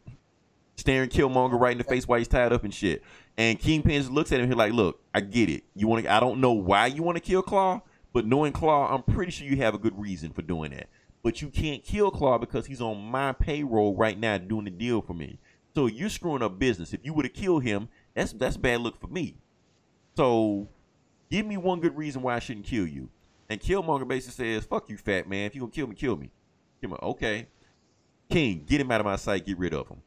staring 0.77 1.09
Killmonger 1.09 1.59
right 1.59 1.72
in 1.72 1.79
the 1.79 1.85
face 1.85 2.07
while 2.07 2.18
he's 2.18 2.29
tied 2.29 2.53
up 2.53 2.64
and 2.64 2.72
shit. 2.72 3.03
And 3.37 3.59
Kingpin 3.59 4.01
just 4.01 4.11
looks 4.11 4.33
at 4.33 4.41
him 4.41 4.47
He's 4.47 4.57
like, 4.57 4.72
"Look, 4.72 5.01
I 5.14 5.20
get 5.20 5.51
it. 5.51 5.64
You 5.74 5.89
want 5.89 6.05
to? 6.05 6.12
I 6.12 6.20
don't 6.20 6.41
know 6.41 6.53
why 6.53 6.87
you 6.87 7.03
want 7.03 7.16
to 7.16 7.20
kill 7.20 7.43
Claw, 7.43 7.81
but 8.12 8.27
knowing 8.27 8.53
Claw, 8.53 8.95
I'm 8.95 9.03
pretty 9.03 9.33
sure 9.33 9.47
you 9.47 9.57
have 9.57 9.74
a 9.74 9.79
good 9.79 9.99
reason 9.99 10.33
for 10.33 10.43
doing 10.43 10.70
that. 10.70 10.89
But 11.22 11.43
you 11.43 11.49
can't 11.49 11.83
kill 11.83 12.11
Claw 12.11 12.39
because 12.39 12.66
he's 12.66 12.81
on 12.81 13.03
my 13.03 13.33
payroll 13.33 13.97
right 13.97 14.18
now 14.18 14.39
doing 14.39 14.64
the 14.64 14.70
deal 14.70 15.03
for 15.03 15.14
me. 15.14 15.39
So 15.74 15.87
you're 15.87 16.09
screwing 16.09 16.43
up 16.43 16.59
business. 16.59 16.95
If 16.95 17.05
you 17.05 17.12
would 17.14 17.24
have 17.27 17.35
killed 17.35 17.64
him, 17.64 17.89
that's 18.14 18.33
that's 18.33 18.57
bad 18.57 18.81
look 18.81 18.99
for 19.01 19.09
me. 19.09 19.37
So 20.16 20.68
give 21.31 21.45
me 21.45 21.57
one 21.57 21.81
good 21.81 21.97
reason 21.97 22.22
why 22.22 22.37
I 22.37 22.39
shouldn't 22.39 22.66
kill 22.66 22.87
you." 22.87 23.09
And 23.49 23.61
Killmonger 23.61 24.09
basically 24.09 24.55
says, 24.55 24.64
"Fuck 24.64 24.89
you, 24.89 24.97
fat 24.97 25.29
man. 25.29 25.47
If 25.47 25.55
you 25.55 25.61
gonna 25.61 25.72
kill 25.72 25.87
me, 25.87 25.95
kill 25.95 26.16
me." 26.16 26.31
Killmonger, 26.83 27.03
okay. 27.03 27.49
King, 28.31 28.64
get 28.66 28.81
him 28.81 28.91
out 28.91 29.01
of 29.01 29.07
my 29.07 29.16
sight. 29.16 29.47
Get 29.47 29.59
rid 29.59 29.74
of 29.74 29.89
him. 29.89 30.03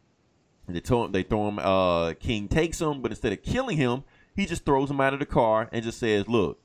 They 0.74 0.80
throw 0.80 1.06
him, 1.06 1.12
they 1.12 1.24
throw 1.24 1.48
him. 1.48 1.60
Uh, 1.60 2.14
King 2.14 2.48
takes 2.48 2.80
him, 2.80 3.02
but 3.02 3.12
instead 3.12 3.34
of 3.34 3.42
killing 3.44 3.78
him, 3.78 4.04
he 4.36 4.46
just 4.46 4.66
throws 4.66 4.90
him 4.90 5.02
out 5.02 5.14
of 5.14 5.20
the 5.20 5.26
car 5.26 5.70
and 5.72 5.84
just 5.84 6.00
says, 6.00 6.28
"Look, 6.28 6.60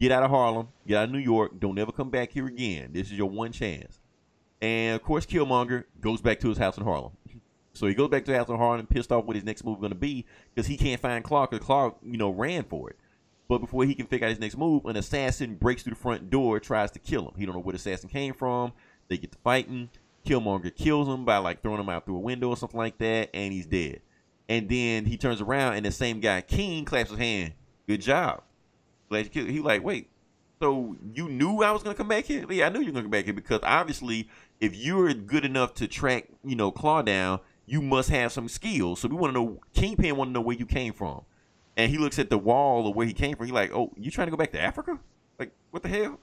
get 0.00 0.12
out 0.12 0.22
of 0.22 0.30
Harlem, 0.30 0.68
get 0.86 0.98
out 0.98 1.04
of 1.04 1.10
New 1.10 1.18
York. 1.18 1.60
Don't 1.60 1.78
ever 1.78 1.92
come 1.92 2.10
back 2.10 2.32
here 2.32 2.46
again. 2.46 2.90
This 2.92 3.06
is 3.06 3.18
your 3.18 3.30
one 3.30 3.52
chance." 3.52 4.00
And 4.60 4.96
of 4.96 5.02
course, 5.02 5.26
Killmonger 5.26 5.84
goes 6.00 6.20
back 6.20 6.40
to 6.40 6.48
his 6.48 6.58
house 6.58 6.78
in 6.78 6.84
Harlem. 6.84 7.12
So 7.74 7.86
he 7.86 7.94
goes 7.94 8.08
back 8.08 8.24
to 8.24 8.30
his 8.30 8.38
house 8.38 8.48
in 8.48 8.56
Harlem, 8.56 8.86
pissed 8.86 9.12
off 9.12 9.26
what 9.26 9.36
his 9.36 9.44
next 9.44 9.64
move 9.64 9.76
is 9.76 9.80
going 9.80 9.92
to 9.92 9.98
be 9.98 10.24
because 10.54 10.66
he 10.66 10.78
can't 10.78 11.00
find 11.00 11.22
Clark 11.22 11.50
because 11.50 11.64
Clark, 11.64 11.96
you 12.02 12.16
know, 12.16 12.30
ran 12.30 12.64
for 12.64 12.88
it. 12.88 12.96
But 13.48 13.58
before 13.58 13.84
he 13.84 13.94
can 13.94 14.06
figure 14.06 14.26
out 14.26 14.30
his 14.30 14.40
next 14.40 14.56
move, 14.56 14.86
an 14.86 14.96
assassin 14.96 15.54
breaks 15.54 15.82
through 15.82 15.92
the 15.92 16.00
front 16.00 16.30
door, 16.30 16.58
tries 16.58 16.90
to 16.92 16.98
kill 16.98 17.28
him. 17.28 17.34
He 17.36 17.44
don't 17.44 17.54
know 17.54 17.60
where 17.60 17.72
the 17.72 17.76
assassin 17.76 18.08
came 18.08 18.34
from. 18.34 18.72
They 19.08 19.18
get 19.18 19.32
to 19.32 19.38
fighting. 19.38 19.90
Killmonger 20.26 20.74
kills 20.74 21.08
him 21.08 21.24
by 21.24 21.38
like 21.38 21.62
throwing 21.62 21.80
him 21.80 21.88
out 21.88 22.04
through 22.04 22.16
a 22.16 22.20
window 22.20 22.48
or 22.48 22.56
something 22.56 22.78
like 22.78 22.98
that, 22.98 23.30
and 23.32 23.52
he's 23.52 23.66
dead. 23.66 24.00
And 24.48 24.68
then 24.68 25.06
he 25.06 25.16
turns 25.16 25.40
around, 25.40 25.74
and 25.74 25.86
the 25.86 25.92
same 25.92 26.20
guy, 26.20 26.40
King, 26.40 26.84
claps 26.84 27.10
his 27.10 27.18
hand. 27.18 27.54
Good 27.88 28.00
job. 28.00 28.42
Glad 29.08 29.24
you 29.24 29.30
killed. 29.30 29.48
He 29.48 29.60
like, 29.60 29.82
wait, 29.82 30.10
so 30.60 30.96
you 31.14 31.28
knew 31.28 31.62
I 31.62 31.70
was 31.70 31.82
gonna 31.82 31.94
come 31.94 32.08
back 32.08 32.24
here? 32.24 32.44
Yeah, 32.50 32.66
I 32.66 32.68
knew 32.70 32.80
you 32.80 32.86
were 32.86 32.92
gonna 32.92 33.04
come 33.04 33.10
back 33.10 33.24
here 33.24 33.34
because 33.34 33.60
obviously, 33.62 34.28
if 34.60 34.74
you're 34.74 35.12
good 35.14 35.44
enough 35.44 35.74
to 35.74 35.86
track, 35.86 36.28
you 36.44 36.56
know, 36.56 36.70
Claw 36.70 37.02
down, 37.02 37.40
you 37.66 37.82
must 37.82 38.08
have 38.10 38.32
some 38.32 38.48
skills. 38.48 39.00
So 39.00 39.08
we 39.08 39.16
want 39.16 39.34
to 39.34 39.40
know. 39.40 39.60
Kingpin 39.74 40.16
want 40.16 40.28
to 40.28 40.32
know 40.32 40.40
where 40.40 40.56
you 40.56 40.66
came 40.66 40.92
from, 40.92 41.22
and 41.76 41.90
he 41.90 41.98
looks 41.98 42.18
at 42.18 42.30
the 42.30 42.38
wall 42.38 42.88
of 42.88 42.96
where 42.96 43.06
he 43.06 43.12
came 43.12 43.36
from. 43.36 43.46
He 43.46 43.52
like, 43.52 43.72
oh, 43.72 43.92
you 43.96 44.10
trying 44.10 44.28
to 44.28 44.30
go 44.30 44.36
back 44.36 44.52
to 44.52 44.60
Africa? 44.60 44.98
Like, 45.38 45.52
what 45.70 45.82
the 45.82 45.88
hell? 45.88 46.18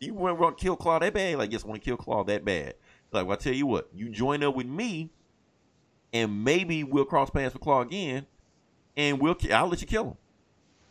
You 0.00 0.14
want 0.14 0.58
to 0.58 0.62
kill 0.62 0.76
Claw 0.76 0.98
that 1.00 1.14
bad? 1.14 1.38
Like, 1.38 1.50
yes, 1.50 1.64
want 1.64 1.82
to 1.82 1.84
kill 1.84 1.96
Claw 1.96 2.22
that 2.24 2.44
bad. 2.44 2.74
Like, 3.10 3.26
well, 3.26 3.36
I 3.38 3.40
tell 3.40 3.54
you 3.54 3.66
what, 3.66 3.88
you 3.94 4.08
join 4.08 4.42
up 4.42 4.54
with 4.54 4.66
me, 4.66 5.10
and 6.12 6.44
maybe 6.44 6.84
we'll 6.84 7.04
cross 7.04 7.30
paths 7.30 7.54
with 7.54 7.62
Claw 7.62 7.80
again, 7.82 8.26
and 8.96 9.20
we'll 9.20 9.36
I'll 9.52 9.68
let 9.68 9.80
you 9.80 9.86
kill 9.86 10.04
him. 10.04 10.16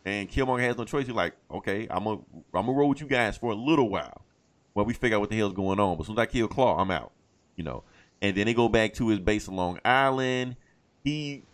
And 0.04 0.28
Killmonger 0.28 0.60
has 0.60 0.76
no 0.78 0.84
choice. 0.84 1.06
He's 1.06 1.14
like, 1.14 1.34
okay, 1.50 1.86
I'm 1.90 2.04
gonna 2.04 2.20
I'm 2.54 2.66
gonna 2.66 2.72
roll 2.72 2.88
with 2.88 3.00
you 3.00 3.06
guys 3.06 3.36
for 3.36 3.52
a 3.52 3.54
little 3.54 3.88
while 3.88 4.22
while 4.72 4.86
we 4.86 4.94
figure 4.94 5.16
out 5.16 5.20
what 5.20 5.30
the 5.30 5.36
hell's 5.36 5.52
going 5.52 5.78
on. 5.78 5.96
But 5.96 6.02
as 6.02 6.06
soon 6.06 6.18
as 6.18 6.22
I 6.22 6.26
kill 6.26 6.48
Claw, 6.48 6.78
I'm 6.80 6.90
out. 6.90 7.12
You 7.56 7.64
know. 7.64 7.84
And 8.20 8.36
then 8.36 8.46
they 8.46 8.54
go 8.54 8.68
back 8.68 8.94
to 8.94 9.08
his 9.08 9.20
base 9.20 9.48
on 9.48 9.56
Long 9.56 9.78
Island. 9.84 10.56
He, 11.04 11.44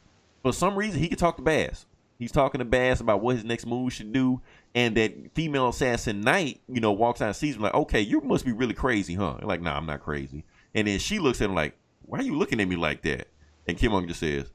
for 0.43 0.53
some 0.53 0.77
reason, 0.77 1.01
he 1.01 1.09
can 1.09 1.19
talk 1.19 1.37
to 1.37 1.43
Bass. 1.43 1.85
He's 2.19 2.33
talking 2.33 2.61
to 2.61 2.65
Bass 2.65 3.01
about 3.01 3.21
what 3.21 3.37
his 3.37 3.45
next 3.45 3.67
move 3.67 3.93
should 3.93 4.13
do. 4.13 4.41
And 4.75 4.97
that 4.97 5.35
female 5.35 5.69
assassin 5.69 6.23
Knight, 6.23 6.61
you 6.69 6.81
know, 6.81 6.93
walks 6.93 7.21
out 7.21 7.27
and 7.27 7.37
sees 7.37 7.57
him 7.57 7.63
like, 7.63 7.75
okay, 7.75 8.01
you 8.01 8.21
must 8.21 8.45
be 8.45 8.53
really 8.53 8.75
crazy, 8.75 9.15
huh? 9.15 9.39
like, 9.43 9.61
nah, 9.61 9.77
I'm 9.77 9.87
not 9.87 10.01
crazy. 10.01 10.45
And 10.75 10.89
then 10.89 10.99
she 10.99 11.19
looks 11.19 11.41
at 11.41 11.49
him 11.49 11.55
like, 11.55 11.77
why 12.07 12.19
are 12.19 12.23
you 12.23 12.37
looking 12.37 12.61
at 12.61 12.69
me 12.69 12.77
like 12.77 13.03
that? 13.03 13.29
And 13.67 13.79
Kim 13.79 13.93
Killmonger 13.93 14.09
just 14.09 14.21
says, 14.21 14.51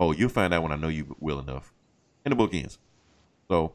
oh, 0.00 0.12
you'll 0.12 0.28
find 0.28 0.52
out 0.52 0.62
when 0.62 0.72
I 0.72 0.76
know 0.76 0.88
you 0.88 1.16
well 1.20 1.38
enough. 1.38 1.72
And 2.24 2.32
the 2.32 2.36
book 2.36 2.54
ends. 2.54 2.78
So, 3.48 3.74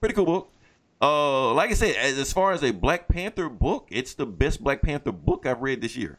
pretty 0.00 0.14
cool 0.14 0.26
book. 0.26 0.52
Uh, 1.00 1.52
like 1.52 1.70
I 1.70 1.74
said, 1.74 1.94
as, 1.96 2.18
as 2.18 2.32
far 2.32 2.52
as 2.52 2.62
a 2.62 2.72
Black 2.72 3.08
Panther 3.08 3.48
book, 3.48 3.88
it's 3.90 4.14
the 4.14 4.26
best 4.26 4.62
Black 4.62 4.82
Panther 4.82 5.12
book 5.12 5.46
I've 5.46 5.60
read 5.60 5.80
this 5.80 5.96
year. 5.96 6.18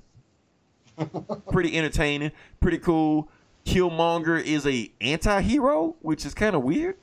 pretty 1.52 1.78
entertaining, 1.78 2.32
pretty 2.60 2.78
cool. 2.78 3.30
Killmonger 3.66 4.42
is 4.42 4.66
a 4.66 4.92
anti-hero, 5.02 5.96
which 6.02 6.26
is 6.26 6.34
kind 6.34 6.56
of 6.56 6.64
weird. 6.64 6.96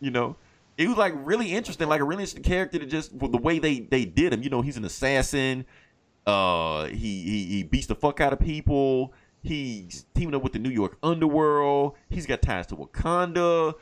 You 0.00 0.10
know, 0.10 0.36
it 0.78 0.88
was 0.88 0.96
like 0.96 1.14
really 1.16 1.52
interesting, 1.52 1.88
like 1.88 2.00
a 2.00 2.04
really 2.04 2.22
interesting 2.22 2.42
character 2.42 2.78
to 2.78 2.86
just 2.86 3.12
well, 3.12 3.30
the 3.30 3.38
way 3.38 3.58
they 3.58 3.80
they 3.80 4.04
did 4.04 4.32
him. 4.32 4.42
You 4.42 4.50
know, 4.50 4.62
he's 4.62 4.76
an 4.76 4.84
assassin. 4.84 5.64
Uh, 6.26 6.86
he 6.86 7.22
he 7.22 7.44
he 7.46 7.62
beats 7.64 7.86
the 7.86 7.94
fuck 7.94 8.20
out 8.20 8.32
of 8.32 8.40
people. 8.40 9.12
He's 9.42 10.06
teaming 10.14 10.34
up 10.34 10.42
with 10.42 10.52
the 10.52 10.60
New 10.60 10.70
York 10.70 10.96
underworld. 11.02 11.96
He's 12.08 12.26
got 12.26 12.42
ties 12.42 12.66
to 12.68 12.76
Wakanda. 12.76 13.74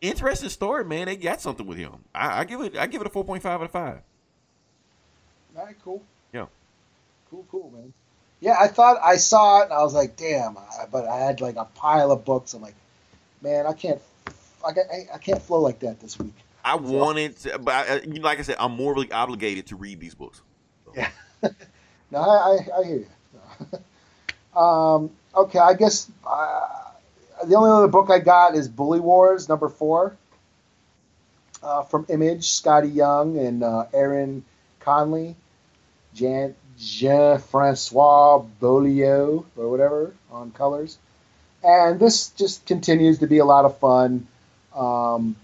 Interesting 0.00 0.50
story, 0.50 0.84
man. 0.84 1.06
They 1.06 1.16
got 1.16 1.40
something 1.40 1.66
with 1.66 1.78
him. 1.78 2.04
I, 2.14 2.40
I 2.40 2.44
give 2.44 2.60
it 2.60 2.76
I 2.76 2.86
give 2.86 3.00
it 3.00 3.06
a 3.06 3.10
four 3.10 3.24
point 3.24 3.42
five 3.42 3.60
out 3.60 3.64
of 3.64 3.72
five. 3.72 4.02
All 5.56 5.64
right, 5.64 5.76
cool. 5.82 6.04
Yeah. 6.32 6.46
Cool, 7.30 7.44
cool, 7.50 7.72
man. 7.74 7.92
Yeah, 8.40 8.56
I 8.60 8.68
thought 8.68 9.00
I 9.02 9.16
saw 9.16 9.62
it 9.62 9.64
and 9.64 9.72
I 9.72 9.82
was 9.82 9.94
like, 9.94 10.16
damn. 10.16 10.56
I, 10.56 10.86
but 10.90 11.06
I 11.06 11.16
had 11.16 11.40
like 11.40 11.56
a 11.56 11.64
pile 11.64 12.12
of 12.12 12.24
books. 12.24 12.54
I'm 12.54 12.62
like, 12.62 12.76
man, 13.42 13.66
I 13.66 13.72
can't, 13.72 14.00
I, 14.64 14.70
I, 14.70 15.14
I 15.14 15.18
can't 15.18 15.42
flow 15.42 15.60
like 15.60 15.80
that 15.80 15.98
this 15.98 16.16
week. 16.18 16.34
I 16.64 16.76
wanted, 16.76 17.36
to, 17.38 17.58
but 17.58 17.74
I, 17.74 17.98
like 18.20 18.38
I 18.38 18.42
said, 18.42 18.56
I'm 18.60 18.72
morally 18.72 19.10
obligated 19.10 19.66
to 19.68 19.76
read 19.76 19.98
these 19.98 20.14
books. 20.14 20.40
Yeah. 20.94 21.10
no, 22.10 22.18
I, 22.18 22.58
I, 22.78 22.84
hear 22.84 22.96
you. 22.96 23.78
um, 24.60 25.10
okay, 25.34 25.58
I 25.58 25.74
guess 25.74 26.10
uh, 26.26 26.68
the 27.46 27.54
only 27.54 27.70
other 27.70 27.88
book 27.88 28.10
I 28.10 28.18
got 28.18 28.54
is 28.54 28.68
Bully 28.68 29.00
Wars 29.00 29.48
number 29.48 29.68
four 29.68 30.16
uh, 31.62 31.82
from 31.82 32.06
Image, 32.08 32.48
Skottie 32.48 32.94
Young 32.94 33.38
and 33.38 33.62
uh, 33.62 33.86
Aaron 33.92 34.44
Conley, 34.80 35.36
Jan 36.14 36.54
Jean 36.78 37.38
Francois 37.38 38.38
Beaulieu 38.60 39.44
or 39.56 39.68
whatever 39.68 40.14
on 40.30 40.52
colors, 40.52 40.98
and 41.62 41.98
this 41.98 42.28
just 42.30 42.64
continues 42.66 43.18
to 43.18 43.26
be 43.26 43.38
a 43.38 43.44
lot 43.44 43.64
of 43.64 43.78
fun. 43.78 44.26
Um, 44.74 45.34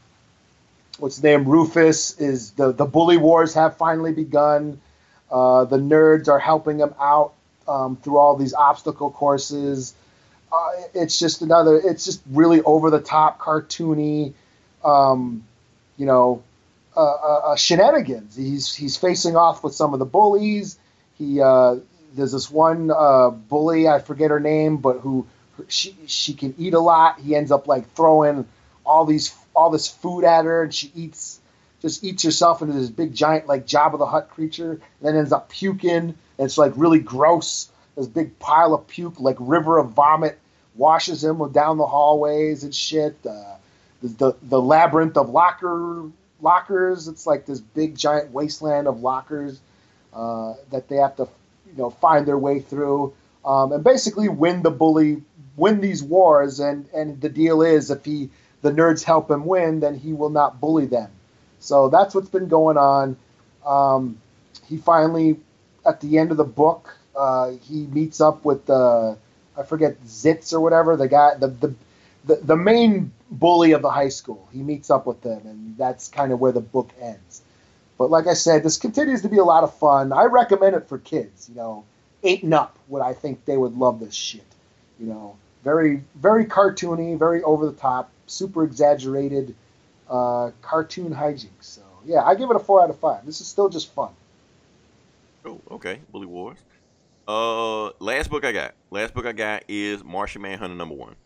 what's 0.98 1.16
his 1.16 1.24
name? 1.24 1.44
Rufus 1.44 2.18
is 2.20 2.52
the 2.52 2.72
the 2.72 2.84
bully 2.84 3.16
wars 3.16 3.54
have 3.54 3.76
finally 3.76 4.12
begun. 4.12 4.80
Uh, 5.30 5.64
the 5.64 5.78
nerds 5.78 6.28
are 6.28 6.38
helping 6.38 6.78
him 6.78 6.94
out 7.00 7.32
um, 7.66 7.96
through 7.96 8.18
all 8.18 8.36
these 8.36 8.54
obstacle 8.54 9.10
courses. 9.10 9.94
Uh, 10.52 10.70
it's 10.94 11.18
just 11.18 11.42
another. 11.42 11.76
It's 11.76 12.04
just 12.04 12.22
really 12.30 12.62
over 12.62 12.90
the 12.90 13.00
top, 13.00 13.40
cartoony. 13.40 14.32
Um, 14.84 15.44
you 15.96 16.06
know, 16.06 16.42
uh, 16.96 17.00
uh, 17.00 17.40
uh, 17.44 17.56
shenanigans. 17.56 18.36
He's 18.36 18.72
he's 18.72 18.96
facing 18.96 19.36
off 19.36 19.64
with 19.64 19.74
some 19.74 19.94
of 19.94 19.98
the 19.98 20.04
bullies. 20.04 20.78
He 21.18 21.40
uh, 21.40 21.76
there's 22.14 22.32
this 22.32 22.50
one 22.50 22.88
bully 23.48 23.88
I 23.88 23.98
forget 23.98 24.30
her 24.30 24.40
name, 24.40 24.76
but 24.76 25.00
who 25.00 25.26
she 25.66 25.96
she 26.06 26.34
can 26.34 26.54
eat 26.56 26.74
a 26.74 26.80
lot. 26.80 27.18
He 27.18 27.34
ends 27.34 27.50
up 27.50 27.66
like 27.66 27.92
throwing 27.94 28.46
all 28.86 29.04
these 29.04 29.34
all 29.56 29.70
this 29.70 29.88
food 29.88 30.24
at 30.24 30.44
her, 30.44 30.62
and 30.62 30.74
she 30.74 30.92
eats 30.94 31.40
just 31.84 32.02
eats 32.02 32.22
herself 32.22 32.62
into 32.62 32.72
this 32.72 32.88
big 32.88 33.12
giant 33.12 33.46
like 33.46 33.66
Jabba 33.66 33.98
the 33.98 34.06
Hutt 34.06 34.30
creature, 34.30 34.72
and 34.72 34.80
then 35.02 35.16
ends 35.16 35.32
up 35.32 35.50
puking. 35.50 35.92
And 35.92 36.16
it's 36.38 36.56
like 36.56 36.72
really 36.76 36.98
gross. 36.98 37.70
This 37.94 38.06
big 38.06 38.38
pile 38.38 38.72
of 38.72 38.88
puke, 38.88 39.20
like 39.20 39.36
river 39.38 39.76
of 39.76 39.90
vomit, 39.90 40.38
washes 40.74 41.22
him 41.22 41.52
down 41.52 41.76
the 41.76 41.86
hallways 41.86 42.64
and 42.64 42.74
shit. 42.74 43.18
Uh, 43.24 43.56
the, 44.00 44.08
the 44.08 44.36
the 44.44 44.60
labyrinth 44.62 45.18
of 45.18 45.28
locker 45.28 46.04
lockers. 46.40 47.06
It's 47.06 47.26
like 47.26 47.44
this 47.44 47.60
big 47.60 47.98
giant 47.98 48.30
wasteland 48.30 48.88
of 48.88 49.00
lockers 49.00 49.60
uh, 50.14 50.54
that 50.70 50.88
they 50.88 50.96
have 50.96 51.16
to 51.16 51.28
you 51.66 51.76
know 51.76 51.90
find 51.90 52.26
their 52.26 52.38
way 52.38 52.60
through 52.60 53.12
um, 53.44 53.72
and 53.72 53.84
basically 53.84 54.30
win 54.30 54.62
the 54.62 54.70
bully 54.70 55.22
win 55.56 55.80
these 55.80 56.02
wars 56.02 56.60
and 56.60 56.88
and 56.94 57.20
the 57.20 57.28
deal 57.28 57.62
is 57.62 57.90
if 57.90 58.04
he 58.04 58.30
the 58.62 58.70
nerds 58.70 59.04
help 59.04 59.30
him 59.30 59.44
win 59.44 59.80
then 59.80 59.94
he 59.94 60.12
will 60.12 60.30
not 60.30 60.60
bully 60.60 60.86
them 60.86 61.10
so 61.64 61.88
that's 61.88 62.14
what's 62.14 62.28
been 62.28 62.48
going 62.48 62.76
on 62.76 63.16
um, 63.66 64.20
he 64.68 64.76
finally 64.76 65.36
at 65.86 66.00
the 66.00 66.18
end 66.18 66.30
of 66.30 66.36
the 66.36 66.44
book 66.44 66.96
uh, 67.16 67.52
he 67.62 67.86
meets 67.86 68.20
up 68.20 68.44
with 68.44 68.66
the 68.66 69.16
I 69.56 69.62
forget 69.62 70.02
Zitz 70.04 70.52
or 70.52 70.60
whatever 70.60 70.96
the 70.96 71.08
guy 71.08 71.34
the, 71.36 71.48
the 71.48 71.74
the 72.24 72.36
the 72.36 72.56
main 72.56 73.12
bully 73.30 73.72
of 73.72 73.82
the 73.82 73.90
high 73.90 74.08
school 74.08 74.48
he 74.52 74.58
meets 74.58 74.90
up 74.90 75.06
with 75.06 75.20
them 75.22 75.40
and 75.44 75.76
that's 75.76 76.08
kind 76.08 76.32
of 76.32 76.40
where 76.40 76.52
the 76.52 76.60
book 76.60 76.90
ends 77.00 77.42
but 77.96 78.10
like 78.10 78.26
I 78.26 78.34
said, 78.34 78.62
this 78.62 78.76
continues 78.76 79.22
to 79.22 79.28
be 79.28 79.38
a 79.38 79.44
lot 79.44 79.62
of 79.64 79.76
fun. 79.76 80.12
I 80.12 80.24
recommend 80.24 80.74
it 80.74 80.88
for 80.88 80.98
kids. 80.98 81.48
You 81.48 81.54
know, 81.54 81.84
eight 82.22 82.42
and 82.42 82.54
up 82.54 82.78
would 82.88 83.02
I 83.02 83.12
think 83.12 83.44
they 83.44 83.56
would 83.56 83.76
love 83.76 84.00
this 84.00 84.14
shit. 84.14 84.44
You 84.98 85.06
know, 85.06 85.36
very 85.62 86.02
very 86.16 86.44
cartoony, 86.44 87.18
very 87.18 87.42
over 87.42 87.66
the 87.66 87.72
top, 87.72 88.10
super 88.26 88.64
exaggerated 88.64 89.54
uh, 90.08 90.50
cartoon 90.62 91.14
hijinks. 91.14 91.48
So 91.62 91.82
yeah, 92.04 92.22
I 92.22 92.34
give 92.34 92.50
it 92.50 92.56
a 92.56 92.60
four 92.60 92.82
out 92.82 92.90
of 92.90 92.98
five. 92.98 93.24
This 93.26 93.40
is 93.40 93.46
still 93.46 93.68
just 93.68 93.92
fun. 93.92 94.10
Oh, 95.44 95.60
okay. 95.70 96.00
Bully 96.10 96.26
Wars. 96.26 96.58
Uh, 97.26 97.90
last 98.00 98.30
book 98.30 98.44
I 98.44 98.52
got. 98.52 98.74
Last 98.90 99.14
book 99.14 99.26
I 99.26 99.32
got 99.32 99.64
is 99.68 100.04
Martian 100.04 100.42
Manhunter 100.42 100.74
number 100.74 100.94
one. 100.94 101.16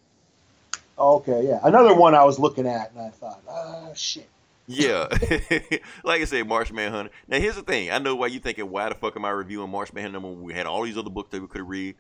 Okay, 0.99 1.47
yeah, 1.47 1.61
another 1.63 1.95
one 1.95 2.17
I 2.17 2.25
was 2.25 2.41
looking 2.41 2.67
at, 2.67 2.91
and 2.91 3.01
I 3.01 3.11
thought, 3.11 3.41
ah, 3.49 3.93
shit. 3.95 4.29
Yeah, 4.67 5.07
like 6.05 6.21
I 6.21 6.25
said, 6.25 6.47
Martian 6.47 6.77
Manhunter. 6.77 7.11
Now 7.29 7.39
here's 7.39 7.55
the 7.55 7.63
thing. 7.63 7.91
I 7.91 7.99
know 7.99 8.17
why 8.17 8.27
you're 8.27 8.41
thinking, 8.41 8.69
why 8.69 8.89
the 8.89 8.95
fuck 8.97 9.17
am 9.17 9.25
I 9.25 9.31
reviewing 9.31 9.71
Martian 9.71 9.95
Manhunter 9.95 10.21
when 10.21 10.43
we 10.43 10.53
had 10.53 10.67
all 10.67 10.83
these 10.83 10.99
other 10.99 11.11
books 11.11 11.31
that 11.31 11.41
we 11.41 11.47
could 11.47 11.67
read? 11.69 11.95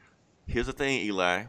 Here's 0.46 0.66
the 0.66 0.72
thing, 0.72 1.00
Eli. 1.02 1.44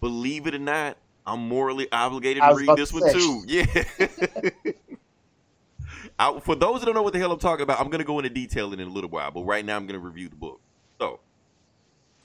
Believe 0.00 0.46
it 0.46 0.54
or 0.54 0.58
not, 0.58 0.96
I'm 1.28 1.48
morally 1.48 1.86
obligated 1.92 2.42
to 2.42 2.54
read 2.54 2.70
this 2.76 2.90
to 2.90 3.00
one 3.00 3.12
too. 3.12 3.44
Yeah. 3.46 3.66
I, 6.18 6.40
for 6.40 6.56
those 6.56 6.80
that 6.80 6.86
don't 6.86 6.94
know 6.94 7.02
what 7.02 7.12
the 7.12 7.18
hell 7.18 7.30
I'm 7.30 7.38
talking 7.38 7.62
about, 7.62 7.80
I'm 7.80 7.90
gonna 7.90 8.04
go 8.04 8.18
into 8.18 8.30
detail 8.30 8.72
in 8.72 8.80
a 8.80 8.86
little 8.86 9.10
while. 9.10 9.30
But 9.30 9.42
right 9.44 9.64
now, 9.64 9.76
I'm 9.76 9.86
gonna 9.86 9.98
review 9.98 10.28
the 10.28 10.36
book. 10.36 10.60
So, 11.00 11.20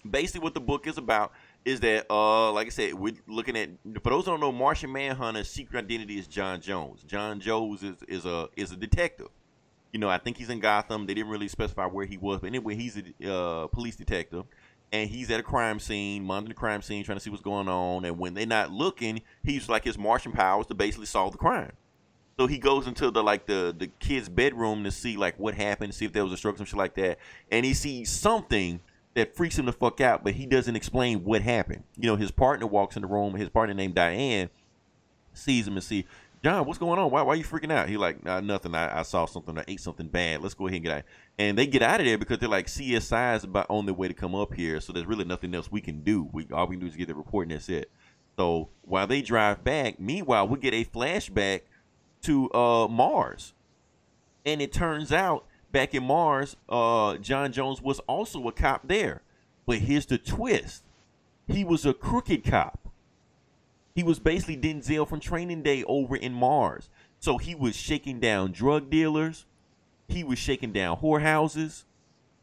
basically, 0.10 0.42
what 0.42 0.54
the 0.54 0.62
book 0.62 0.88
is 0.88 0.98
about 0.98 1.32
is 1.64 1.80
that, 1.82 2.08
uh, 2.10 2.52
like 2.52 2.68
I 2.68 2.70
said, 2.72 2.94
we're 2.96 3.14
looking 3.28 3.56
at. 3.56 3.70
For 4.02 4.10
those 4.10 4.26
that 4.26 4.32
don't 4.32 4.40
know, 4.40 4.52
Martian 4.52 4.92
Manhunter's 4.92 5.50
secret 5.50 5.86
identity 5.86 6.18
is 6.18 6.28
John 6.28 6.60
Jones. 6.60 7.04
John 7.04 7.40
Jones 7.40 7.84
is 7.84 7.98
is 8.08 8.26
a 8.26 8.50
is 8.56 8.72
a 8.72 8.76
detective. 8.76 9.30
You 9.92 10.00
know, 10.00 10.10
I 10.10 10.18
think 10.18 10.38
he's 10.38 10.50
in 10.50 10.60
Gotham. 10.60 11.06
They 11.06 11.14
didn't 11.14 11.30
really 11.30 11.48
specify 11.48 11.86
where 11.86 12.06
he 12.06 12.18
was, 12.18 12.40
but 12.40 12.48
anyway, 12.48 12.74
he's 12.76 12.98
a 12.98 13.32
uh, 13.32 13.68
police 13.68 13.96
detective, 13.96 14.46
and 14.94 15.10
he's 15.10 15.32
at 15.32 15.40
a 15.40 15.44
crime 15.44 15.80
scene, 15.80 16.24
monitoring 16.24 16.50
the 16.50 16.54
crime 16.54 16.82
scene, 16.84 17.04
trying 17.04 17.18
to 17.18 17.24
see 17.24 17.32
what's 17.32 17.42
going 17.42 17.68
on. 17.68 18.06
And 18.06 18.20
when 18.20 18.36
they're 18.36 18.46
not 18.46 18.72
looking, 18.72 19.24
he's 19.44 19.68
like 19.68 19.84
his 19.84 19.98
Martian 19.98 20.32
powers 20.32 20.68
to 20.68 20.76
basically 20.76 21.08
solve 21.08 21.32
the 21.32 21.40
crime. 21.40 21.72
So 22.40 22.46
he 22.46 22.60
goes 22.60 22.88
into 22.88 23.12
the 23.12 23.24
like 23.24 23.48
the 23.48 23.76
the 23.78 23.88
kid's 24.00 24.30
bedroom 24.30 24.84
to 24.84 24.92
see 24.92 25.18
like 25.18 25.38
what 25.38 25.56
happened, 25.56 25.94
see 25.94 26.06
if 26.06 26.14
there 26.14 26.24
was 26.24 26.32
a 26.32 26.38
stroke, 26.38 26.58
some 26.58 26.66
shit 26.66 26.78
like 26.78 26.94
that, 26.96 27.18
and 27.52 27.66
he 27.66 27.74
sees 27.74 28.10
something 28.10 28.80
that 29.16 29.36
freaks 29.36 29.58
him 29.58 29.66
the 29.66 29.74
fuck 29.74 30.02
out, 30.02 30.24
but 30.24 30.34
he 30.34 30.46
doesn't 30.46 30.76
explain 30.76 31.24
what 31.24 31.42
happened. 31.42 31.84
You 31.98 32.08
know, 32.08 32.16
his 32.16 32.32
partner 32.32 32.66
walks 32.66 32.96
in 32.96 33.04
the 33.04 33.08
room. 33.08 33.36
His 33.36 33.50
partner 33.50 33.76
named 33.76 33.96
Diane 33.96 34.50
sees 35.34 35.68
him 35.68 35.74
and 35.74 35.84
see 35.84 36.06
John, 36.44 36.66
what's 36.66 36.78
going 36.78 37.00
on? 37.00 37.10
Why, 37.10 37.22
why 37.22 37.34
are 37.34 37.38
you 37.38 37.46
freaking 37.46 37.72
out? 37.72 37.88
He 37.88 37.96
like, 37.96 38.22
nah, 38.26 38.42
nothing. 38.42 38.76
I, 38.76 39.00
I 39.00 39.04
saw 39.04 39.26
something. 39.26 39.58
I 39.58 39.64
ate 39.66 39.80
something 39.80 40.08
bad. 40.08 40.42
Let's 40.42 40.54
go 40.54 40.68
ahead 40.68 40.76
and 40.76 40.84
get 40.84 40.98
out. 40.98 41.04
And 41.40 41.58
they 41.58 41.66
get 41.66 41.82
out 41.82 42.02
of 42.02 42.06
there 42.06 42.18
because 42.18 42.40
they're 42.40 42.50
like 42.50 42.68
CSI 42.68 43.38
is 43.38 43.46
about 43.46 43.68
on 43.70 43.86
their 43.86 43.96
way 43.96 44.10
to 44.10 44.14
come 44.14 44.36
up 44.36 44.54
here. 44.54 44.82
So 44.82 44.92
there's 44.92 45.06
really 45.06 45.24
nothing 45.24 45.56
else 45.56 45.72
we 45.72 45.80
can 45.80 46.02
do. 46.02 46.28
We 46.34 46.48
all 46.52 46.68
we 46.68 46.76
can 46.76 46.82
do 46.82 46.88
is 46.88 46.98
get 46.98 47.08
the 47.08 47.16
report 47.16 47.48
and 47.48 47.56
that's 47.56 47.70
it. 47.70 47.90
So 48.38 48.68
while 48.82 49.08
they 49.08 49.22
drive 49.22 49.64
back, 49.64 50.02
meanwhile 50.02 50.46
we 50.46 50.60
get 50.60 50.74
a 50.74 50.84
flashback 50.84 51.62
to 52.24 52.52
uh, 52.52 52.90
Mars, 52.90 53.54
and 54.46 54.62
it 54.62 54.74
turns 54.74 55.14
out 55.14 55.46
back 55.72 55.96
in 55.96 56.04
Mars, 56.04 56.58
uh, 56.68 57.16
John 57.18 57.54
Jones 57.54 57.82
was 57.82 58.00
also 58.00 58.46
a 58.50 58.52
cop 58.52 58.90
there. 58.90 59.22
But 59.66 59.78
here's 59.78 60.08
the 60.08 60.18
twist: 60.18 60.84
he 61.48 61.64
was 61.64 61.86
a 61.86 61.94
crooked 61.94 62.44
cop. 62.44 62.83
He 63.96 64.04
was 64.04 64.20
basically 64.20 64.58
Denzel 64.58 65.08
from 65.08 65.20
Training 65.20 65.62
Day 65.62 65.84
over 65.84 66.16
in 66.16 66.34
Mars. 66.34 66.90
So 67.20 67.38
he 67.38 67.54
was 67.54 67.76
shaking 67.76 68.20
down 68.20 68.52
drug 68.52 68.90
dealers. 68.90 69.46
He 70.08 70.24
was 70.24 70.40
shaking 70.40 70.74
down 70.74 70.98
whorehouses. 70.98 71.84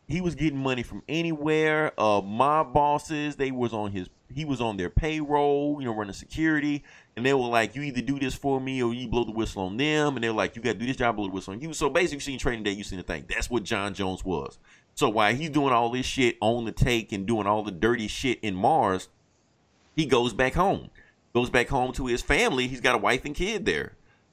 He 0.06 0.20
was 0.20 0.34
getting 0.34 0.58
money 0.58 0.82
from 0.82 1.02
anywhere. 1.08 1.92
Uh, 1.98 2.20
mob 2.20 2.72
bosses, 2.72 3.36
they 3.36 3.50
was 3.50 3.72
on 3.72 3.92
his. 3.92 4.08
He 4.32 4.44
was 4.44 4.60
on 4.60 4.76
their 4.76 4.90
payroll, 4.90 5.76
you 5.80 5.86
know, 5.86 5.94
running 5.94 6.12
security, 6.12 6.84
and 7.16 7.26
they 7.26 7.34
were 7.34 7.48
like, 7.48 7.76
"You 7.76 7.82
either 7.82 8.00
do 8.00 8.18
this 8.18 8.34
for 8.34 8.60
me, 8.60 8.82
or 8.82 8.94
you 8.94 9.08
blow 9.08 9.24
the 9.24 9.32
whistle 9.32 9.62
on 9.62 9.76
them." 9.76 10.16
And 10.16 10.24
they're 10.24 10.32
like, 10.32 10.56
"You 10.56 10.62
got 10.62 10.72
to 10.72 10.78
do 10.78 10.86
this 10.86 10.96
job, 10.96 11.16
blow 11.16 11.26
the 11.26 11.32
whistle 11.32 11.54
on 11.54 11.60
you." 11.60 11.72
So 11.72 11.90
basically, 11.90 12.16
you 12.16 12.20
seen 12.20 12.38
Training 12.38 12.64
Day, 12.64 12.72
you 12.72 12.84
seen 12.84 12.98
the 12.98 13.04
thing. 13.04 13.24
That's 13.28 13.50
what 13.50 13.62
John 13.62 13.92
Jones 13.94 14.24
was. 14.24 14.58
So 14.94 15.08
while 15.08 15.34
he's 15.34 15.50
doing 15.50 15.72
all 15.72 15.90
this 15.90 16.06
shit 16.06 16.36
on 16.40 16.64
the 16.64 16.72
take 16.72 17.12
and 17.12 17.26
doing 17.26 17.46
all 17.46 17.62
the 17.62 17.70
dirty 17.70 18.08
shit 18.08 18.40
in 18.40 18.54
Mars, 18.54 19.08
he 19.94 20.06
goes 20.06 20.32
back 20.32 20.54
home 20.54 20.90
goes 21.32 21.50
back 21.50 21.68
home 21.68 21.92
to 21.92 22.06
his 22.06 22.22
family. 22.22 22.66
He's 22.66 22.80
got 22.80 22.94
a 22.94 22.98
wife 22.98 23.24
and 23.24 23.34
kid 23.34 23.64
there. 23.64 23.92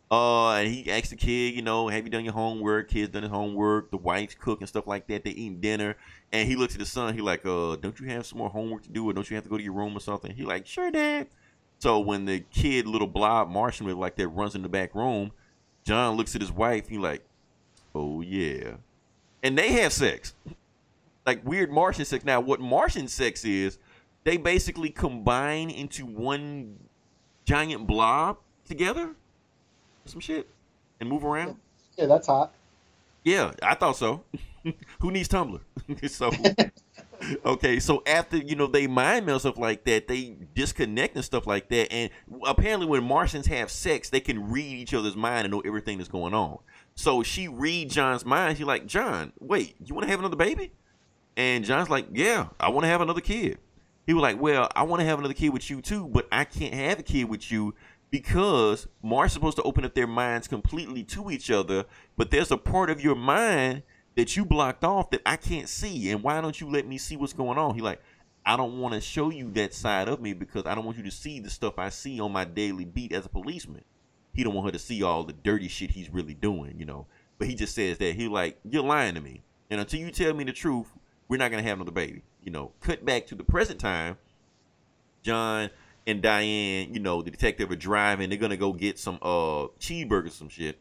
Uh, 0.09 0.51
and 0.53 0.69
he 0.69 0.89
asks 0.89 1.09
the 1.09 1.17
kid, 1.17 1.53
you 1.53 1.61
know, 1.61 1.89
have 1.89 2.05
you 2.05 2.09
done 2.09 2.23
your 2.23 2.33
homework? 2.33 2.89
Kid's 2.89 3.09
done 3.09 3.23
his 3.23 3.31
homework. 3.31 3.91
The 3.91 3.97
wife's 3.97 4.35
cook 4.35 4.61
and 4.61 4.69
stuff 4.69 4.87
like 4.87 5.07
that. 5.07 5.23
They 5.23 5.31
eating 5.31 5.59
dinner. 5.59 5.97
And 6.31 6.47
he 6.47 6.55
looks 6.55 6.75
at 6.75 6.79
the 6.79 6.85
son. 6.85 7.13
He 7.13 7.21
like, 7.21 7.45
uh, 7.45 7.75
don't 7.75 7.99
you 7.99 8.07
have 8.07 8.25
some 8.25 8.39
more 8.39 8.49
homework 8.49 8.83
to 8.83 8.89
do, 8.89 9.09
or 9.09 9.13
don't 9.13 9.29
you 9.29 9.35
have 9.35 9.43
to 9.43 9.49
go 9.49 9.57
to 9.57 9.63
your 9.63 9.73
room 9.73 9.97
or 9.97 9.99
something? 9.99 10.33
He 10.33 10.43
like, 10.43 10.65
sure, 10.65 10.91
dad. 10.91 11.27
So 11.79 11.99
when 11.99 12.25
the 12.25 12.39
kid, 12.51 12.87
little 12.87 13.07
blob 13.07 13.49
Martian, 13.49 13.87
like 13.97 14.15
that, 14.15 14.29
runs 14.29 14.55
in 14.55 14.63
the 14.63 14.69
back 14.69 14.95
room, 14.95 15.31
John 15.83 16.17
looks 16.17 16.35
at 16.35 16.41
his 16.41 16.51
wife. 16.51 16.87
He 16.87 16.97
like, 16.97 17.23
oh 17.93 18.21
yeah, 18.21 18.77
and 19.43 19.57
they 19.57 19.73
have 19.73 19.93
sex, 19.93 20.33
like 21.25 21.45
weird 21.45 21.71
Martian 21.71 22.05
sex. 22.05 22.25
Now, 22.25 22.39
what 22.39 22.59
Martian 22.59 23.07
sex 23.07 23.45
is, 23.45 23.77
they 24.23 24.37
basically 24.37 24.89
combine 24.89 25.69
into 25.69 26.05
one 26.05 26.79
giant 27.47 27.87
blob 27.87 28.37
together, 28.67 29.15
some 30.05 30.19
shit, 30.19 30.47
and 30.99 31.09
move 31.09 31.23
around. 31.23 31.55
Yeah, 31.97 32.05
that's 32.05 32.27
hot. 32.27 32.53
Yeah, 33.23 33.53
I 33.63 33.73
thought 33.73 33.95
so. 33.95 34.23
Who 34.99 35.11
needs 35.11 35.29
Tumblr? 35.29 35.61
so 36.09 36.29
okay, 37.45 37.79
so 37.79 38.03
after 38.05 38.37
you 38.37 38.55
know 38.55 38.67
they 38.67 38.85
mind 38.85 39.25
meld 39.25 39.41
stuff 39.41 39.57
like 39.57 39.85
that, 39.85 40.09
they 40.09 40.35
disconnect 40.53 41.15
and 41.15 41.23
stuff 41.23 41.47
like 41.47 41.69
that, 41.69 41.91
and 41.91 42.09
apparently 42.45 42.85
when 42.85 43.03
Martians 43.03 43.47
have 43.47 43.71
sex, 43.71 44.09
they 44.09 44.19
can 44.19 44.51
read 44.51 44.73
each 44.73 44.93
other's 44.93 45.15
mind 45.15 45.45
and 45.45 45.51
know 45.51 45.61
everything 45.61 45.97
that's 45.97 46.09
going 46.09 46.33
on. 46.33 46.59
So 46.95 47.23
she 47.23 47.47
read 47.47 47.89
John's 47.89 48.25
mind. 48.25 48.57
She's 48.57 48.67
like, 48.67 48.87
John, 48.87 49.31
wait, 49.39 49.75
you 49.85 49.95
want 49.95 50.05
to 50.05 50.11
have 50.11 50.19
another 50.19 50.35
baby? 50.35 50.71
And 51.37 51.63
John's 51.63 51.89
like, 51.89 52.07
Yeah, 52.11 52.47
I 52.59 52.69
want 52.69 52.83
to 52.83 52.89
have 52.89 53.01
another 53.01 53.21
kid. 53.21 53.59
He 54.07 54.13
was 54.13 54.23
like, 54.23 54.41
Well, 54.41 54.69
I 54.75 54.83
want 54.83 55.01
to 55.01 55.05
have 55.05 55.19
another 55.19 55.35
kid 55.35 55.49
with 55.49 55.69
you 55.69 55.81
too, 55.81 56.07
but 56.07 56.27
I 56.31 56.45
can't 56.45 56.73
have 56.73 56.99
a 56.99 57.03
kid 57.03 57.25
with 57.25 57.51
you 57.51 57.75
because 58.09 58.87
Mars 59.03 59.33
supposed 59.33 59.57
to 59.57 59.63
open 59.63 59.83
up 59.83 59.93
their 59.93 60.07
minds 60.07 60.47
completely 60.47 61.03
to 61.03 61.29
each 61.29 61.51
other, 61.51 61.85
but 62.15 62.31
there's 62.31 62.51
a 62.51 62.57
part 62.57 62.89
of 62.89 63.03
your 63.03 63.15
mind 63.15 63.83
that 64.15 64.35
you 64.35 64.45
blocked 64.45 64.85
off 64.85 65.09
that 65.11 65.21
I 65.25 65.35
can't 65.35 65.67
see. 65.67 66.09
And 66.09 66.23
why 66.23 66.39
don't 66.39 66.59
you 66.59 66.69
let 66.69 66.87
me 66.87 66.97
see 66.97 67.17
what's 67.17 67.33
going 67.33 67.57
on? 67.57 67.75
He 67.75 67.81
like, 67.81 68.01
I 68.45 68.55
don't 68.55 68.79
want 68.79 68.93
to 68.93 69.01
show 69.01 69.29
you 69.29 69.51
that 69.51 69.73
side 69.73 70.07
of 70.07 70.21
me 70.21 70.31
because 70.31 70.65
I 70.65 70.73
don't 70.73 70.85
want 70.85 70.97
you 70.97 71.03
to 71.03 71.11
see 71.11 71.41
the 71.41 71.49
stuff 71.49 71.77
I 71.77 71.89
see 71.89 72.21
on 72.21 72.31
my 72.31 72.45
daily 72.45 72.85
beat 72.85 73.11
as 73.11 73.25
a 73.25 73.29
policeman. 73.29 73.83
He 74.33 74.43
don't 74.43 74.53
want 74.53 74.67
her 74.67 74.71
to 74.71 74.79
see 74.79 75.03
all 75.03 75.25
the 75.25 75.33
dirty 75.33 75.67
shit 75.67 75.91
he's 75.91 76.09
really 76.09 76.33
doing, 76.33 76.75
you 76.79 76.85
know. 76.85 77.07
But 77.37 77.49
he 77.49 77.55
just 77.55 77.75
says 77.75 77.97
that 77.97 78.15
he 78.15 78.29
like, 78.29 78.57
you're 78.63 78.83
lying 78.83 79.15
to 79.15 79.21
me. 79.21 79.43
And 79.69 79.81
until 79.81 79.99
you 79.99 80.11
tell 80.11 80.33
me 80.33 80.45
the 80.45 80.53
truth, 80.53 80.87
we're 81.27 81.37
not 81.37 81.51
gonna 81.51 81.63
have 81.63 81.77
another 81.77 81.91
baby. 81.91 82.23
You 82.47 82.53
know, 82.53 82.71
cut 82.79 83.03
back 83.03 83.27
to 83.27 83.35
the 83.35 83.43
present 83.43 83.77
time. 83.77 84.17
John 85.21 85.69
and 86.07 86.21
Diane, 86.21 86.93
you 86.93 87.01
know, 87.01 87.21
the 87.21 87.29
detective 87.29 87.69
are 87.69 87.75
driving. 87.75 88.29
They're 88.29 88.39
gonna 88.39 88.55
go 88.55 88.71
get 88.71 88.97
some 88.97 89.15
uh 89.21 89.67
cheeseburgers, 89.81 90.31
some 90.31 90.47
shit. 90.47 90.79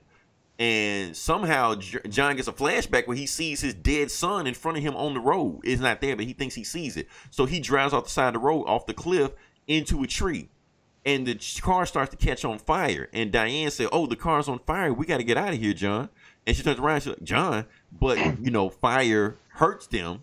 And 0.61 1.17
somehow 1.17 1.75
John 1.75 2.37
gets 2.37 2.47
a 2.47 2.53
flashback 2.53 3.09
where 3.09 3.17
he 3.17 3.27
sees 3.27 3.63
his 3.63 3.75
dead 3.75 4.13
son 4.13 4.47
in 4.47 4.55
front 4.55 4.79
of 4.79 4.85
him 4.85 4.95
on 4.95 5.15
the 5.15 5.19
road. 5.19 5.63
It's 5.65 5.83
not 5.83 6.01
there, 6.01 6.15
but 6.15 6.25
he 6.25 6.35
thinks 6.35 6.55
he 6.55 6.63
sees 6.63 6.97
it. 6.97 7.09
So 7.33 7.47
he 7.47 7.59
drives 7.59 7.93
off 7.93 8.05
the 8.05 8.11
side 8.11 8.29
of 8.29 8.35
the 8.35 8.47
road, 8.47 8.67
off 8.67 8.87
the 8.87 8.95
cliff, 8.95 9.33
into 9.67 10.05
a 10.05 10.07
tree. 10.07 10.49
And 11.05 11.27
the 11.27 11.35
car 11.63 11.85
starts 11.85 12.13
to 12.13 12.17
catch 12.17 12.45
on 12.45 12.61
fire. 12.61 13.09
And 13.13 13.33
Diane 13.33 13.73
said, 13.73 13.89
Oh, 13.91 14.07
the 14.07 14.15
car's 14.15 14.47
on 14.47 14.61
fire. 14.61 14.93
We 14.93 15.05
got 15.05 15.17
to 15.17 15.25
get 15.25 15.37
out 15.37 15.53
of 15.53 15.59
here, 15.59 15.75
John. 15.75 16.11
And 16.47 16.57
she 16.57 16.63
turns 16.63 16.79
around. 16.79 17.01
She's 17.01 17.09
like, 17.09 17.25
John, 17.25 17.67
but, 17.91 18.19
you 18.41 18.53
know, 18.53 18.71
fire 18.71 19.37
hurts 19.49 19.89
them 19.89 20.23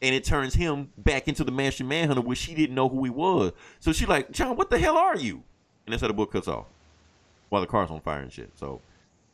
and 0.00 0.14
it 0.14 0.24
turns 0.24 0.54
him 0.54 0.90
back 0.96 1.28
into 1.28 1.44
the 1.44 1.52
Martian 1.52 1.88
Manhunter, 1.88 2.20
which 2.20 2.38
she 2.38 2.54
didn't 2.54 2.74
know 2.74 2.88
who 2.88 3.02
he 3.04 3.10
was. 3.10 3.52
So 3.80 3.92
she's 3.92 4.08
like, 4.08 4.30
John, 4.30 4.56
what 4.56 4.70
the 4.70 4.78
hell 4.78 4.96
are 4.96 5.16
you? 5.16 5.42
And 5.86 5.92
that's 5.92 6.02
how 6.02 6.08
the 6.08 6.14
book 6.14 6.32
cuts 6.32 6.48
off 6.48 6.66
while 7.48 7.60
the 7.60 7.66
car's 7.66 7.90
on 7.90 8.00
fire 8.00 8.20
and 8.20 8.32
shit. 8.32 8.50
So 8.56 8.80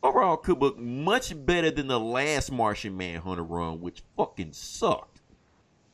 overall, 0.03 0.37
good 0.37 0.59
book, 0.59 0.79
much 0.79 1.33
better 1.45 1.71
than 1.71 1.89
the 1.89 2.01
last 2.01 2.53
Martian 2.53 2.97
Manhunter 2.97 3.43
run, 3.43 3.81
which 3.81 4.03
fucking 4.17 4.53
sucked. 4.53 5.21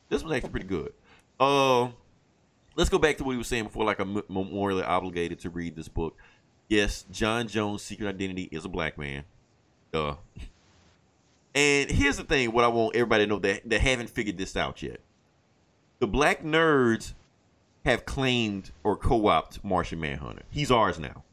This 0.09 0.23
was 0.23 0.31
actually 0.33 0.51
pretty 0.51 0.67
good. 0.67 0.93
Uh, 1.39 1.89
let's 2.75 2.89
go 2.89 2.99
back 2.99 3.17
to 3.17 3.23
what 3.23 3.31
he 3.31 3.37
was 3.37 3.47
saying 3.47 3.63
before, 3.65 3.85
like 3.85 3.99
I'm 3.99 4.15
memorially 4.23 4.85
obligated 4.85 5.39
to 5.39 5.49
read 5.49 5.75
this 5.75 5.87
book. 5.87 6.15
Yes, 6.69 7.05
John 7.11 7.47
Jones' 7.47 7.81
secret 7.81 8.07
identity 8.07 8.47
is 8.51 8.63
a 8.65 8.69
black 8.69 8.97
man. 8.97 9.23
Uh, 9.93 10.15
and 11.53 11.89
here's 11.89 12.17
the 12.17 12.23
thing: 12.23 12.51
what 12.51 12.63
I 12.63 12.67
want 12.67 12.95
everybody 12.95 13.25
to 13.25 13.29
know 13.29 13.39
that 13.39 13.69
that 13.69 13.81
haven't 13.81 14.09
figured 14.09 14.37
this 14.37 14.55
out 14.55 14.81
yet. 14.81 14.99
The 15.99 16.07
black 16.07 16.43
nerds 16.43 17.13
have 17.85 18.05
claimed 18.05 18.71
or 18.83 18.95
co-opted 18.95 19.63
Martian 19.63 19.99
Manhunter. 19.99 20.43
He's 20.49 20.71
ours 20.71 20.99
now. 20.99 21.23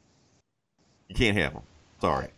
You 1.08 1.14
can't 1.14 1.36
have 1.36 1.52
him. 1.52 1.62
Sorry. 2.00 2.28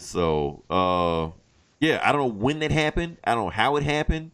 So 0.00 0.62
uh 0.68 1.30
yeah, 1.80 2.00
I 2.02 2.10
don't 2.12 2.20
know 2.20 2.34
when 2.34 2.58
that 2.60 2.72
happened. 2.72 3.18
I 3.24 3.34
don't 3.34 3.44
know 3.44 3.50
how 3.50 3.76
it 3.76 3.84
happened. 3.84 4.32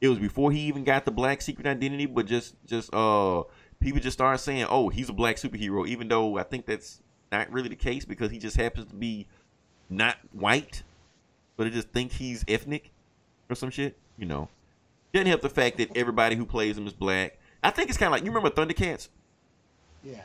It 0.00 0.08
was 0.08 0.18
before 0.18 0.52
he 0.52 0.60
even 0.60 0.84
got 0.84 1.04
the 1.04 1.10
black 1.10 1.42
secret 1.42 1.66
identity, 1.66 2.06
but 2.06 2.26
just 2.26 2.54
just 2.66 2.92
uh 2.94 3.42
people 3.80 4.00
just 4.00 4.16
started 4.16 4.38
saying, 4.38 4.66
"Oh, 4.68 4.88
he's 4.88 5.08
a 5.08 5.12
black 5.12 5.36
superhero," 5.36 5.86
even 5.86 6.08
though 6.08 6.38
I 6.38 6.44
think 6.44 6.66
that's 6.66 7.02
not 7.30 7.50
really 7.52 7.68
the 7.68 7.76
case 7.76 8.04
because 8.04 8.30
he 8.30 8.38
just 8.38 8.56
happens 8.56 8.86
to 8.86 8.94
be 8.94 9.26
not 9.90 10.16
white, 10.32 10.82
but 11.58 11.64
they 11.64 11.70
just 11.70 11.90
think 11.90 12.12
he's 12.12 12.42
ethnic 12.48 12.90
or 13.50 13.56
some 13.56 13.68
shit. 13.68 13.98
You 14.16 14.24
know, 14.24 14.48
doesn't 15.12 15.26
help 15.26 15.42
the 15.42 15.50
fact 15.50 15.76
that 15.76 15.94
everybody 15.94 16.36
who 16.36 16.46
plays 16.46 16.78
him 16.78 16.86
is 16.86 16.94
black. 16.94 17.36
I 17.62 17.70
think 17.70 17.90
it's 17.90 17.98
kind 17.98 18.06
of 18.06 18.12
like 18.12 18.24
you 18.24 18.30
remember 18.30 18.48
Thundercats. 18.48 19.08
Yeah, 20.02 20.22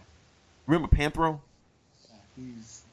Remember 0.68 0.88
Panthro? 0.88 1.42
Yeah, 2.08 2.16
he's 2.38 2.84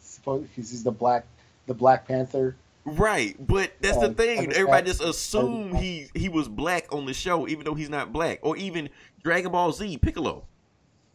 supposed 0.00 0.48
he's, 0.56 0.70
he's 0.70 0.84
the 0.84 0.92
black 0.92 1.26
the 1.66 1.74
Black 1.74 2.06
Panther. 2.06 2.56
Right, 2.84 3.34
but 3.44 3.72
that's 3.80 3.98
the 3.98 4.12
thing. 4.12 4.52
Everybody 4.52 4.86
just 4.86 5.00
assumed 5.02 5.74
understand. 5.74 6.10
he 6.14 6.20
he 6.20 6.28
was 6.28 6.48
black 6.48 6.92
on 6.92 7.06
the 7.06 7.14
show, 7.14 7.48
even 7.48 7.64
though 7.64 7.74
he's 7.74 7.88
not 7.88 8.12
black. 8.12 8.40
Or 8.42 8.56
even 8.56 8.90
Dragon 9.22 9.50
Ball 9.52 9.72
Z 9.72 9.98
Piccolo, 9.98 10.44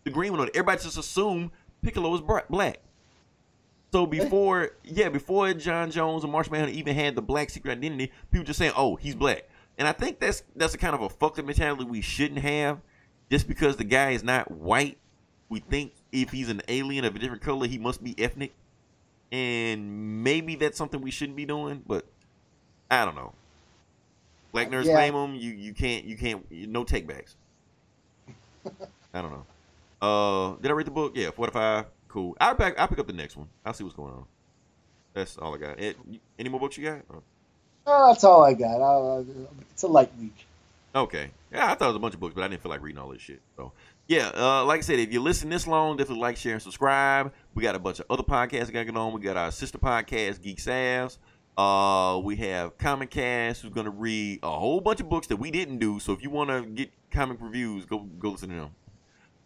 the 0.03 0.09
green 0.09 0.33
one. 0.35 0.49
Everybody 0.49 0.81
just 0.81 0.97
assumed 0.97 1.51
Piccolo 1.83 2.09
was 2.09 2.21
bra- 2.21 2.41
black. 2.49 2.79
So 3.91 4.05
before, 4.05 4.71
yeah, 4.83 5.09
before 5.09 5.53
John 5.53 5.89
Jones 5.89 6.23
and 6.23 6.31
Martian 6.31 6.51
Manhunter 6.51 6.73
even 6.73 6.95
had 6.95 7.15
the 7.15 7.21
black 7.21 7.49
secret 7.49 7.71
identity, 7.71 8.11
people 8.31 8.45
just 8.45 8.59
saying, 8.59 8.73
"Oh, 8.75 8.95
he's 8.95 9.15
black," 9.15 9.49
and 9.77 9.87
I 9.87 9.93
think 9.93 10.19
that's 10.19 10.43
that's 10.55 10.75
a 10.75 10.77
kind 10.77 10.93
of 10.93 11.01
a 11.01 11.09
fucked 11.09 11.39
up 11.39 11.45
mentality 11.45 11.83
we 11.85 12.01
shouldn't 12.01 12.39
have. 12.41 12.79
Just 13.31 13.47
because 13.47 13.77
the 13.77 13.83
guy 13.83 14.11
is 14.11 14.23
not 14.23 14.49
white, 14.51 14.97
we 15.49 15.59
think 15.59 15.93
if 16.11 16.31
he's 16.31 16.49
an 16.49 16.61
alien 16.67 17.05
of 17.05 17.15
a 17.15 17.19
different 17.19 17.41
color, 17.41 17.67
he 17.67 17.77
must 17.77 18.03
be 18.03 18.15
ethnic, 18.19 18.53
and 19.31 20.23
maybe 20.23 20.55
that's 20.55 20.77
something 20.77 21.01
we 21.01 21.11
shouldn't 21.11 21.35
be 21.37 21.45
doing. 21.45 21.83
But 21.85 22.05
I 22.91 23.05
don't 23.05 23.15
know. 23.15 23.33
Black 24.51 24.69
nerds 24.69 24.85
Yeah. 24.85 24.93
claim 24.93 25.13
them. 25.13 25.35
You 25.35 25.51
you 25.51 25.73
can't 25.73 26.05
you 26.05 26.17
can't 26.17 26.45
no 26.51 26.83
takebacks. 26.85 27.35
I 29.13 29.21
don't 29.21 29.31
know. 29.31 29.45
Uh, 30.01 30.55
did 30.61 30.69
I 30.71 30.73
read 30.73 30.87
the 30.87 30.91
book? 30.91 31.13
Yeah, 31.15 31.31
four 31.31 31.47
to 31.47 31.51
five. 31.51 31.85
Cool. 32.09 32.35
I'll 32.41 32.55
back. 32.55 32.77
I'll 32.77 32.87
pick 32.89 32.99
up 32.99 33.07
the 33.07 33.13
next 33.13 33.37
one. 33.37 33.47
I'll 33.65 33.73
see 33.73 33.83
what's 33.85 33.95
going 33.95 34.13
on. 34.13 34.25
That's 35.13 35.37
all 35.37 35.55
I 35.55 35.57
got. 35.57 35.79
Ed, 35.79 35.95
any 36.37 36.49
more 36.49 36.59
books 36.59 36.77
you 36.77 36.83
got? 36.85 37.01
Oh, 37.11 37.23
Oh, 37.91 38.11
that's 38.11 38.23
all 38.23 38.43
I 38.43 38.53
got. 38.53 38.81
Uh, 38.81 39.23
it's 39.71 39.81
a 39.81 39.87
light 39.87 40.11
week. 40.19 40.45
Okay. 40.93 41.31
Yeah, 41.51 41.71
I 41.71 41.75
thought 41.75 41.85
it 41.85 41.87
was 41.87 41.95
a 41.95 41.99
bunch 41.99 42.13
of 42.13 42.19
books, 42.19 42.35
but 42.35 42.43
I 42.43 42.47
didn't 42.47 42.61
feel 42.61 42.69
like 42.69 42.83
reading 42.83 42.99
all 42.99 43.09
this 43.09 43.21
shit. 43.21 43.41
So, 43.57 43.71
yeah, 44.07 44.29
uh, 44.35 44.63
like 44.65 44.79
I 44.79 44.81
said, 44.81 44.99
if 44.99 45.11
you 45.11 45.21
listen 45.21 45.49
this 45.49 45.65
long, 45.65 45.97
definitely 45.97 46.21
like, 46.21 46.37
share, 46.37 46.53
and 46.53 46.61
subscribe. 46.61 47.33
We 47.55 47.63
got 47.63 47.75
a 47.75 47.79
bunch 47.79 47.99
of 47.99 48.05
other 48.09 48.21
podcasts 48.21 48.71
got 48.71 48.85
going 48.85 48.97
on. 48.97 49.13
We 49.13 49.21
got 49.21 49.37
our 49.37 49.51
sister 49.51 49.79
podcast, 49.79 50.41
Geek 50.41 50.57
Savs. 50.57 51.17
Uh, 51.57 52.19
we 52.19 52.35
have 52.37 52.77
Comic 52.77 53.09
Cast, 53.09 53.63
who's 53.63 53.71
going 53.73 53.85
to 53.85 53.91
read 53.91 54.39
a 54.43 54.51
whole 54.51 54.81
bunch 54.81 54.99
of 55.01 55.09
books 55.09 55.27
that 55.27 55.37
we 55.37 55.51
didn't 55.51 55.79
do. 55.79 55.99
So 55.99 56.13
if 56.13 56.21
you 56.21 56.29
want 56.29 56.49
to 56.51 56.61
get 56.61 56.91
comic 57.11 57.37
reviews, 57.41 57.85
go 57.85 57.99
go 57.99 58.29
listen 58.29 58.49
to 58.49 58.55
them. 58.55 58.69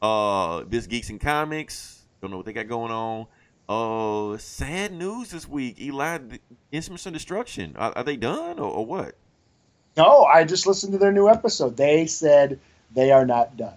Uh, 0.02 0.64
this 0.68 0.85
Geeks 0.85 1.10
and 1.10 1.19
Comics. 1.19 2.02
Don't 2.23 2.31
know 2.31 2.37
what 2.37 2.45
they 2.45 2.53
got 2.53 2.69
going 2.69 2.89
on. 2.89 3.25
Uh, 3.67 4.37
sad 4.37 4.93
news 4.93 5.29
this 5.31 5.45
week. 5.45 5.77
Eli, 5.81 6.19
Instruments 6.71 7.05
of 7.05 7.11
Destruction. 7.11 7.75
Are, 7.77 7.91
are 7.97 8.03
they 8.05 8.15
done 8.15 8.59
or, 8.59 8.71
or 8.71 8.85
what? 8.85 9.15
No, 9.97 10.23
I 10.23 10.45
just 10.45 10.65
listened 10.65 10.93
to 10.93 10.97
their 10.97 11.11
new 11.11 11.27
episode. 11.27 11.75
They 11.75 12.05
said 12.05 12.61
they 12.95 13.11
are 13.11 13.25
not 13.25 13.57
done. 13.57 13.73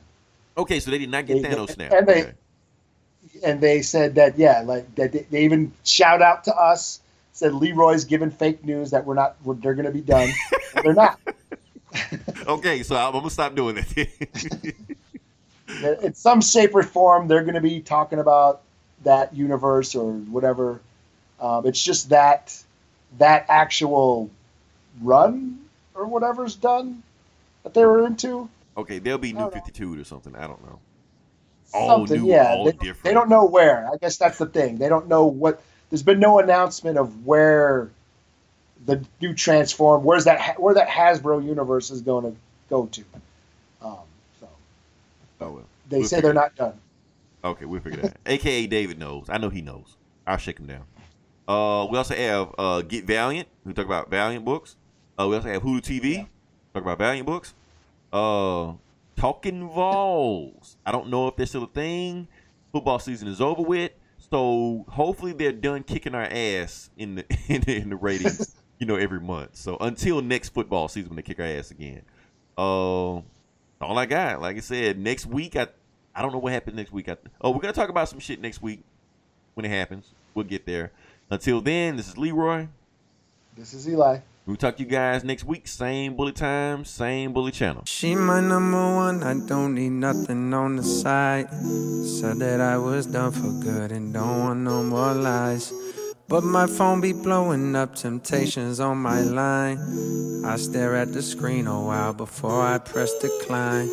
Okay, 0.57 0.79
so 0.79 0.93
they 0.93 0.99
did 0.99 1.11
not 1.11 1.27
get 1.27 1.43
They- 1.43 1.49
Thanos 1.49 1.67
they- 1.67 1.73
snap. 1.75 1.93
and 1.93 2.07
they- 2.07 2.23
Okay. 2.23 2.33
and 3.43 3.61
they 3.61 3.83
said 3.83 4.15
that 4.15 4.39
yeah, 4.39 4.61
like 4.61 4.95
that 4.95 5.11
they, 5.11 5.27
they 5.29 5.43
even 5.43 5.73
shout 5.83 6.23
out 6.23 6.45
to 6.45 6.55
us. 6.55 7.01
Said 7.33 7.53
Leroy's 7.53 8.05
giving 8.05 8.31
fake 8.31 8.65
news 8.65 8.93
that 8.93 9.05
we're 9.05 9.15
not, 9.15 9.35
we're, 9.43 9.55
they're 9.55 9.75
going 9.75 9.87
to 9.87 9.91
be 9.93 10.01
done. 10.03 10.31
They're 10.85 10.95
not. 10.95 11.19
Okay, 12.47 12.83
so 12.85 12.95
I'm, 12.95 13.07
I'm 13.07 13.13
gonna 13.21 13.31
stop 13.31 13.55
doing 13.57 13.79
it. 13.79 14.75
In 15.83 16.15
some 16.15 16.41
shape 16.41 16.75
or 16.75 16.83
form, 16.83 17.29
they're 17.29 17.43
going 17.43 17.55
to 17.55 17.61
be 17.61 17.81
talking 17.81 18.19
about 18.19 18.63
that 19.05 19.35
universe 19.35 19.95
or 19.95 20.13
whatever. 20.13 20.81
Um, 21.41 21.67
it's 21.67 21.83
just 21.83 22.11
that 22.11 22.57
that 23.19 23.47
actual 23.49 24.31
run 25.03 25.59
or 25.95 26.07
whatever's 26.07 26.55
done 26.55 27.03
that 27.63 27.75
they 27.75 27.85
were 27.85 28.07
into. 28.07 28.49
okay, 28.77 28.99
there'll 28.99 29.19
be 29.19 29.33
New 29.33 29.51
52 29.51 30.01
or 30.01 30.05
something. 30.05 30.35
I 30.37 30.47
don't 30.47 30.63
know. 30.65 30.79
All 31.75 31.89
Something, 31.89 32.23
new, 32.23 32.31
yeah. 32.31 32.55
all 32.55 32.65
they, 32.65 32.73
different. 32.73 33.03
they 33.05 33.13
don't 33.13 33.29
know 33.29 33.45
where. 33.45 33.89
I 33.93 33.97
guess 33.97 34.17
that's 34.17 34.39
the 34.39 34.47
thing. 34.47 34.79
They 34.79 34.89
don't 34.89 35.09
know 35.09 35.27
what. 35.27 35.61
There's 35.91 36.03
been 36.03 36.21
no 36.21 36.39
announcement 36.39 36.97
of 36.97 37.27
where 37.27 37.91
the 38.87 39.05
new 39.21 39.35
transform. 39.35 40.05
Where's 40.05 40.25
that? 40.25 40.61
Where 40.61 40.75
that 40.75 40.89
Hasbro 40.89 41.45
universe 41.45 41.91
is 41.91 42.03
going 42.03 42.25
to 42.33 42.39
go 42.71 42.87
to? 42.87 43.05
Oh, 45.41 45.51
well. 45.51 45.65
they 45.89 45.99
We'll 45.99 46.09
say 46.09 46.21
they're 46.21 46.35
not 46.35 46.55
done. 46.57 46.75
Okay, 47.45 47.65
we'll 47.65 47.81
figure 47.81 48.03
that. 48.03 48.17
AKA 48.27 48.67
David 48.67 48.99
knows. 48.99 49.27
I 49.29 49.39
know 49.39 49.51
he 49.51 49.63
knows. 49.63 49.97
I'll 50.27 50.37
shake 50.37 50.59
him 50.59 50.67
down. 50.67 50.83
Uh, 51.47 51.87
we 51.89 51.97
also 51.97 52.17
have 52.17 52.53
uh, 52.59 52.83
Get 52.83 53.05
Valiant. 53.05 53.47
We 53.65 53.73
talk 53.73 53.87
about 53.87 54.11
Valiant 54.11 54.45
books. 54.45 54.75
Uh, 55.17 55.29
we 55.29 55.37
also 55.37 55.49
have 55.49 55.63
Hulu 55.63 55.81
TV. 55.81 56.27
Talk 56.75 56.83
about 56.83 56.99
Valiant 56.99 57.25
books. 57.25 57.55
Uh, 58.13 58.73
Talking 59.15 59.69
Vols. 59.69 60.77
I 60.85 60.91
don't 60.91 61.09
know 61.09 61.29
if 61.29 61.37
they're 61.37 61.47
still 61.47 61.65
a 61.65 61.69
thing. 61.69 62.27
Football 62.73 62.99
season 62.99 63.29
is 63.29 63.41
over 63.41 63.63
with, 63.63 63.93
so 64.31 64.85
hopefully 64.89 65.33
they're 65.33 65.53
done 65.53 65.85
kicking 65.85 66.17
our 66.17 66.29
ass 66.29 66.91
in 66.97 67.15
the 67.15 67.25
in 67.49 67.61
the, 67.61 67.77
in 67.77 67.91
the 67.91 67.97
ratings. 67.97 68.57
you 68.79 68.87
know, 68.87 68.97
every 68.97 69.21
month. 69.21 69.57
So 69.57 69.77
until 69.81 70.21
next 70.21 70.51
football 70.51 70.89
season 70.89 71.11
when 71.11 71.17
they 71.17 71.23
kick 71.23 71.39
our 71.39 71.47
ass 71.47 71.71
again. 71.71 72.03
Uh, 72.59 73.21
all 73.81 73.99
I 73.99 74.07
got, 74.07 74.41
like 74.41 74.57
I 74.57 74.61
said, 74.61 74.99
next 74.99 75.27
week 75.27 75.57
I 75.57 75.69
I 76.15 76.23
don't 76.23 76.33
know 76.33 76.39
what 76.39 76.53
happens 76.53 76.77
next 76.77 76.93
week. 76.93 77.09
I, 77.09 77.17
oh, 77.41 77.51
we're 77.51 77.61
gonna 77.61 77.75
talk 77.75 77.91
about 77.91 78.09
some 78.09 78.19
shit 78.19 78.41
next 78.41 78.63
week 78.63 78.83
when 79.55 79.67
it 79.67 79.71
happens. 79.71 80.13
We'll 80.35 80.45
get 80.47 80.65
there. 80.67 80.93
Until 81.31 81.61
then, 81.61 81.97
this 81.97 82.09
is 82.09 82.17
Leroy. 82.17 82.69
This 83.57 83.75
is 83.75 83.89
Eli. 83.89 84.21
We'll 84.47 84.57
talk 84.57 84.77
to 84.77 84.83
you 84.85 84.89
guys 84.89 85.25
next 85.25 85.45
week. 85.45 85.67
Same 85.67 86.15
bully 86.15 86.33
time, 86.33 86.85
same 86.85 87.33
bully 87.33 87.51
channel. 87.51 87.83
She 87.87 88.15
my 88.15 88.41
number 88.41 88.95
one, 88.95 89.25
I 89.25 89.35
don't 89.47 89.75
need 89.75 89.91
nothing 89.91 90.55
on 90.55 90.77
the 90.77 90.85
side. 90.85 91.51
Said 91.51 92.39
that 92.39 92.61
I 92.61 92.79
was 92.79 93.07
done 93.07 93.33
for 93.33 93.51
good 93.65 93.91
and 93.91 94.15
don't 94.15 94.41
want 94.41 94.61
no 94.61 94.85
more 94.85 95.15
lies. 95.15 95.73
But 96.29 96.43
my 96.43 96.67
phone 96.67 97.01
be 97.01 97.13
blowing 97.13 97.77
up 97.77 97.95
temptations 97.95 98.81
on 98.81 98.99
my 98.99 99.21
line. 99.21 99.79
I 100.45 100.57
stare 100.57 100.97
at 100.97 101.13
the 101.13 101.23
screen 101.23 101.69
a 101.69 101.81
while 101.81 102.15
before 102.15 102.63
I 102.63 102.79
press 102.79 103.15
decline. 103.21 103.91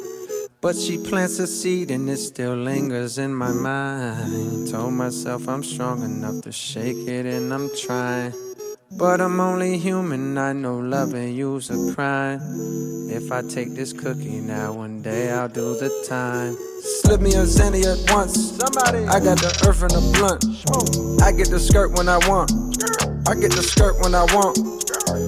But 0.59 0.75
she 0.75 0.97
plants 0.97 1.37
a 1.37 1.45
seed 1.45 1.91
and 1.91 2.09
it 2.09 2.17
still 2.17 2.55
lingers 2.55 3.19
in 3.19 3.35
my 3.35 3.51
mind. 3.51 4.71
Told 4.71 4.93
myself 4.93 5.47
I'm 5.47 5.63
strong 5.63 6.01
enough 6.01 6.41
to 6.43 6.51
shake 6.51 7.07
it 7.07 7.27
and 7.27 7.53
I'm 7.53 7.69
trying. 7.75 8.33
But 8.95 9.21
I'm 9.21 9.39
only 9.39 9.77
human, 9.79 10.37
I 10.37 10.53
know 10.53 10.77
loving 10.77 11.33
you's 11.35 11.69
a 11.71 11.93
crime. 11.93 12.39
If 13.09 13.31
I 13.31 13.41
take 13.41 13.73
this 13.73 13.91
cookie 13.91 14.39
now, 14.39 14.73
one 14.73 15.01
day 15.01 15.31
I'll 15.31 15.49
do 15.49 15.73
the 15.75 15.89
time. 16.07 16.55
Slip 16.79 17.19
me 17.19 17.31
a 17.31 17.43
Zanny 17.43 17.83
at 17.85 18.13
once. 18.13 18.57
Somebody. 18.57 19.05
I 19.07 19.19
got 19.19 19.39
the 19.39 19.49
earth 19.67 19.81
and 19.81 19.91
the 19.91 20.01
blunt. 20.13 21.21
I 21.21 21.31
get 21.31 21.49
the 21.49 21.59
skirt 21.59 21.91
when 21.97 22.07
I 22.07 22.17
want. 22.29 22.51
I 23.27 23.33
get 23.35 23.51
the 23.51 23.63
skirt 23.63 23.99
when 23.99 24.13
I 24.13 24.23
want. 24.33 24.57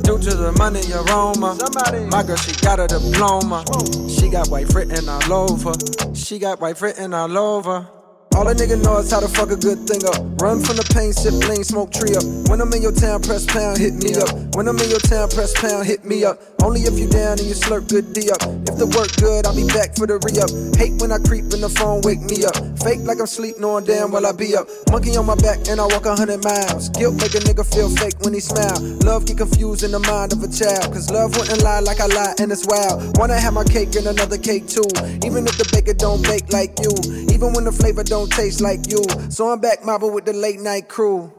Due 0.03 0.19
to 0.19 0.35
the 0.35 0.51
money 0.53 0.81
aroma. 0.93 1.55
Somebody. 1.55 2.05
My 2.05 2.23
girl, 2.23 2.37
she 2.37 2.53
got 2.61 2.79
a 2.79 2.87
diploma. 2.87 3.65
She 4.09 4.29
got 4.29 4.47
white 4.49 4.73
written 4.73 5.09
all 5.09 5.33
over. 5.33 5.73
She 6.13 6.39
got 6.39 6.59
white 6.61 6.79
written 6.81 7.13
all 7.13 7.37
over. 7.37 7.87
All 8.35 8.45
a 8.49 8.53
nigga 8.53 8.75
know 8.83 8.97
is 8.97 9.09
how 9.09 9.21
to 9.21 9.29
fuck 9.29 9.49
a 9.51 9.55
good 9.55 9.87
thing 9.87 10.03
up. 10.03 10.19
Run 10.43 10.59
from 10.59 10.75
the 10.75 10.83
pain, 10.91 11.13
sip 11.13 11.33
lean, 11.47 11.63
smoke 11.63 11.93
tree 11.95 12.19
up. 12.19 12.23
When 12.51 12.59
I'm 12.59 12.67
in 12.73 12.81
your 12.81 12.91
town, 12.91 13.21
press 13.21 13.45
pound, 13.45 13.77
hit 13.77 13.95
me 13.95 14.11
up. 14.19 14.27
When 14.59 14.67
I'm 14.67 14.77
in 14.77 14.89
your 14.89 14.99
town, 14.99 15.29
press 15.29 15.53
pound, 15.55 15.87
hit 15.87 16.03
me 16.03 16.25
up. 16.25 16.37
Only 16.65 16.81
if 16.81 16.99
you 16.99 17.07
down 17.07 17.39
and 17.39 17.47
you 17.47 17.53
slurp 17.53 17.87
good 17.87 18.11
D 18.11 18.27
up. 18.33 18.41
If 18.67 18.75
the 18.75 18.89
work 18.91 19.13
good, 19.21 19.45
I'll 19.45 19.55
be 19.55 19.69
back 19.71 19.95
for 19.95 20.03
the 20.09 20.19
re 20.19 20.35
up. 20.41 20.49
Hate 20.75 20.99
when 20.99 21.13
I 21.13 21.21
creep 21.21 21.47
in 21.53 21.61
the 21.61 21.69
phone, 21.69 22.01
wake 22.01 22.25
me 22.25 22.43
up. 22.43 22.57
Fake 22.81 23.05
like 23.05 23.21
I'm 23.21 23.29
sleep, 23.29 23.55
knowing 23.61 23.85
damn 23.85 24.11
well 24.11 24.25
I 24.25 24.33
be 24.33 24.57
up. 24.57 24.67
Monkey 24.91 25.15
on 25.15 25.29
my 25.29 25.37
back 25.39 25.61
and 25.69 25.79
I 25.79 25.85
walk 25.85 26.09
a 26.09 26.17
hundred 26.17 26.43
miles. 26.43 26.89
Guilt 26.89 27.21
make 27.21 27.37
a 27.37 27.41
nigga 27.45 27.63
feel 27.63 27.87
fake 27.87 28.17
when 28.25 28.33
he 28.33 28.41
smile. 28.41 28.81
Love 29.05 29.29
get 29.29 29.37
confused 29.37 29.85
in 29.85 29.93
the 29.95 30.01
mind 30.09 30.33
of 30.33 30.41
a 30.41 30.49
child. 30.49 30.89
Cause 30.89 31.07
love 31.13 31.37
wouldn't 31.37 31.61
lie 31.61 31.85
like 31.85 32.01
I 32.01 32.09
lie 32.09 32.33
and 32.41 32.51
it's 32.51 32.65
wild. 32.65 33.15
Wanna 33.15 33.37
have 33.37 33.53
my 33.53 33.63
cake 33.63 33.93
and 33.95 34.09
another 34.09 34.41
cake 34.41 34.65
too. 34.65 34.89
Even 35.21 35.45
if 35.45 35.55
the 35.61 35.69
baker 35.71 35.93
don't 35.93 36.25
bake 36.25 36.49
like 36.49 36.73
you. 36.81 36.91
Even 37.29 37.53
when 37.53 37.63
the 37.63 37.71
flavor 37.71 38.01
don't 38.01 38.24
taste 38.27 38.61
like 38.61 38.89
you. 38.89 39.03
So 39.29 39.49
I'm 39.51 39.59
back 39.59 39.83
mobbing 39.83 40.13
with 40.13 40.25
the 40.25 40.33
late 40.33 40.59
night 40.59 40.89
crew. 40.89 41.31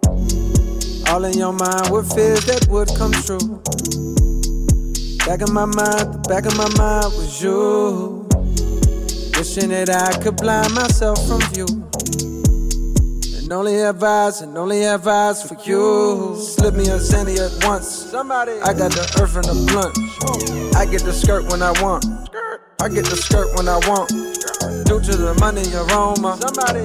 All 1.08 1.24
in 1.24 1.38
your 1.38 1.52
mind 1.52 1.90
with 1.90 2.12
fears 2.14 2.44
that 2.46 2.66
would 2.68 2.88
come 2.96 3.12
true. 3.12 3.62
Back 5.26 5.40
of 5.40 5.52
my 5.52 5.64
mind, 5.64 6.14
the 6.14 6.24
back 6.28 6.46
of 6.46 6.56
my 6.56 6.68
mind 6.76 7.12
was 7.14 7.42
you. 7.42 8.28
Wishing 9.36 9.70
that 9.70 9.90
I 9.90 10.22
could 10.22 10.36
blind 10.36 10.74
myself 10.74 11.18
from 11.26 11.40
view. 11.52 11.66
And 13.36 13.52
only 13.52 13.74
have 13.74 14.02
eyes, 14.02 14.40
and 14.40 14.56
only 14.58 14.80
have 14.82 15.06
eyes 15.06 15.42
for 15.42 15.56
you. 15.62 16.36
Slip 16.36 16.74
me 16.74 16.84
a 16.84 16.98
Zanny 16.98 17.38
at 17.38 17.64
once. 17.64 17.88
Somebody. 17.88 18.52
I 18.60 18.72
got 18.72 18.90
the 18.92 19.02
earth 19.20 19.36
and 19.36 19.44
the 19.44 19.54
blunt. 19.70 19.96
I 20.76 20.86
get 20.86 21.02
the 21.02 21.12
skirt 21.12 21.44
when 21.50 21.62
I 21.62 21.70
want. 21.80 22.04
I 22.80 22.88
get 22.88 23.04
the 23.06 23.16
skirt 23.16 23.54
when 23.56 23.68
I 23.68 23.78
want. 23.88 24.10
Due 24.84 25.00
to 25.00 25.16
the 25.16 25.34
money 25.40 25.62
aroma. 25.74 26.38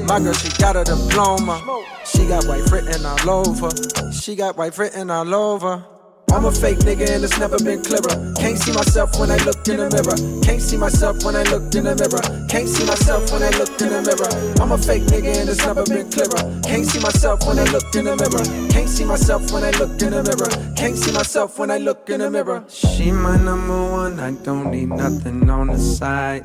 My 0.07 0.19
girl, 0.19 0.33
she 0.33 0.49
got 0.61 0.75
a 0.75 0.83
diploma. 0.83 1.61
She 2.05 2.27
got 2.27 2.45
white 2.45 2.69
written 2.71 3.05
all 3.05 3.29
over. 3.29 3.69
She 4.11 4.35
got 4.35 4.57
white 4.57 4.77
written 4.77 5.09
all 5.09 5.33
over. 5.33 5.85
I'm 6.31 6.45
a 6.45 6.51
fake 6.51 6.79
nigga 6.79 7.09
and 7.09 7.23
it's 7.23 7.37
never 7.37 7.57
been 7.59 7.83
clearer. 7.83 8.33
Can't 8.35 8.57
see 8.57 8.71
myself 8.71 9.19
when 9.19 9.29
I 9.31 9.37
look 9.43 9.67
in 9.67 9.77
the 9.77 9.89
mirror. 9.91 10.41
Can't 10.41 10.61
see 10.61 10.77
myself 10.77 11.23
when 11.25 11.35
I 11.35 11.43
look 11.43 11.75
in 11.75 11.83
the 11.83 11.93
mirror. 11.93 12.47
Can't 12.47 12.69
see 12.69 12.85
myself 12.85 13.31
when 13.31 13.43
I 13.43 13.49
look 13.59 13.69
in 13.81 13.89
the 13.89 14.01
mirror. 14.01 14.61
I'm 14.61 14.71
a 14.71 14.77
fake 14.77 15.03
nigga 15.11 15.35
and 15.41 15.49
it's 15.49 15.65
never 15.65 15.83
been 15.83 16.09
clearer. 16.09 16.61
Can't 16.63 16.85
see 16.85 16.99
myself 16.99 17.45
when 17.45 17.59
I 17.59 17.65
look 17.65 17.93
in 17.93 18.05
the 18.05 18.15
mirror. 18.15 18.71
Can't 18.71 18.89
see 18.89 19.03
myself 19.03 19.51
when 19.51 19.63
I 19.63 19.71
look 19.71 20.01
in 20.01 20.11
the 20.11 20.23
mirror. 20.23 20.73
Can't 20.75 20.97
see 20.97 21.11
myself 21.11 21.59
when 21.59 21.69
I 21.69 21.77
look 21.77 22.09
in 22.09 22.19
the 22.21 22.31
mirror. 22.31 22.63
She 22.69 23.11
my 23.11 23.37
number 23.37 23.91
one, 23.91 24.19
I 24.19 24.31
don't 24.31 24.71
need 24.71 24.89
nothing 24.89 25.49
on 25.49 25.67
the 25.67 25.77
side. 25.77 26.43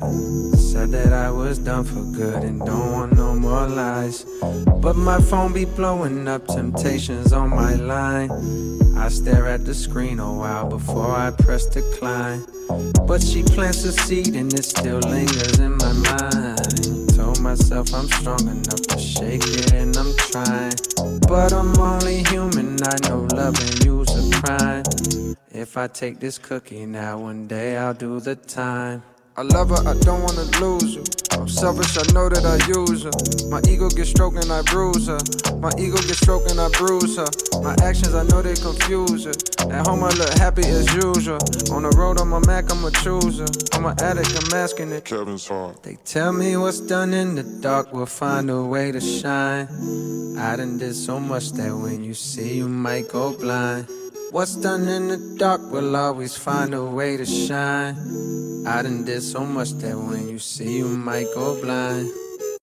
Said 0.59 0.91
that 0.91 1.13
I 1.13 1.31
was 1.31 1.59
done 1.59 1.85
for 1.85 2.03
good 2.11 2.43
and 2.43 2.59
don't 2.59 2.91
want 2.91 3.13
no 3.13 3.33
more 3.33 3.67
lies. 3.67 4.25
But 4.81 4.97
my 4.97 5.21
phone 5.21 5.53
be 5.53 5.63
blowing 5.63 6.27
up 6.27 6.45
temptations 6.47 7.31
on 7.31 7.49
my 7.51 7.75
line. 7.75 8.29
I 8.97 9.09
stare 9.09 9.47
at 9.47 9.63
the 9.63 9.73
screen 9.77 10.19
a 10.19 10.33
while 10.33 10.67
before 10.67 11.11
I 11.11 11.31
press 11.31 11.65
decline. 11.67 12.43
But 13.05 13.21
she 13.21 13.43
plants 13.43 13.83
a 13.85 13.91
seed 13.91 14.35
and 14.35 14.51
it 14.53 14.65
still 14.65 14.99
lingers 14.99 15.59
in 15.59 15.77
my 15.77 15.93
mind. 15.93 17.15
Told 17.15 17.39
myself 17.39 17.93
I'm 17.93 18.07
strong 18.07 18.41
enough 18.47 18.81
to 18.87 18.99
shake 18.99 19.43
it 19.45 19.73
and 19.73 19.95
I'm 19.95 20.15
trying. 20.31 20.73
But 21.27 21.53
I'm 21.53 21.77
only 21.79 22.23
human, 22.23 22.77
I 22.83 22.95
know 23.07 23.27
loving 23.33 23.81
you's 23.85 24.09
a 24.11 24.41
crime. 24.41 24.83
If 25.51 25.77
I 25.77 25.87
take 25.87 26.19
this 26.19 26.37
cookie 26.37 26.85
now, 26.85 27.19
one 27.19 27.47
day 27.47 27.77
I'll 27.77 27.93
do 27.93 28.19
the 28.19 28.35
time. 28.35 29.03
I 29.35 29.43
love 29.43 29.69
her, 29.69 29.87
I 29.87 29.93
don't 29.99 30.23
wanna 30.23 30.45
lose 30.59 30.95
you. 30.95 31.03
I'm 31.47 31.53
selfish, 31.53 31.97
I 31.97 32.03
know 32.11 32.27
that 32.27 32.43
I 32.43 32.59
use 32.67 33.03
her. 33.07 33.47
My 33.47 33.61
ego 33.71 33.87
gets 33.87 34.09
stroked 34.09 34.35
and 34.35 34.51
I 34.51 34.63
bruise 34.63 35.07
her. 35.07 35.17
My 35.55 35.71
ego 35.79 35.95
gets 35.95 36.19
stroked 36.19 36.51
and 36.51 36.59
I 36.59 36.67
bruise 36.71 37.15
her. 37.15 37.27
My 37.63 37.71
actions, 37.87 38.13
I 38.13 38.23
know 38.23 38.41
they 38.41 38.55
confuse 38.55 39.23
her. 39.23 39.71
At 39.71 39.87
home, 39.87 40.03
I 40.03 40.09
look 40.09 40.27
happy 40.33 40.63
as 40.63 40.93
usual. 40.93 41.39
On 41.71 41.83
the 41.83 41.93
road, 41.95 42.19
on 42.19 42.27
my 42.27 42.39
Mac, 42.39 42.69
I'm 42.69 42.83
a 42.83 42.91
chooser. 42.91 43.45
I'm 43.71 43.85
an 43.85 43.95
addict, 44.01 44.35
I'm 44.35 44.59
asking 44.59 44.91
it. 44.91 45.05
Kevin's 45.05 45.47
heart. 45.47 45.83
They 45.83 45.95
tell 46.03 46.33
me 46.33 46.57
what's 46.57 46.81
done 46.81 47.13
in 47.13 47.35
the 47.35 47.43
dark 47.43 47.93
will 47.93 48.07
find 48.07 48.49
a 48.49 48.61
way 48.61 48.91
to 48.91 48.99
shine. 48.99 49.69
I 50.37 50.57
done 50.57 50.77
did 50.77 50.95
so 50.95 51.17
much 51.17 51.53
that 51.53 51.73
when 51.73 52.03
you 52.03 52.13
see, 52.13 52.57
you 52.57 52.67
might 52.67 53.07
go 53.07 53.31
blind. 53.31 53.87
What's 54.31 54.55
done 54.55 54.87
in 54.89 55.07
the 55.07 55.17
dark 55.37 55.71
will 55.71 55.95
always 55.95 56.35
find 56.35 56.73
a 56.73 56.83
way 56.83 57.15
to 57.15 57.25
shine. 57.25 57.95
I 58.67 58.81
done 58.81 59.05
did 59.05 59.23
so 59.23 59.45
much 59.45 59.71
that 59.79 59.97
when 59.97 60.27
you 60.27 60.37
see, 60.37 60.77
you 60.79 60.87
might 60.87 61.27
go 61.33 61.59
blind. 61.61 62.11